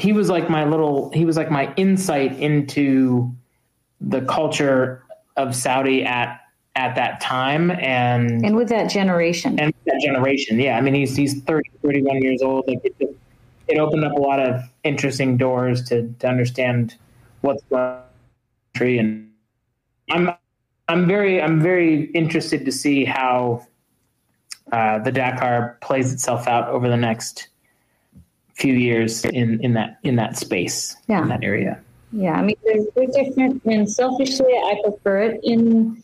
he 0.00 0.12
was 0.14 0.30
like 0.30 0.48
my 0.48 0.64
little 0.64 1.10
he 1.12 1.24
was 1.24 1.36
like 1.36 1.50
my 1.50 1.72
insight 1.76 2.38
into 2.38 3.30
the 4.00 4.22
culture 4.22 5.04
of 5.36 5.54
Saudi 5.54 6.04
at 6.04 6.40
at 6.74 6.94
that 6.94 7.20
time 7.20 7.70
and 7.70 8.44
And 8.44 8.56
with 8.56 8.68
that 8.70 8.88
generation. 8.88 9.60
and 9.60 9.74
that 9.84 10.00
generation. 10.02 10.58
Yeah, 10.58 10.78
I 10.78 10.80
mean 10.80 10.94
he's 10.94 11.14
he's 11.14 11.42
30, 11.42 11.70
31 11.82 12.22
years 12.22 12.40
old. 12.40 12.64
Like 12.66 12.80
it, 12.82 12.98
just, 12.98 13.12
it 13.68 13.78
opened 13.78 14.04
up 14.04 14.12
a 14.12 14.20
lot 14.20 14.40
of 14.40 14.62
interesting 14.84 15.36
doors 15.36 15.84
to 15.88 16.10
to 16.20 16.26
understand 16.26 16.96
what's 17.42 17.62
going 17.64 17.82
on 17.82 17.98
in 17.98 18.72
country. 18.72 18.98
And 18.98 19.30
I'm 20.10 20.30
I'm 20.88 21.06
very 21.06 21.42
I'm 21.42 21.60
very 21.60 22.04
interested 22.12 22.64
to 22.64 22.72
see 22.72 23.04
how 23.04 23.66
uh, 24.72 24.98
the 25.00 25.12
Dakar 25.12 25.76
plays 25.82 26.10
itself 26.10 26.48
out 26.48 26.68
over 26.68 26.88
the 26.88 26.96
next 26.96 27.49
few 28.60 28.74
years 28.74 29.24
in 29.24 29.60
in 29.64 29.72
that 29.74 29.98
in 30.02 30.16
that 30.16 30.36
space 30.36 30.94
Yeah. 31.08 31.22
in 31.22 31.28
that 31.28 31.42
area. 31.42 31.80
Yeah, 32.12 32.32
I 32.32 32.42
mean 32.42 32.56
they're, 32.64 32.84
they're 32.94 33.24
different, 33.24 33.64
and 33.64 33.90
selfishly, 33.90 34.52
I 34.52 34.80
prefer 34.84 35.22
it 35.22 35.40
in 35.44 36.02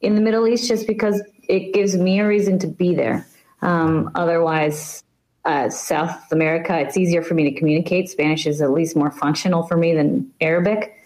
in 0.00 0.14
the 0.14 0.20
Middle 0.20 0.46
East 0.48 0.68
just 0.68 0.86
because 0.86 1.20
it 1.48 1.74
gives 1.74 1.96
me 1.96 2.20
a 2.20 2.26
reason 2.26 2.58
to 2.60 2.66
be 2.66 2.94
there. 2.94 3.26
Um, 3.60 4.10
otherwise, 4.14 5.02
uh, 5.44 5.68
South 5.68 6.30
America, 6.32 6.78
it's 6.78 6.96
easier 6.96 7.22
for 7.22 7.34
me 7.34 7.50
to 7.50 7.58
communicate. 7.58 8.08
Spanish 8.08 8.46
is 8.46 8.62
at 8.62 8.70
least 8.70 8.96
more 8.96 9.10
functional 9.10 9.64
for 9.64 9.76
me 9.76 9.94
than 9.94 10.30
Arabic. 10.40 10.96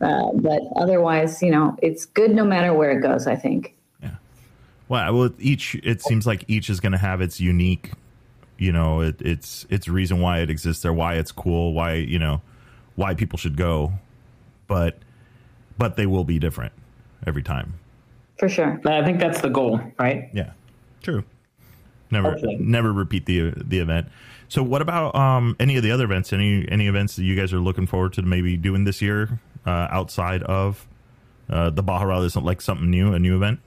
Uh, 0.00 0.32
but 0.34 0.60
otherwise, 0.76 1.42
you 1.42 1.50
know, 1.50 1.76
it's 1.82 2.04
good 2.04 2.30
no 2.34 2.44
matter 2.44 2.72
where 2.74 2.90
it 2.96 3.00
goes. 3.02 3.26
I 3.26 3.36
think. 3.36 3.74
Yeah. 4.02 4.16
Well, 4.88 5.14
well, 5.16 5.30
each 5.38 5.74
it 5.76 6.02
seems 6.02 6.26
like 6.26 6.44
each 6.46 6.70
is 6.70 6.78
going 6.80 6.92
to 6.92 6.98
have 6.98 7.20
its 7.20 7.40
unique, 7.40 7.90
you 8.64 8.72
know, 8.72 9.00
it, 9.00 9.20
it's 9.20 9.66
its 9.68 9.88
reason 9.88 10.20
why 10.20 10.38
it 10.38 10.48
exists 10.48 10.82
there, 10.82 10.92
why 10.92 11.14
it's 11.14 11.30
cool, 11.30 11.74
why 11.74 11.94
you 11.94 12.18
know, 12.18 12.40
why 12.96 13.14
people 13.14 13.38
should 13.38 13.56
go, 13.56 13.92
but 14.66 14.98
but 15.76 15.96
they 15.96 16.06
will 16.06 16.24
be 16.24 16.38
different 16.38 16.72
every 17.26 17.42
time. 17.42 17.74
For 18.38 18.48
sure. 18.48 18.80
I 18.86 19.04
think 19.04 19.20
that's 19.20 19.40
the 19.40 19.48
goal, 19.48 19.80
right? 19.98 20.30
Yeah, 20.32 20.52
true. 21.02 21.24
Never 22.10 22.30
Hopefully. 22.30 22.56
never 22.58 22.92
repeat 22.92 23.26
the 23.26 23.52
the 23.56 23.78
event. 23.80 24.08
So, 24.48 24.62
what 24.62 24.82
about 24.82 25.14
um, 25.14 25.56
any 25.60 25.76
of 25.76 25.82
the 25.82 25.90
other 25.90 26.04
events? 26.04 26.32
Any 26.32 26.66
any 26.70 26.86
events 26.86 27.16
that 27.16 27.24
you 27.24 27.36
guys 27.36 27.52
are 27.52 27.58
looking 27.60 27.86
forward 27.86 28.12
to 28.14 28.22
maybe 28.22 28.56
doing 28.56 28.84
this 28.84 29.02
year 29.02 29.40
uh, 29.66 29.88
outside 29.90 30.42
of 30.44 30.86
uh, 31.50 31.70
the 31.70 31.82
Baja 31.82 32.04
Rally? 32.04 32.26
Is 32.26 32.36
like 32.36 32.60
something 32.60 32.90
new, 32.90 33.12
a 33.12 33.18
new 33.18 33.36
event? 33.36 33.60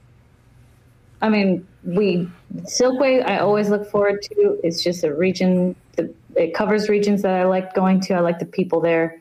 I 1.21 1.29
mean, 1.29 1.67
we 1.87 2.29
Silkway. 2.63 3.25
I 3.27 3.39
always 3.39 3.69
look 3.69 3.89
forward 3.89 4.21
to. 4.23 4.59
It's 4.63 4.83
just 4.83 5.03
a 5.03 5.13
region. 5.13 5.75
The, 5.95 6.13
it 6.35 6.53
covers 6.53 6.89
regions 6.89 7.21
that 7.21 7.33
I 7.33 7.45
like 7.45 7.73
going 7.73 8.01
to. 8.01 8.13
I 8.13 8.19
like 8.19 8.39
the 8.39 8.45
people 8.45 8.81
there, 8.81 9.19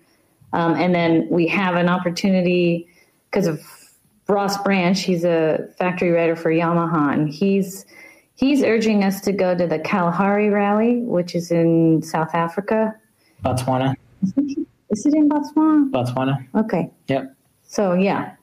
um, 0.53 0.75
and 0.75 0.95
then 0.95 1.29
we 1.31 1.47
have 1.47 1.77
an 1.77 1.89
opportunity 1.89 2.89
because 3.31 3.47
of 3.47 3.63
Ross 4.29 4.61
Branch. 4.63 5.01
He's 5.01 5.25
a 5.25 5.69
factory 5.79 6.11
writer 6.11 6.35
for 6.35 6.51
Yamaha, 6.51 7.13
and 7.15 7.29
he's 7.33 7.87
he's 8.35 8.63
urging 8.65 9.05
us 9.05 9.21
to 9.23 9.33
go 9.33 9.57
to 9.57 9.67
the 9.67 9.79
Kalahari 9.79 10.51
Rally, 10.51 11.03
which 11.03 11.35
is 11.37 11.51
in 11.53 12.03
South 12.03 12.35
Africa. 12.35 12.95
Botswana, 13.45 13.95
Is 14.91 15.07
it 15.07 15.15
in 15.15 15.29
Botswana? 15.29 15.91
Botswana. 15.91 16.47
Okay, 16.57 16.91
Yep. 17.07 17.33
so 17.69 17.93
yeah, 17.95 18.35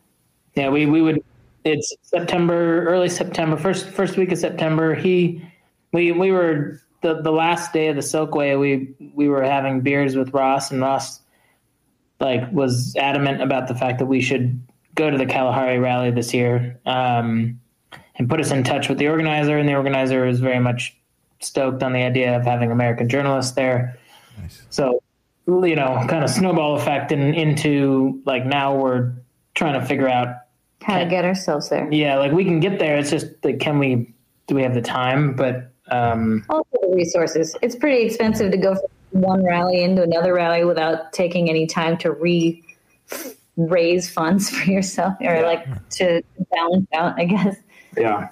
Yeah, 0.56 0.70
we, 0.70 0.86
we 0.86 1.02
would. 1.02 1.22
It's 1.66 1.96
September, 2.02 2.86
early 2.88 3.10
September, 3.10 3.58
first 3.58 3.88
first 3.90 4.18
week 4.18 4.32
of 4.32 4.38
September. 4.38 4.96
He, 4.96 5.42
we 5.92 6.12
we 6.12 6.32
were 6.32 6.82
the 7.02 7.22
the 7.22 7.32
last 7.32 7.72
day 7.72 7.88
of 7.88 7.96
the 7.96 8.02
Silkway. 8.02 8.60
We 8.60 8.94
we 9.14 9.30
were 9.30 9.44
having 9.44 9.82
beers 9.82 10.16
with 10.16 10.34
Ross, 10.34 10.72
and 10.72 10.82
Ross 10.82 11.22
like 12.20 12.52
was 12.52 12.96
adamant 12.96 13.42
about 13.42 13.68
the 13.68 13.76
fact 13.76 14.00
that 14.00 14.06
we 14.06 14.22
should 14.22 14.60
go 14.96 15.10
to 15.10 15.18
the 15.18 15.26
Kalahari 15.26 15.80
Rally 15.80 16.12
this 16.12 16.34
year, 16.34 16.80
um, 16.86 17.60
and 18.16 18.30
put 18.30 18.40
us 18.40 18.52
in 18.52 18.64
touch 18.64 18.90
with 18.90 18.98
the 18.98 19.08
organizer. 19.08 19.58
And 19.58 19.68
the 19.68 19.76
organizer 19.76 20.26
was 20.26 20.40
very 20.40 20.60
much 20.60 20.96
stoked 21.40 21.84
on 21.84 21.94
the 21.94 22.04
idea 22.04 22.36
of 22.36 22.44
having 22.44 22.72
American 22.72 23.10
journalists 23.10 23.54
there. 23.54 23.98
Nice. 24.40 24.62
So, 24.70 25.02
you 25.48 25.76
know, 25.76 26.06
kind 26.10 26.24
of 26.24 26.30
snowball 26.30 26.76
effect 26.76 27.12
and 27.12 27.36
into 27.36 28.22
like 28.26 28.46
now 28.46 28.76
we're 28.76 29.14
trying 29.56 29.80
to 29.80 29.86
figure 29.86 30.10
out 30.10 30.43
how 30.84 31.00
to 31.00 31.06
get 31.06 31.26
ourselves 31.26 31.70
there. 31.70 31.92
yeah, 31.92 32.18
like 32.18 32.32
we 32.32 32.44
can 32.44 32.60
get 32.60 32.80
there. 32.80 32.98
It's 32.98 33.10
just 33.10 33.28
like, 33.44 33.60
can 33.60 33.80
we? 33.80 34.14
Do 34.48 34.56
we 34.56 34.64
have 34.64 34.74
the 34.74 34.82
time? 34.82 35.36
But 35.36 35.72
um, 35.90 36.46
also 36.50 36.68
the 36.82 36.94
resources. 36.94 37.56
It's 37.62 37.76
pretty 37.76 38.04
expensive 38.04 38.52
to 38.52 38.58
go 38.58 38.76
from 38.76 39.22
one 39.22 39.44
rally 39.44 39.84
into 39.84 40.02
another 40.02 40.34
rally 40.34 40.66
without 40.66 41.14
taking 41.14 41.50
any 41.50 41.68
time 41.68 41.98
to 41.98 42.12
re 42.12 42.64
raise 43.56 44.10
funds 44.10 44.50
for 44.58 44.70
yourself 44.70 45.16
or 45.22 45.42
like 45.44 45.90
to 45.90 46.22
balance 46.52 46.88
out, 46.94 47.20
I 47.20 47.26
guess. 47.26 47.56
yeah, 47.98 48.30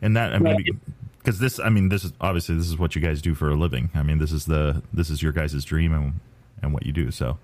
And 0.00 0.16
that 0.16 0.34
I 0.34 0.38
mean, 0.38 0.80
because 1.18 1.38
this, 1.38 1.60
I 1.60 1.68
mean, 1.68 1.88
this 1.88 2.04
is 2.04 2.12
obviously 2.20 2.56
this 2.56 2.66
is 2.66 2.76
what 2.76 2.94
you 2.96 3.00
guys 3.00 3.22
do 3.22 3.34
for 3.34 3.48
a 3.48 3.54
living. 3.54 3.90
I 3.94 4.02
mean, 4.02 4.18
this 4.18 4.32
is 4.32 4.46
the 4.46 4.82
this 4.92 5.10
is 5.10 5.22
your 5.22 5.32
guys' 5.32 5.64
dream 5.64 5.92
and 5.92 6.20
and 6.60 6.72
what 6.72 6.84
you 6.84 6.92
do. 6.92 7.10
So 7.10 7.38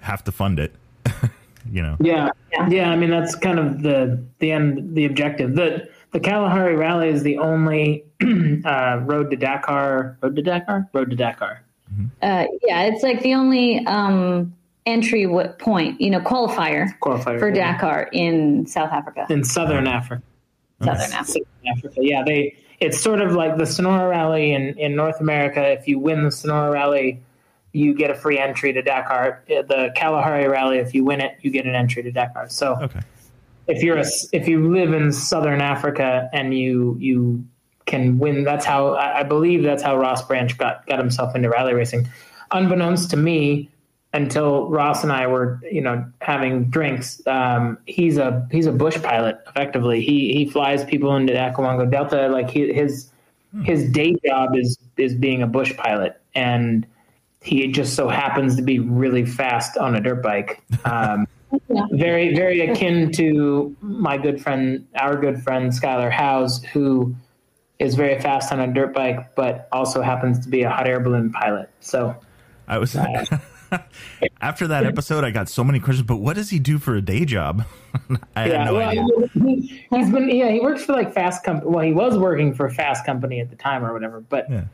have 0.00 0.22
to 0.24 0.32
fund 0.32 0.58
it. 0.58 0.74
you 1.70 1.82
know. 1.82 1.96
yeah, 2.00 2.30
Yeah. 2.52 2.68
yeah, 2.68 2.90
I 2.90 2.96
mean, 2.96 3.10
that's 3.10 3.34
kind 3.34 3.58
of 3.58 3.82
the 3.82 4.22
the 4.38 4.52
end, 4.52 4.94
the 4.94 5.04
objective. 5.04 5.54
the 5.54 5.88
The 6.12 6.20
Kalahari 6.20 6.76
Rally 6.76 7.08
is 7.10 7.22
the 7.22 7.38
only 7.38 8.04
uh, 8.64 9.00
road 9.04 9.30
to 9.30 9.36
Dakar. 9.36 10.16
Road 10.22 10.36
to 10.36 10.42
Dakar. 10.42 10.88
Road 10.92 11.10
to 11.10 11.16
Dakar. 11.16 11.62
Uh, 12.22 12.44
yeah, 12.64 12.82
it's 12.84 13.02
like 13.02 13.22
the 13.22 13.34
only 13.34 13.84
um, 13.86 14.54
entry 14.86 15.26
point, 15.58 16.00
you 16.00 16.10
know, 16.10 16.20
qualifier 16.20 16.86
Qualifier 17.00 17.38
for 17.38 17.48
yeah. 17.54 17.72
Dakar 17.72 18.08
in 18.12 18.66
South 18.66 18.92
Africa. 18.92 19.26
in 19.30 19.42
Southern 19.44 19.86
Africa. 19.86 20.22
Southern 20.82 21.12
Africa. 21.12 21.40
Southern 21.64 21.76
Africa. 21.76 21.94
Yeah, 22.00 22.22
they. 22.24 22.56
It's 22.80 23.00
sort 23.00 23.20
of 23.20 23.32
like 23.32 23.56
the 23.56 23.66
Sonora 23.66 24.08
Rally 24.08 24.52
in, 24.52 24.78
in 24.78 24.94
North 24.94 25.20
America. 25.20 25.60
If 25.72 25.88
you 25.88 25.98
win 25.98 26.22
the 26.22 26.30
Sonora 26.30 26.70
Rally, 26.70 27.20
you 27.72 27.94
get 27.94 28.10
a 28.10 28.14
free 28.14 28.38
entry 28.38 28.72
to 28.72 28.82
Dakar. 28.82 29.42
The 29.46 29.92
Kalahari 29.94 30.48
Rally, 30.48 30.78
if 30.78 30.94
you 30.94 31.04
win 31.04 31.20
it, 31.20 31.36
you 31.42 31.50
get 31.50 31.66
an 31.66 31.74
entry 31.74 32.02
to 32.02 32.10
Dakar. 32.10 32.48
So 32.48 32.76
Okay. 32.82 33.00
if 33.66 33.82
you're 33.82 33.98
a, 33.98 34.04
if 34.32 34.48
you 34.48 34.72
live 34.72 34.92
in 34.92 35.12
Southern 35.12 35.60
Africa 35.60 36.28
and 36.32 36.54
you 36.56 36.96
you 36.98 37.44
can 37.86 38.18
win, 38.18 38.44
that's 38.44 38.64
how 38.64 38.94
I 38.94 39.22
believe 39.22 39.62
that's 39.62 39.82
how 39.82 39.96
Ross 39.96 40.26
Branch 40.26 40.56
got 40.58 40.86
got 40.86 40.98
himself 40.98 41.34
into 41.34 41.48
rally 41.48 41.74
racing. 41.74 42.08
Unbeknownst 42.50 43.10
to 43.10 43.16
me, 43.16 43.68
until 44.14 44.68
Ross 44.70 45.02
and 45.02 45.12
I 45.12 45.26
were 45.26 45.60
you 45.70 45.82
know 45.82 46.04
having 46.22 46.64
drinks, 46.70 47.20
um, 47.26 47.76
he's 47.86 48.16
a 48.16 48.46
he's 48.50 48.66
a 48.66 48.72
bush 48.72 49.00
pilot. 49.02 49.38
Effectively, 49.48 50.00
he 50.00 50.32
he 50.32 50.48
flies 50.48 50.84
people 50.84 51.14
into 51.16 51.34
Okavango 51.34 51.90
Delta. 51.90 52.28
Like 52.28 52.48
he, 52.50 52.72
his 52.72 53.10
his 53.64 53.90
day 53.90 54.14
job 54.26 54.56
is 54.56 54.78
is 54.96 55.14
being 55.14 55.42
a 55.42 55.46
bush 55.46 55.76
pilot, 55.76 56.20
and 56.34 56.86
he 57.42 57.68
just 57.68 57.94
so 57.94 58.08
happens 58.08 58.56
to 58.56 58.62
be 58.62 58.78
really 58.78 59.24
fast 59.24 59.76
on 59.76 59.94
a 59.94 60.00
dirt 60.00 60.22
bike. 60.22 60.62
Um, 60.84 61.26
Yeah. 61.70 61.86
very 61.92 62.34
very 62.34 62.60
akin 62.60 63.10
to 63.12 63.74
my 63.80 64.18
good 64.18 64.38
friend 64.38 64.86
our 65.00 65.16
good 65.16 65.42
friend 65.42 65.72
Skyler 65.72 66.10
Howes 66.12 66.62
who 66.74 67.16
is 67.78 67.94
very 67.94 68.20
fast 68.20 68.52
on 68.52 68.60
a 68.60 68.70
dirt 68.70 68.92
bike 68.94 69.34
but 69.34 69.66
also 69.72 70.02
happens 70.02 70.40
to 70.40 70.50
be 70.50 70.60
a 70.60 70.68
hot 70.68 70.86
air 70.86 71.00
balloon 71.00 71.32
pilot 71.32 71.70
so 71.80 72.14
I 72.66 72.76
was 72.76 72.94
after 74.42 74.66
that 74.66 74.84
episode. 74.84 75.24
I 75.24 75.30
got 75.30 75.48
so 75.48 75.64
many 75.64 75.80
questions. 75.80 76.06
But 76.06 76.16
what 76.16 76.36
does 76.36 76.50
he 76.50 76.58
do 76.58 76.78
for 76.78 76.94
a 76.96 77.02
day 77.02 77.24
job? 77.24 77.64
I 78.36 78.42
had 78.48 78.66
no 78.66 78.74
well, 78.74 78.88
idea. 78.90 79.04
he, 79.34 79.86
has 79.90 80.10
been 80.10 80.28
yeah 80.28 80.50
he 80.50 80.60
works 80.60 80.84
for 80.84 80.92
like 80.92 81.14
fast 81.14 81.44
company 81.44 81.70
well 81.70 81.84
he 81.84 81.92
was 81.92 82.18
working 82.18 82.54
for 82.54 82.68
fast 82.68 83.06
company 83.06 83.40
at 83.40 83.48
the 83.48 83.56
time 83.56 83.84
or 83.84 83.94
whatever 83.94 84.20
but 84.20 84.50
Yeah. 84.50 84.64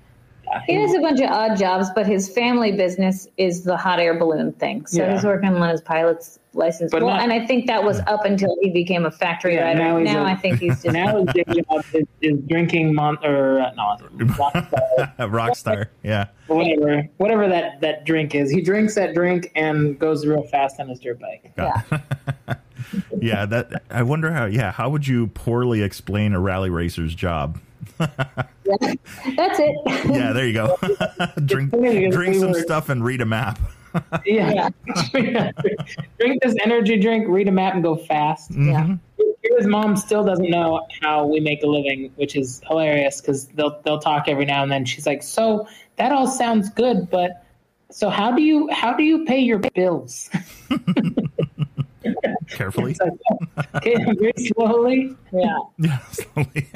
He 0.67 0.77
does 0.77 0.95
a 0.95 1.01
bunch 1.01 1.21
of 1.21 1.31
odd 1.31 1.57
jobs, 1.57 1.89
but 1.95 2.07
his 2.07 2.29
family 2.29 2.73
business 2.73 3.27
is 3.37 3.65
the 3.65 3.77
hot 3.77 3.99
air 4.01 4.19
balloon 4.19 4.53
thing. 4.53 4.87
So 4.87 5.03
Yeah. 5.03 5.13
he's 5.15 5.25
working 5.25 5.49
on 5.51 5.69
his 5.69 5.81
pilot's 5.81 6.39
license. 6.53 6.93
But 6.93 7.03
well, 7.03 7.15
not- 7.17 7.23
and 7.25 7.33
I 7.33 7.45
think 7.47 7.67
that 7.67 7.83
was 7.83 8.01
up 8.07 8.25
until 8.25 8.57
he 8.63 8.71
became 8.71 9.05
a 9.05 9.11
factory 9.11 9.55
Yeah, 9.55 9.65
rider. 9.65 9.79
now 9.79 9.99
Now, 9.99 10.23
a- 10.25 10.31
I 10.33 10.37
think 10.37 10.61
he's 10.61 10.83
just 10.83 10.95
now 10.95 11.17
his 11.19 11.27
day 11.35 11.43
job 11.69 11.85
is, 11.93 12.05
is 12.21 12.39
drinking 12.49 12.95
mon- 12.95 13.19
or 13.25 13.61
uh, 13.61 13.73
no, 13.75 13.97
Rockstar, 14.25 15.11
Rockstar. 15.19 15.87
Yeah. 16.03 16.27
whatever, 16.47 17.09
whatever 17.17 17.49
that 17.49 17.81
that 17.81 18.05
drink 18.05 18.35
is. 18.35 18.51
He 18.51 18.61
drinks 18.61 18.95
that 18.95 19.15
drink 19.15 19.51
and 19.57 19.99
goes 19.99 20.25
real 20.27 20.43
fast 20.45 20.79
on 20.79 20.89
his 20.89 21.01
dirt 21.01 21.19
bike. 21.21 21.53
yeah. 21.59 21.83
Yeah. 23.21 23.47
That. 23.47 23.83
I 23.91 24.03
wonder 24.03 24.31
how. 24.33 24.45
Yeah. 24.45 24.71
How 24.71 24.89
would 24.91 25.07
you 25.09 25.29
poorly 25.29 25.83
explain 25.83 26.33
a 26.35 26.39
rally 26.41 26.71
racer's 26.71 27.15
job? 27.15 27.59
That's 27.99 29.59
it. 29.59 29.77
Yeah. 30.11 30.33
There 30.33 30.47
you 30.47 30.53
go. 30.53 30.77
drink. 31.45 31.71
Drink 31.71 32.37
some 32.37 32.55
stuff 32.55 32.89
and 32.89 33.05
read 33.05 33.21
a 33.21 33.27
map. 33.27 33.59
Yeah. 34.27 34.71
drink 36.19 36.43
this 36.43 36.57
energy 36.65 36.99
drink, 36.99 37.29
read 37.29 37.47
a 37.47 37.53
map, 37.53 37.75
and 37.75 37.83
go 37.85 37.95
fast. 37.95 38.51
Mm-hmm. 38.51 38.69
Yeah. 38.71 38.97
His 39.57 39.69
mom 39.69 39.97
still 39.97 40.25
doesn't 40.25 40.51
know 40.51 40.85
how 41.01 41.25
we 41.27 41.39
make 41.39 41.63
a 41.63 41.67
living, 41.69 42.11
which 42.17 42.35
is 42.35 42.61
hilarious 42.67 43.21
because 43.21 43.47
they'll 43.49 43.81
they'll 43.85 44.01
talk 44.01 44.25
every 44.27 44.47
now 44.47 44.65
and 44.65 44.73
then. 44.73 44.85
She's 44.85 45.07
like, 45.07 45.23
"So 45.23 45.69
that 45.95 46.11
all 46.11 46.27
sounds 46.27 46.71
good, 46.71 47.09
but 47.09 47.45
so 47.89 48.11
how 48.11 48.33
do 48.35 48.43
you 48.43 48.69
how 48.73 48.95
do 48.95 49.05
you 49.05 49.25
pay 49.27 49.39
your 49.39 49.59
bills?" 49.59 50.29
Carefully. 52.51 52.97
okay, 53.77 53.97
very 54.19 54.33
slowly. 54.39 55.17
Yeah, 55.33 55.59
Yeah. 55.79 55.99
Slowly. 56.11 56.67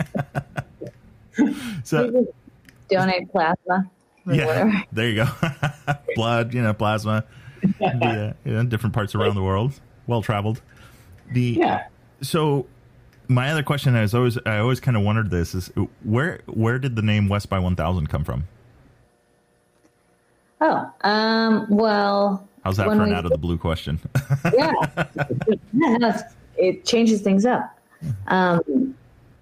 so. 1.84 2.26
Donate 2.90 3.30
plasma. 3.30 3.90
Yeah, 4.26 4.46
whatever. 4.46 4.72
there 4.92 5.08
you 5.08 5.24
go. 5.24 5.28
Blood, 6.14 6.54
you 6.54 6.62
know, 6.62 6.72
plasma, 6.74 7.24
the, 7.78 8.34
uh, 8.46 8.62
different 8.64 8.94
parts 8.94 9.14
around 9.14 9.34
the 9.34 9.42
world, 9.42 9.80
well 10.06 10.22
traveled. 10.22 10.60
The 11.32 11.56
yeah. 11.58 11.86
so 12.22 12.66
my 13.28 13.50
other 13.50 13.62
question 13.62 13.94
is 13.94 14.14
always 14.14 14.38
I 14.46 14.58
always 14.58 14.80
kind 14.80 14.96
of 14.96 15.02
wondered 15.02 15.30
this 15.30 15.54
is 15.54 15.70
where 16.02 16.40
where 16.46 16.78
did 16.78 16.96
the 16.96 17.02
name 17.02 17.28
West 17.28 17.48
by 17.50 17.58
One 17.58 17.76
Thousand 17.76 18.08
come 18.08 18.24
from? 18.24 18.46
Oh, 20.60 20.90
um, 21.02 21.66
well, 21.70 22.48
How's 22.64 22.78
that 22.78 22.86
for 22.86 22.92
an 22.92 23.10
we- 23.10 23.14
out 23.14 23.24
of 23.24 23.30
the 23.30 23.38
blue 23.38 23.58
question? 23.58 24.00
yeah, 24.52 24.72
Yeah, 25.72 26.22
it 26.56 26.84
changes 26.84 27.20
things 27.20 27.46
up. 27.46 27.78
Um, 28.26 28.94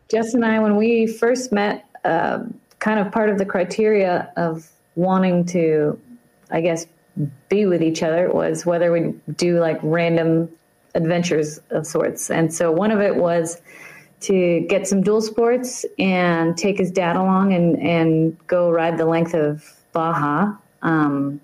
Jess 0.09 0.35
and 0.35 0.44
I, 0.44 0.59
when 0.60 0.77
we 0.77 1.06
first 1.06 1.52
met, 1.52 1.86
uh, 2.07 2.45
kind 2.78 3.01
of 3.01 3.12
part 3.12 3.31
of 3.31 3.39
the 3.39 3.45
criteria 3.45 4.33
of 4.37 4.70
wanting 4.95 5.45
to, 5.47 5.99
I 6.51 6.61
guess, 6.61 6.87
be 7.49 7.66
with 7.66 7.83
each 7.83 8.03
other 8.03 8.31
was 8.31 8.66
whether 8.66 8.93
we 8.93 9.15
do 9.37 9.59
like 9.59 9.78
random 9.83 10.51
adventures 10.95 11.61
of 11.70 11.87
sorts. 11.87 12.31
And 12.31 12.53
so 12.53 12.70
one 12.70 12.91
of 12.91 13.01
it 13.01 13.16
was 13.16 13.61
to 14.20 14.61
get 14.69 14.87
some 14.87 15.03
dual 15.03 15.20
sports 15.20 15.85
and 15.99 16.57
take 16.57 16.78
his 16.78 16.91
dad 16.91 17.16
along 17.16 17.53
and, 17.53 17.78
and 17.81 18.37
go 18.47 18.70
ride 18.70 18.99
the 18.99 19.07
length 19.07 19.35
of 19.35 19.77
Baja. 19.93 20.55
Um, 20.83 21.41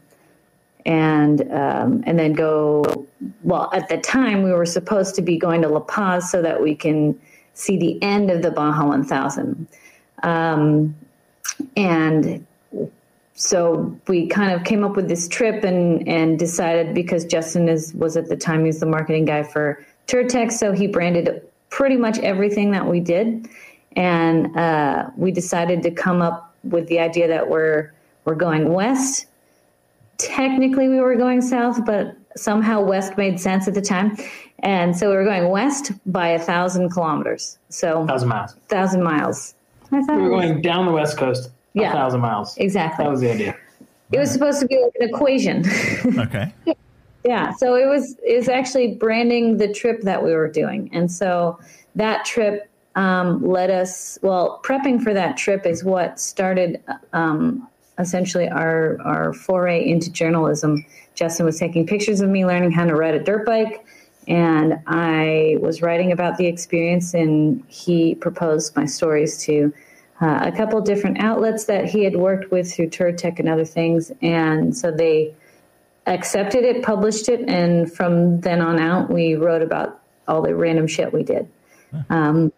and 0.85 1.43
um, 1.53 2.03
and 2.07 2.19
then 2.19 2.33
go. 2.33 3.07
Well, 3.43 3.71
at 3.73 3.89
the 3.89 3.99
time 3.99 4.43
we 4.43 4.53
were 4.53 4.67
supposed 4.67 5.15
to 5.15 5.23
be 5.23 5.37
going 5.37 5.63
to 5.63 5.69
La 5.69 5.81
Paz 5.81 6.31
so 6.31 6.43
that 6.43 6.61
we 6.61 6.75
can 6.75 7.19
see 7.55 7.77
the 7.77 8.03
end 8.03 8.31
of 8.31 8.43
the 8.43 8.51
Baja 8.51 8.87
1000, 8.87 9.69
um, 10.23 10.95
and 11.77 12.47
so 13.35 13.99
we 14.09 14.27
kind 14.27 14.53
of 14.53 14.65
came 14.65 14.85
up 14.85 14.97
with 14.97 15.09
this 15.09 15.29
trip 15.29 15.65
and 15.65 16.07
and 16.09 16.39
decided 16.39 16.95
because 16.95 17.25
Justin 17.25 17.69
is 17.69 17.95
was 17.95 18.17
at 18.17 18.29
the 18.29 18.37
time 18.37 18.61
he 18.61 18.67
was 18.67 18.81
the 18.81 18.87
marketing 18.87 19.25
guy 19.25 19.43
for 19.43 19.85
Touratech, 20.07 20.53
so 20.53 20.73
he 20.73 20.87
branded 20.87 21.43
pretty 21.71 21.97
much 21.97 22.19
everything 22.19 22.73
that 22.73 22.87
we 22.87 23.01
did, 23.01 23.49
and 23.97 24.57
uh, 24.57 25.11
we 25.17 25.31
decided 25.31 25.83
to 25.83 25.91
come 25.91 26.23
up 26.23 26.55
with 26.65 26.87
the 26.89 26.99
idea 27.01 27.29
that 27.29 27.49
we're 27.49 27.93
we're 28.25 28.35
going 28.35 28.73
west 28.73 29.27
technically 30.23 30.89
we 30.89 31.01
were 31.01 31.17
going 31.17 31.41
south, 31.43 31.85
but 31.85 32.17
somehow 32.37 32.81
west 32.81 33.17
made 33.19 33.41
sense 33.41 33.69
at 33.69 33.75
the 33.75 33.83
time. 33.83 34.17
And 34.61 34.97
so 34.97 35.11
we 35.11 35.17
were 35.17 35.25
going 35.25 35.49
west 35.51 35.93
by 36.07 36.29
a 36.29 36.39
thousand 36.39 36.91
kilometers. 36.91 37.59
So 37.69 38.07
Thousand 38.07 38.29
miles. 38.29 38.55
thousand 38.69 39.03
miles. 39.03 39.55
I 39.93 40.03
thought 40.03 40.17
We 40.17 40.23
it 40.23 40.25
were 40.25 40.31
going 40.31 40.63
down 40.63 40.87
the 40.87 40.93
west 40.93 41.17
coast. 41.17 41.51
Yeah. 41.75 41.91
A 41.91 41.93
thousand 41.93 42.21
miles. 42.21 42.57
exactly. 42.59 43.05
That 43.05 43.11
was 43.11 43.21
the 43.21 43.33
idea. 43.33 43.57
it 44.11 44.19
was 44.19 44.31
supposed 44.31 44.61
to 44.61 44.67
be 44.67 44.79
like 44.83 44.93
an 45.01 45.09
equation. 45.09 45.65
okay. 46.19 46.53
yeah. 47.25 47.53
So 47.53 47.77
it 47.77 47.87
was 47.87 48.17
it 48.23 48.37
was 48.37 48.49
actually 48.49 48.95
branding 48.95 49.57
the 49.57 49.73
trip 49.73 50.03
that 50.03 50.23
we 50.23 50.35
were 50.35 50.49
doing. 50.51 50.91
And 50.93 51.11
so 51.11 51.59
that 51.95 52.27
trip 52.27 52.69
um, 52.95 53.43
led 53.43 53.71
us 53.71 54.19
well, 54.23 54.61
prepping 54.65 55.03
for 55.03 55.15
that 55.15 55.37
trip 55.39 55.65
is 55.65 55.83
what 55.83 56.21
started 56.21 56.83
um, 57.15 57.67
essentially 57.99 58.49
our 58.49 59.01
our 59.03 59.33
foray 59.33 59.89
into 59.89 60.13
journalism. 60.13 60.85
Justin 61.15 61.47
was 61.47 61.59
taking 61.59 61.87
pictures 61.87 62.21
of 62.21 62.29
me 62.29 62.45
learning 62.45 62.73
how 62.73 62.85
to 62.85 62.95
ride 62.95 63.15
a 63.15 63.23
dirt 63.23 63.47
bike, 63.47 63.85
and 64.29 64.81
I 64.87 65.57
was 65.61 65.83
writing 65.83 66.13
about 66.13 66.37
the 66.37 66.47
experience. 66.47 67.15
And 67.15 67.63
he 67.69 68.15
proposed 68.15 68.77
my 68.77 68.87
stories 68.87 69.39
to 69.45 69.73
uh, 70.21 70.41
a 70.43 70.53
couple 70.53 70.81
different 70.81 71.21
outlets 71.21 71.65
that 71.65 71.87
he 71.87 72.05
had 72.05 72.17
worked 72.17 72.51
with 72.53 72.73
through 72.73 72.89
Touratech 72.89 73.41
and 73.41 73.49
other 73.49 73.65
things, 73.65 74.13
and 74.23 74.77
so 74.77 74.93
they 74.93 75.35
accepted 76.07 76.63
it, 76.65 76.85
published 76.85 77.29
it, 77.29 77.49
and 77.49 77.93
from 77.93 78.41
then 78.41 78.61
on 78.61 78.79
out, 78.79 79.11
we 79.11 79.35
wrote 79.35 79.63
about 79.63 80.01
all 80.29 80.41
the 80.41 80.55
random 80.55 80.87
shit 80.87 81.13
we 81.13 81.25
did. 81.25 81.49
Um, 82.09 82.53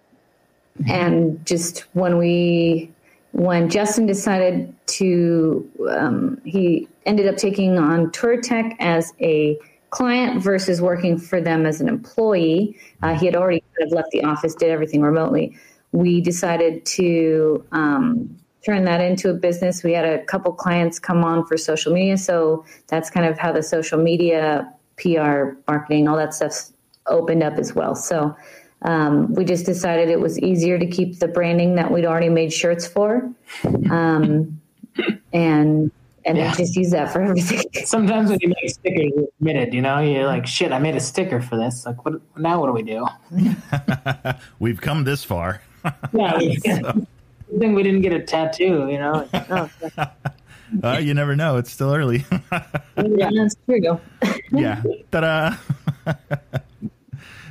and 0.87 1.45
just 1.47 1.81
when 1.95 2.19
we 2.19 2.91
when 3.33 3.69
Justin 3.69 4.07
decided 4.07 4.73
to, 4.87 5.69
um, 5.91 6.41
he 6.45 6.87
ended 7.05 7.27
up 7.27 7.37
taking 7.37 7.79
on 7.79 8.11
Touratech 8.11 8.77
as 8.79 9.13
a 9.21 9.59
client 9.95 10.43
versus 10.43 10.83
working 10.83 11.17
for 11.17 11.41
them 11.41 11.65
as 11.65 11.81
an 11.81 11.89
employee. 11.89 12.77
Uh, 13.01 13.15
he 13.15 13.27
had 13.27 13.37
already 13.37 13.63
kind 13.79 13.87
of 13.87 13.93
left 13.93 14.11
the 14.11 14.25
office, 14.25 14.53
did 14.53 14.71
everything 14.71 15.01
remotely. 15.01 15.57
We 15.93 16.21
decided 16.21 16.85
to 16.87 17.65
um, 17.71 18.37
turn 18.67 18.85
that 18.87 19.01
into 19.01 19.31
a 19.31 19.35
business. 19.35 19.85
We 19.85 19.93
had 19.93 20.05
a 20.05 20.25
couple 20.25 20.53
clients 20.53 20.99
come 20.99 21.23
on 21.23 21.47
for 21.47 21.57
social 21.57 21.95
media, 21.95 22.19
so 22.19 22.65
that's 22.89 23.09
kind 23.09 23.25
of 23.25 23.39
how 23.39 23.53
the 23.53 23.63
social 23.63 24.03
media, 24.03 24.69
PR, 24.97 25.53
marketing, 25.69 26.09
all 26.09 26.17
that 26.17 26.35
stuff 26.35 26.71
opened 27.07 27.45
up 27.45 27.55
as 27.55 27.73
well. 27.73 27.95
So 27.95 28.35
um, 28.83 29.33
we 29.33 29.45
just 29.45 29.65
decided 29.65 30.09
it 30.09 30.19
was 30.19 30.41
easier 30.41 30.77
to 30.77 30.87
keep 30.87 31.21
the 31.21 31.29
branding 31.29 31.77
that 31.77 31.93
we'd 31.93 32.05
already 32.05 32.31
made 32.31 32.53
shirts 32.53 32.85
for, 32.85 33.31
um, 33.93 34.61
and 35.33 35.93
and 36.27 36.37
Yeah. 36.39 36.45
then 36.49 36.55
just 36.57 36.77
use 36.77 36.91
that 36.91 37.13
for 37.13 37.21
everything. 37.23 37.63
Sometimes 37.85 38.31
when 38.31 38.39
you 38.41 38.49
make 38.49 38.71
stickers, 38.71 39.13
you're 39.17 39.27
committed. 39.39 39.75
You 39.75 39.83
know, 39.83 39.99
you're 40.01 40.27
like, 40.27 40.47
"Shit, 40.47 40.73
I 40.73 40.79
made 40.79 40.95
a 40.97 41.01
sticker 41.01 41.41
for 41.41 41.57
this. 41.57 41.85
Like, 41.87 42.05
what? 42.05 42.15
Now 42.37 42.61
what 42.61 42.67
do 42.69 42.73
we 42.73 42.83
do?" 42.83 43.07
We've 44.59 44.81
come 44.81 45.05
this 45.05 45.25
far. 45.25 45.63
Yeah, 46.15 46.39
we, 46.39 46.57
good 46.57 47.07
thing 47.59 47.75
we 47.75 47.83
didn't 47.83 48.01
get 48.01 48.13
a 48.15 48.21
tattoo. 48.23 48.89
You 48.91 48.99
know, 48.99 49.29
oh, 49.51 49.71
Uh, 50.83 50.97
you 50.99 51.13
never 51.15 51.37
know. 51.37 51.57
It's 51.59 51.71
still 51.71 51.95
early. 51.95 52.25
yeah, 52.51 53.29
that's 53.37 53.55
true. 53.67 54.01
yeah. 54.51 54.83
Ta-da. 55.13 55.57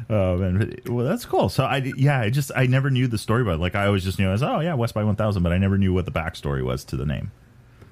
oh 0.10 0.38
man. 0.38 0.76
Well, 0.88 1.06
that's 1.06 1.26
cool. 1.26 1.48
So 1.50 1.64
I 1.64 1.78
yeah, 1.96 2.20
I 2.20 2.30
just 2.32 2.52
I 2.56 2.66
never 2.66 2.90
knew 2.90 3.08
the 3.08 3.18
story 3.18 3.42
about 3.44 3.56
it. 3.56 3.60
Like 3.60 3.76
I 3.76 3.86
always 3.86 4.04
just 4.04 4.18
knew 4.20 4.30
as 4.30 4.42
oh 4.44 4.60
yeah, 4.60 4.74
West 4.74 4.94
by 4.94 5.04
One 5.04 5.16
Thousand, 5.16 5.44
but 5.44 5.52
I 5.54 5.58
never 5.58 5.78
knew 5.78 5.94
what 5.94 6.06
the 6.06 6.12
backstory 6.12 6.64
was 6.64 6.84
to 6.86 6.96
the 6.98 7.06
name. 7.06 7.32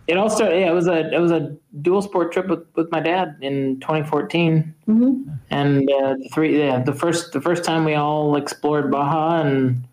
It 0.08 0.18
all 0.18 0.30
started. 0.30 0.60
Yeah, 0.60 0.70
it 0.72 0.74
was 0.74 0.88
a 0.88 1.14
it 1.14 1.20
was 1.20 1.32
a 1.32 1.56
dual 1.82 2.02
sport 2.02 2.32
trip 2.32 2.48
with, 2.48 2.66
with 2.76 2.92
my 2.92 3.00
dad 3.00 3.38
in 3.42 3.80
2014, 3.82 4.74
Mm-hmm. 4.88 5.32
and 5.50 5.90
uh, 5.90 6.16
the 6.16 6.30
three 6.34 6.60
yeah 6.60 6.80
the 6.84 6.94
first 6.94 7.32
the 7.32 7.40
first 7.42 7.64
time 7.64 7.86
we 7.86 7.94
all 7.94 8.36
explored 8.36 8.92
Baja 8.92 9.42
and 9.42 9.88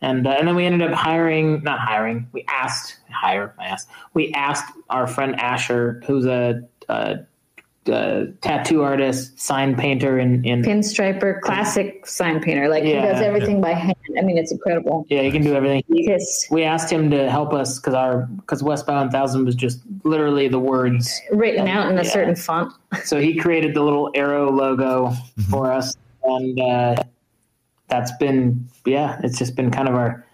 and 0.00 0.26
uh, 0.26 0.30
and 0.30 0.48
then 0.48 0.54
we 0.54 0.64
ended 0.64 0.88
up 0.88 0.96
hiring 0.96 1.62
not 1.62 1.78
hiring 1.78 2.26
we 2.32 2.44
asked 2.48 2.98
hire 3.10 3.54
I 3.58 3.66
asked 3.66 3.88
we 4.14 4.32
asked 4.32 4.72
our 4.88 5.06
friend 5.06 5.38
Asher 5.38 6.02
who's 6.06 6.24
a, 6.24 6.62
a, 6.88 7.18
a 7.88 8.26
tattoo 8.42 8.82
artist 8.82 9.40
sign 9.40 9.74
painter 9.74 10.18
in 10.18 10.44
in 10.44 10.62
Pinstriper, 10.62 11.40
classic 11.40 12.06
sign 12.06 12.40
painter. 12.40 12.68
Like 12.68 12.84
he 12.84 12.92
does 12.92 13.20
everything 13.20 13.60
by 13.60 13.72
hand. 13.72 13.96
I 14.18 14.22
mean, 14.22 14.36
it's 14.36 14.52
incredible. 14.52 15.06
yeah 15.08 15.22
he 15.22 15.30
can 15.30 15.42
do 15.42 15.54
everything. 15.54 15.82
He, 15.88 16.06
Kiss 16.06 16.46
we 16.50 16.62
asked 16.64 16.92
him 16.92 17.10
to 17.10 17.30
help 17.30 17.52
us 17.52 17.78
because 17.78 17.94
our 17.94 18.26
because 18.36 18.62
West 18.62 18.86
by 18.86 18.94
One 18.94 19.10
Thousand 19.10 19.44
was 19.46 19.54
just 19.54 19.80
literally 20.04 20.46
the 20.48 20.58
words 20.58 21.20
written 21.32 21.66
out 21.68 21.90
in 21.90 21.98
a 21.98 22.02
Yeah. 22.02 22.10
certain 22.10 22.36
font. 22.36 22.72
So 23.04 23.20
he 23.20 23.36
created 23.36 23.74
the 23.74 23.82
little 23.82 24.10
arrow 24.14 24.50
logo 24.50 25.12
for 25.50 25.72
us, 25.72 25.96
and 26.24 26.60
uh, 26.60 26.96
that's 27.88 28.12
been 28.18 28.68
yeah, 28.84 29.20
it's 29.24 29.38
just 29.38 29.56
been 29.56 29.70
kind 29.70 29.88
of 29.88 29.94
our, 29.94 30.24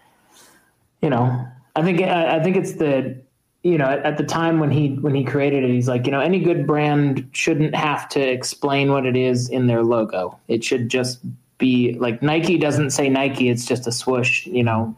you 1.01 1.09
know, 1.09 1.45
I 1.75 1.81
think 1.83 2.01
I, 2.01 2.37
I 2.37 2.43
think 2.43 2.57
it's 2.57 2.73
the 2.73 3.21
you 3.67 3.77
know, 3.77 3.85
at, 3.85 4.05
at 4.05 4.17
the 4.17 4.23
time 4.23 4.59
when 4.59 4.71
he 4.71 4.95
when 5.01 5.13
he 5.13 5.23
created 5.23 5.63
it, 5.63 5.69
he's 5.69 5.89
like, 5.89 6.05
you 6.05 6.11
know, 6.11 6.21
any 6.21 6.39
good 6.39 6.65
brand 6.65 7.27
shouldn't 7.33 7.75
have 7.75 8.07
to 8.09 8.21
explain 8.21 8.91
what 8.91 9.05
it 9.05 9.17
is 9.17 9.49
in 9.49 9.67
their 9.67 9.83
logo. 9.83 10.39
It 10.47 10.63
should 10.63 10.87
just 10.89 11.19
be 11.57 11.93
like 11.99 12.21
Nike 12.21 12.57
doesn't 12.57 12.91
say 12.91 13.09
Nike; 13.09 13.49
it's 13.49 13.65
just 13.65 13.85
a 13.85 13.91
swoosh. 13.91 14.47
You 14.47 14.63
know, 14.63 14.95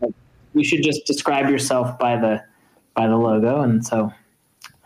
Like, 0.00 0.14
you 0.54 0.64
should 0.64 0.82
just 0.82 1.06
describe 1.06 1.48
yourself 1.48 1.96
by 1.98 2.16
the 2.16 2.42
by 2.94 3.06
the 3.06 3.16
logo, 3.16 3.60
and 3.60 3.86
so 3.86 4.12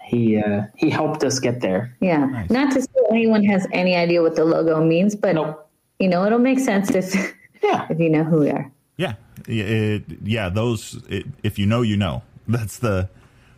he 0.03 0.37
uh, 0.39 0.63
he 0.77 0.91
helped 0.91 1.25
us 1.25 1.39
get 1.39 1.63
there. 1.63 1.97
Yeah. 2.01 2.45
Not 2.51 2.73
to 2.73 2.83
say 2.83 2.89
anyone 3.11 3.45
has 3.45 3.67
any 3.73 3.97
idea 3.97 4.21
what 4.21 4.37
the 4.37 4.45
logo 4.45 4.85
means, 4.85 5.17
but 5.17 5.37
Nope. 5.37 5.69
you 5.99 6.09
know, 6.09 6.27
it'll 6.27 6.39
make 6.39 6.59
sense 6.59 6.95
if 6.95 7.35
Yeah, 7.63 7.87
if 7.89 7.99
you 7.99 8.11
know 8.11 8.25
who 8.25 8.41
we 8.41 8.51
are. 8.51 8.71
Yeah, 8.99 9.15
it, 9.49 10.05
yeah. 10.23 10.49
Those, 10.49 11.03
it, 11.09 11.27
if 11.43 11.59
you 11.59 11.67
know, 11.67 11.83
you 11.83 11.97
know. 11.97 12.23
That's 12.49 12.79
the. 12.79 13.09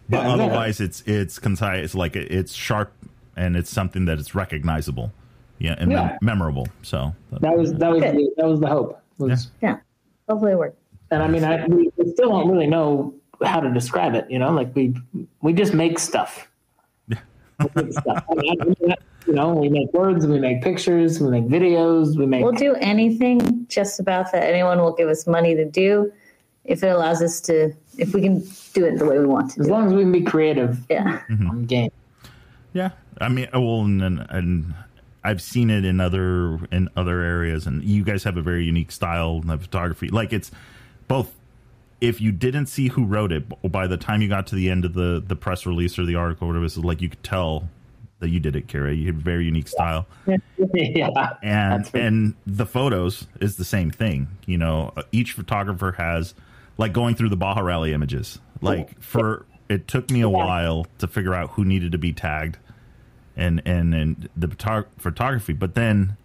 But 0.09 0.19
Yeah, 0.19 0.23
yeah. 0.29 0.33
otherwise, 0.35 0.81
it's 0.81 1.03
it's 1.07 1.39
concise. 1.39 1.85
It's 1.85 1.95
like 1.95 2.17
it's 2.17 2.55
sharp, 2.55 2.93
and 3.37 3.57
it's 3.57 3.71
something 3.71 4.07
that 4.07 4.19
is 4.19 4.35
recognizable, 4.35 5.13
yeah, 5.59 5.75
and 5.79 5.91
mem- 5.91 6.17
memorable. 6.23 6.67
So 6.83 7.15
that 7.41 7.57
was 7.57 7.75
that 7.75 7.91
was 7.91 8.01
the, 8.03 8.33
that 8.39 8.47
was 8.47 8.61
the 8.61 8.69
hope. 8.69 9.01
Was, 9.19 9.51
Yeah. 9.61 9.69
Yeah. 9.71 9.77
Hopefully 10.29 10.53
it 10.53 10.59
worked. 10.59 10.79
And 11.11 11.23
I 11.23 11.29
mean, 11.29 11.45
I, 11.45 11.67
we, 11.67 11.91
we 11.97 12.11
still 12.13 12.29
don't 12.31 12.51
really 12.51 12.67
know 12.67 13.15
how 13.43 13.61
to 13.61 13.71
describe 13.73 14.15
it. 14.15 14.31
You 14.31 14.39
know, 14.39 14.51
like 14.53 14.75
we 14.75 14.95
we 15.43 15.53
just 15.53 15.75
make 15.75 15.99
stuff. 15.99 16.49
We 17.09 17.17
make 17.75 17.93
stuff. 17.93 18.25
I 18.31 18.35
mean, 18.35 18.57
I- 18.61 18.93
I- 18.93 18.97
you 19.27 19.35
know, 19.35 19.53
we 19.53 19.69
make 19.69 19.93
words, 19.93 20.27
we 20.27 20.39
make 20.39 20.63
pictures, 20.63 21.21
we 21.21 21.29
make 21.29 21.45
videos, 21.49 22.17
we 22.17 22.25
make. 22.25 22.43
We'll 22.43 22.53
do 22.53 22.75
anything 22.77 23.67
just 23.69 24.01
about 24.01 24.33
that 24.33 24.43
anyone 24.43 24.79
will 24.79 24.95
give 24.95 25.11
us 25.11 25.27
money 25.27 25.55
to 25.55 25.67
do 25.67 26.11
if 26.65 26.83
it 26.83 26.87
allows 26.89 27.21
us 27.21 27.39
to 27.43 27.75
if 27.99 28.15
we 28.15 28.23
can 28.23 28.39
do 28.73 28.85
it 28.87 28.99
the 28.99 29.05
way 29.05 29.19
we 29.19 29.27
want 29.27 29.51
to 29.53 29.61
as 29.61 29.67
do 29.67 29.73
it. 29.73 29.77
long 29.77 29.87
as 29.89 29.93
we 29.93 30.03
can 30.03 30.13
be 30.13 30.23
creative, 30.23 30.79
Yeah. 30.89 31.21
I'm 31.29 31.67
game. 31.67 31.91
Yeah, 32.73 32.91
I 33.21 33.29
mean, 33.29 33.49
well, 33.53 33.81
and, 33.81 34.03
and 34.03 34.27
and 34.31 34.75
I've 35.25 35.43
seen 35.43 35.69
it 35.71 35.85
in 35.85 36.01
other 36.01 36.59
in 36.71 36.89
other 36.97 37.23
areas, 37.23 37.67
and 37.67 37.83
you 37.83 38.05
guys 38.05 38.25
have 38.25 38.37
a 38.37 38.43
very 38.43 38.65
unique 38.65 38.93
style 38.93 39.43
of 39.49 39.61
photography. 39.63 40.09
Like 40.09 40.33
it's 40.33 40.51
both. 41.09 41.35
If 42.01 42.21
you 42.21 42.31
didn't 42.31 42.67
see 42.67 42.89
who 42.89 43.05
wrote 43.05 43.33
it, 43.33 43.43
by 43.73 43.89
the 43.89 43.97
time 43.97 44.23
you 44.23 44.29
got 44.29 44.47
to 44.49 44.55
the 44.55 44.71
end 44.71 44.85
of 44.85 44.95
the 44.95 45.23
the 45.27 45.35
press 45.35 45.67
release 45.67 45.99
or 45.99 46.05
the 46.05 46.15
article, 46.15 46.47
or 46.47 46.49
whatever, 46.49 46.67
it's 46.67 46.77
like 46.77 47.01
you 47.03 47.09
could 47.09 47.25
tell 47.25 47.69
that 48.21 48.29
you 48.29 48.39
did 48.39 48.55
it, 48.55 48.69
Kara. 48.69 48.93
You 48.95 49.07
had 49.07 49.15
a 49.17 49.19
very 49.19 49.47
unique 49.47 49.67
style, 49.69 50.07
yeah. 50.27 50.37
and 51.43 51.91
and 51.95 52.35
the 52.47 52.67
photos 52.67 53.27
is 53.41 53.57
the 53.57 53.65
same 53.65 53.91
thing. 53.91 54.29
You 54.47 54.59
know, 54.59 54.93
uh, 54.97 55.03
each 55.11 55.33
photographer 55.33 55.93
has 55.93 56.35
like 56.79 56.95
going 56.95 57.15
through 57.15 57.29
the 57.29 57.37
Baja 57.37 57.61
Rally 57.61 57.93
images. 57.93 58.39
Like 58.63 58.99
for 59.03 59.45
it 59.69 59.87
took 59.87 60.11
me 60.11 60.23
a 60.23 60.29
while 60.31 60.87
to 60.99 61.07
figure 61.07 61.35
out 61.35 61.51
who 61.51 61.65
needed 61.65 61.93
to 61.93 61.99
be 61.99 62.13
tagged 62.15 62.57
and 63.37 63.61
and 63.67 63.95
and 63.95 64.29
the 64.37 64.49
photog- 64.49 64.87
photography. 64.97 65.53
But 65.53 65.75
then 65.75 66.17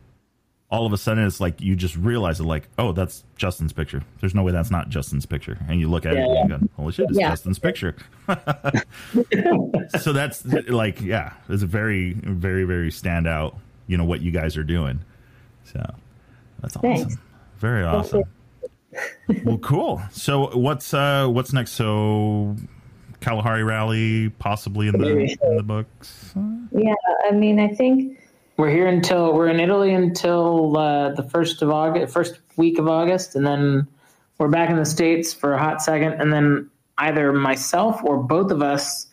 all 0.72 0.88
of 0.88 0.94
a 0.94 0.98
sudden 0.98 1.24
it's 1.26 1.40
like 1.40 1.62
you 1.62 1.76
just 1.76 1.96
realize 1.96 2.40
it 2.40 2.46
like 2.46 2.68
oh 2.80 2.94
that's 2.94 3.24
justin's 3.36 3.74
picture. 3.74 4.04
There's 4.22 4.34
no 4.34 4.42
way 4.42 4.52
that's 4.52 4.72
not 4.72 4.90
justin's 4.90 5.26
picture. 5.28 5.58
And 5.68 5.80
you 5.80 5.88
look 5.90 6.06
at 6.06 6.14
it 6.14 6.20
and 6.20 6.50
you 6.50 6.58
go 6.58 6.68
holy 6.78 6.92
shit 6.94 7.06
it's 7.10 7.20
Yeah. 7.20 7.30
justin's 7.30 7.60
picture. 7.60 7.96
So 10.00 10.14
that's 10.14 10.44
like 10.46 11.02
yeah 11.02 11.34
it's 11.50 11.64
a 11.64 11.68
very 11.68 12.14
very 12.14 12.64
very 12.64 12.90
standout 12.90 13.56
you 13.88 13.98
know 13.98 14.06
what 14.06 14.22
you 14.22 14.32
guys 14.32 14.58
are 14.58 14.64
doing. 14.64 15.02
So 15.66 15.80
that's 16.62 16.76
awesome. 16.78 16.96
Thanks. 16.96 17.18
very 17.58 17.84
awesome 17.84 18.24
well 19.44 19.58
cool 19.60 20.02
so 20.12 20.56
what's 20.58 20.94
uh 20.94 21.28
what's 21.28 21.54
next 21.54 21.72
so 21.72 22.56
kalahari 23.22 23.64
rally 23.64 24.30
possibly 24.40 24.88
in 24.88 25.00
the 25.00 25.38
in 25.44 25.58
the 25.58 25.64
books 25.64 26.34
Yeah. 26.72 26.94
I 27.28 27.32
mean, 27.32 27.60
I 27.60 27.68
think 27.70 28.20
We're 28.58 28.70
here 28.70 28.88
until 28.88 29.34
we're 29.34 29.48
in 29.48 29.60
Italy 29.60 29.94
until 29.94 30.78
uh, 30.78 31.10
the 31.14 31.24
first 31.24 31.62
of 31.62 31.70
August, 31.72 32.14
first 32.14 32.40
week 32.58 32.78
of 32.78 32.88
August, 32.88 33.36
and 33.36 33.46
then 33.48 33.88
we're 34.38 34.48
back 34.50 34.70
in 34.70 34.76
the 34.76 34.86
states 34.86 35.34
for 35.34 35.54
a 35.54 35.60
hot 35.60 35.82
second, 35.82 36.14
and 36.22 36.32
then 36.34 36.70
either 37.00 37.32
myself 37.34 38.00
or 38.04 38.18
both 38.18 38.52
of 38.52 38.62
us 38.62 39.08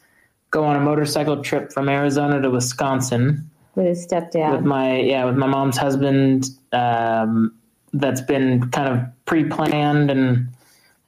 go 0.50 0.64
on 0.64 0.76
a 0.76 0.80
motorcycle 0.80 1.42
trip 1.42 1.72
from 1.72 1.88
Arizona 1.88 2.40
to 2.42 2.50
Wisconsin 2.50 3.48
with 3.76 3.86
his 3.86 4.00
with 4.02 4.10
stepdad. 4.10 4.64
my 4.64 4.96
yeah 5.00 5.24
with 5.24 5.36
my 5.36 5.46
mom's 5.46 5.76
husband. 5.78 6.46
Um, 6.72 7.54
that's 7.92 8.20
been 8.20 8.70
kind 8.70 8.88
of 8.88 9.19
pre-planned, 9.30 10.10
and 10.10 10.48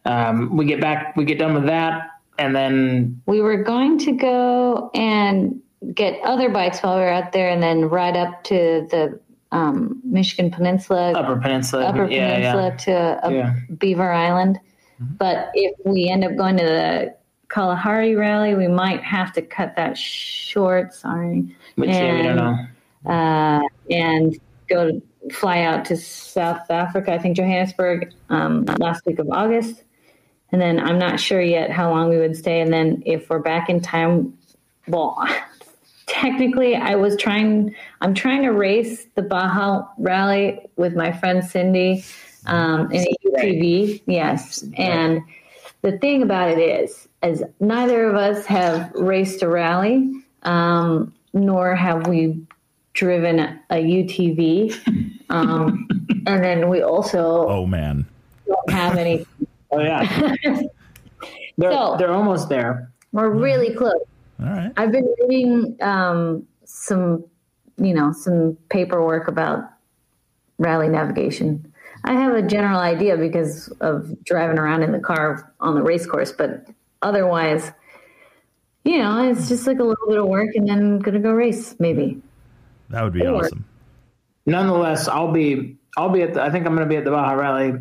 um, 0.05 0.57
we 0.57 0.65
get 0.65 0.81
back, 0.81 1.17
we 1.17 1.25
get 1.25 1.41
done 1.41 1.55
with 1.55 1.67
that, 1.67 2.11
and 2.39 2.55
then 2.55 3.21
we 3.27 3.41
were 3.41 3.61
going 3.65 3.99
to 3.99 4.13
go 4.13 4.91
and 4.95 5.61
get 5.93 6.21
other 6.23 6.49
bikes 6.49 6.79
while 6.81 6.95
we 6.95 7.03
were 7.03 7.11
out 7.11 7.33
there 7.33 7.51
and 7.51 7.61
then 7.61 7.87
ride 7.87 8.17
up 8.17 8.45
to 8.45 8.87
the 8.93 9.19
um, 9.51 10.01
Michigan 10.05 10.53
Peninsula, 10.53 11.13
Upper 11.15 11.37
Peninsula, 11.41 11.87
Upper 11.87 12.09
yeah, 12.09 12.35
Peninsula 12.37 12.69
yeah. 12.69 12.77
to 12.77 13.27
uh, 13.27 13.31
Yeah. 13.31 13.55
Beaver 13.77 14.13
Island. 14.13 14.61
But 15.01 15.51
if 15.55 15.75
we 15.85 16.09
end 16.09 16.23
up 16.25 16.37
going 16.37 16.57
to 16.59 16.63
the 16.65 17.17
Kalahari 17.49 18.15
rally, 18.15 18.55
we 18.55 18.69
might 18.69 19.03
have 19.03 19.33
to 19.33 19.43
cut 19.43 19.75
that 19.75 19.99
short. 19.99 20.95
Sorry. 20.95 21.57
Which 21.75 21.91
yeah, 21.91 22.17
we 22.17 22.23
don't 22.23 22.37
know. 22.37 22.57
uh, 23.13 23.63
and 23.91 24.39
go 24.69 24.93
to, 24.93 25.03
fly 25.31 25.63
out 25.63 25.85
to 25.87 25.97
South 25.97 26.71
Africa, 26.71 27.13
I 27.13 27.19
think 27.19 27.37
Johannesburg, 27.37 28.13
um, 28.29 28.65
last 28.79 29.07
week 29.07 29.19
of 29.19 29.31
August. 29.31 29.85
And 30.51 30.61
then 30.61 30.81
I'm 30.81 30.99
not 30.99 31.21
sure 31.21 31.41
yet 31.41 31.71
how 31.71 31.91
long 31.91 32.11
we 32.11 32.19
would 32.19 32.37
stay. 32.37 32.61
And 32.61 32.73
then 32.73 33.03
if 33.07 33.31
we're 33.31 33.39
back 33.39 33.71
in 33.71 33.81
time, 33.81 34.37
well, 34.87 35.27
technically, 36.07 36.77
I 36.77 36.97
was 36.97 37.17
trying, 37.17 37.75
I'm 38.01 38.15
trying 38.15 38.43
to 38.43 38.51
race 38.51 39.07
the 39.15 39.23
Baja 39.23 39.87
Rally 39.99 40.61
with 40.77 40.95
my 40.95 41.13
friend 41.13 41.45
Cindy 41.45 42.05
um, 42.47 42.91
in 42.93 43.07
a 43.07 43.29
UTV. 43.29 44.03
Yes. 44.07 44.65
And 44.77 45.23
the 45.81 45.99
thing 45.99 46.23
about 46.23 46.51
it 46.51 46.59
is, 46.59 47.09
as 47.23 47.43
neither 47.61 48.09
of 48.09 48.17
us 48.17 48.45
have 48.47 48.93
raced 48.95 49.43
a 49.43 49.49
rally, 49.49 50.13
um, 50.43 51.15
nor 51.33 51.75
have 51.75 52.07
we 52.09 52.45
driven 52.95 53.39
a 53.41 53.75
UTV. 53.75 54.75
Um, 55.31 55.89
and 56.27 56.45
then 56.45 56.69
we 56.69 56.83
also 56.83 57.47
oh 57.49 57.67
man 57.67 58.07
don't 58.47 58.71
have 58.71 58.97
any. 58.97 59.27
Oh 59.75 59.81
yeah, 59.81 60.03
they're 61.57 61.73
So- 61.73 61.97
they're 61.99 62.13
almost 62.13 62.51
there. 62.51 62.93
We're 63.13 63.31
really 63.31 63.75
close. 63.75 63.95
all 64.39 64.47
right 64.47 64.71
I've 64.77 64.93
been 64.93 65.09
reading 65.29 65.79
um, 65.81 66.47
some, 66.67 67.25
you 67.79 67.95
know, 67.95 68.13
some 68.13 68.59
paperwork 68.69 69.29
about 69.29 69.61
rally 70.59 70.89
navigation. 70.91 71.73
I 72.05 72.13
have 72.13 72.35
a 72.35 72.43
general 72.43 72.81
idea 72.81 73.17
because 73.17 73.69
of 73.81 74.23
driving 74.25 74.59
around 74.59 74.83
in 74.83 74.93
the 74.93 74.99
car 75.01 75.51
on 75.61 75.75
the 75.75 75.83
race 75.83 76.05
course, 76.05 76.33
but 76.33 76.67
otherwise, 77.01 77.73
you 78.85 78.99
know, 78.99 79.31
it's 79.31 79.49
just 79.49 79.67
like 79.67 79.79
a 79.79 79.85
little 79.85 80.07
bit 80.09 80.19
of 80.19 80.27
work 80.27 80.55
and 80.55 80.69
then 80.69 80.99
gonna 80.99 81.19
go 81.21 81.31
race 81.33 81.77
maybe. 81.79 82.21
That 82.93 83.03
would 83.03 83.13
be 83.13 83.27
Or- 83.27 83.37
awesome 83.45 83.65
Nonetheless, 84.47 85.07
I'll 85.09 85.31
be 85.33 85.77
I'll 85.97 86.09
be 86.09 86.23
at 86.23 86.35
the, 86.35 86.43
I 86.43 86.51
think 86.51 86.67
I'm 86.67 86.75
going 86.75 86.89
to 86.89 86.93
be 86.93 86.97
at 86.97 87.05
the 87.05 87.11
Baja 87.13 87.35
Rally 87.35 87.75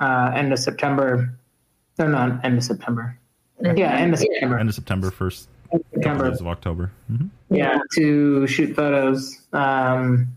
uh, 0.00 0.32
end 0.34 0.50
of 0.52 0.58
September. 0.58 1.36
No, 1.98 2.06
not 2.08 2.42
end 2.44 2.56
of 2.58 2.64
September. 2.64 3.18
Yeah, 3.62 3.92
end 3.94 4.14
of 4.14 4.20
September. 4.20 4.58
end 4.58 4.68
of 4.68 4.74
september 4.74 5.10
first 5.10 5.48
End 5.72 5.80
of 5.82 5.86
September. 5.94 6.30
days 6.30 6.40
of 6.40 6.46
october 6.46 6.90
hmm 7.08 7.26
Yeah, 7.50 7.78
to 7.96 8.46
shoot 8.46 8.74
photos, 8.76 9.40
um, 9.52 10.28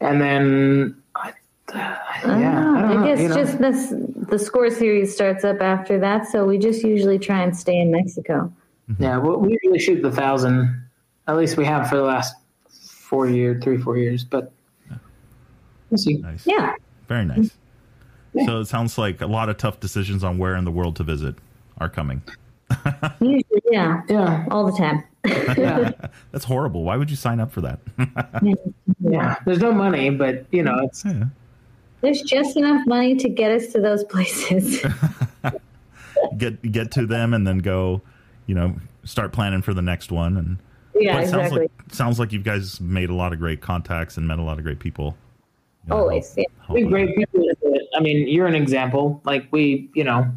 and 0.00 0.20
then 0.20 0.96
I, 1.14 1.32
yeah, 1.74 1.96
I 2.08 2.20
don't 2.22 2.42
I 2.44 2.94
know. 2.94 3.04
guess 3.06 3.28
know. 3.28 3.34
just 3.34 3.58
this 3.58 3.92
the 4.28 4.38
score 4.38 4.70
series 4.70 5.12
starts 5.14 5.44
up 5.44 5.60
after 5.60 5.98
that, 6.00 6.26
so 6.28 6.44
we 6.46 6.56
just 6.58 6.82
usually 6.82 7.18
try 7.18 7.42
and 7.42 7.54
stay 7.56 7.78
in 7.78 7.90
Mexico. 7.90 8.50
yeah, 8.98 9.18
we, 9.18 9.36
we 9.36 9.58
usually 9.62 9.78
shoot 9.80 10.00
the 10.02 10.10
thousand. 10.12 10.82
At 11.26 11.36
least 11.36 11.56
we 11.58 11.64
have 11.66 11.88
for 11.90 11.96
the 11.96 12.02
last 12.04 12.34
four 13.08 13.26
years, 13.28 13.62
three 13.64 13.78
four 13.78 13.96
years, 13.96 14.22
but 14.24 14.52
we'll 15.90 15.98
see. 15.98 16.18
nice 16.18 16.46
Yeah. 16.46 16.74
very 17.08 17.24
nice 17.24 17.50
so 18.44 18.60
it 18.60 18.66
sounds 18.66 18.98
like 18.98 19.22
a 19.22 19.26
lot 19.26 19.48
of 19.48 19.56
tough 19.56 19.80
decisions 19.80 20.22
on 20.22 20.36
where 20.36 20.54
in 20.54 20.64
the 20.64 20.70
world 20.70 20.96
to 20.96 21.02
visit 21.02 21.34
are 21.78 21.88
coming 21.88 22.20
Usually, 23.20 23.62
yeah. 23.72 24.02
Yeah, 24.10 24.44
All 24.50 24.70
the 24.70 24.76
time. 24.76 25.02
yeah, 25.58 25.90
that's 26.32 26.44
horrible 26.44 26.84
why 26.84 26.96
would 26.96 27.08
you 27.10 27.16
sign 27.16 27.40
up 27.40 27.50
for 27.50 27.62
that 27.62 27.78
yeah. 29.00 29.36
There's 29.46 29.60
no 29.60 29.72
money, 29.72 30.10
but 30.10 30.44
you 30.50 30.62
know, 30.62 30.78
it's 30.84 31.04
yeah. 31.04 31.24
There's 32.02 32.20
just 32.22 32.56
enough 32.56 32.86
money 32.86 33.16
to 33.16 33.28
get 33.28 33.50
us 33.50 33.72
to 33.72 33.80
those 33.80 34.04
places. 34.04 34.84
get 36.36 36.60
get 36.70 36.90
to 36.92 37.06
them 37.06 37.32
and 37.34 37.46
then 37.46 37.58
go 37.58 38.02
you 38.46 38.54
know 38.54 38.74
start 39.04 39.32
planning 39.32 39.62
for 39.62 39.72
the 39.74 39.82
next 39.82 40.12
one 40.12 40.36
and 40.36 40.58
yeah, 41.00 41.14
But 41.14 41.24
it 41.24 41.28
sounds 41.28 41.42
exactly. 41.46 41.60
like 41.60 41.70
sounds 41.94 42.18
like 42.18 42.32
you 42.32 42.40
guys 42.40 42.80
made 42.80 43.10
a 43.10 43.14
lot 43.14 43.32
of 43.32 43.38
great 43.38 43.60
contacts 43.60 44.16
and 44.16 44.26
met 44.28 44.38
a 44.38 44.42
lot 44.42 44.58
of 44.58 44.64
great 44.64 44.78
people 44.78 45.16
You 45.86 45.90
know, 45.90 45.96
Always. 46.00 46.34
Yeah. 46.36 46.44
hope- 46.60 46.74
we 46.74 46.82
great 46.84 47.16
people. 47.16 47.44
I 47.96 48.00
mean, 48.00 48.28
you're 48.28 48.46
an 48.46 48.54
example. 48.54 49.20
Like 49.24 49.46
we, 49.50 49.90
you 49.94 50.04
know, 50.04 50.30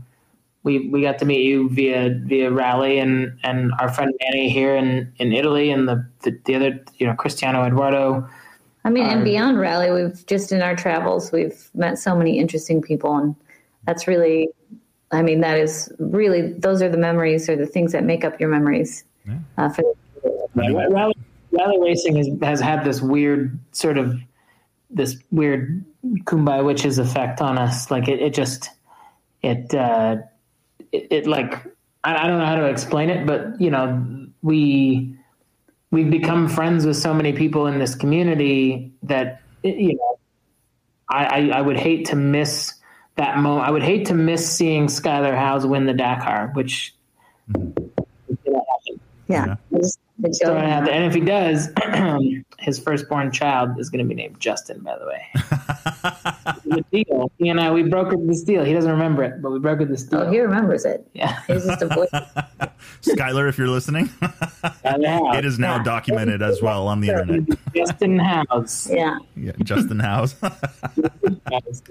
we 0.63 0.87
we 0.89 1.01
got 1.01 1.17
to 1.19 1.25
meet 1.25 1.41
you 1.43 1.69
via 1.69 2.19
via 2.25 2.51
rally 2.51 2.99
and 2.99 3.37
and 3.43 3.71
our 3.79 3.89
friend 3.91 4.13
Manny 4.23 4.49
here 4.49 4.75
in 4.75 5.11
in 5.17 5.31
Italy 5.33 5.71
and 5.71 5.87
the 5.87 6.05
the, 6.23 6.39
the 6.45 6.55
other 6.55 6.79
you 6.97 7.05
know 7.07 7.13
Cristiano 7.15 7.63
Eduardo. 7.65 8.27
I 8.83 8.89
mean, 8.89 9.05
and 9.05 9.23
beyond 9.23 9.59
rally, 9.59 9.91
we've 9.91 10.25
just 10.25 10.51
in 10.51 10.61
our 10.61 10.75
travels, 10.75 11.31
we've 11.31 11.69
met 11.75 11.99
so 11.99 12.15
many 12.15 12.39
interesting 12.39 12.81
people, 12.81 13.15
and 13.15 13.35
that's 13.85 14.07
really, 14.07 14.49
I 15.11 15.21
mean, 15.21 15.41
that 15.41 15.57
is 15.59 15.91
really 15.99 16.53
those 16.53 16.81
are 16.81 16.89
the 16.89 16.97
memories 16.97 17.47
or 17.49 17.55
the 17.55 17.67
things 17.67 17.91
that 17.91 18.03
make 18.03 18.23
up 18.25 18.39
your 18.39 18.49
memories. 18.49 19.03
Uh, 19.57 19.69
for 19.69 19.83
Rally, 20.55 21.13
rally 21.51 21.79
racing 21.81 22.15
has 22.17 22.29
has 22.41 22.59
had 22.59 22.83
this 22.83 23.01
weird 23.01 23.59
sort 23.71 23.97
of 23.97 24.19
this 24.89 25.17
weird 25.31 25.83
kumbaya 26.23 26.63
witches 26.65 26.97
effect 26.97 27.41
on 27.41 27.57
us. 27.57 27.89
Like 27.89 28.07
it, 28.07 28.21
it 28.21 28.33
just 28.33 28.69
it, 29.41 29.73
uh, 29.73 30.17
it 30.91 31.07
it 31.11 31.27
like 31.27 31.53
I, 32.03 32.23
I 32.23 32.27
don't 32.27 32.39
know 32.39 32.45
how 32.45 32.55
to 32.55 32.65
explain 32.65 33.09
it, 33.09 33.25
but 33.25 33.59
you 33.61 33.69
know 33.71 34.27
we 34.41 35.15
we've 35.91 36.09
become 36.09 36.47
friends 36.47 36.85
with 36.85 36.97
so 36.97 37.13
many 37.13 37.33
people 37.33 37.67
in 37.67 37.79
this 37.79 37.95
community 37.95 38.91
that 39.03 39.41
you 39.63 39.95
know 39.95 40.19
I, 41.09 41.25
I, 41.25 41.49
I 41.57 41.61
would 41.61 41.77
hate 41.77 42.05
to 42.07 42.15
miss 42.15 42.73
that 43.15 43.37
moment. 43.37 43.67
I 43.67 43.71
would 43.71 43.83
hate 43.83 44.07
to 44.07 44.13
miss 44.13 44.49
seeing 44.49 44.87
Skyler 44.87 45.35
Howes 45.37 45.65
win 45.65 45.85
the 45.85 45.93
Dakar, 45.93 46.51
which 46.53 46.95
yeah, 49.27 49.55
It's- 49.71 49.97
it's 50.23 50.39
so 50.39 50.47
going 50.47 50.63
I 50.65 50.69
have 50.69 50.83
on. 50.83 50.89
and 50.89 51.05
if 51.05 51.13
he 51.13 51.21
does, 51.21 51.69
his 52.59 52.79
firstborn 52.79 53.31
child 53.31 53.79
is 53.79 53.89
going 53.89 54.03
to 54.03 54.07
be 54.07 54.15
named 54.15 54.39
Justin. 54.39 54.79
By 54.81 54.97
the 54.97 55.05
way, 55.07 55.21
the 56.65 56.85
deal. 56.91 57.31
He 57.37 57.49
and 57.49 57.59
I 57.59 57.71
we 57.71 57.83
brokered 57.83 58.27
this 58.27 58.43
deal. 58.43 58.63
He 58.63 58.73
doesn't 58.73 58.91
remember 58.91 59.23
it, 59.23 59.41
but 59.41 59.51
we 59.51 59.59
brokered 59.59 59.89
this 59.89 60.05
oh, 60.11 60.19
deal. 60.19 60.27
oh, 60.27 60.31
he 60.31 60.39
remembers 60.39 60.85
it. 60.85 61.07
yeah, 61.13 61.41
He's 61.47 61.65
just 61.65 61.81
a 61.81 61.87
boy. 61.87 62.07
Skyler, 63.01 63.47
if 63.49 63.57
you're 63.57 63.67
listening, 63.67 64.09
it 64.83 65.45
is 65.45 65.59
now 65.59 65.77
Yeah. 65.77 65.83
documented 65.83 66.41
as 66.41 66.61
well 66.61 66.87
on 66.87 66.99
the 67.01 67.09
internet. 67.09 67.41
Justin 67.75 68.19
Howes. 68.19 68.89
Yeah, 68.91 69.17
Yeah, 69.35 69.51
Justin 69.63 69.99
Howes. 69.99 70.35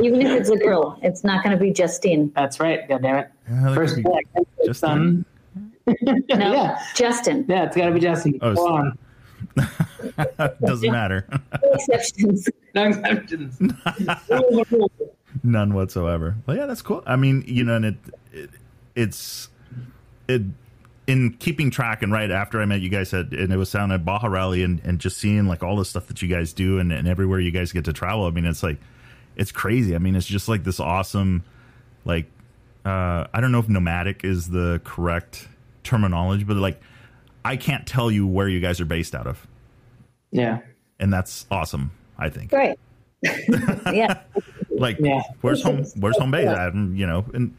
even 0.00 0.20
if 0.22 0.40
it's 0.40 0.50
a 0.50 0.56
girl, 0.56 0.98
it's 1.02 1.24
not 1.24 1.42
going 1.44 1.56
to 1.56 1.62
be 1.62 1.72
Justine. 1.72 2.32
That's 2.34 2.60
right. 2.60 2.88
God 2.88 3.02
damn 3.02 3.16
it. 3.16 3.30
Yeah, 3.48 3.74
First 3.74 3.94
could 3.96 4.04
black 4.04 4.24
Justin. 4.64 4.74
son. 4.74 5.24
No, 6.02 6.16
yeah, 6.28 6.78
Justin. 6.94 7.44
yeah. 7.48 7.64
It's 7.64 7.76
got 7.76 7.86
to 7.86 7.92
be 7.92 8.00
Justin. 8.00 8.38
Oh, 8.42 8.54
Go 8.54 8.68
on. 8.68 8.98
Doesn't 10.64 10.90
matter. 10.92 11.26
No 11.30 11.72
exceptions. 11.72 12.48
No 12.72 12.84
exceptions. 12.86 13.60
None 15.42 15.74
whatsoever. 15.74 16.36
Well, 16.46 16.56
yeah, 16.56 16.66
that's 16.66 16.82
cool. 16.82 17.02
I 17.04 17.16
mean, 17.16 17.42
you 17.46 17.64
know, 17.64 17.74
and 17.74 17.84
it, 17.84 17.96
it 18.32 18.50
it's 18.94 19.48
it 20.28 20.42
in 21.08 21.32
keeping 21.38 21.70
track 21.72 22.02
and 22.02 22.12
right 22.12 22.30
after 22.30 22.60
I 22.60 22.64
met 22.66 22.80
you 22.80 22.88
guys 22.88 23.12
at 23.12 23.32
and 23.32 23.52
it 23.52 23.56
was 23.56 23.72
down 23.72 23.90
at 23.90 24.04
Baja 24.04 24.28
Rally 24.28 24.62
and, 24.62 24.80
and 24.84 25.00
just 25.00 25.18
seeing 25.18 25.46
like 25.48 25.64
all 25.64 25.74
the 25.76 25.84
stuff 25.84 26.06
that 26.06 26.22
you 26.22 26.28
guys 26.28 26.52
do 26.52 26.78
and, 26.78 26.92
and 26.92 27.08
everywhere 27.08 27.40
you 27.40 27.50
guys 27.50 27.72
get 27.72 27.84
to 27.86 27.92
travel. 27.92 28.26
I 28.26 28.30
mean, 28.30 28.44
it's 28.44 28.62
like 28.62 28.78
it's 29.34 29.50
crazy. 29.50 29.96
I 29.96 29.98
mean, 29.98 30.14
it's 30.14 30.26
just 30.26 30.48
like 30.48 30.62
this 30.62 30.78
awesome 30.78 31.42
like 32.04 32.26
uh 32.84 33.26
I 33.34 33.40
don't 33.40 33.50
know 33.50 33.58
if 33.58 33.68
nomadic 33.68 34.24
is 34.24 34.48
the 34.48 34.80
correct 34.84 35.48
terminology, 35.82 36.44
but 36.44 36.56
like 36.56 36.80
I 37.44 37.56
can't 37.56 37.86
tell 37.86 38.10
you 38.10 38.26
where 38.26 38.48
you 38.48 38.60
guys 38.60 38.80
are 38.80 38.84
based 38.84 39.14
out 39.14 39.26
of. 39.26 39.46
Yeah. 40.30 40.60
And 40.98 41.12
that's 41.12 41.46
awesome, 41.50 41.90
I 42.18 42.28
think. 42.28 42.50
Great. 42.50 42.76
yeah. 43.92 44.20
like 44.70 44.96
Yeah. 44.98 45.20
where's 45.42 45.62
home 45.62 45.84
where's 45.96 46.16
home 46.18 46.30
base? 46.30 46.48
And, 46.48 46.96
you 46.98 47.06
know 47.06 47.26
and 47.34 47.54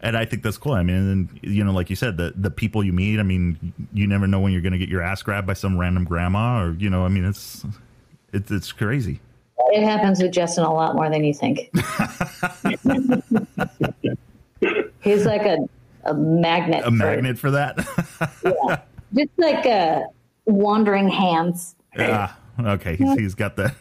and 0.00 0.16
i 0.16 0.24
think 0.24 0.44
that's 0.44 0.56
cool 0.58 0.74
i 0.74 0.82
mean 0.84 0.94
and 0.94 1.40
you 1.42 1.64
know 1.64 1.72
like 1.72 1.90
you 1.90 1.96
said 1.96 2.16
the 2.16 2.32
the 2.36 2.52
people 2.52 2.84
you 2.84 2.92
meet 2.92 3.18
i 3.18 3.24
mean 3.24 3.72
you 3.92 4.06
never 4.06 4.28
know 4.28 4.38
when 4.38 4.52
you're 4.52 4.60
going 4.60 4.74
to 4.74 4.78
get 4.78 4.88
your 4.88 5.02
ass 5.02 5.20
grabbed 5.20 5.44
by 5.44 5.54
some 5.54 5.76
random 5.76 6.04
grandma 6.04 6.62
or 6.62 6.74
you 6.74 6.88
know 6.88 7.04
i 7.04 7.08
mean 7.08 7.24
it's 7.24 7.64
it's 8.32 8.52
it's 8.52 8.70
crazy 8.70 9.18
It 9.72 9.82
happens 9.82 10.22
with 10.22 10.30
Justin 10.30 10.62
a 10.64 10.72
lot 10.72 10.94
more 10.94 11.10
than 11.10 11.24
you 11.24 11.34
think. 11.34 11.68
He's 15.02 15.24
like 15.26 15.42
a, 15.42 15.58
a 16.04 16.14
magnet. 16.14 16.80
a 16.80 16.84
for- 16.84 16.90
magnet 16.92 17.38
for 17.38 17.50
that 17.50 17.76
yeah, 18.44 18.80
Just 19.14 19.30
like 19.38 19.64
uh, 19.66 20.00
wandering 20.46 21.08
hands. 21.08 21.74
ah 21.98 22.36
okay 22.60 22.96
he's, 22.96 23.12
he's 23.18 23.34
got 23.34 23.56
that 23.56 23.74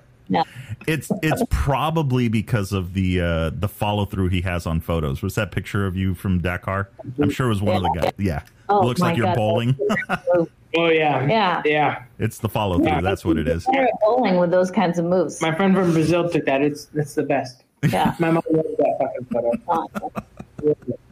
No. 0.30 0.44
it's 0.86 1.10
it's 1.22 1.42
probably 1.48 2.28
because 2.28 2.72
of 2.72 2.92
the 2.92 3.18
uh 3.20 3.50
the 3.54 3.66
follow 3.68 4.04
through 4.04 4.28
he 4.28 4.42
has 4.42 4.66
on 4.66 4.80
photos 4.80 5.22
was 5.22 5.34
that 5.36 5.50
picture 5.52 5.86
of 5.86 5.96
you 5.96 6.14
from 6.14 6.40
dakar 6.42 6.90
i'm 7.22 7.30
sure 7.30 7.46
it 7.46 7.48
was 7.48 7.62
one 7.62 7.76
of 7.76 7.82
the 7.82 7.98
guys 7.98 8.12
yeah 8.18 8.42
Oh, 8.68 8.84
looks 8.84 9.00
like 9.00 9.16
you're 9.16 9.24
God, 9.26 9.36
bowling 9.36 9.76
Oh 10.76 10.90
yeah. 10.90 11.26
Yeah. 11.26 11.62
Yeah. 11.64 12.02
it's 12.18 12.40
the 12.40 12.48
follow 12.50 12.78
through 12.78 13.00
that's 13.00 13.24
what 13.24 13.38
it 13.38 13.48
is 13.48 13.66
bowling 14.02 14.36
with 14.36 14.50
those 14.50 14.70
kinds 14.70 14.98
of 14.98 15.06
moves. 15.06 15.40
My 15.40 15.54
friend 15.54 15.74
from 15.74 15.92
Brazil 15.94 16.28
took 16.28 16.44
that. 16.44 16.60
It's 16.60 16.88
it's 16.94 17.14
the 17.14 17.22
best. 17.22 17.64
Yeah. 17.88 18.14
My 18.18 18.30
mom 18.32 18.42
loves 18.50 18.68
that 18.76 18.96
fucking 19.32 19.58
photo. 19.72 20.98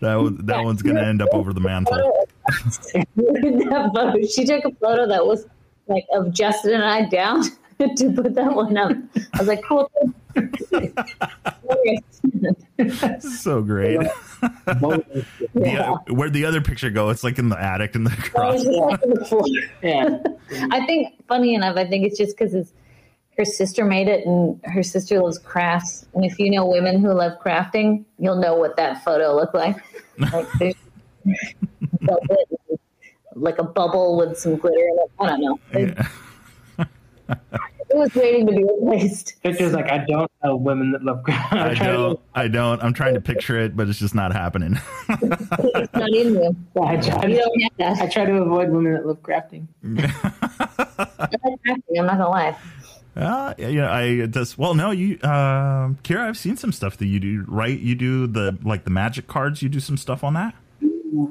that 0.00 0.36
that 0.44 0.64
one's 0.64 0.82
gonna 0.82 1.02
end 1.02 1.22
up 1.22 1.30
over 1.32 1.52
the 1.52 1.60
mantle. 1.60 2.26
She 4.30 4.44
took 4.44 4.64
a 4.64 4.70
photo 4.80 5.06
that 5.08 5.24
was 5.26 5.46
like 5.86 6.04
of 6.14 6.32
Justin 6.32 6.74
and 6.74 6.84
I 6.84 7.08
down 7.08 7.42
to 7.96 8.12
put 8.12 8.34
that 8.34 8.54
one 8.54 8.76
up. 8.76 8.92
I 9.34 9.38
was 9.38 9.48
like, 9.48 9.62
cool. 9.64 9.90
so 13.20 13.62
great. 13.62 14.00
The, 14.66 15.24
Yeah. 15.54 15.92
uh, 15.92 15.96
where'd 16.12 16.32
the 16.32 16.44
other 16.44 16.60
picture 16.60 16.90
go? 16.90 17.10
It's 17.10 17.24
like 17.24 17.38
in 17.38 17.48
the 17.48 17.60
attic 17.60 17.94
in 17.94 18.04
the 18.04 18.10
I 18.10 18.28
garage. 18.28 18.62
just 18.62 18.78
like 18.78 19.02
on 19.02 19.10
the 19.10 19.24
floor. 19.24 19.44
Yeah. 19.82 20.18
I 20.70 20.84
think, 20.86 21.14
funny 21.28 21.54
enough, 21.54 21.76
I 21.76 21.86
think 21.86 22.06
it's 22.06 22.18
just 22.18 22.36
because 22.36 22.72
her 23.36 23.44
sister 23.44 23.84
made 23.84 24.08
it 24.08 24.26
and 24.26 24.60
her 24.64 24.82
sister 24.82 25.20
loves 25.20 25.38
crafts. 25.38 26.06
And 26.14 26.24
if 26.24 26.38
you 26.38 26.50
know 26.50 26.66
women 26.66 27.00
who 27.00 27.12
love 27.12 27.32
crafting, 27.40 28.04
you'll 28.18 28.40
know 28.40 28.54
what 28.56 28.76
that 28.76 29.02
photo 29.04 29.34
looked 29.34 29.54
like. 29.54 29.76
Like, 30.18 30.46
like 33.34 33.58
a 33.58 33.64
bubble 33.64 34.16
with 34.16 34.38
some 34.38 34.56
glitter 34.56 34.78
in 34.78 34.96
it. 34.98 35.10
I 35.18 35.26
don't 35.26 35.40
know. 35.40 35.58
It, 35.72 35.96
Yeah. 36.78 36.86
it 37.90 37.96
was 37.96 38.14
waiting 38.14 38.46
to 38.46 38.52
be 38.52 38.62
replaced. 38.64 39.42
Pictures 39.42 39.72
like 39.72 39.90
I 39.90 40.04
don't 40.06 40.30
know 40.42 40.56
women 40.56 40.92
that 40.92 41.02
love 41.02 41.22
crap. 41.24 41.52
I 41.52 41.74
don't. 41.74 42.20
I 42.34 42.48
don't. 42.48 42.82
I'm 42.82 42.92
trying 42.92 43.14
to 43.14 43.20
picture 43.20 43.58
it, 43.58 43.76
but 43.76 43.88
it's 43.88 43.98
just 43.98 44.14
not 44.14 44.32
happening. 44.32 44.78
It's 45.08 45.92
not 45.94 46.08
in 46.14 46.34
you. 46.34 46.56
I 46.82 46.96
try, 46.96 47.26
You 47.26 47.36
to, 47.42 47.70
don't 47.78 48.00
I 48.00 48.06
try 48.08 48.24
to 48.24 48.32
avoid 48.42 48.70
women 48.70 48.92
that 48.94 49.06
love 49.06 49.22
crafting. 49.22 49.66
I 49.82 49.98
like 51.18 51.60
crafting, 51.66 51.98
I'm 51.98 52.06
not 52.06 52.18
gonna 52.18 52.28
lie. 52.30 52.56
Uh, 53.16 53.54
yeah, 53.58 53.92
I 53.92 54.26
just 54.26 54.58
well, 54.58 54.74
no, 54.74 54.90
you, 54.90 55.18
uh, 55.22 55.88
Kira, 56.02 56.20
I've 56.28 56.36
seen 56.38 56.56
some 56.56 56.72
stuff 56.72 56.96
that 56.98 57.06
you 57.06 57.20
do. 57.20 57.44
Right, 57.46 57.78
you 57.78 57.94
do 57.94 58.26
the 58.26 58.58
like 58.64 58.84
the 58.84 58.90
magic 58.90 59.26
cards. 59.28 59.62
You 59.62 59.68
do 59.68 59.80
some 59.80 59.96
stuff 59.96 60.24
on 60.24 60.34
that. 60.34 60.54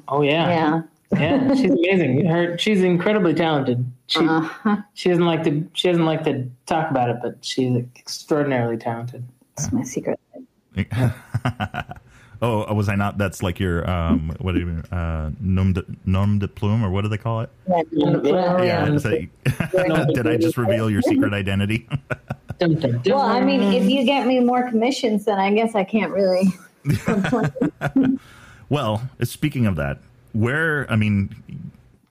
Oh 0.08 0.22
yeah. 0.22 0.48
Yeah. 0.50 0.82
Yeah, 1.20 1.54
she's 1.54 1.70
amazing. 1.70 2.26
Her, 2.26 2.58
she's 2.58 2.82
incredibly 2.82 3.34
talented. 3.36 3.86
She 4.08 4.20
Uh-huh. 4.26 4.78
she 4.96 5.10
doesn't 5.10 5.26
like 5.26 5.44
to 5.44 5.68
she 5.74 5.90
doesn't 5.90 6.06
like 6.06 6.24
to 6.24 6.50
talk 6.66 6.90
about 6.90 7.10
it, 7.10 7.18
but 7.22 7.44
she's 7.46 7.76
extraordinarily 7.98 8.78
talented. 8.78 9.24
That's 9.56 9.72
my 9.72 9.84
secret. 9.84 10.20
oh, 12.44 12.74
was 12.74 12.90
I 12.90 12.95
not? 12.95 13.18
That's 13.18 13.41
like 13.41 13.60
your 13.60 13.90
um, 13.90 14.36
what 14.40 14.53
do 14.53 14.60
you 14.60 14.65
mean, 14.68 14.80
uh, 14.91 15.32
nom 15.40 15.74
de, 15.74 15.84
nom 16.06 16.38
de 16.38 16.48
plume 16.48 16.84
or 16.84 16.91
what 16.91 17.02
do 17.02 17.07
they 17.07 17.18
call 17.18 17.41
it? 17.41 17.49
Yeah. 17.68 17.84
That- 18.86 20.11
did 20.14 20.28
I 20.28 20.38
just 20.38 20.57
reveal 20.57 20.90
your 20.90 21.02
secret 21.02 21.34
identity? 21.34 21.88
Well, 22.61 23.20
I 23.20 23.41
mean, 23.41 23.61
if 23.74 23.90
you 23.90 24.06
get 24.06 24.26
me 24.26 24.40
more 24.40 24.70
commissions, 24.70 25.26
then 25.26 25.38
I 25.38 25.52
guess 25.53 25.76
I 25.76 25.84
can't 25.84 26.14
really. 26.14 26.48
Well, 28.70 29.10
speaking 29.24 29.68
of 29.68 29.76
that, 29.76 29.99
where 30.32 30.90
I 30.91 30.95
mean, 30.95 31.36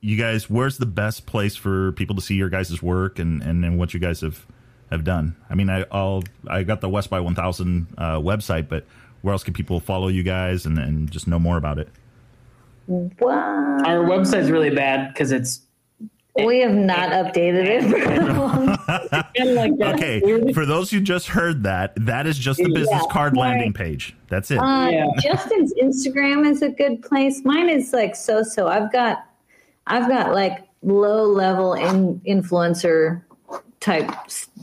you 0.00 0.16
guys, 0.16 0.48
where's 0.48 0.78
the 0.78 0.86
best 0.86 1.26
place 1.26 1.56
for 1.56 1.90
people 1.92 2.14
to 2.16 2.22
see 2.22 2.34
your 2.34 2.48
guys' 2.48 2.80
work 2.82 3.18
and, 3.18 3.42
and, 3.42 3.64
and 3.64 3.78
what 3.78 3.94
you 3.94 4.00
guys 4.00 4.20
have 4.20 4.46
have 4.90 5.02
done? 5.02 5.34
I 5.50 5.56
mean, 5.56 5.68
I 5.70 5.86
I'll 5.90 6.22
I 6.46 6.62
got 6.62 6.80
the 6.80 6.88
West 6.88 7.10
by 7.10 7.18
One 7.20 7.34
Thousand 7.34 7.88
uh, 7.98 8.18
website, 8.18 8.68
but 8.68 8.84
where 9.22 9.32
else 9.32 9.42
can 9.44 9.54
people 9.54 9.80
follow 9.80 10.08
you 10.08 10.22
guys 10.22 10.66
and, 10.66 10.78
and 10.78 11.10
just 11.10 11.26
know 11.26 11.38
more 11.38 11.56
about 11.56 11.78
it? 11.78 11.88
wow. 12.88 13.78
our 13.84 14.04
website's 14.04 14.50
really 14.50 14.70
bad 14.70 15.12
because 15.12 15.30
it's 15.32 15.60
We 16.44 16.60
have 16.60 16.74
not 16.74 17.10
updated 17.10 17.66
it 17.66 17.82
for 17.90 18.12
a 18.12 18.34
long 18.34 18.76
kind 18.86 19.48
of 19.50 19.54
like 19.56 19.78
that. 19.78 19.94
Okay, 19.94 20.52
for 20.52 20.66
those 20.66 20.90
who 20.90 21.00
just 21.00 21.28
heard 21.28 21.62
that, 21.62 21.92
that 21.96 22.26
is 22.26 22.36
just 22.38 22.58
the 22.58 22.70
business 22.70 23.02
Yeah, 23.06 23.12
card 23.12 23.34
sorry. 23.36 23.48
landing 23.50 23.72
page. 23.72 24.16
That's 24.28 24.50
it. 24.50 24.58
Uh, 24.58 24.88
Yeah. 24.90 25.06
Justin's 25.22 25.72
Instagram 25.74 26.48
is 26.50 26.62
a 26.62 26.70
good 26.70 27.02
place. 27.02 27.42
Mine 27.44 27.68
is 27.68 27.92
like 27.92 28.16
so 28.16 28.42
so. 28.42 28.66
I've 28.66 28.90
got 28.92 29.24
I've 29.86 30.08
got 30.08 30.32
like 30.32 30.66
low 30.82 31.24
level 31.26 31.74
in, 31.74 32.20
influencer 32.20 33.22
type 33.80 34.10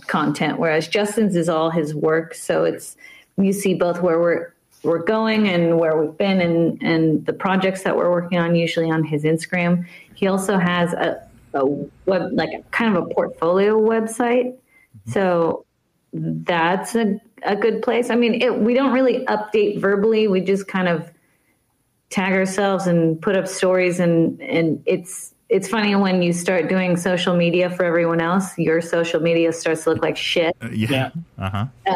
content, 0.08 0.60
whereas 0.60 0.88
Justin's 0.88 1.36
is 1.36 1.50
all 1.50 1.70
his 1.70 1.94
work. 1.96 2.34
So 2.34 2.64
it's 2.66 2.98
you 3.40 3.54
see 3.54 3.74
both 3.74 4.02
where 4.02 4.20
we're 4.20 4.54
we're 4.84 5.04
going 5.04 5.48
and 5.50 5.78
where 5.78 5.98
we've 5.98 6.18
been 6.18 6.40
and 6.42 6.82
and 6.82 7.26
the 7.26 7.34
projects 7.34 7.84
that 7.84 7.96
we're 7.96 8.10
working 8.10 8.38
on 8.38 8.56
usually 8.56 8.90
on 8.90 9.04
his 9.04 9.24
Instagram. 9.24 9.86
He 10.16 10.28
also 10.28 10.58
has 10.58 10.94
a, 10.94 11.22
a 11.54 11.66
web 12.06 12.32
like 12.34 12.50
a 12.50 12.62
kind 12.72 12.96
of 12.96 13.04
a 13.04 13.14
portfolio 13.14 13.80
website. 13.80 14.56
So 15.08 15.66
that's 16.14 16.96
a, 16.96 17.20
a 17.44 17.56
good 17.56 17.82
place. 17.82 18.10
I 18.10 18.16
mean, 18.16 18.42
it, 18.42 18.60
we 18.60 18.74
don't 18.74 18.94
really 18.94 19.26
update 19.26 19.80
verbally. 19.80 20.28
We 20.28 20.42
just 20.42 20.68
kind 20.68 20.88
of 20.88 21.12
tag 22.10 22.34
ourselves 22.34 22.88
and 22.88 23.22
put 23.22 23.36
up 23.36 23.48
stories 23.48 24.00
and 24.00 24.42
and 24.42 24.82
it's 24.86 25.34
it's 25.50 25.68
funny 25.68 25.96
when 25.96 26.22
you 26.22 26.32
start 26.32 26.70
doing 26.70 26.96
social 26.96 27.36
media 27.36 27.72
for 27.72 27.84
everyone 27.84 28.22
else, 28.22 28.56
your 28.58 28.82
social 28.82 29.20
media 29.20 29.52
starts 29.52 29.84
to 29.84 29.92
look 29.92 30.04
like 30.04 30.16
shit. 30.16 30.56
Uh, 30.62 30.70
yeah. 30.70 30.88
Yeah. 30.92 31.12
Uh 31.40 31.50
huh. 31.50 31.96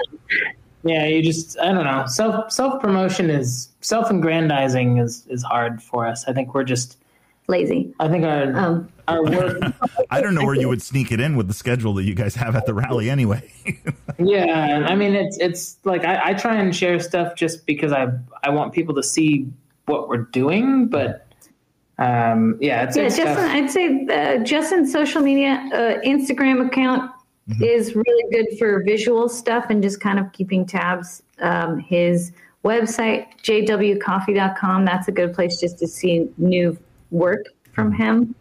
Yeah, 0.83 1.05
you 1.05 1.23
just 1.23 1.57
I 1.59 1.71
don't 1.71 1.85
know. 1.85 2.05
Self 2.07 2.51
self 2.51 2.81
promotion 2.81 3.29
is 3.29 3.69
self 3.81 4.09
aggrandizing 4.09 4.97
is 4.97 5.25
is 5.27 5.43
hard 5.43 5.81
for 5.81 6.05
us. 6.05 6.25
I 6.27 6.33
think 6.33 6.53
we're 6.53 6.63
just 6.63 6.97
Lazy. 7.47 7.93
I 7.99 8.07
think 8.07 8.23
our 8.23 8.55
Um, 8.55 8.89
our 9.07 9.21
work 9.23 9.61
I 10.09 10.21
don't 10.21 10.33
know 10.33 10.45
where 10.45 10.55
you 10.55 10.69
would 10.69 10.81
sneak 10.81 11.11
it 11.11 11.19
in 11.19 11.35
with 11.35 11.47
the 11.49 11.53
schedule 11.53 11.93
that 11.95 12.03
you 12.03 12.15
guys 12.15 12.35
have 12.35 12.55
at 12.55 12.65
the 12.65 12.73
rally 12.73 13.09
anyway. 13.09 13.49
Yeah, 14.19 14.85
I 14.87 14.95
mean 14.95 15.15
it's 15.15 15.37
it's 15.39 15.77
like 15.85 16.05
I, 16.05 16.29
I 16.29 16.33
try 16.35 16.55
and 16.55 16.73
share 16.73 16.99
stuff 16.99 17.35
just 17.35 17.65
because 17.65 17.91
I 17.91 18.09
I 18.43 18.51
want 18.51 18.71
people 18.71 18.93
to 18.95 19.03
see 19.03 19.47
what 19.87 20.07
we're 20.07 20.17
doing, 20.31 20.85
but 20.87 21.25
um 21.97 22.57
yeah, 22.61 22.83
it's, 22.83 22.95
Yeah, 22.95 23.03
it's 23.03 23.17
Justin, 23.17 23.35
tough. 23.35 23.51
I'd 23.51 23.71
say 23.71 24.05
uh, 24.05 24.43
Justin's 24.43 24.91
social 24.91 25.21
media 25.21 25.53
uh, 25.73 26.07
Instagram 26.07 26.65
account 26.65 27.11
is 27.61 27.95
really 27.95 28.31
good 28.31 28.57
for 28.57 28.83
visual 28.83 29.27
stuff 29.29 29.65
and 29.69 29.83
just 29.83 29.99
kind 29.99 30.19
of 30.19 30.31
keeping 30.31 30.65
tabs. 30.65 31.23
Um, 31.39 31.79
his 31.79 32.31
website, 32.63 33.25
jwcoffee.com, 33.43 34.85
that's 34.85 35.07
a 35.07 35.11
good 35.11 35.33
place 35.33 35.59
just 35.59 35.77
to 35.79 35.87
see 35.87 36.29
new 36.37 36.77
work 37.11 37.45
from 37.73 37.91
him. 37.91 38.33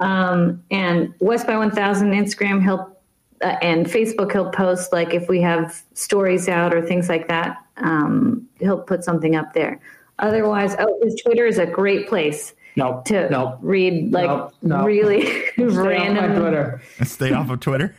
Um, 0.00 0.62
and 0.70 1.14
West 1.20 1.46
by 1.46 1.56
1000 1.56 2.10
Instagram, 2.12 2.62
he'll 2.62 2.96
uh, 3.42 3.56
and 3.62 3.86
Facebook, 3.86 4.32
he'll 4.32 4.50
post 4.50 4.92
like 4.92 5.14
if 5.14 5.28
we 5.28 5.40
have 5.40 5.82
stories 5.94 6.48
out 6.48 6.74
or 6.74 6.80
things 6.80 7.08
like 7.08 7.28
that, 7.28 7.56
um, 7.78 8.46
he'll 8.60 8.80
put 8.80 9.02
something 9.04 9.34
up 9.36 9.52
there. 9.52 9.80
Otherwise, 10.18 10.76
oh, 10.78 10.98
his 11.02 11.20
Twitter 11.24 11.46
is 11.46 11.58
a 11.58 11.66
great 11.66 12.08
place 12.08 12.54
Nope. 12.76 13.04
to 13.06 13.28
nope. 13.30 13.58
read 13.60 14.12
like 14.12 14.26
Nope, 14.28 14.52
nope. 14.62 14.86
really 14.86 15.22
Stay 15.26 15.64
off 15.66 15.72
my 15.74 15.86
random. 15.86 16.40
Twitter. 16.40 16.82
Stay 17.02 17.32
off 17.32 17.50
of 17.50 17.60
Twitter. 17.60 17.94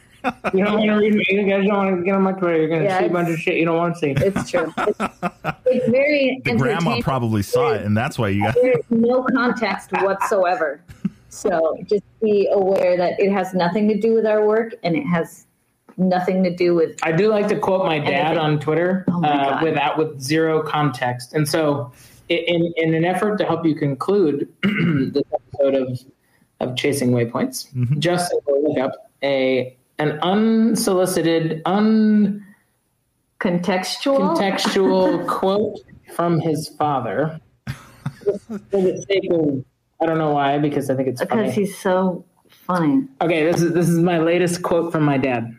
You 0.54 0.64
don't 0.64 0.78
want 0.80 0.90
to 0.90 0.96
read 0.96 1.14
me. 1.14 1.26
You 1.30 1.44
guys 1.50 1.66
don't 1.66 1.76
want 1.76 1.98
to 1.98 2.04
get 2.04 2.16
on 2.16 2.22
my 2.22 2.32
Twitter. 2.34 2.58
You're 2.58 2.70
gonna 2.70 2.84
Yeah, 2.86 3.00
see 3.00 3.06
a 3.06 3.10
bunch 3.10 3.30
of 3.30 3.38
shit 3.40 3.56
you 3.58 3.66
don't 3.66 3.78
want 3.78 3.96
to 3.96 4.00
see. 4.00 4.12
It's 4.18 4.50
true. 4.50 4.74
It's, 4.88 5.00
it's 5.66 5.90
very 5.90 6.42
The 6.46 6.56
grandma 6.56 7.00
probably 7.02 7.42
saw 7.42 7.74
it, 7.74 7.82
and 7.84 7.96
that's 7.98 8.18
why 8.20 8.30
you 8.30 8.44
got. 8.44 8.56
There's 8.56 8.84
no 8.90 9.24
context 9.24 9.92
whatsoever. 9.92 10.82
So 11.30 11.78
just 11.86 12.04
be 12.22 12.48
aware 12.52 12.96
that 12.98 13.20
it 13.20 13.32
has 13.32 13.54
nothing 13.54 13.88
to 13.88 14.00
do 14.00 14.14
with 14.14 14.26
our 14.26 14.46
work, 14.46 14.76
and 14.84 14.96
it 14.96 15.04
has 15.04 15.48
nothing 15.98 16.44
to 16.44 16.56
do 16.56 16.76
with. 16.76 16.98
I 17.04 17.12
do 17.12 17.28
like 17.30 17.48
to 17.50 17.58
quote 17.58 17.86
my 17.86 17.98
dad 18.00 18.08
Anything. 18.10 18.38
on 18.38 18.60
Twitter 18.60 19.06
Oh 19.10 19.20
my 19.20 19.30
uh, 19.30 19.50
God. 19.52 19.64
without 19.64 19.98
with 19.98 20.22
zero 20.22 20.62
context, 20.62 21.34
and 21.34 21.48
so 21.50 21.92
in 22.30 22.72
in 22.78 22.94
an 22.94 23.04
effort 23.06 23.38
to 23.40 23.46
help 23.46 23.66
you 23.66 23.74
conclude 23.76 24.48
this 24.64 25.24
episode 25.34 25.76
of 25.76 26.00
of 26.60 26.76
Chasing 26.78 27.12
Waypoints, 27.12 27.68
Justin 28.00 28.40
will 28.48 28.70
look 28.70 28.78
up 28.78 29.12
a 29.24 29.76
an 30.04 30.20
unsolicited, 30.20 31.64
uncontextual 31.64 32.44
Contextual. 33.40 35.28
quote 35.40 35.80
from 36.16 36.40
his 36.40 36.68
father. 36.68 37.40
For 37.66 38.58
the 38.72 39.06
sake 39.10 39.32
of, 39.32 39.66
I 40.02 40.06
don't 40.06 40.18
know 40.18 40.32
why, 40.32 40.58
because 40.60 40.90
I 40.90 40.96
think 40.96 41.08
it's 41.10 41.22
funny. 41.24 41.44
because 41.44 41.56
he's 41.56 41.78
so 41.78 42.26
funny. 42.50 43.08
Okay, 43.22 43.44
this 43.46 43.62
is 43.62 43.74
this 43.74 43.90
is 43.90 44.00
my 44.00 44.20
latest 44.20 44.62
quote 44.62 44.92
from 44.92 45.04
my 45.04 45.18
dad. 45.18 45.58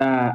Uh, 0.00 0.32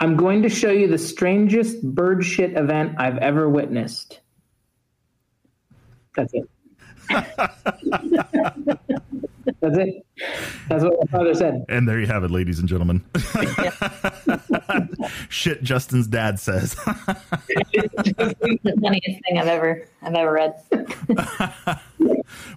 I'm 0.00 0.16
going 0.16 0.42
to 0.42 0.48
show 0.48 0.70
you 0.70 0.88
the 0.88 0.98
strangest 0.98 1.82
bird 1.82 2.24
shit 2.24 2.56
event 2.56 2.96
I've 2.98 3.18
ever 3.18 3.48
witnessed. 3.48 4.20
That's 6.16 6.32
it. 6.34 6.48
That's 9.60 9.76
it. 9.76 10.06
That's 10.68 10.84
what 10.84 10.94
my 11.00 11.06
father 11.18 11.34
said. 11.34 11.64
And 11.68 11.88
there 11.88 12.00
you 12.00 12.06
have 12.06 12.24
it, 12.24 12.30
ladies 12.30 12.58
and 12.58 12.68
gentlemen. 12.68 13.04
Shit, 15.28 15.62
Justin's 15.62 16.06
dad 16.06 16.38
says. 16.40 16.74
the 16.74 18.34
funniest 18.80 19.24
thing 19.24 19.38
I've 19.38 19.48
ever 19.48 19.86
I've 20.02 20.14
ever 20.14 20.32
read. 20.32 20.54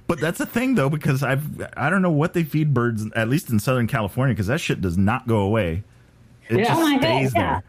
but 0.08 0.20
that's 0.20 0.38
the 0.38 0.46
thing, 0.46 0.76
though, 0.76 0.90
because 0.90 1.24
I've 1.24 1.44
I 1.76 1.90
don't 1.90 2.02
know 2.02 2.12
what 2.12 2.34
they 2.34 2.44
feed 2.44 2.74
birds, 2.74 3.06
at 3.16 3.30
least 3.30 3.50
in 3.50 3.60
Southern 3.60 3.88
California, 3.88 4.34
because 4.34 4.48
that 4.48 4.60
shit 4.60 4.82
does 4.82 4.98
not 4.98 5.28
go 5.28 5.40
away. 5.40 5.84
It 6.50 6.58
Yeah. 6.60 6.64
just 6.66 6.80
Oh 6.80 6.84
my 6.84 6.94
God, 6.94 7.02
stays 7.02 7.34
yeah. 7.36 7.42
there. 7.42 7.64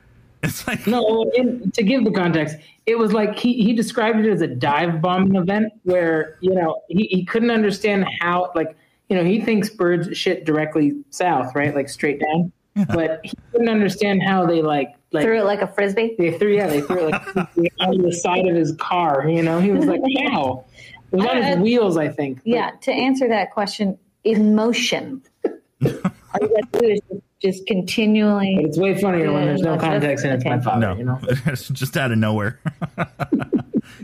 It's 0.45 0.67
like 0.69 0.87
No, 0.87 1.29
in, 1.35 1.71
to 1.73 1.83
give 1.83 2.05
the 2.05 2.13
context, 2.13 2.57
it 2.87 2.97
was 2.97 3.13
like 3.13 3.37
he, 3.37 3.55
he 3.55 3.73
described 3.73 4.21
it 4.21 4.31
as 4.31 4.41
a 4.41 4.47
dive 4.47 5.03
bombing 5.03 5.35
event 5.35 5.73
where, 5.83 6.37
you 6.41 6.55
know, 6.55 6.83
he, 6.89 7.09
he 7.11 7.25
couldn't 7.25 7.51
understand 7.51 8.07
how, 8.21 8.53
like, 8.55 8.77
you 9.09 9.17
know, 9.17 9.25
he 9.25 9.41
thinks 9.41 9.71
birds 9.71 10.17
shit 10.17 10.45
directly 10.45 11.03
south, 11.11 11.55
right? 11.55 11.75
Like 11.75 11.89
straight 11.89 12.21
down. 12.21 12.53
But 12.95 13.21
he 13.25 13.33
couldn't 13.51 13.69
understand 13.69 14.23
how 14.23 14.47
they, 14.47 14.63
like, 14.63 14.95
like 15.11 15.25
Threw 15.25 15.41
it 15.41 15.45
like 15.45 15.63
a 15.63 15.67
frisbee. 15.67 16.15
they 16.17 16.39
threw, 16.39 16.55
yeah, 16.55 16.69
they 16.69 16.81
threw 16.81 17.09
it 17.09 17.13
like 17.57 17.73
on 17.81 17.99
the 18.03 18.13
side 18.13 18.47
of 18.47 18.55
his 18.55 18.73
car, 18.77 19.29
you 19.29 19.43
know? 19.43 19.59
He 19.59 19.73
was 19.73 19.87
like, 19.87 20.01
how? 20.31 20.65
It 21.11 21.17
was 21.17 21.27
on 21.27 21.43
his 21.43 21.57
wheels, 21.59 21.97
I 21.97 22.09
think. 22.09 22.39
But 22.39 22.47
Yeah, 22.47 22.71
to 22.83 22.93
answer 22.93 23.27
that 23.29 23.51
question, 23.51 23.99
emotion. 24.23 25.23
All 25.45 25.51
you 25.83 26.01
got 26.01 26.73
to 26.73 26.79
do 26.81 26.87
is 26.87 27.01
just 27.41 27.67
continually. 27.67 28.59
It's 28.61 28.79
way 28.79 29.01
funnier 29.01 29.33
when 29.33 29.47
there's 29.47 29.63
no 29.63 29.77
context 29.79 30.25
and 30.25 30.35
it's 30.35 30.45
my 30.45 30.57
okay. 30.57 30.65
father, 30.65 30.81
no, 30.81 30.97
you 30.97 31.05
know? 31.05 31.19
it's 31.47 31.69
just 31.69 31.97
out 31.97 32.13
of 32.13 32.19
nowhere. 32.19 32.61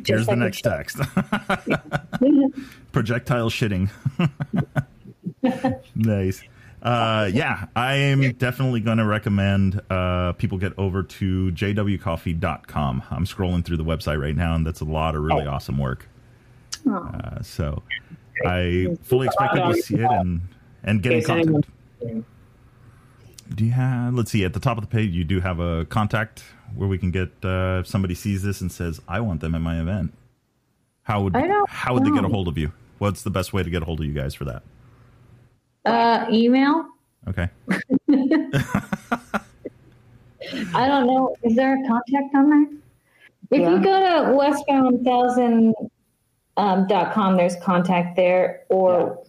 Here's 0.07 0.27
the 0.27 0.33
like 0.33 0.37
a 0.37 0.41
next 0.41 0.63
text. 0.63 0.97
Projectile 2.93 3.51
shitting. 3.51 3.91
Nice. 5.95 6.43
Uh, 6.83 7.31
yeah, 7.33 7.67
I 7.75 7.95
am 7.95 8.33
definitely 8.33 8.81
going 8.81 8.99
to 8.99 9.07
recommend 9.07 9.81
uh, 9.89 10.33
people 10.33 10.59
get 10.59 10.79
over 10.79 11.03
to 11.03 11.51
jwcoffee.com. 11.53 13.03
I'm 13.11 13.25
scrolling 13.25 13.65
through 13.65 13.79
the 13.79 13.85
website 13.85 14.21
right 14.21 14.37
now, 14.37 14.55
and 14.55 14.67
that's 14.67 14.83
a 14.83 14.85
lot 14.85 15.17
of 15.17 15.23
really 15.23 15.47
awesome 15.47 15.79
work. 15.79 16.07
Uh, 16.87 17.41
so 17.43 17.83
I 18.45 18.97
fully 19.03 19.29
expect 19.29 19.55
you'll 19.55 19.73
see 19.75 19.95
it 19.95 20.11
and, 20.11 20.43
and 20.83 21.03
get 21.03 21.13
in 21.13 21.25
contact. 21.25 21.69
Do 23.55 23.65
you 23.65 23.73
have? 23.73 24.13
Let's 24.13 24.31
see. 24.31 24.45
At 24.45 24.53
the 24.53 24.61
top 24.61 24.77
of 24.77 24.83
the 24.83 24.89
page, 24.89 25.13
you 25.13 25.25
do 25.25 25.41
have 25.41 25.61
a 25.61 25.87
contact 25.87 26.45
where 26.75 26.89
we 26.89 26.99
can 26.99 27.11
get. 27.11 27.31
Uh, 27.43 27.81
if 27.81 27.87
somebody 27.87 28.15
sees 28.15 28.43
this 28.43 28.61
and 28.61 28.71
says, 28.71 29.01
"I 29.07 29.21
want 29.21 29.41
them 29.41 29.55
at 29.55 29.61
my 29.61 29.81
event," 29.81 30.13
how 31.03 31.23
would 31.23 31.37
how 31.69 31.95
would 31.95 32.05
they 32.05 32.11
get 32.11 32.25
a 32.25 32.29
hold 32.29 32.49
of 32.49 32.59
you? 32.59 32.73
What's 32.99 33.23
the 33.23 33.31
best 33.31 33.53
way 33.53 33.63
to 33.63 33.71
get 33.71 33.83
a 33.83 33.85
hold 33.85 34.01
of 34.01 34.07
you 34.07 34.13
guys 34.13 34.35
for 34.35 34.45
that? 34.47 34.63
Uh, 35.85 36.27
email. 36.31 36.87
Okay. 37.29 37.49
I 40.75 40.87
don't 40.87 41.07
know. 41.07 41.35
Is 41.43 41.57
there 41.57 41.75
a 41.75 41.89
contact 41.89 42.35
on 42.35 42.51
there? 42.51 42.67
If 43.51 43.61
Yeah. 43.61 43.71
you 43.71 43.81
go 43.83 43.99
to 44.01 44.33
westby1000 44.37 45.73
um, 46.57 46.87
dot 46.87 47.13
com, 47.13 47.37
there's 47.37 47.57
contact 47.57 48.17
there, 48.17 48.63
or 48.69 49.23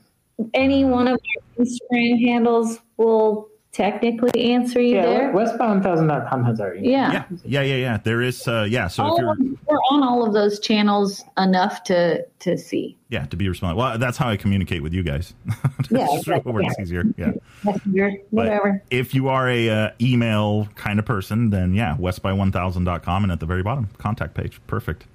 any 0.53 0.85
one 0.85 1.07
of 1.07 1.13
our 1.13 1.65
Instagram 1.65 2.19
handles 2.25 2.79
will 2.97 3.49
technically 3.75 4.53
answer 4.53 4.79
you 4.79 4.95
Yeah, 4.95 5.05
there. 5.05 5.33
westby1000.com 5.33 6.43
has 6.45 6.59
our 6.61 6.75
email. 6.75 6.91
Yeah. 6.91 7.11
Yeah, 7.11 7.27
yeah, 7.43 7.61
yeah, 7.61 7.75
yeah. 7.75 7.97
There 7.97 8.21
is. 8.21 8.47
Uh, 8.47 8.65
yeah. 8.69 8.87
So 8.87 9.13
if 9.13 9.19
you're 9.19 9.31
of- 9.31 9.37
we're 9.67 9.77
on 9.91 10.01
all 10.03 10.25
of 10.25 10.33
those 10.33 10.59
channels 10.59 11.23
enough 11.37 11.83
to 11.85 12.25
to 12.39 12.57
see. 12.57 12.95
yeah 13.09 13.25
to 13.25 13.35
be 13.35 13.49
responsive. 13.49 13.77
Well, 13.77 13.97
that's 13.97 14.17
how 14.17 14.29
I 14.29 14.37
communicate 14.37 14.81
with 14.81 14.93
you 14.93 15.03
guys. 15.03 15.33
Yeah, 15.91 16.07
exactly. 16.17 16.51
where 16.51 16.63
it's 16.63 16.79
easier. 16.79 17.03
Yeah. 17.17 17.33
Messenger, 17.63 18.11
But 18.31 18.45
whatever. 18.45 18.83
if 18.89 19.13
you 19.13 19.27
are 19.27 19.47
a 19.49 19.69
uh, 19.69 19.91
email 20.01 20.67
kind 20.75 20.97
of 20.97 21.05
person, 21.05 21.49
then 21.51 21.73
yeah, 21.75 21.95
westby1000.com 21.99 23.23
and 23.23 23.31
at 23.31 23.39
the 23.39 23.45
very 23.45 23.61
bottom, 23.61 23.89
contact 23.99 24.33
page. 24.33 24.59
Perfect. 24.67 25.05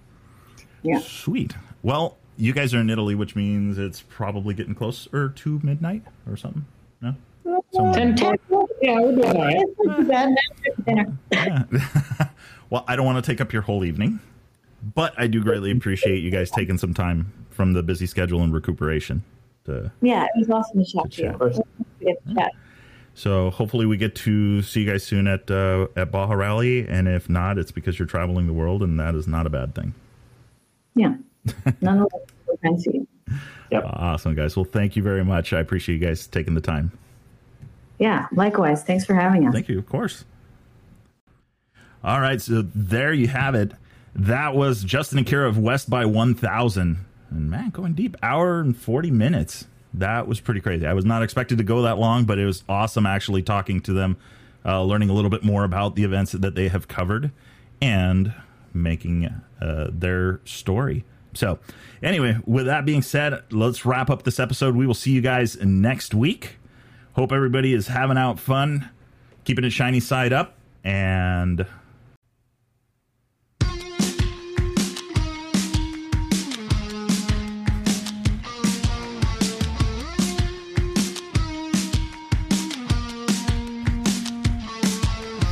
Yeah. 0.82 1.00
Sweet. 1.00 1.54
Well, 1.82 2.18
you 2.36 2.52
guys 2.52 2.72
are 2.74 2.78
in 2.80 2.88
Italy, 2.88 3.14
which 3.16 3.34
means 3.34 3.78
it's 3.78 4.02
probably 4.08 4.54
getting 4.54 4.74
closer 4.74 5.28
to 5.30 5.60
midnight 5.62 6.02
or 6.28 6.36
something. 6.36 6.66
No? 7.02 7.14
Somewhere. 7.72 8.14
10 8.14 8.16
Yeah, 8.82 9.00
we're 9.00 9.12
doing 9.12 9.36
all 9.36 9.42
right. 10.06 10.36
Bad. 11.30 11.68
Well, 12.70 12.84
I 12.86 12.94
don't 12.94 13.04
want 13.04 13.22
to 13.24 13.28
take 13.28 13.40
up 13.40 13.52
your 13.52 13.62
whole 13.62 13.84
evening, 13.84 14.20
but 14.94 15.12
I 15.18 15.26
do 15.26 15.42
greatly 15.42 15.72
appreciate 15.72 16.18
you 16.22 16.30
guys 16.30 16.52
taking 16.52 16.78
some 16.78 16.94
time 16.94 17.32
from 17.50 17.72
the 17.72 17.82
busy 17.82 18.06
schedule 18.06 18.42
and 18.42 18.54
recuperation 18.54 19.24
to 19.64 19.90
Yeah, 20.00 20.22
it 20.24 20.30
was 20.36 20.50
awesome 20.50 20.84
to 20.84 20.88
chat 20.88 21.10
to 21.10 21.22
chat. 21.22 21.40
you. 21.40 21.64
Good 22.00 22.16
to 22.28 22.34
chat. 22.36 22.52
So 23.14 23.50
hopefully 23.50 23.86
we 23.86 23.96
get 23.96 24.14
to 24.16 24.62
see 24.62 24.82
you 24.82 24.90
guys 24.92 25.02
soon 25.02 25.26
at 25.26 25.50
uh, 25.50 25.88
at 25.96 26.12
Baja 26.12 26.32
Rally, 26.34 26.86
and 26.88 27.08
if 27.08 27.28
not, 27.28 27.58
it's 27.58 27.72
because 27.72 27.98
you're 27.98 28.06
traveling 28.06 28.46
the 28.46 28.52
world, 28.52 28.84
and 28.84 29.00
that 29.00 29.16
is 29.16 29.26
not 29.26 29.48
a 29.48 29.50
bad 29.50 29.74
thing. 29.74 29.92
Yeah, 30.94 31.16
nonetheless, 31.80 32.22
we're 32.46 32.54
trying 32.62 32.76
to 32.76 32.80
see 32.82 32.90
you. 32.94 33.06
Yep. 33.72 33.82
Awesome, 33.84 34.36
guys. 34.36 34.54
Well, 34.54 34.64
thank 34.64 34.94
you 34.94 35.02
very 35.02 35.24
much. 35.24 35.52
I 35.52 35.58
appreciate 35.58 36.00
you 36.00 36.06
guys 36.06 36.28
taking 36.28 36.54
the 36.54 36.60
time. 36.60 36.92
Yeah, 38.00 38.26
likewise. 38.32 38.82
Thanks 38.82 39.04
for 39.04 39.14
having 39.14 39.46
us. 39.46 39.52
Thank 39.52 39.68
you, 39.68 39.78
of 39.78 39.86
course. 39.86 40.24
All 42.02 42.20
right, 42.20 42.40
so 42.40 42.62
there 42.74 43.12
you 43.12 43.28
have 43.28 43.54
it. 43.54 43.72
That 44.14 44.54
was 44.54 44.82
Justin 44.82 45.18
and 45.18 45.26
Kira 45.26 45.46
of 45.46 45.58
West 45.58 45.90
by 45.90 46.06
1000. 46.06 47.04
And 47.30 47.50
man, 47.50 47.68
going 47.70 47.92
deep, 47.92 48.16
hour 48.22 48.58
and 48.60 48.74
40 48.76 49.10
minutes. 49.10 49.66
That 49.92 50.26
was 50.26 50.40
pretty 50.40 50.60
crazy. 50.60 50.86
I 50.86 50.94
was 50.94 51.04
not 51.04 51.22
expected 51.22 51.58
to 51.58 51.64
go 51.64 51.82
that 51.82 51.98
long, 51.98 52.24
but 52.24 52.38
it 52.38 52.46
was 52.46 52.64
awesome 52.70 53.04
actually 53.04 53.42
talking 53.42 53.80
to 53.82 53.92
them, 53.92 54.16
uh, 54.64 54.82
learning 54.82 55.10
a 55.10 55.12
little 55.12 55.30
bit 55.30 55.44
more 55.44 55.64
about 55.64 55.94
the 55.94 56.04
events 56.04 56.32
that 56.32 56.54
they 56.54 56.68
have 56.68 56.88
covered, 56.88 57.32
and 57.82 58.32
making 58.72 59.26
uh, 59.60 59.88
their 59.92 60.40
story. 60.46 61.04
So, 61.34 61.58
anyway, 62.02 62.38
with 62.46 62.64
that 62.64 62.86
being 62.86 63.02
said, 63.02 63.42
let's 63.50 63.84
wrap 63.84 64.08
up 64.08 64.22
this 64.22 64.40
episode. 64.40 64.74
We 64.74 64.86
will 64.86 64.94
see 64.94 65.12
you 65.12 65.20
guys 65.20 65.56
next 65.60 66.14
week. 66.14 66.56
Hope 67.20 67.32
everybody 67.32 67.74
is 67.74 67.86
having 67.86 68.16
out 68.16 68.38
fun, 68.38 68.88
keeping 69.44 69.62
it 69.62 69.72
shiny 69.72 70.00
side 70.00 70.32
up, 70.32 70.56
and 70.82 71.66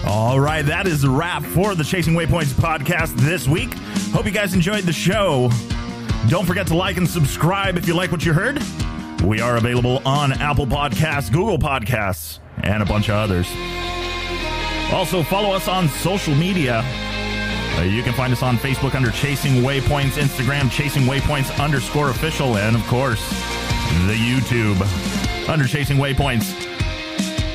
All 0.07 0.41
right, 0.41 0.63
that 0.63 0.87
is 0.87 1.03
the 1.03 1.11
wrap 1.11 1.43
for 1.43 1.75
the 1.75 1.85
Chasing 1.85 2.15
Waypoints 2.15 2.55
podcast 2.55 3.15
this 3.17 3.47
week. 3.47 3.75
Hope 4.15 4.25
you 4.25 4.31
guys 4.31 4.55
enjoyed 4.55 4.85
the 4.85 4.93
show. 4.95 5.51
Don't 6.31 6.47
forget 6.47 6.67
to 6.69 6.75
like 6.75 6.97
and 6.97 7.07
subscribe 7.07 7.77
if 7.77 7.87
you 7.87 7.93
like 7.93 8.11
what 8.11 8.25
you 8.25 8.33
heard. 8.33 8.63
We 9.25 9.41
are 9.41 9.57
available 9.57 10.01
on 10.07 10.33
Apple 10.33 10.67
Podcasts, 10.67 11.31
Google 11.31 11.59
Podcasts, 11.59 12.39
and 12.63 12.83
a 12.83 12.87
bunch 12.87 13.09
of 13.09 13.17
others. 13.17 13.47
Also, 14.93 15.23
follow 15.23 15.53
us 15.55 15.69
on 15.69 15.89
social 15.89 16.35
media. 16.35 16.83
Uh, 17.77 17.83
you 17.83 18.03
can 18.03 18.13
find 18.15 18.33
us 18.33 18.43
on 18.43 18.57
Facebook 18.57 18.95
under 18.95 19.11
Chasing 19.11 19.63
Waypoints, 19.63 20.13
Instagram 20.19 20.71
Chasing 20.71 21.03
Waypoints 21.03 21.63
underscore 21.63 22.11
official, 22.11 22.57
and 22.57 22.75
of 22.75 22.85
course, 22.87 23.29
the 24.07 24.15
YouTube 24.15 24.79
under 25.49 25.67
Chasing 25.67 25.99
Waypoints. 25.99 26.65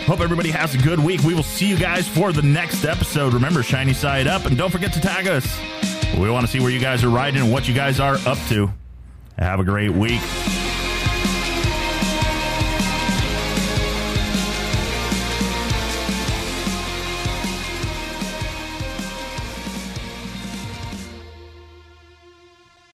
Hope 0.06 0.20
everybody 0.20 0.52
has 0.52 0.76
a 0.76 0.78
good 0.78 1.00
week. 1.00 1.22
We 1.24 1.34
will 1.34 1.44
see 1.44 1.68
you 1.68 1.78
guys 1.78 2.08
for 2.08 2.32
the 2.32 2.42
next 2.42 2.86
episode. 2.86 3.34
Remember, 3.34 3.64
shiny 3.64 3.94
side 3.94 4.28
up, 4.28 4.46
and 4.46 4.58
don't 4.58 4.70
forget 4.72 4.94
to 4.94 5.02
tag 5.02 5.28
us. 5.28 5.60
We 6.20 6.30
want 6.30 6.46
to 6.46 6.52
see 6.52 6.60
where 6.60 6.70
you 6.70 6.80
guys 6.80 7.04
are 7.04 7.10
riding 7.10 7.42
and 7.42 7.52
what 7.52 7.68
you 7.68 7.74
guys 7.74 8.00
are 8.00 8.16
up 8.28 8.38
to. 8.50 8.72
Have 9.38 9.60
a 9.60 9.64
great 9.64 9.92
week. 9.92 10.22